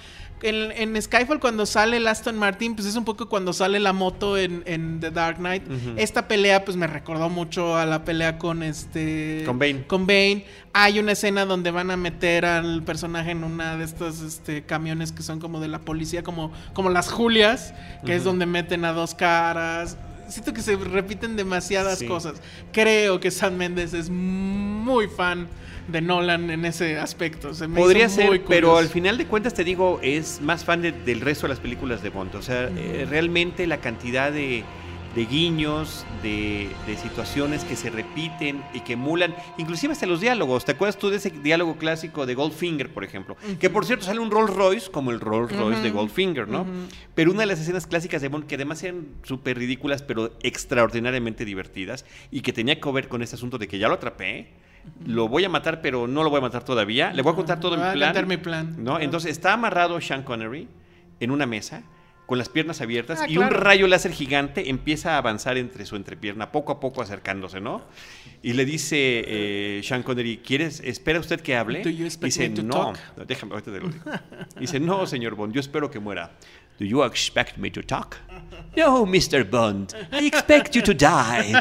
En, 0.43 0.71
en 0.71 0.99
Skyfall, 0.99 1.39
cuando 1.39 1.67
sale 1.67 1.97
el 1.97 2.07
Aston 2.07 2.35
Martin, 2.35 2.73
pues 2.75 2.87
es 2.87 2.95
un 2.95 3.05
poco 3.05 3.29
cuando 3.29 3.53
sale 3.53 3.79
la 3.79 3.93
moto 3.93 4.39
en, 4.39 4.63
en 4.65 4.99
The 4.99 5.11
Dark 5.11 5.37
Knight. 5.37 5.61
Esta 5.97 6.27
pelea, 6.27 6.65
pues 6.65 6.75
me 6.77 6.87
recordó 6.87 7.29
mucho 7.29 7.77
a 7.77 7.85
la 7.85 8.03
pelea 8.03 8.39
con 8.39 8.63
este. 8.63 9.30
Con 9.45 9.59
Bane. 9.59 9.83
Con 9.87 10.07
Bane. 10.07 10.45
Hay 10.73 10.99
una 10.99 11.11
escena 11.13 11.45
donde 11.45 11.71
van 11.71 11.91
a 11.91 11.97
meter 11.97 12.45
al 12.45 12.83
personaje 12.83 13.31
en 13.31 13.43
una 13.43 13.75
de 13.77 13.83
estos 13.85 14.21
este, 14.21 14.63
camiones 14.63 15.11
que 15.11 15.21
son 15.23 15.39
como 15.39 15.59
de 15.59 15.67
la 15.67 15.79
policía, 15.79 16.23
como, 16.23 16.51
como 16.73 16.89
las 16.89 17.11
Julias, 17.11 17.73
que 18.05 18.15
es 18.15 18.23
donde 18.23 18.45
meten 18.45 18.85
a 18.85 18.93
dos 18.93 19.13
caras. 19.15 19.97
Siento 20.29 20.53
que 20.53 20.61
se 20.61 20.77
repiten 20.77 21.35
demasiadas 21.35 21.99
Sí. 21.99 22.07
cosas. 22.07 22.41
Creo 22.71 23.19
que 23.19 23.31
Sam 23.31 23.55
Mendes 23.57 23.93
es 23.93 24.09
muy 24.09 25.07
fan 25.07 25.47
de 25.89 25.99
Nolan 25.99 26.49
en 26.51 26.63
ese 26.63 26.97
aspecto. 26.97 27.53
Se 27.53 27.67
me 27.67 27.77
Podría 27.81 28.07
ser, 28.07 28.27
muy 28.27 28.39
pero 28.39 28.77
al 28.77 28.87
final 28.87 29.17
de 29.17 29.25
cuentas 29.25 29.53
te 29.53 29.65
digo, 29.65 29.99
es 30.01 30.39
más 30.39 30.63
fan 30.63 30.81
de- 30.81 30.93
del 30.93 31.19
resto 31.19 31.47
de 31.47 31.49
las 31.49 31.59
películas 31.59 32.01
de 32.01 32.09
Bond. 32.11 32.33
O 32.35 32.41
sea, 32.41 32.69
eh, 32.73 33.05
realmente 33.09 33.67
la 33.67 33.77
cantidad 33.81 34.31
de, 34.31 34.63
de 35.15 35.25
guiños, 35.25 36.05
de, 36.23 36.69
de 36.87 36.95
situaciones 36.97 37.63
que 37.65 37.75
se 37.75 37.89
repiten 37.89 38.63
y 38.73 38.79
que 38.79 38.93
emulan, 38.93 39.35
inclusive 39.57 39.93
hasta 39.93 40.05
los 40.05 40.21
diálogos. 40.21 40.63
¿Te 40.65 40.71
acuerdas 40.71 40.97
tú 40.97 41.09
de 41.09 41.17
ese 41.17 41.29
diálogo 41.31 41.75
clásico 41.77 42.25
de 42.25 42.33
Goldfinger, 42.35 42.93
por 42.93 43.03
ejemplo? 43.03 43.35
Que 43.59 43.69
por 43.69 43.85
cierto 43.85 44.05
sale 44.05 44.19
un 44.19 44.31
Rolls 44.31 44.53
Royce 44.55 44.89
como 44.89 45.11
el 45.11 45.19
Rolls 45.19 45.51
Royce 45.55 45.81
de. 45.81 45.91
Goldfinger, 45.91 46.47
¿no? 46.47 46.65
Pero 47.13 47.31
una 47.31 47.41
de 47.41 47.47
las 47.47 47.59
escenas 47.59 47.87
clásicas 47.87 48.21
de 48.21 48.29
Bond 48.29 48.45
que 48.47 48.55
además 48.55 48.81
eran 48.83 49.05
súper 49.23 49.57
ridículas, 49.57 50.01
pero 50.01 50.31
extraordinariamente 50.43 51.43
divertidas 51.45 52.05
y 52.31 52.41
que 52.41 52.53
tenía 52.53 52.79
que 52.79 52.91
ver 52.91 53.07
con 53.09 53.21
este 53.21 53.35
asunto 53.35 53.57
de 53.57 53.67
que 53.67 53.77
ya 53.77 53.87
lo 53.89 53.95
atrapé. 53.95 54.49
Lo 55.05 55.27
voy 55.27 55.43
a 55.43 55.49
matar, 55.49 55.81
pero 55.81 56.07
no 56.07 56.23
lo 56.23 56.29
voy 56.29 56.39
a 56.39 56.41
matar 56.41 56.63
todavía. 56.63 57.13
Le 57.13 57.21
voy 57.21 57.33
a 57.33 57.35
contar 57.35 57.59
todo 57.59 57.75
Voy 57.75 57.83
mi 57.83 57.89
a 57.89 57.93
plan. 57.93 58.09
contar 58.09 58.25
mi 58.25 58.37
plan. 58.37 58.75
¿no? 58.83 58.99
Entonces 58.99 59.31
está 59.31 59.53
amarrado 59.53 59.99
Sean 60.01 60.23
Connery 60.23 60.67
en 61.19 61.29
una 61.31 61.45
mesa 61.45 61.83
con 62.31 62.37
las 62.37 62.47
piernas 62.47 62.79
abiertas 62.79 63.19
Ah, 63.23 63.27
y 63.27 63.37
un 63.37 63.49
rayo 63.49 63.87
láser 63.87 64.13
gigante 64.13 64.69
empieza 64.69 65.15
a 65.15 65.17
avanzar 65.17 65.57
entre 65.57 65.85
su 65.85 65.97
entrepierna, 65.97 66.49
poco 66.53 66.71
a 66.71 66.79
poco 66.79 67.01
acercándose, 67.01 67.59
¿no? 67.59 67.81
Y 68.41 68.53
le 68.53 68.63
dice 68.63 68.95
eh, 69.27 69.81
Sean 69.83 70.01
Connery, 70.01 70.37
¿quieres, 70.37 70.79
espera 70.79 71.19
usted 71.19 71.41
que 71.41 71.57
hable? 71.57 71.81
Do 71.81 71.89
you 71.89 72.05
expect 72.05 72.33
dice, 72.33 72.47
me 72.47 72.55
to 72.55 72.63
no, 72.63 72.93
talk?" 72.93 72.99
no, 73.17 73.25
déjame, 73.25 73.51
ahorita 73.51 73.73
te 73.73 73.79
lo 73.81 73.89
digo. 73.89 74.05
Dice, 74.57 74.79
no, 74.79 75.05
señor 75.07 75.35
Bond, 75.35 75.53
yo 75.53 75.59
espero 75.59 75.91
que 75.91 75.99
muera. 75.99 76.31
Do 76.79 76.85
you 76.85 77.03
expect 77.03 77.57
me 77.57 77.69
to 77.69 77.83
talk? 77.83 78.15
No, 78.77 79.05
Mr. 79.05 79.43
Bond, 79.43 79.93
I 80.13 80.27
expect 80.27 80.73
you 80.73 80.81
to 80.83 80.93
die. 80.93 81.53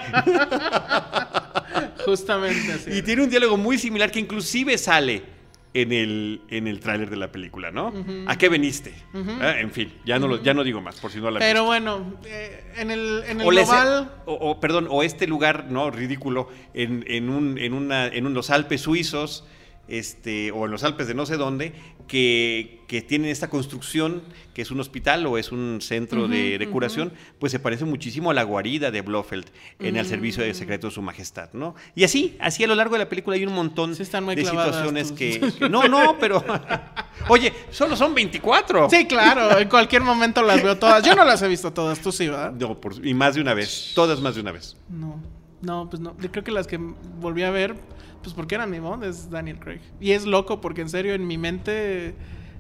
Justamente 2.07 2.75
así. 2.75 2.93
Y 2.93 3.03
tiene 3.03 3.25
un 3.25 3.29
diálogo 3.29 3.57
muy 3.57 3.77
similar 3.77 4.09
que 4.13 4.21
inclusive 4.21 4.79
sale 4.79 5.40
en 5.73 5.93
el, 5.93 6.41
en 6.49 6.67
el 6.67 6.81
tráiler 6.81 7.11
de 7.11 7.17
la 7.17 7.31
película, 7.31 7.71
¿no? 7.71 7.93
¿A 8.27 8.37
qué 8.37 8.49
veniste? 8.49 8.93
Ah, 9.41 9.55
en 9.61 9.71
fin, 9.71 9.93
ya 10.05 10.19
no, 10.19 10.27
lo, 10.27 10.43
ya 10.43 10.53
no 10.53 10.65
digo 10.65 10.81
más, 10.81 10.99
por 10.99 11.11
si 11.13 11.21
no 11.21 11.31
la 11.31 11.39
Pero 11.39 11.61
visto. 11.61 11.67
bueno, 11.67 12.15
eh, 12.25 12.73
en 12.77 12.91
el, 12.91 13.23
en 13.29 13.41
el 13.41 13.47
o, 13.47 13.51
global. 13.51 14.13
o, 14.27 14.33
o, 14.35 14.59
perdón, 14.61 14.89
o 14.91 15.03
este 15.05 15.27
lugar, 15.29 15.67
¿no? 15.71 15.91
Ridículo, 15.91 16.49
en, 16.75 17.05
en, 17.07 17.29
un, 17.31 17.57
en, 17.59 17.73
una, 17.75 18.07
en 18.09 18.27
un- 18.27 18.35
los 18.35 18.51
Alpes 18.51 18.81
suizos, 18.81 19.47
este, 19.87 20.51
o 20.53 20.65
en 20.67 20.71
los 20.73 20.83
Alpes 20.85 21.07
de 21.09 21.15
no 21.15 21.27
sé 21.27 21.37
dónde, 21.37 21.73
que, 22.11 22.81
que 22.89 23.03
tienen 23.03 23.31
esta 23.31 23.49
construcción, 23.49 24.23
que 24.53 24.63
es 24.63 24.73
un 24.73 24.81
hospital 24.81 25.25
o 25.27 25.39
es 25.39 25.53
un 25.53 25.79
centro 25.81 26.27
de, 26.27 26.59
de 26.59 26.69
curación, 26.69 27.13
pues 27.39 27.53
se 27.53 27.61
parece 27.61 27.85
muchísimo 27.85 28.33
a 28.33 28.35
la 28.35 28.43
guarida 28.43 28.91
de 28.91 29.01
Blofeld 29.01 29.47
en 29.79 29.97
el 29.97 30.05
servicio 30.07 30.43
de 30.43 30.53
secreto 30.53 30.89
de 30.89 30.93
su 30.93 31.03
majestad, 31.03 31.51
¿no? 31.53 31.77
Y 31.95 32.03
así, 32.03 32.37
así 32.41 32.65
a 32.65 32.67
lo 32.67 32.75
largo 32.75 32.95
de 32.95 32.99
la 33.05 33.09
película 33.09 33.37
hay 33.37 33.47
un 33.47 33.53
montón 33.55 33.95
Sí 33.95 34.03
están 34.03 34.25
muy 34.25 34.35
de 34.35 34.45
situaciones 34.45 35.13
que, 35.13 35.39
que- 35.59 35.69
No, 35.69 35.87
no, 35.87 36.17
pero... 36.19 36.45
Oye, 37.29 37.53
solo 37.71 37.95
son 37.95 38.13
24. 38.13 38.91
Sí, 38.91 39.07
claro, 39.07 39.57
en 39.59 39.69
cualquier 39.69 40.03
momento 40.03 40.43
las 40.43 40.61
veo 40.61 40.77
todas. 40.77 41.05
Yo 41.05 41.15
no 41.15 41.25
las 41.25 41.41
he 41.43 41.49
visto 41.49 41.73
todas, 41.73 42.01
tú 42.01 42.11
sí, 42.11 42.27
¿verdad? 42.27 42.53
No, 42.53 42.81
por- 42.81 43.07
y 43.07 43.15
más 43.15 43.37
de 43.37 43.41
una 43.41 43.55
vez, 43.55 43.93
todas 43.95 44.21
más 44.21 44.35
de 44.35 44.41
una 44.41 44.51
vez. 44.51 44.77
No, 44.89 45.23
no, 45.63 45.89
pues 45.89 46.01
no. 46.01 46.17
Yo 46.19 46.33
creo 46.33 46.43
que 46.43 46.51
las 46.51 46.67
que 46.67 46.77
volví 46.79 47.45
a 47.45 47.51
ver, 47.51 47.77
pues 48.23 48.35
porque 48.35 48.55
eran 48.55 48.71
mi 48.71 48.79
Bond, 48.79 49.05
es 49.05 49.31
Daniel 49.31 49.59
Craig. 49.59 49.81
Y 50.01 50.13
es 50.13 50.27
loco 50.27 50.61
porque 50.61 50.81
en 50.83 50.89
serio 50.89 51.15
en 51.15 51.27
mi 51.27 51.39
mente 51.39 52.15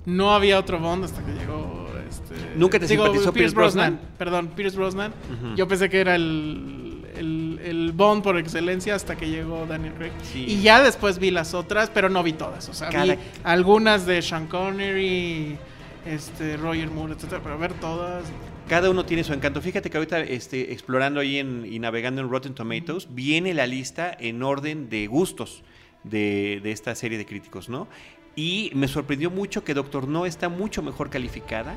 no 0.06 0.32
había 0.32 0.58
otro 0.58 0.78
Bond 0.78 1.04
hasta 1.04 1.24
que 1.24 1.32
llegó 1.32 1.88
este... 2.08 2.34
¿Nunca 2.56 2.78
te 2.80 2.88
simpatizó 2.88 3.32
Pierce 3.32 3.54
Brosnan? 3.54 4.00
Perdón, 4.18 4.48
Pierce 4.56 4.76
Brosnan. 4.76 5.12
Yo 5.56 5.68
pensé 5.68 5.88
que 5.90 6.00
era 6.00 6.14
el, 6.14 7.04
el, 7.16 7.60
el 7.62 7.92
Bond 7.92 8.22
por 8.22 8.38
excelencia 8.38 8.94
hasta 8.94 9.16
que 9.16 9.28
llegó 9.28 9.66
Daniel 9.66 9.94
Craig. 9.94 10.12
Sí. 10.22 10.44
Y 10.48 10.62
ya 10.62 10.82
después 10.82 11.18
vi 11.18 11.30
las 11.30 11.54
otras, 11.54 11.90
pero 11.90 12.08
no 12.08 12.22
vi 12.22 12.32
todas. 12.32 12.68
O 12.68 12.74
sea, 12.74 12.88
Cada- 12.88 13.04
vi 13.04 13.20
algunas 13.44 14.06
de 14.06 14.22
Sean 14.22 14.46
Connery, 14.46 15.58
este, 16.06 16.56
Roger 16.56 16.90
Moore, 16.90 17.12
etcétera, 17.12 17.40
pero 17.42 17.58
ver 17.58 17.74
todas... 17.74 18.24
Cada 18.70 18.88
uno 18.88 19.04
tiene 19.04 19.24
su 19.24 19.32
encanto. 19.32 19.60
Fíjate 19.60 19.90
que 19.90 19.96
ahorita 19.98 20.20
este, 20.20 20.72
explorando 20.72 21.18
ahí 21.18 21.38
en- 21.38 21.66
y 21.68 21.80
navegando 21.80 22.20
en 22.22 22.30
Rotten 22.30 22.54
Tomatoes, 22.54 23.08
viene 23.10 23.52
la 23.52 23.66
lista 23.66 24.16
en 24.18 24.44
orden 24.44 24.88
de 24.88 25.08
gustos 25.08 25.64
de, 26.04 26.60
de 26.62 26.70
esta 26.70 26.94
serie 26.94 27.18
de 27.18 27.26
críticos, 27.26 27.68
¿no? 27.68 27.88
Y 28.36 28.70
me 28.76 28.86
sorprendió 28.86 29.28
mucho 29.28 29.64
que 29.64 29.74
Doctor 29.74 30.06
No 30.06 30.24
está 30.24 30.48
mucho 30.48 30.82
mejor 30.82 31.10
calificada 31.10 31.74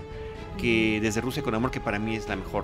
que 0.60 1.00
desde 1.02 1.20
Rusia 1.20 1.42
con 1.42 1.56
Amor, 1.56 1.72
que 1.72 1.80
para 1.80 1.98
mí 1.98 2.16
es 2.16 2.30
la 2.30 2.36
mejor 2.36 2.64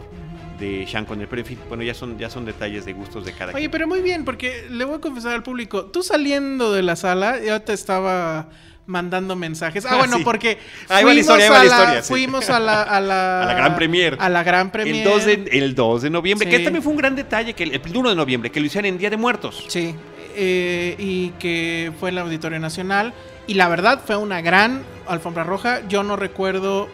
de 0.59 0.85
Sean 0.87 1.05
Connery. 1.05 1.27
Pero 1.27 1.41
en 1.41 1.47
fin, 1.47 1.57
bueno, 1.67 1.81
ya 1.81 1.95
son, 1.95 2.19
ya 2.19 2.29
son 2.29 2.45
detalles 2.45 2.85
de 2.85 2.93
gustos 2.93 3.25
de 3.25 3.33
cada 3.33 3.51
Oye, 3.51 3.61
quien. 3.61 3.71
pero 3.71 3.87
muy 3.87 4.01
bien, 4.01 4.25
porque 4.25 4.67
le 4.69 4.85
voy 4.85 4.97
a 4.97 5.01
confesar 5.01 5.33
al 5.33 5.41
público, 5.41 5.85
tú 5.87 6.03
saliendo 6.03 6.71
de 6.71 6.83
la 6.83 6.95
sala, 6.95 7.43
yo 7.43 7.59
te 7.63 7.73
estaba 7.73 8.51
mandando 8.89 9.35
mensajes. 9.35 9.85
Ah, 9.85 9.89
Ah, 9.93 9.97
bueno, 9.97 10.17
sí. 10.17 10.23
porque 10.23 10.57
Ahí 10.89 11.03
va 11.05 11.13
la 11.13 11.13
fuimos, 11.13 11.17
historia, 11.21 11.45
ahí 11.45 11.51
va 11.51 11.59
a, 11.59 11.63
la 11.63 11.69
la, 11.69 11.75
historia, 11.83 12.01
sí. 12.03 12.07
fuimos 12.13 12.49
a 12.49 12.59
la 12.59 12.81
a 12.81 12.99
la 12.99 13.41
A 13.43 13.45
la 13.45 13.53
gran 13.53 13.75
premier. 13.75 14.17
a 14.19 14.29
la 14.29 14.43
gran 14.43 14.71
premier. 14.71 15.07
El 15.07 15.13
2, 15.13 15.25
de, 15.25 15.33
el 15.53 15.75
2 15.75 16.01
de 16.01 16.09
noviembre, 16.09 16.49
Sí. 16.51 16.57
que 16.57 16.63
también 16.63 16.83
fue 16.83 16.91
un 16.91 16.97
gran 16.97 17.15
detalle, 17.15 17.53
que 17.53 17.63
el, 17.63 17.73
el 17.73 17.95
1 17.97 18.09
de 18.09 18.15
noviembre, 18.15 18.51
que 18.51 18.59
lo 18.59 18.65
hicieron 18.65 18.87
en 18.87 18.97
Día 18.97 19.09
de 19.09 19.17
Muertos. 19.17 19.65
Sí, 19.67 19.95
eh, 20.35 20.95
y 20.97 21.29
que 21.39 21.91
fue 21.99 22.09
en 22.09 22.15
el 22.17 22.23
Auditorio 22.23 22.59
Nacional. 22.59 23.13
Y 23.47 23.53
la 23.55 23.67
verdad 23.67 24.01
fue 24.05 24.15
una 24.15 24.41
gran 24.41 24.83
alfombra 25.07 25.43
roja. 25.43 25.81
Yo 25.87 26.03
no 26.03 26.15
recuerdo 26.15 26.87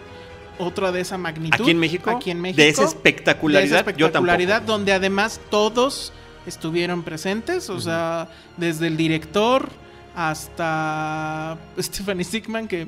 otra 0.57 0.91
de 0.91 1.01
esa 1.01 1.17
magnitud. 1.17 1.61
Aquí 1.61 1.71
en 1.71 1.79
México, 1.79 2.09
Aquí 2.11 2.31
en 2.31 2.39
México. 2.41 2.61
de 2.61 2.69
esa 2.69 2.85
espectacularidad, 2.85 3.61
de 3.61 3.91
esa 3.91 3.91
yo 3.97 4.05
espectacularidad, 4.07 4.61
donde 4.61 4.93
además 4.93 5.41
todos 5.49 6.13
estuvieron 6.45 7.03
presentes. 7.03 7.69
O 7.69 7.79
sea, 7.81 8.29
desde 8.57 8.87
el 8.87 8.95
director 8.97 9.69
hasta 10.15 11.57
Stephanie 11.79 12.23
Sigman, 12.23 12.67
que 12.67 12.87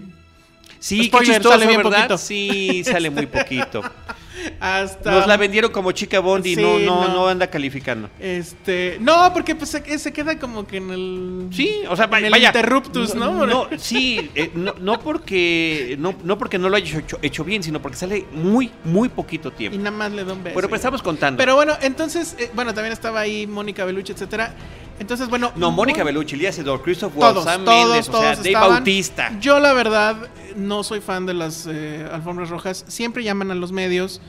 Sí, 0.79 1.05
Spoiler, 1.05 1.35
chistoso, 1.37 1.53
sale 1.55 1.65
bien 1.67 1.81
¿verdad? 1.81 1.97
poquito. 1.97 2.17
Sí, 2.19 2.83
sale 2.83 3.09
muy 3.09 3.25
poquito. 3.25 3.81
hasta... 4.59 5.11
Nos 5.11 5.25
la 5.27 5.35
vendieron 5.35 5.71
como 5.71 5.91
chica 5.91 6.19
Bond 6.19 6.45
y 6.45 6.53
Sí, 6.55 6.61
no, 6.61 6.77
no, 6.77 7.07
no. 7.07 7.13
no 7.15 7.27
anda 7.27 7.47
calificando. 7.47 8.09
Este, 8.19 8.97
no, 8.99 9.33
porque 9.33 9.55
pues 9.55 9.71
se, 9.71 9.97
se 9.97 10.13
queda 10.13 10.37
como 10.37 10.67
que 10.67 10.77
en 10.77 10.91
el 10.91 11.47
Sí, 11.51 11.81
o 11.89 11.95
sea, 11.95 12.07
en 12.19 12.25
el 12.25 12.43
interruptus, 12.43 13.15
¿no? 13.15 13.47
No, 13.47 13.67
sí, 13.77 14.29
eh, 14.35 14.51
no, 14.53 14.75
no 14.79 14.99
porque 14.99 15.95
no, 15.99 16.13
no 16.23 16.37
porque 16.37 16.59
no 16.59 16.69
lo 16.69 16.75
haya 16.75 16.99
hecho, 16.99 17.17
hecho 17.23 17.43
bien, 17.43 17.63
sino 17.63 17.81
porque 17.81 17.97
sale 17.97 18.25
muy, 18.31 18.71
muy 18.83 19.09
poquito 19.09 19.49
Y 19.49 19.51
tiempo. 19.53 19.77
nada 19.79 19.91
más 19.91 20.11
le 20.11 20.23
da 20.25 20.33
un 20.33 20.43
beso. 20.43 20.53
Bueno, 20.53 20.67
pero 20.67 20.75
estamos 20.75 21.01
contando. 21.01 21.37
Pero 21.39 21.55
bueno, 21.55 21.73
entonces, 21.81 22.35
eh, 22.37 22.51
bueno, 22.53 22.73
también 22.75 22.93
estaba 22.93 23.21
ahí 23.21 23.47
Mónica 23.47 23.83
Bellucci, 23.83 24.11
etcétera. 24.11 24.53
Entonces, 24.99 25.29
bueno. 25.29 25.51
no, 25.55 25.71
Mónica 25.71 26.03
Bellucci, 26.03 26.35
Lía 26.35 26.51
Sedor, 26.51 26.81
Christoph 26.81 27.15
Waltz, 27.15 27.33
Todos, 27.33 27.45
Sam 27.45 27.65
todos, 27.65 27.89
Mendes, 27.89 28.09
o 28.09 28.11
sea, 28.11 28.21
todos 28.21 28.37
Dave 28.37 28.49
estaban. 28.49 28.69
Bautista. 28.69 29.39
Yo, 29.39 29.59
la 29.59 29.73
verdad, 29.73 30.29
no 30.55 30.83
soy 30.83 31.01
fan 31.01 31.25
de 31.25 31.33
las 31.33 31.67
eh, 31.67 32.07
alfombras 32.11 32.49
rojas. 32.49 32.85
Siempre 32.87 33.23
llaman 33.23 33.51
a 33.51 33.55
los 33.55 33.71
medios. 33.71 34.21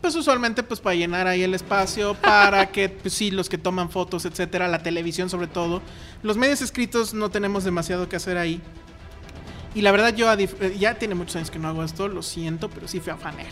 Pues 0.00 0.14
usualmente, 0.14 0.62
pues 0.62 0.80
para 0.80 0.94
llenar 0.94 1.26
ahí 1.26 1.42
el 1.42 1.54
espacio, 1.54 2.14
para 2.22 2.66
que, 2.66 2.88
pues 2.88 3.14
sí, 3.14 3.30
los 3.30 3.48
que 3.48 3.58
toman 3.58 3.90
fotos, 3.90 4.24
etcétera, 4.24 4.68
la 4.68 4.82
televisión 4.82 5.28
sobre 5.28 5.46
todo. 5.48 5.82
Los 6.22 6.36
medios 6.36 6.62
escritos 6.62 7.12
no 7.12 7.30
tenemos 7.30 7.64
demasiado 7.64 8.08
que 8.08 8.16
hacer 8.16 8.38
ahí. 8.38 8.60
Y 9.74 9.82
la 9.82 9.92
verdad, 9.92 10.14
yo 10.14 10.32
eh, 10.32 10.76
ya 10.78 10.94
tiene 10.94 11.14
muchos 11.14 11.36
años 11.36 11.50
que 11.50 11.58
no 11.58 11.68
hago 11.68 11.84
esto, 11.84 12.08
lo 12.08 12.22
siento, 12.22 12.70
pero 12.70 12.88
sí 12.88 13.00
fui 13.00 13.12
a 13.12 13.16
faner. 13.18 13.48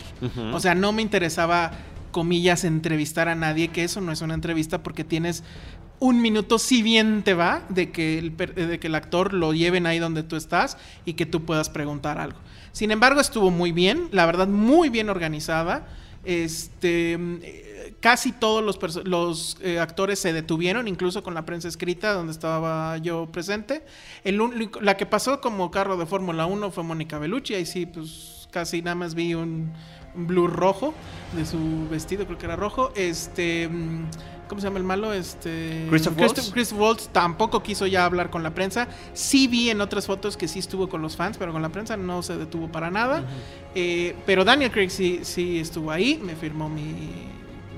O 0.53 0.59
sea, 0.59 0.73
no 0.73 0.91
me 0.91 1.03
interesaba, 1.03 1.71
comillas, 2.09 2.63
entrevistar 2.63 3.29
a 3.29 3.35
nadie, 3.35 3.67
que 3.67 3.83
eso 3.83 4.01
no 4.01 4.11
es 4.11 4.21
una 4.21 4.33
entrevista 4.33 4.81
porque 4.81 5.03
tienes 5.03 5.43
un 5.99 6.21
minuto, 6.21 6.59
si 6.59 6.81
bien 6.83 7.23
te 7.23 7.33
va, 7.33 7.63
de 7.69 7.91
que 7.91 8.17
el, 8.19 8.31
per- 8.31 8.53
de 8.55 8.79
que 8.79 8.87
el 8.87 8.95
actor 8.95 9.33
lo 9.33 9.53
lleven 9.53 9.85
ahí 9.87 9.99
donde 9.99 10.23
tú 10.23 10.35
estás 10.35 10.77
y 11.05 11.13
que 11.13 11.25
tú 11.25 11.45
puedas 11.45 11.69
preguntar 11.69 12.17
algo. 12.19 12.39
Sin 12.71 12.91
embargo, 12.91 13.21
estuvo 13.21 13.51
muy 13.51 13.71
bien, 13.71 14.09
la 14.11 14.25
verdad, 14.25 14.47
muy 14.47 14.89
bien 14.89 15.09
organizada. 15.09 15.87
Este. 16.23 17.17
mm, 17.17 17.37
eh, 17.43 17.71
Casi 18.01 18.31
todos 18.33 18.63
los, 19.05 19.57
eh, 19.61 19.79
actores 19.79 20.19
se 20.19 20.33
detuvieron, 20.33 20.87
incluso 20.87 21.23
con 21.23 21.33
la 21.33 21.45
prensa 21.45 21.67
escrita, 21.67 22.13
donde 22.13 22.33
estaba 22.33 22.97
yo 22.97 23.27
presente. 23.31 23.83
El 24.23 24.39
la 24.81 24.97
que 24.97 25.05
pasó 25.07 25.39
como 25.41 25.71
carro 25.71 25.97
de 25.97 26.05
Fórmula 26.05 26.45
1 26.45 26.71
fue 26.71 26.83
Mónica 26.83 27.17
Bellucci. 27.17 27.55
Ahí 27.55 27.65
sí, 27.65 27.85
pues 27.85 28.47
casi 28.51 28.81
nada 28.81 28.95
más 28.95 29.15
vi 29.15 29.33
un, 29.33 29.71
un 30.15 30.27
blue 30.27 30.47
rojo 30.47 30.93
de 31.35 31.45
su 31.45 31.87
vestido, 31.89 32.25
creo 32.25 32.37
que 32.37 32.45
era 32.45 32.55
rojo. 32.55 32.91
Este. 32.95 33.69
¿Cómo 34.47 34.61
se 34.61 34.67
llama 34.67 34.79
el 34.79 34.83
malo? 34.83 35.13
Este. 35.13 35.87
Christoph 35.89 36.17
Waltz. 36.17 36.51
Chris 36.51 36.71
Waltz 36.71 37.09
tampoco 37.09 37.63
quiso 37.63 37.87
ya 37.87 38.05
hablar 38.05 38.29
con 38.29 38.43
la 38.43 38.53
prensa. 38.53 38.87
Sí 39.13 39.47
vi 39.47 39.69
en 39.69 39.81
otras 39.81 40.05
fotos 40.05 40.37
que 40.37 40.47
sí 40.47 40.59
estuvo 40.59 40.87
con 40.87 41.01
los 41.01 41.15
fans, 41.15 41.37
pero 41.37 41.51
con 41.51 41.61
la 41.61 41.69
prensa 41.69 41.97
no 41.97 42.21
se 42.23 42.37
detuvo 42.37 42.67
para 42.71 42.91
nada. 42.91 43.23
Eh, 43.73 44.15
pero 44.25 44.45
Daniel 44.45 44.71
Craig 44.71 44.89
sí, 44.89 45.21
sí 45.23 45.59
estuvo 45.59 45.91
ahí, 45.91 46.19
me 46.23 46.35
firmó 46.35 46.69
mi, 46.69 46.93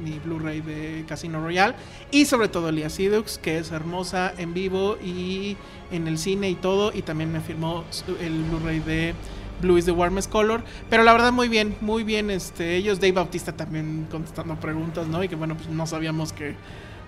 mi 0.04 0.20
Blu-ray 0.20 0.62
de 0.62 1.06
Casino 1.08 1.42
Royale. 1.42 1.76
Y 2.12 2.26
sobre 2.26 2.48
todo 2.48 2.72
Lia 2.72 2.90
Sidux, 2.90 3.38
que 3.38 3.58
es 3.58 3.72
hermosa 3.72 4.34
en 4.38 4.54
vivo 4.54 4.98
y 5.04 5.58
en 5.92 6.08
el 6.08 6.18
cine 6.18 6.50
y 6.50 6.56
todo. 6.56 6.92
Y 6.94 7.02
también 7.02 7.32
me 7.32 7.42
firmó 7.42 7.84
el 8.20 8.44
Blu-ray 8.44 8.80
de 8.80 9.16
Blue 9.62 9.78
is 9.78 9.86
the 9.86 9.92
Warmest 9.92 10.30
Color. 10.32 10.62
Pero 10.90 11.04
la 11.04 11.14
verdad, 11.14 11.32
muy 11.32 11.48
bien, 11.50 11.76
muy 11.82 12.04
bien. 12.04 12.30
Este, 12.30 12.76
ellos, 12.76 13.00
Dave 13.00 13.14
Bautista 13.14 13.52
también 13.52 14.08
contestando 14.12 14.56
preguntas, 14.56 15.08
¿no? 15.08 15.24
Y 15.24 15.28
que 15.30 15.36
bueno, 15.36 15.56
pues 15.56 15.70
no 15.70 15.86
sabíamos 15.88 16.34
que 16.34 16.56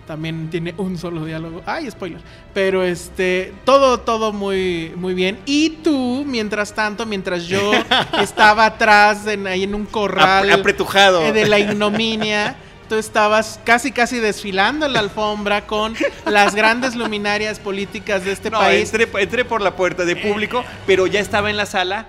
también 0.08 0.50
tiene 0.50 0.74
un 0.78 0.98
solo 0.98 1.24
diálogo. 1.24 1.62
Ay, 1.68 1.90
spoiler. 1.92 2.20
Pero 2.54 2.84
este, 2.84 3.54
todo, 3.64 4.00
todo 4.00 4.34
muy, 4.34 4.92
muy 4.96 5.14
bien. 5.14 5.38
Y 5.46 5.70
tú, 5.84 6.24
mientras 6.26 6.74
tanto, 6.74 7.06
mientras 7.06 7.46
yo 7.46 7.72
estaba 8.20 8.66
atrás 8.66 9.28
en, 9.28 9.46
ahí 9.46 9.64
en 9.64 9.76
un 9.76 9.86
corral 9.86 10.50
Apre- 10.50 10.60
apretujado. 10.60 11.22
eh, 11.22 11.32
de 11.32 11.46
la 11.48 11.60
ignominia. 11.60 12.56
Tú 12.90 12.96
estabas 12.96 13.60
casi 13.66 13.92
casi 13.92 14.18
desfilando 14.18 14.88
en 14.88 14.94
la 14.94 15.00
alfombra 15.02 15.68
con 15.68 15.94
las 16.26 16.56
grandes 16.56 16.96
luminarias 16.96 17.60
políticas 17.60 18.26
de 18.26 18.32
este 18.32 18.50
No, 18.50 18.58
país. 18.58 18.92
entré, 18.92 19.08
entré 19.22 19.46
por 19.46 19.62
la 19.62 19.76
puerta 19.76 20.06
de 20.06 20.16
público, 20.16 20.64
pero 20.88 21.06
ya 21.06 21.20
estaba 21.20 21.52
en 21.52 21.58
la 21.58 21.68
sala 21.68 22.08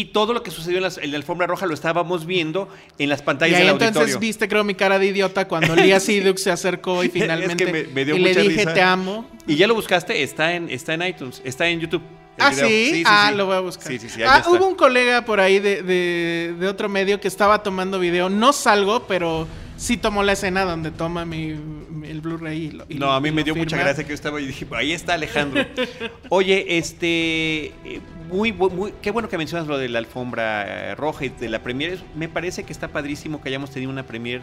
y 0.00 0.06
todo 0.06 0.32
lo 0.32 0.42
que 0.42 0.50
sucedió 0.50 0.78
en, 0.78 0.84
las- 0.84 0.98
en 0.98 1.10
la 1.10 1.16
alfombra 1.18 1.46
roja 1.46 1.66
lo 1.66 1.74
estábamos 1.74 2.24
viendo 2.26 2.68
en 2.98 3.08
las 3.08 3.20
Y 3.20 3.22
pantallas 3.24 3.56
ahí 3.58 3.62
del 3.66 3.72
entonces 3.72 3.96
auditorio. 3.96 4.18
viste, 4.20 4.48
creo, 4.48 4.64
mi 4.64 4.74
cara 4.74 4.98
de 4.98 5.06
idiota 5.06 5.46
cuando 5.48 5.74
Lía 5.76 6.00
Sidux 6.00 6.42
se 6.42 6.50
acercó 6.50 7.02
y 7.02 7.06
Es 7.08 7.12
que 7.12 7.20
finalmente 7.20 7.66
me- 7.72 7.84
me 7.84 8.04
dio 8.04 8.16
y 8.16 8.18
le 8.20 8.28
mucha 8.30 8.40
dije 8.40 8.56
risa. 8.60 8.74
te 8.74 8.80
amo. 8.82 9.28
Y 9.46 9.56
ya 9.56 9.66
lo 9.66 9.74
buscaste, 9.74 10.22
está 10.22 10.54
en, 10.54 10.70
está 10.70 10.94
en 10.94 11.02
iTunes, 11.02 11.42
está 11.44 11.68
en 11.68 11.80
YouTube. 11.80 12.02
Ah, 12.38 12.48
video. 12.50 12.66
¿sí? 12.68 13.02
ah, 13.06 13.30
lo 13.36 13.44
voy 13.46 13.56
a 13.56 13.60
buscar. 13.60 13.88
Sí, 13.88 13.98
sí, 13.98 14.08
sí, 14.08 14.22
ahí 14.22 14.28
ah, 14.30 14.44
hubo 14.48 14.66
un 14.66 14.74
colega 14.74 15.24
por 15.26 15.38
ahí 15.40 15.58
de, 15.58 15.82
de- 15.82 16.54
de 16.58 16.66
otro 16.68 16.88
medio 16.88 17.20
que 17.20 17.28
estaba 17.28 17.62
tomando 17.62 17.98
video. 17.98 18.30
No 18.30 18.54
salgo, 18.54 19.06
pero 19.06 19.46
sí 19.82 19.96
tomó 19.96 20.22
la 20.22 20.32
escena 20.32 20.64
donde 20.64 20.90
toma 20.90 21.24
mi, 21.24 21.48
mi- 21.54 22.08
el 22.08 22.20
Blu-ray. 22.20 22.80
y 22.88 22.94
No, 22.94 23.06
lo- 23.06 23.12
a 23.12 23.20
mí 23.20 23.30
me 23.30 23.42
dio 23.44 23.54
mucha 23.54 23.76
gracia 23.76 24.04
que 24.04 24.10
yo 24.10 24.14
estaba 24.14 24.40
y 24.40 24.46
dije, 24.46 24.66
ahí 24.72 24.92
está 24.92 25.14
Alejandro. 25.14 25.64
Oye, 26.28 26.78
este, 26.78 27.66
eh, 27.66 28.00
muy, 28.30 28.52
muy, 28.52 28.92
qué 29.02 29.10
bueno 29.10 29.28
que 29.28 29.36
mencionas 29.38 29.66
lo 29.66 29.78
de 29.78 29.88
la 29.88 29.98
alfombra 29.98 30.90
eh, 30.90 30.94
roja 30.94 31.24
y 31.24 31.28
de 31.30 31.48
la 31.48 31.62
premier. 31.62 31.98
Me 32.16 32.28
parece 32.28 32.64
que 32.64 32.72
está 32.72 32.88
padrísimo 32.88 33.42
que 33.42 33.48
hayamos 33.48 33.70
tenido 33.70 33.90
una 33.90 34.04
premier 34.04 34.42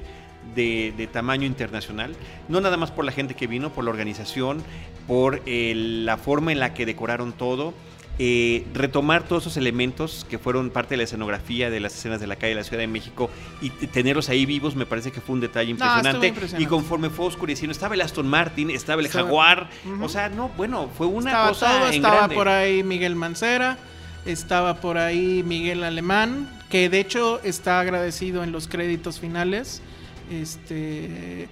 de, 0.55 0.93
de 0.97 1.07
tamaño 1.07 1.45
internacional. 1.45 2.15
No 2.47 2.59
nada 2.61 2.77
más 2.77 2.91
por 2.91 3.05
la 3.05 3.11
gente 3.11 3.33
que 3.33 3.47
vino, 3.47 3.71
por 3.71 3.83
la 3.85 3.89
organización, 3.91 4.61
por 5.07 5.41
eh, 5.45 5.73
la 5.75 6.17
forma 6.17 6.51
en 6.51 6.59
la 6.59 6.73
que 6.73 6.85
decoraron 6.85 7.31
todo. 7.33 7.73
Eh, 8.21 8.65
retomar 8.73 9.23
todos 9.23 9.43
esos 9.43 9.55
elementos 9.57 10.25
que 10.29 10.37
fueron 10.37 10.69
parte 10.71 10.89
de 10.95 10.97
la 10.97 11.03
escenografía 11.03 11.69
de 11.69 11.79
las 11.79 11.95
escenas 11.95 12.19
de 12.19 12.27
la 12.27 12.35
calle 12.35 12.49
de 12.49 12.55
la 12.55 12.63
Ciudad 12.65 12.81
de 12.81 12.87
México 12.87 13.29
y 13.61 13.69
tenerlos 13.69 14.27
ahí 14.27 14.45
vivos 14.45 14.75
me 14.75 14.85
parece 14.85 15.11
que 15.11 15.21
fue 15.21 15.35
un 15.35 15.41
detalle 15.41 15.73
No, 15.73 15.85
impresionante. 15.85 16.61
Y 16.61 16.65
conforme 16.65 17.09
fue 17.09 17.25
oscureciendo, 17.27 17.71
estaba 17.71 17.95
el 17.95 18.01
Aston 18.01 18.27
Martin, 18.27 18.69
estaba 18.71 18.99
el 18.99 19.05
Estaba- 19.07 19.23
Jaguar. 19.25 19.69
O 20.01 20.09
sea, 20.09 20.27
no, 20.29 20.49
bueno, 20.57 20.89
fue 20.97 21.07
una 21.07 21.31
estaba 21.31 21.47
cosa 21.49 21.67
todo, 21.79 21.87
en 21.87 21.93
estaba 21.93 22.15
grande. 22.17 22.35
por 22.35 22.47
ahí 22.49 22.83
Miguel 22.83 23.15
Mancera, 23.15 23.77
estaba 24.25 24.75
por 24.81 24.97
ahí 24.97 25.41
Miguel 25.45 25.83
Alemán, 25.85 26.49
que 26.69 26.89
de 26.89 26.99
hecho 26.99 27.39
está 27.45 27.79
agradecido 27.79 28.43
en 28.43 28.51
los 28.51 28.67
créditos 28.67 29.19
finales. 29.19 29.81
Este 30.29 31.47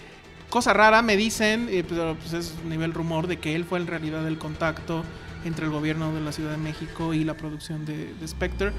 cosa 0.50 0.74
rara 0.74 1.02
me 1.02 1.18
dicen, 1.18 1.68
eh, 1.70 1.84
pero 1.88 2.16
pues 2.16 2.34
es 2.34 2.54
nivel 2.66 2.94
rumor 2.94 3.28
de 3.28 3.38
que 3.38 3.56
él 3.56 3.66
fue 3.66 3.80
en 3.80 3.88
realidad 3.88 4.26
el 4.28 4.38
contacto 4.38 5.04
entre 5.46 5.66
el 5.66 5.72
gobierno 5.72 6.14
de 6.14 6.22
la 6.22 6.32
Ciudad 6.32 6.52
de 6.52 6.58
México 6.58 7.14
y 7.14 7.24
la 7.24 7.36
producción 7.36 7.86
de, 7.86 8.14
de 8.14 8.28
Spectre. 8.28 8.72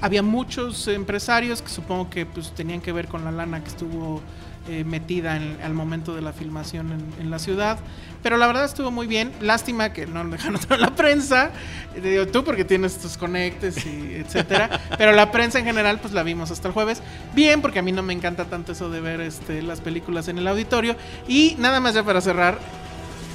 Había 0.00 0.22
muchos 0.22 0.86
empresarios 0.88 1.62
que 1.62 1.68
supongo 1.68 2.10
que 2.10 2.26
pues 2.26 2.52
tenían 2.54 2.80
que 2.80 2.92
ver 2.92 3.08
con 3.08 3.24
la 3.24 3.32
lana 3.32 3.62
que 3.62 3.68
estuvo 3.68 4.22
eh, 4.66 4.82
metida 4.82 5.36
en- 5.36 5.58
al 5.62 5.74
momento 5.74 6.14
de 6.14 6.22
la 6.22 6.32
filmación 6.32 6.90
en, 6.92 7.22
en 7.24 7.30
la 7.30 7.38
ciudad. 7.38 7.78
Pero 8.22 8.38
la 8.38 8.46
verdad 8.46 8.64
estuvo 8.64 8.90
muy 8.90 9.06
bien. 9.06 9.30
Lástima 9.42 9.92
que 9.92 10.06
no 10.06 10.24
dejaron 10.24 10.54
entrar 10.56 10.78
a 10.78 10.82
la 10.82 10.94
prensa. 10.94 11.50
Te 11.92 12.00
digo 12.00 12.26
tú 12.28 12.42
porque 12.44 12.64
tienes 12.64 12.96
tus 12.98 13.18
conectes 13.18 13.84
y 13.84 14.14
etcétera. 14.14 14.80
Pero 14.96 15.12
la 15.12 15.30
prensa 15.30 15.58
en 15.58 15.66
general 15.66 15.98
pues 16.00 16.14
la 16.14 16.22
vimos 16.22 16.50
hasta 16.50 16.68
el 16.68 16.72
jueves. 16.74 17.02
Bien, 17.34 17.60
porque 17.60 17.80
a 17.80 17.82
mí 17.82 17.92
no 17.92 18.02
me 18.02 18.14
encanta 18.14 18.46
tanto 18.46 18.72
eso 18.72 18.88
de 18.88 19.02
ver 19.02 19.20
este, 19.20 19.60
las 19.60 19.82
películas 19.82 20.28
en 20.28 20.38
el 20.38 20.48
auditorio. 20.48 20.96
Y 21.28 21.56
nada 21.58 21.80
más 21.80 21.92
ya 21.92 22.02
para 22.02 22.22
cerrar, 22.22 22.58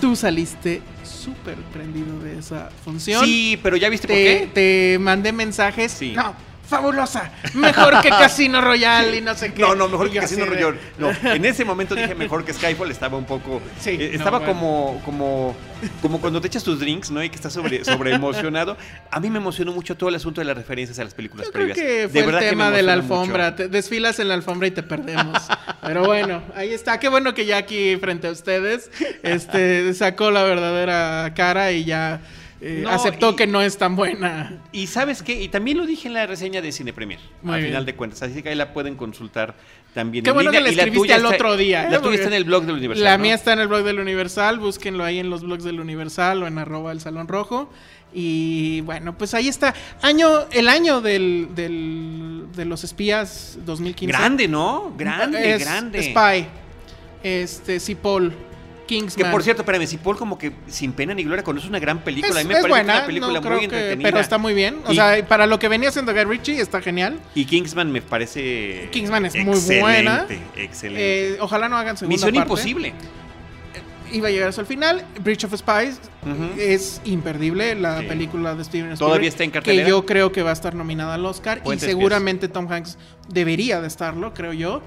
tú 0.01 0.15
saliste 0.15 0.81
súper 1.29 1.57
prendido 1.73 2.19
de 2.19 2.39
esa 2.39 2.69
función. 2.83 3.25
Sí, 3.25 3.59
pero 3.61 3.77
ya 3.77 3.89
viste 3.89 4.07
por 4.07 4.15
te, 4.15 4.23
qué. 4.23 4.49
te 4.93 4.99
mandé 4.99 5.31
mensajes. 5.31 5.91
Sí. 5.91 6.13
No, 6.15 6.33
fabulosa, 6.69 7.31
mejor 7.55 7.99
que 8.01 8.09
Casino 8.09 8.61
Royale 8.61 9.17
y 9.17 9.21
no 9.21 9.35
sé 9.35 9.53
qué. 9.53 9.61
No, 9.61 9.75
no, 9.75 9.87
mejor 9.89 10.09
que 10.11 10.19
Casino 10.19 10.45
de- 10.45 10.51
Royale. 10.51 10.77
No, 10.97 11.09
en 11.33 11.43
ese 11.45 11.65
momento 11.65 11.95
dije 11.95 12.15
mejor 12.15 12.45
que 12.45 12.53
Skyfall, 12.53 12.91
estaba 12.91 13.17
un 13.17 13.25
poco... 13.25 13.61
Sí, 13.79 13.91
eh, 13.99 14.09
no, 14.13 14.17
estaba 14.19 14.39
bueno. 14.39 14.53
como, 14.53 15.01
como, 15.03 15.55
como 16.01 16.21
cuando 16.21 16.39
te 16.39 16.47
echas 16.47 16.63
tus 16.63 16.79
drinks, 16.79 17.11
¿no? 17.11 17.23
Y 17.23 17.29
que 17.29 17.35
estás 17.35 17.51
sobre, 17.53 17.83
sobre 17.83 18.13
emocionado. 18.13 18.77
A 19.11 19.19
mí 19.19 19.29
me 19.29 19.37
emocionó 19.39 19.71
mucho 19.73 19.97
todo 19.97 20.09
el 20.09 20.15
asunto 20.15 20.41
de 20.41 20.45
las 20.45 20.55
referencias 20.57 20.97
a 20.99 21.03
las 21.03 21.13
películas 21.13 21.47
Yo 21.47 21.51
creo 21.51 21.65
previas. 21.73 21.77
que 21.85 22.01
De 22.03 22.09
fue 22.09 22.19
el 22.21 22.25
verdad 22.27 22.39
que 22.41 22.49
tema 22.49 22.71
de 22.71 22.81
la 22.83 22.93
alfombra. 22.93 23.55
Te 23.55 23.67
desfilas 23.67 24.19
en 24.19 24.27
la 24.27 24.35
alfombra 24.35 24.67
y 24.67 24.71
te 24.71 24.83
perdemos. 24.83 25.41
Pero 25.81 26.05
bueno, 26.05 26.43
ahí 26.55 26.71
está. 26.71 26.99
Qué 26.99 27.09
bueno 27.09 27.33
que 27.33 27.45
ya 27.45 27.57
aquí 27.57 27.97
frente 27.97 28.27
a 28.27 28.31
ustedes 28.31 28.91
este, 29.23 29.93
sacó 29.93 30.31
la 30.31 30.43
verdadera 30.43 31.33
cara 31.35 31.71
y 31.71 31.85
ya 31.85 32.21
eh, 32.61 32.81
No, 32.83 32.89
aceptó 32.89 33.31
y- 33.31 33.35
que 33.35 33.47
no 33.47 33.61
es 33.61 33.77
tan 33.77 33.95
buena. 33.95 34.61
Y 34.71 34.87
sabes 34.87 35.23
qué, 35.23 35.41
y 35.41 35.47
también 35.47 35.77
lo 35.77 35.85
dije 35.85 36.07
en 36.07 36.13
la 36.13 36.25
reseña 36.27 36.61
de 36.61 36.71
Cine 36.71 36.91
Premier, 36.93 37.19
Muy 37.41 37.53
al 37.53 37.59
bien. 37.61 37.71
final 37.71 37.85
de 37.85 37.95
cuentas, 37.95 38.21
así 38.23 38.41
que 38.43 38.49
ahí 38.49 38.55
la 38.55 38.73
pueden 38.73 38.95
consultar 38.95 39.55
también. 39.93 40.23
Qué 40.23 40.29
en 40.29 40.33
bueno 40.35 40.51
línea, 40.51 40.59
que 40.69 40.75
la 40.75 40.83
escribiste 40.83 40.99
tuya 40.99 41.15
al 41.15 41.25
otro 41.25 41.55
día, 41.57 41.81
¿eh? 41.81 41.83
La 41.85 41.89
tuya 41.89 42.01
Porque 42.01 42.15
está 42.17 42.27
en 42.27 42.33
el 42.33 42.43
blog 42.43 42.65
del 42.65 42.75
Universal. 42.75 43.03
La 43.03 43.17
¿no? 43.17 43.23
mía 43.23 43.35
está 43.35 43.53
en 43.53 43.59
el 43.59 43.67
blog 43.67 43.83
del 43.83 43.99
Universal, 43.99 44.59
búsquenlo 44.59 45.03
ahí 45.03 45.19
en 45.19 45.29
los 45.29 45.41
blogs 45.43 45.63
del 45.63 45.79
Universal 45.79 46.43
o 46.43 46.47
en 46.47 46.57
arroba 46.57 46.91
el 46.91 46.99
Salón 47.01 47.27
Rojo. 47.27 47.69
Y 48.13 48.81
bueno, 48.81 49.15
pues 49.17 49.33
ahí 49.35 49.47
está. 49.47 49.73
Año, 50.01 50.29
el 50.51 50.67
año 50.67 50.99
del, 50.99 51.49
del- 51.55 52.45
de 52.55 52.65
los 52.65 52.83
espías 52.83 53.59
2015. 53.65 54.11
Grande, 54.17 54.47
¿no? 54.47 54.93
Grande, 54.97 55.53
Es 55.53 55.61
grande. 55.63 56.01
Spy. 56.03 56.47
Este, 57.23 57.79
Cipoll. 57.79 58.33
Que 58.89 59.25
por 59.25 59.43
cierto, 59.43 59.61
espérame, 59.61 59.85
Cipoll 59.87 60.17
como 60.17 60.37
que 60.37 60.51
sin 60.67 60.93
pena 60.93 61.13
ni 61.13 61.23
gloria 61.23 61.43
es 61.57 61.65
una 61.65 61.79
gran 61.79 61.99
película. 61.99 62.31
es, 62.33 62.37
a 62.37 62.47
mí 62.47 62.47
me 62.47 62.53
es 62.55 62.61
parece 62.61 62.69
buena, 62.69 62.93
una 62.97 63.05
película 63.05 63.39
no 63.39 63.49
muy 63.49 63.59
que- 63.59 63.65
entretenida. 63.65 64.09
pero 64.09 64.19
está 64.19 64.37
muy 64.37 64.53
bien. 64.53 64.77
O 64.85 64.91
Y- 64.91 64.95
sea, 64.95 65.25
para 65.27 65.45
lo 65.45 65.59
que 65.59 65.67
venía 65.67 65.89
haciendo 65.89 66.13
Guy 66.13 66.23
Ritchie, 66.23 66.59
está 66.59 66.81
genial. 66.81 67.19
Y 67.35 67.45
Kingsman 67.45 67.91
me 67.91 68.01
parece. 68.01 68.89
Kingsman 68.91 69.25
es 69.25 69.35
muy 69.35 69.59
buena. 69.79 70.25
Excelente. 70.55 71.33
Eh, 71.33 71.37
ojalá 71.39 71.69
no 71.69 71.77
hagan 71.77 71.97
segunda 71.97 72.15
Misión 72.15 72.33
parte. 72.33 72.47
Imposible. 72.47 72.93
Iba 74.11 74.27
a 74.29 74.31
llegar 74.31 74.49
hasta 74.49 74.61
el 74.61 74.67
final. 74.67 75.05
Bridge 75.23 75.43
of 75.43 75.53
Spies 75.55 75.99
es 76.57 76.99
imperdible, 77.05 77.75
la 77.75 77.99
Sí. 77.99 78.05
película 78.07 78.55
de 78.55 78.63
Steven 78.63 78.91
Spielberg. 78.93 78.97
Todavía 79.07 79.29
está 79.29 79.43
en 79.43 79.51
cartelera. 79.51 79.83
Que 79.85 79.89
yo 79.89 80.03
creo 80.05 80.31
que 80.31 80.41
va 80.41 80.49
a 80.49 80.53
estar 80.53 80.73
nominada 80.73 81.13
al 81.13 81.23
Oscar. 81.27 81.61
Puentes 81.61 81.87
y 81.87 81.91
seguramente 81.91 82.47
Tom 82.47 82.71
Hanks 82.71 82.97
debería 83.27 83.81
de 83.81 83.87
estarlo, 83.87 84.33
creo 84.33 84.53
yo. 84.53 84.81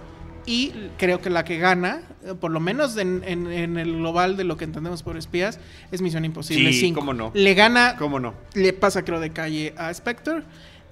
Y 0.44 0.72
creo 0.98 1.20
que 1.20 1.30
la 1.30 1.44
que 1.44 1.58
gana, 1.58 2.02
eh, 2.24 2.34
por 2.34 2.50
lo 2.50 2.58
menos 2.60 2.96
en, 2.96 3.22
en- 3.24 3.46
en 3.50 3.78
el 3.78 3.96
global 3.98 4.36
de 4.36 4.44
lo 4.44 4.56
que 4.56 4.64
entendemos 4.64 5.02
por 5.04 5.16
espías, 5.16 5.60
es 5.92 6.00
Misión 6.02 6.24
Imposible 6.24 6.72
Sí, 6.72 6.80
5. 6.80 6.98
cómo 7.00 7.14
no. 7.14 7.30
Le 7.34 7.54
gana, 7.54 7.94
¿Cómo 7.96 8.18
no? 8.18 8.34
le 8.54 8.72
pasa 8.72 9.04
creo 9.04 9.20
de 9.20 9.30
calle 9.30 9.74
a 9.78 9.92
Spectre. 9.94 10.42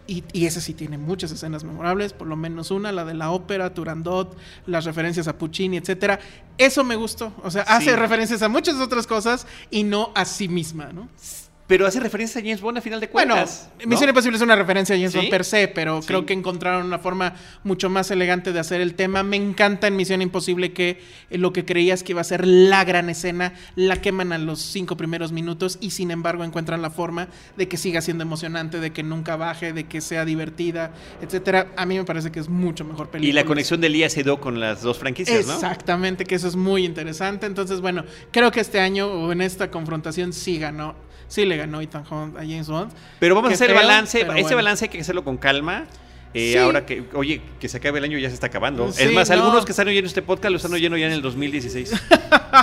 Y, 0.07 0.24
y 0.32 0.46
ese 0.46 0.61
sí 0.61 0.74
tiene 0.74 0.98
muchas 0.98 1.30
escenas 1.30 1.62
memorables, 1.62 2.12
por 2.12 2.26
lo 2.26 2.34
menos 2.34 2.72
una, 2.72 2.90
la 2.90 3.05
de 3.05 3.14
la 3.14 3.30
ópera, 3.30 3.74
Turandot, 3.74 4.36
las 4.66 4.84
referencias 4.84 5.28
a 5.28 5.38
Puccini, 5.38 5.76
etcétera. 5.76 6.18
Eso 6.59 6.82
me 6.82 6.96
gustó. 6.96 7.32
O 7.44 7.51
sea, 7.51 7.62
hace 7.62 7.90
Sí. 7.90 7.96
referencias 7.96 8.42
a 8.42 8.48
muchas 8.48 8.74
otras 8.76 9.07
cosas 9.07 9.46
y 9.70 9.84
no 9.84 10.11
a 10.16 10.24
sí 10.24 10.48
misma, 10.48 10.90
¿no? 10.92 11.09
Pero 11.71 11.87
hace 11.87 12.01
referencia 12.01 12.41
a 12.41 12.43
James 12.43 12.61
Bond 12.61 12.79
a 12.79 12.81
final 12.81 12.99
de 12.99 13.07
Bueno, 13.07 13.35
cuentas. 13.35 13.71
¿no? 13.81 13.87
Misión 13.87 14.09
Imposible 14.09 14.37
es 14.37 14.43
una 14.43 14.57
referencia 14.57 14.97
a 14.97 14.99
James 14.99 15.12
¿Sí? 15.12 15.18
Bond 15.18 15.31
per 15.31 15.45
se, 15.45 15.68
pero 15.68 16.03
Sí. 16.03 16.09
creo 16.09 16.27
que 16.27 16.33
encontraron 16.33 16.85
una 16.85 16.99
forma 16.99 17.35
mucho 17.62 17.89
más 17.89 18.11
elegante 18.11 18.53
de 18.53 18.59
hacer 18.59 18.81
el 18.81 18.95
tema. 18.95 19.23
Me 19.23 19.37
encanta 19.37 19.87
en 19.87 19.95
Misión 19.95 20.21
Imposible 20.21 20.73
que 20.73 21.01
eh, 21.31 21.39
lo 21.39 21.53
que 21.53 21.64
creías 21.64 22.03
que 22.03 22.11
iba 22.11 22.23
a 22.23 22.25
ser 22.25 22.45
la 22.45 22.83
gran 22.83 23.09
escena, 23.09 23.55
la 23.77 24.01
queman 24.03 24.33
a 24.33 24.39
los 24.39 24.59
cinco 24.61 24.97
primeros 24.97 25.31
minutos 25.31 25.79
y 25.81 25.91
sin 25.93 26.11
embargo 26.11 26.43
encuentran 26.43 26.83
la 26.83 26.91
forma 26.91 27.29
de 27.57 27.68
que 27.68 27.77
siga 27.77 28.01
siendo 28.01 28.23
emocionante, 28.25 28.81
de 28.81 28.93
que 28.93 29.05
nunca 29.05 29.37
baje, 29.37 29.73
de 29.73 29.85
que 29.85 30.01
sea 30.01 30.25
divertida, 30.25 30.93
etcétera. 31.23 31.68
A 31.77 31.87
mí 31.87 31.97
me 31.97 32.03
parece 32.05 32.33
que 32.33 32.41
es 32.41 32.49
mucho 32.49 32.85
mejor 32.85 33.11
película. 33.11 33.31
Y 33.31 33.33
la 33.33 33.45
conexión 33.45 33.81
de 33.81 33.91
Lia 33.91 34.11
Sedó 34.11 34.41
con 34.41 34.59
las 34.59 34.83
dos 34.83 34.99
franquicias, 34.99 35.47
¿no? 35.47 35.55
Exactamente, 35.55 36.25
que 36.25 36.35
eso 36.35 36.49
es 36.49 36.57
muy 36.57 36.85
interesante. 36.85 37.47
Entonces, 37.47 37.81
bueno, 37.81 38.05
creo 38.33 38.51
que 38.51 38.59
este 38.59 38.81
año 38.81 39.07
o 39.07 39.31
en 39.31 39.41
esta 39.41 39.71
confrontación 39.71 40.33
sí 40.33 40.59
ganó, 40.59 40.97
sí 41.31 41.47
le 41.47 41.57
ganó 41.57 41.81
Ethan 41.81 42.05
Hunt 42.11 42.37
a 42.37 42.41
James 42.41 42.68
Bond. 42.68 42.93
Pero 43.18 43.35
vamos 43.35 43.51
a 43.53 43.55
hacer 43.55 43.68
feo, 43.68 43.76
balance. 43.76 44.18
Ese 44.20 44.26
bueno. 44.31 44.57
balance 44.57 44.85
hay 44.85 44.89
que 44.91 45.01
hacerlo 45.01 45.24
con 45.24 45.39
calma. 45.39 45.87
Eh, 46.33 46.53
Sí. 46.53 46.59
Ahora 46.59 46.87
que, 46.87 47.03
oye, 47.14 47.41
que 47.59 47.68
se 47.68 47.78
acabe 47.78 47.99
el 47.99 48.05
año 48.05 48.16
ya 48.16 48.28
se 48.28 48.35
está 48.35 48.47
acabando. 48.47 48.93
Sí, 48.93 49.03
es 49.03 49.12
más, 49.12 49.28
no. 49.31 49.35
algunos 49.35 49.64
que 49.64 49.72
están 49.72 49.89
oyendo 49.89 50.07
este 50.07 50.22
podcast 50.22 50.53
lo 50.53 50.59
están 50.59 50.72
oyendo 50.72 50.97
ya 50.97 51.07
en 51.07 51.12
el 51.12 51.22
2016. 51.22 51.93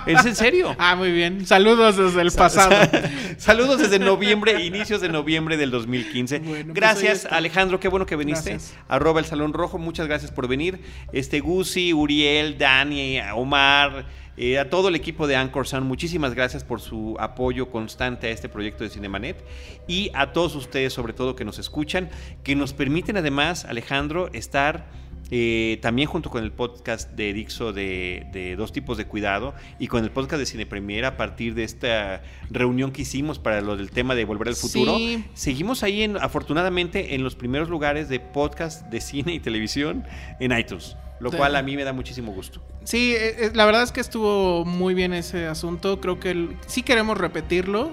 ¿Es 0.05 0.25
en 0.25 0.35
serio? 0.35 0.73
Ah, 0.79 0.95
muy 0.95 1.11
bien. 1.11 1.45
Saludos 1.45 1.97
desde 1.97 2.21
el 2.21 2.31
pasado. 2.31 2.73
Saludos 3.37 3.79
desde 3.79 3.99
noviembre, 3.99 4.63
inicios 4.63 5.01
de 5.01 5.09
noviembre 5.09 5.57
del 5.57 5.69
2015. 5.71 6.39
Bueno, 6.39 6.63
pues 6.65 6.75
gracias. 6.75 7.25
Alejandro, 7.25 7.79
qué 7.81 7.89
bueno 7.89 8.05
que 8.05 8.15
viniste. 8.15 8.51
Gracias. 8.51 8.77
Arroba 8.87 9.19
el 9.19 9.25
Salón 9.25 9.51
Rojo, 9.51 9.77
muchas 9.77 10.07
gracias 10.07 10.31
por 10.31 10.47
venir. 10.47 10.79
Este 11.11 11.41
Gusi, 11.41 11.91
Uriel, 11.91 12.57
Dani, 12.57 13.19
Omar, 13.35 14.05
eh, 14.37 14.59
a 14.59 14.69
todo 14.69 14.89
el 14.89 14.95
equipo 14.95 15.27
de 15.27 15.35
Anchor 15.35 15.67
Sound, 15.67 15.87
muchísimas 15.87 16.35
gracias 16.35 16.63
por 16.63 16.79
su 16.79 17.15
apoyo 17.19 17.69
constante 17.71 18.27
a 18.27 18.29
este 18.29 18.49
proyecto 18.49 18.83
de 18.83 18.91
Cinemanet 18.91 19.43
y 19.87 20.11
a 20.13 20.31
todos 20.31 20.55
ustedes, 20.55 20.93
sobre 20.93 21.13
todo, 21.13 21.35
que 21.35 21.43
nos 21.43 21.57
escuchan, 21.59 22.09
que 22.43 22.55
nos 22.55 22.73
permiten 22.73 23.17
además, 23.17 23.65
Alejandro, 23.65 24.29
estar 24.33 24.85
eh, 25.29 25.79
también 25.81 26.07
junto 26.07 26.29
con 26.29 26.43
el 26.43 26.51
podcast 26.51 27.11
de 27.11 27.33
Dixo 27.33 27.73
de, 27.73 28.27
de 28.31 28.55
Dos 28.55 28.71
Tipos 28.71 28.97
de 28.97 29.05
Cuidado 29.05 29.53
y 29.77 29.87
con 29.87 30.03
el 30.03 30.11
podcast 30.11 30.39
de 30.39 30.45
Cine 30.45 30.65
Premier 30.65 31.03
a 31.03 31.17
partir 31.17 31.53
de 31.53 31.63
esta 31.63 32.21
reunión 32.49 32.91
que 32.91 33.01
hicimos 33.01 33.37
para 33.37 33.59
lo 33.61 33.75
del 33.75 33.91
tema 33.91 34.15
de 34.15 34.23
Volver 34.23 34.49
al 34.49 34.55
Futuro. 34.55 34.95
Sí. 34.95 35.25
Seguimos 35.33 35.83
ahí, 35.83 36.03
en, 36.03 36.15
afortunadamente, 36.15 37.15
en 37.15 37.23
los 37.23 37.35
primeros 37.35 37.69
lugares 37.69 38.07
de 38.07 38.19
podcast 38.19 38.87
de 38.89 39.01
cine 39.01 39.33
y 39.33 39.39
televisión 39.39 40.05
en 40.39 40.57
iTunes, 40.57 40.95
lo 41.19 41.31
cual 41.31 41.55
a 41.55 41.61
mí 41.63 41.75
me 41.75 41.83
da 41.83 41.93
muchísimo 41.93 42.31
gusto. 42.31 42.61
Sí, 42.83 43.13
eh, 43.15 43.45
eh, 43.47 43.51
la 43.53 43.65
verdad 43.65 43.83
es 43.83 43.91
que 43.91 44.01
estuvo 44.01 44.65
muy 44.65 44.93
bien 44.93 45.13
ese 45.13 45.47
asunto. 45.47 45.99
Creo 45.99 46.19
que 46.19 46.31
el- 46.31 46.55
sí 46.67 46.83
queremos 46.83 47.17
repetirlo. 47.17 47.91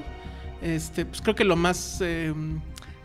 Este, 0.62 1.05
pues 1.05 1.20
creo 1.20 1.35
que 1.35 1.45
lo 1.45 1.57
más 1.57 1.99
eh, 2.01 2.33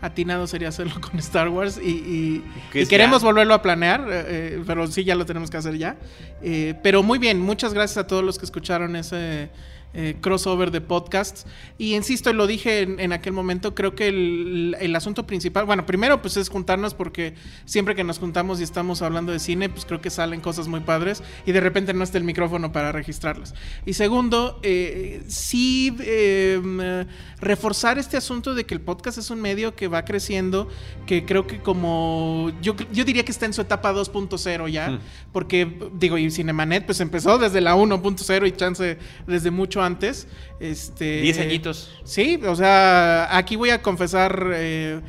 atinado 0.01 0.47
sería 0.47 0.70
hacerlo 0.70 0.93
con 1.01 1.20
Star 1.20 1.49
Wars 1.49 1.78
y, 1.78 2.43
queremos 2.89 3.22
ya. 3.22 3.28
volverlo 3.28 3.53
a 3.53 3.61
planear, 3.61 4.01
eh, 4.09 4.24
eh, 4.28 4.63
pero 4.65 4.88
sí 4.88 5.03
ya 5.03 5.15
lo 5.15 5.26
tenemos 5.26 5.49
que 5.49 5.57
hacer 5.57 5.78
ya. 5.78 5.97
Eh, 6.41 6.76
pero 6.84 7.03
muy 7.03 7.20
bien, 7.20 7.39
muchas 7.39 7.74
gracias 7.74 7.97
a 7.97 8.07
todos 8.07 8.24
los 8.24 8.38
que 8.39 8.45
escucharon 8.45 8.95
ese 8.95 9.49
eh, 9.93 10.15
crossover 10.21 10.71
de 10.71 10.81
podcasts. 10.81 11.45
Y 11.77 11.95
insisto, 11.95 12.31
lo 12.33 12.47
dije 12.47 12.81
en, 12.81 12.99
en 12.99 13.13
aquel 13.13 13.33
momento, 13.33 13.73
creo 13.75 13.95
que 13.95 14.07
el, 14.07 14.75
el 14.79 14.95
asunto 14.95 15.25
principal, 15.25 15.65
bueno, 15.65 15.85
primero 15.85 16.21
pues 16.21 16.37
es 16.37 16.49
juntarnos 16.49 16.93
porque 16.93 17.33
siempre 17.65 17.95
que 17.95 18.03
nos 18.03 18.19
juntamos 18.19 18.59
y 18.59 18.63
estamos 18.63 19.01
hablando 19.01 19.31
de 19.31 19.39
cine, 19.39 19.69
pues 19.69 19.85
creo 19.85 20.01
que 20.01 20.09
salen 20.09 20.41
cosas 20.41 20.67
muy 20.67 20.81
padres 20.81 21.23
y 21.45 21.51
de 21.51 21.61
repente 21.61 21.93
no 21.93 22.03
está 22.03 22.17
el 22.17 22.23
micrófono 22.23 22.71
para 22.71 22.91
registrarlas. 22.91 23.53
Y 23.85 23.93
segundo, 23.93 24.59
eh, 24.63 25.23
sí 25.27 25.95
eh, 26.01 26.61
eh, 26.61 27.05
reforzar 27.39 27.97
este 27.97 28.17
asunto 28.17 28.53
de 28.53 28.65
que 28.65 28.73
el 28.73 28.81
podcast 28.81 29.17
es 29.17 29.29
un 29.29 29.41
medio 29.41 29.75
que 29.75 29.87
va 29.87 30.03
creciendo, 30.03 30.67
que 31.05 31.25
creo 31.25 31.47
que 31.47 31.59
como 31.59 32.51
yo, 32.61 32.75
yo 32.91 33.05
diría 33.05 33.23
que 33.23 33.31
está 33.31 33.45
en 33.45 33.53
su 33.53 33.61
etapa 33.61 33.93
2.0 33.93 34.67
ya, 34.69 34.89
Hmm. 34.89 34.99
porque 35.31 35.89
digo, 35.93 36.17
y 36.17 36.29
Cinemanet 36.31 36.85
pues 36.85 36.99
empezó 36.99 37.37
desde 37.37 37.61
la 37.61 37.75
1.0 37.75 38.47
y 38.47 38.51
chance 38.51 38.97
desde 39.27 39.51
mucho 39.51 39.78
antes. 39.82 40.27
Este, 40.59 41.21
Diez 41.21 41.39
añitos. 41.39 41.89
Sí, 42.03 42.39
o 42.45 42.55
sea, 42.55 43.36
aquí 43.38 43.55
voy 43.55 43.69
a 43.69 43.82
confesar 43.82 44.51
eh, 44.53 44.99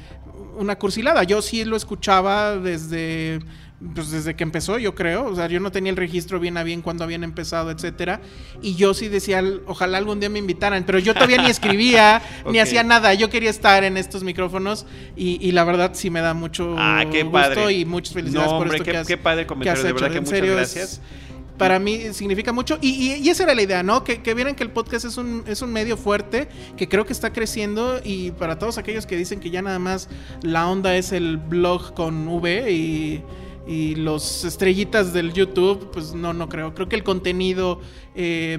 una 0.59 0.77
cursilada. 0.79 1.25
Yo 1.25 1.43
sí 1.43 1.65
lo 1.65 1.77
escuchaba 1.77 2.57
desde, 2.57 3.41
pues 3.95 4.11
desde 4.11 4.35
que 4.37 4.45
empezó, 4.45 4.79
yo 4.79 4.95
creo. 4.95 5.25
O 5.27 5.35
sea, 5.35 5.49
yo 5.49 5.59
no 5.59 5.73
tenía 5.73 5.91
el 5.91 5.97
registro 5.97 6.39
bien 6.39 6.57
a 6.57 6.63
bien 6.63 6.83
cuando 6.83 7.03
habían 7.03 7.25
empezado, 7.25 7.71
etcétera. 7.71 8.21
Y 8.63 8.75
yo 8.77 8.95
sí 8.95 9.09
decía, 9.09 9.43
ojalá 9.67 9.99
algún 9.99 10.21
día 10.21 10.29
me 10.29 10.39
invitaran. 10.39 10.85
Pero 10.85 10.99
yo 10.99 11.15
todavía 11.15 11.39
ni 11.43 11.51
escribía, 11.51 12.23
ni 12.51 12.59
hacía 12.59 12.85
nada. 12.85 13.13
Yo 13.15 13.29
quería 13.31 13.51
estar 13.51 13.83
en 13.85 13.97
estos 13.97 14.23
micrófonos 14.23 14.87
y, 15.17 15.39
y 15.47 15.53
la 15.53 15.65
verdad 15.65 15.93
sí 15.95 16.11
me 16.11 16.21
da 16.21 16.35
mucho 16.35 16.77
Ah, 16.79 17.05
qué 17.11 17.23
gusto 17.25 17.33
padre. 17.33 17.73
y 17.73 17.85
muchas 17.85 18.15
felicidades 18.15 18.53
No, 18.53 18.59
por 18.59 18.67
esto 18.69 18.85
qué- 18.85 18.91
que 18.93 18.97
has, 18.99 19.07
qué 19.09 19.17
padre 19.17 19.47
comentario, 19.47 19.81
has 19.81 19.87
de 19.87 19.93
verdad 19.93 20.09
hecho. 20.11 20.15
que 20.15 20.21
muchas 20.21 20.39
serio, 20.39 20.55
gracias. 20.57 20.93
es- 20.93 21.01
para 21.61 21.79
mí 21.79 22.15
significa 22.15 22.53
mucho. 22.55 22.79
Y, 22.81 22.89
y- 22.89 23.17
y 23.23 23.29
esa 23.29 23.43
era 23.45 23.55
la 23.55 23.61
idea, 23.61 23.83
¿no? 23.83 24.03
Que, 24.03 24.23
que 24.23 24.33
vieran 24.33 24.55
que 24.55 24.63
el 24.65 24.71
podcast 24.71 25.05
es 25.05 25.19
un, 25.19 25.45
es 25.47 25.61
un 25.61 25.71
medio 25.73 25.99
fuerte, 25.99 26.49
que 26.79 26.89
creo 26.89 27.05
que 27.05 27.13
está 27.13 27.33
creciendo. 27.35 28.01
Y 28.03 28.31
para 28.31 28.59
todos 28.59 28.79
aquellos 28.79 29.05
que 29.05 29.17
dicen 29.17 29.41
que 29.41 29.51
ya 29.51 29.61
nada 29.61 29.79
más 29.79 30.09
la 30.43 30.67
onda 30.69 30.97
es 30.97 31.13
el 31.13 31.37
blog 31.37 31.93
con 31.95 32.27
V 32.29 32.73
y, 32.73 33.23
y 33.69 33.95
los 33.97 34.45
estrellitas 34.45 35.13
del 35.13 35.35
YouTube, 35.35 35.91
pues 35.93 36.15
no, 36.15 36.33
no 36.33 36.49
creo. 36.49 36.75
Creo 36.75 36.89
que 36.89 36.97
el 36.97 37.05
contenido 37.05 37.81
eh, 38.15 38.59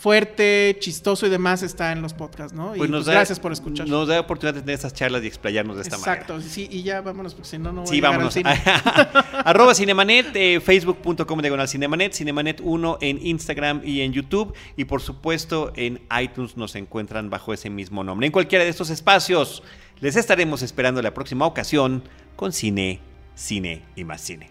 fuerte, 0.00 0.76
chistoso 0.80 1.26
y 1.26 1.28
demás 1.30 1.62
está 1.62 1.92
en 1.92 2.00
los 2.00 2.14
podcasts, 2.14 2.54
¿no? 2.56 2.74
Y 2.74 2.78
Pues 2.78 2.88
nos 2.88 3.00
pues 3.00 3.06
da- 3.06 3.12
gracias 3.12 3.38
por 3.38 3.52
escuchar. 3.52 3.86
Nos 3.86 4.08
da 4.08 4.18
oportunidad 4.18 4.54
de 4.54 4.60
tener 4.60 4.74
estas 4.74 4.94
charlas 4.94 5.22
y 5.22 5.26
explayarnos 5.26 5.76
de 5.76 5.82
esta 5.82 5.98
manera. 5.98 6.14
Exacto, 6.14 6.40
sí, 6.40 6.66
y 6.70 6.82
ya 6.82 7.02
vámonos, 7.02 7.34
porque 7.34 7.48
si 7.50 7.58
no, 7.58 7.70
no 7.70 7.82
voy 7.82 7.86
Sí, 7.88 7.92
a 7.92 7.96
llegar 7.96 8.12
al 8.12 8.16
vámonos. 8.18 8.34
cine. 8.34 8.50
Arroba 9.44 9.74
Cinemanet, 9.74 10.34
eh, 10.34 10.60
facebook.com 10.60 11.40
diagonal 11.40 11.68
Cinemanet, 11.68 12.12
Cinemanet1 12.14 12.96
en 13.02 13.26
Instagram 13.26 13.82
y 13.84 14.00
en 14.00 14.12
YouTube. 14.14 14.54
Y 14.76 14.86
por 14.86 15.02
supuesto 15.02 15.72
en 15.76 16.00
iTunes 16.18 16.56
nos 16.56 16.74
encuentran 16.76 17.28
bajo 17.28 17.52
ese 17.52 17.68
mismo 17.68 18.02
nombre. 18.02 18.26
En 18.26 18.32
cualquiera 18.32 18.64
de 18.64 18.70
estos 18.70 18.88
espacios 18.90 19.62
les 20.00 20.16
estaremos 20.16 20.62
esperando 20.62 21.02
la 21.02 21.12
próxima 21.12 21.44
ocasión 21.44 22.02
con 22.36 22.52
cine, 22.52 23.00
cine 23.34 23.82
y 23.96 24.04
más 24.04 24.22
cine. 24.22 24.50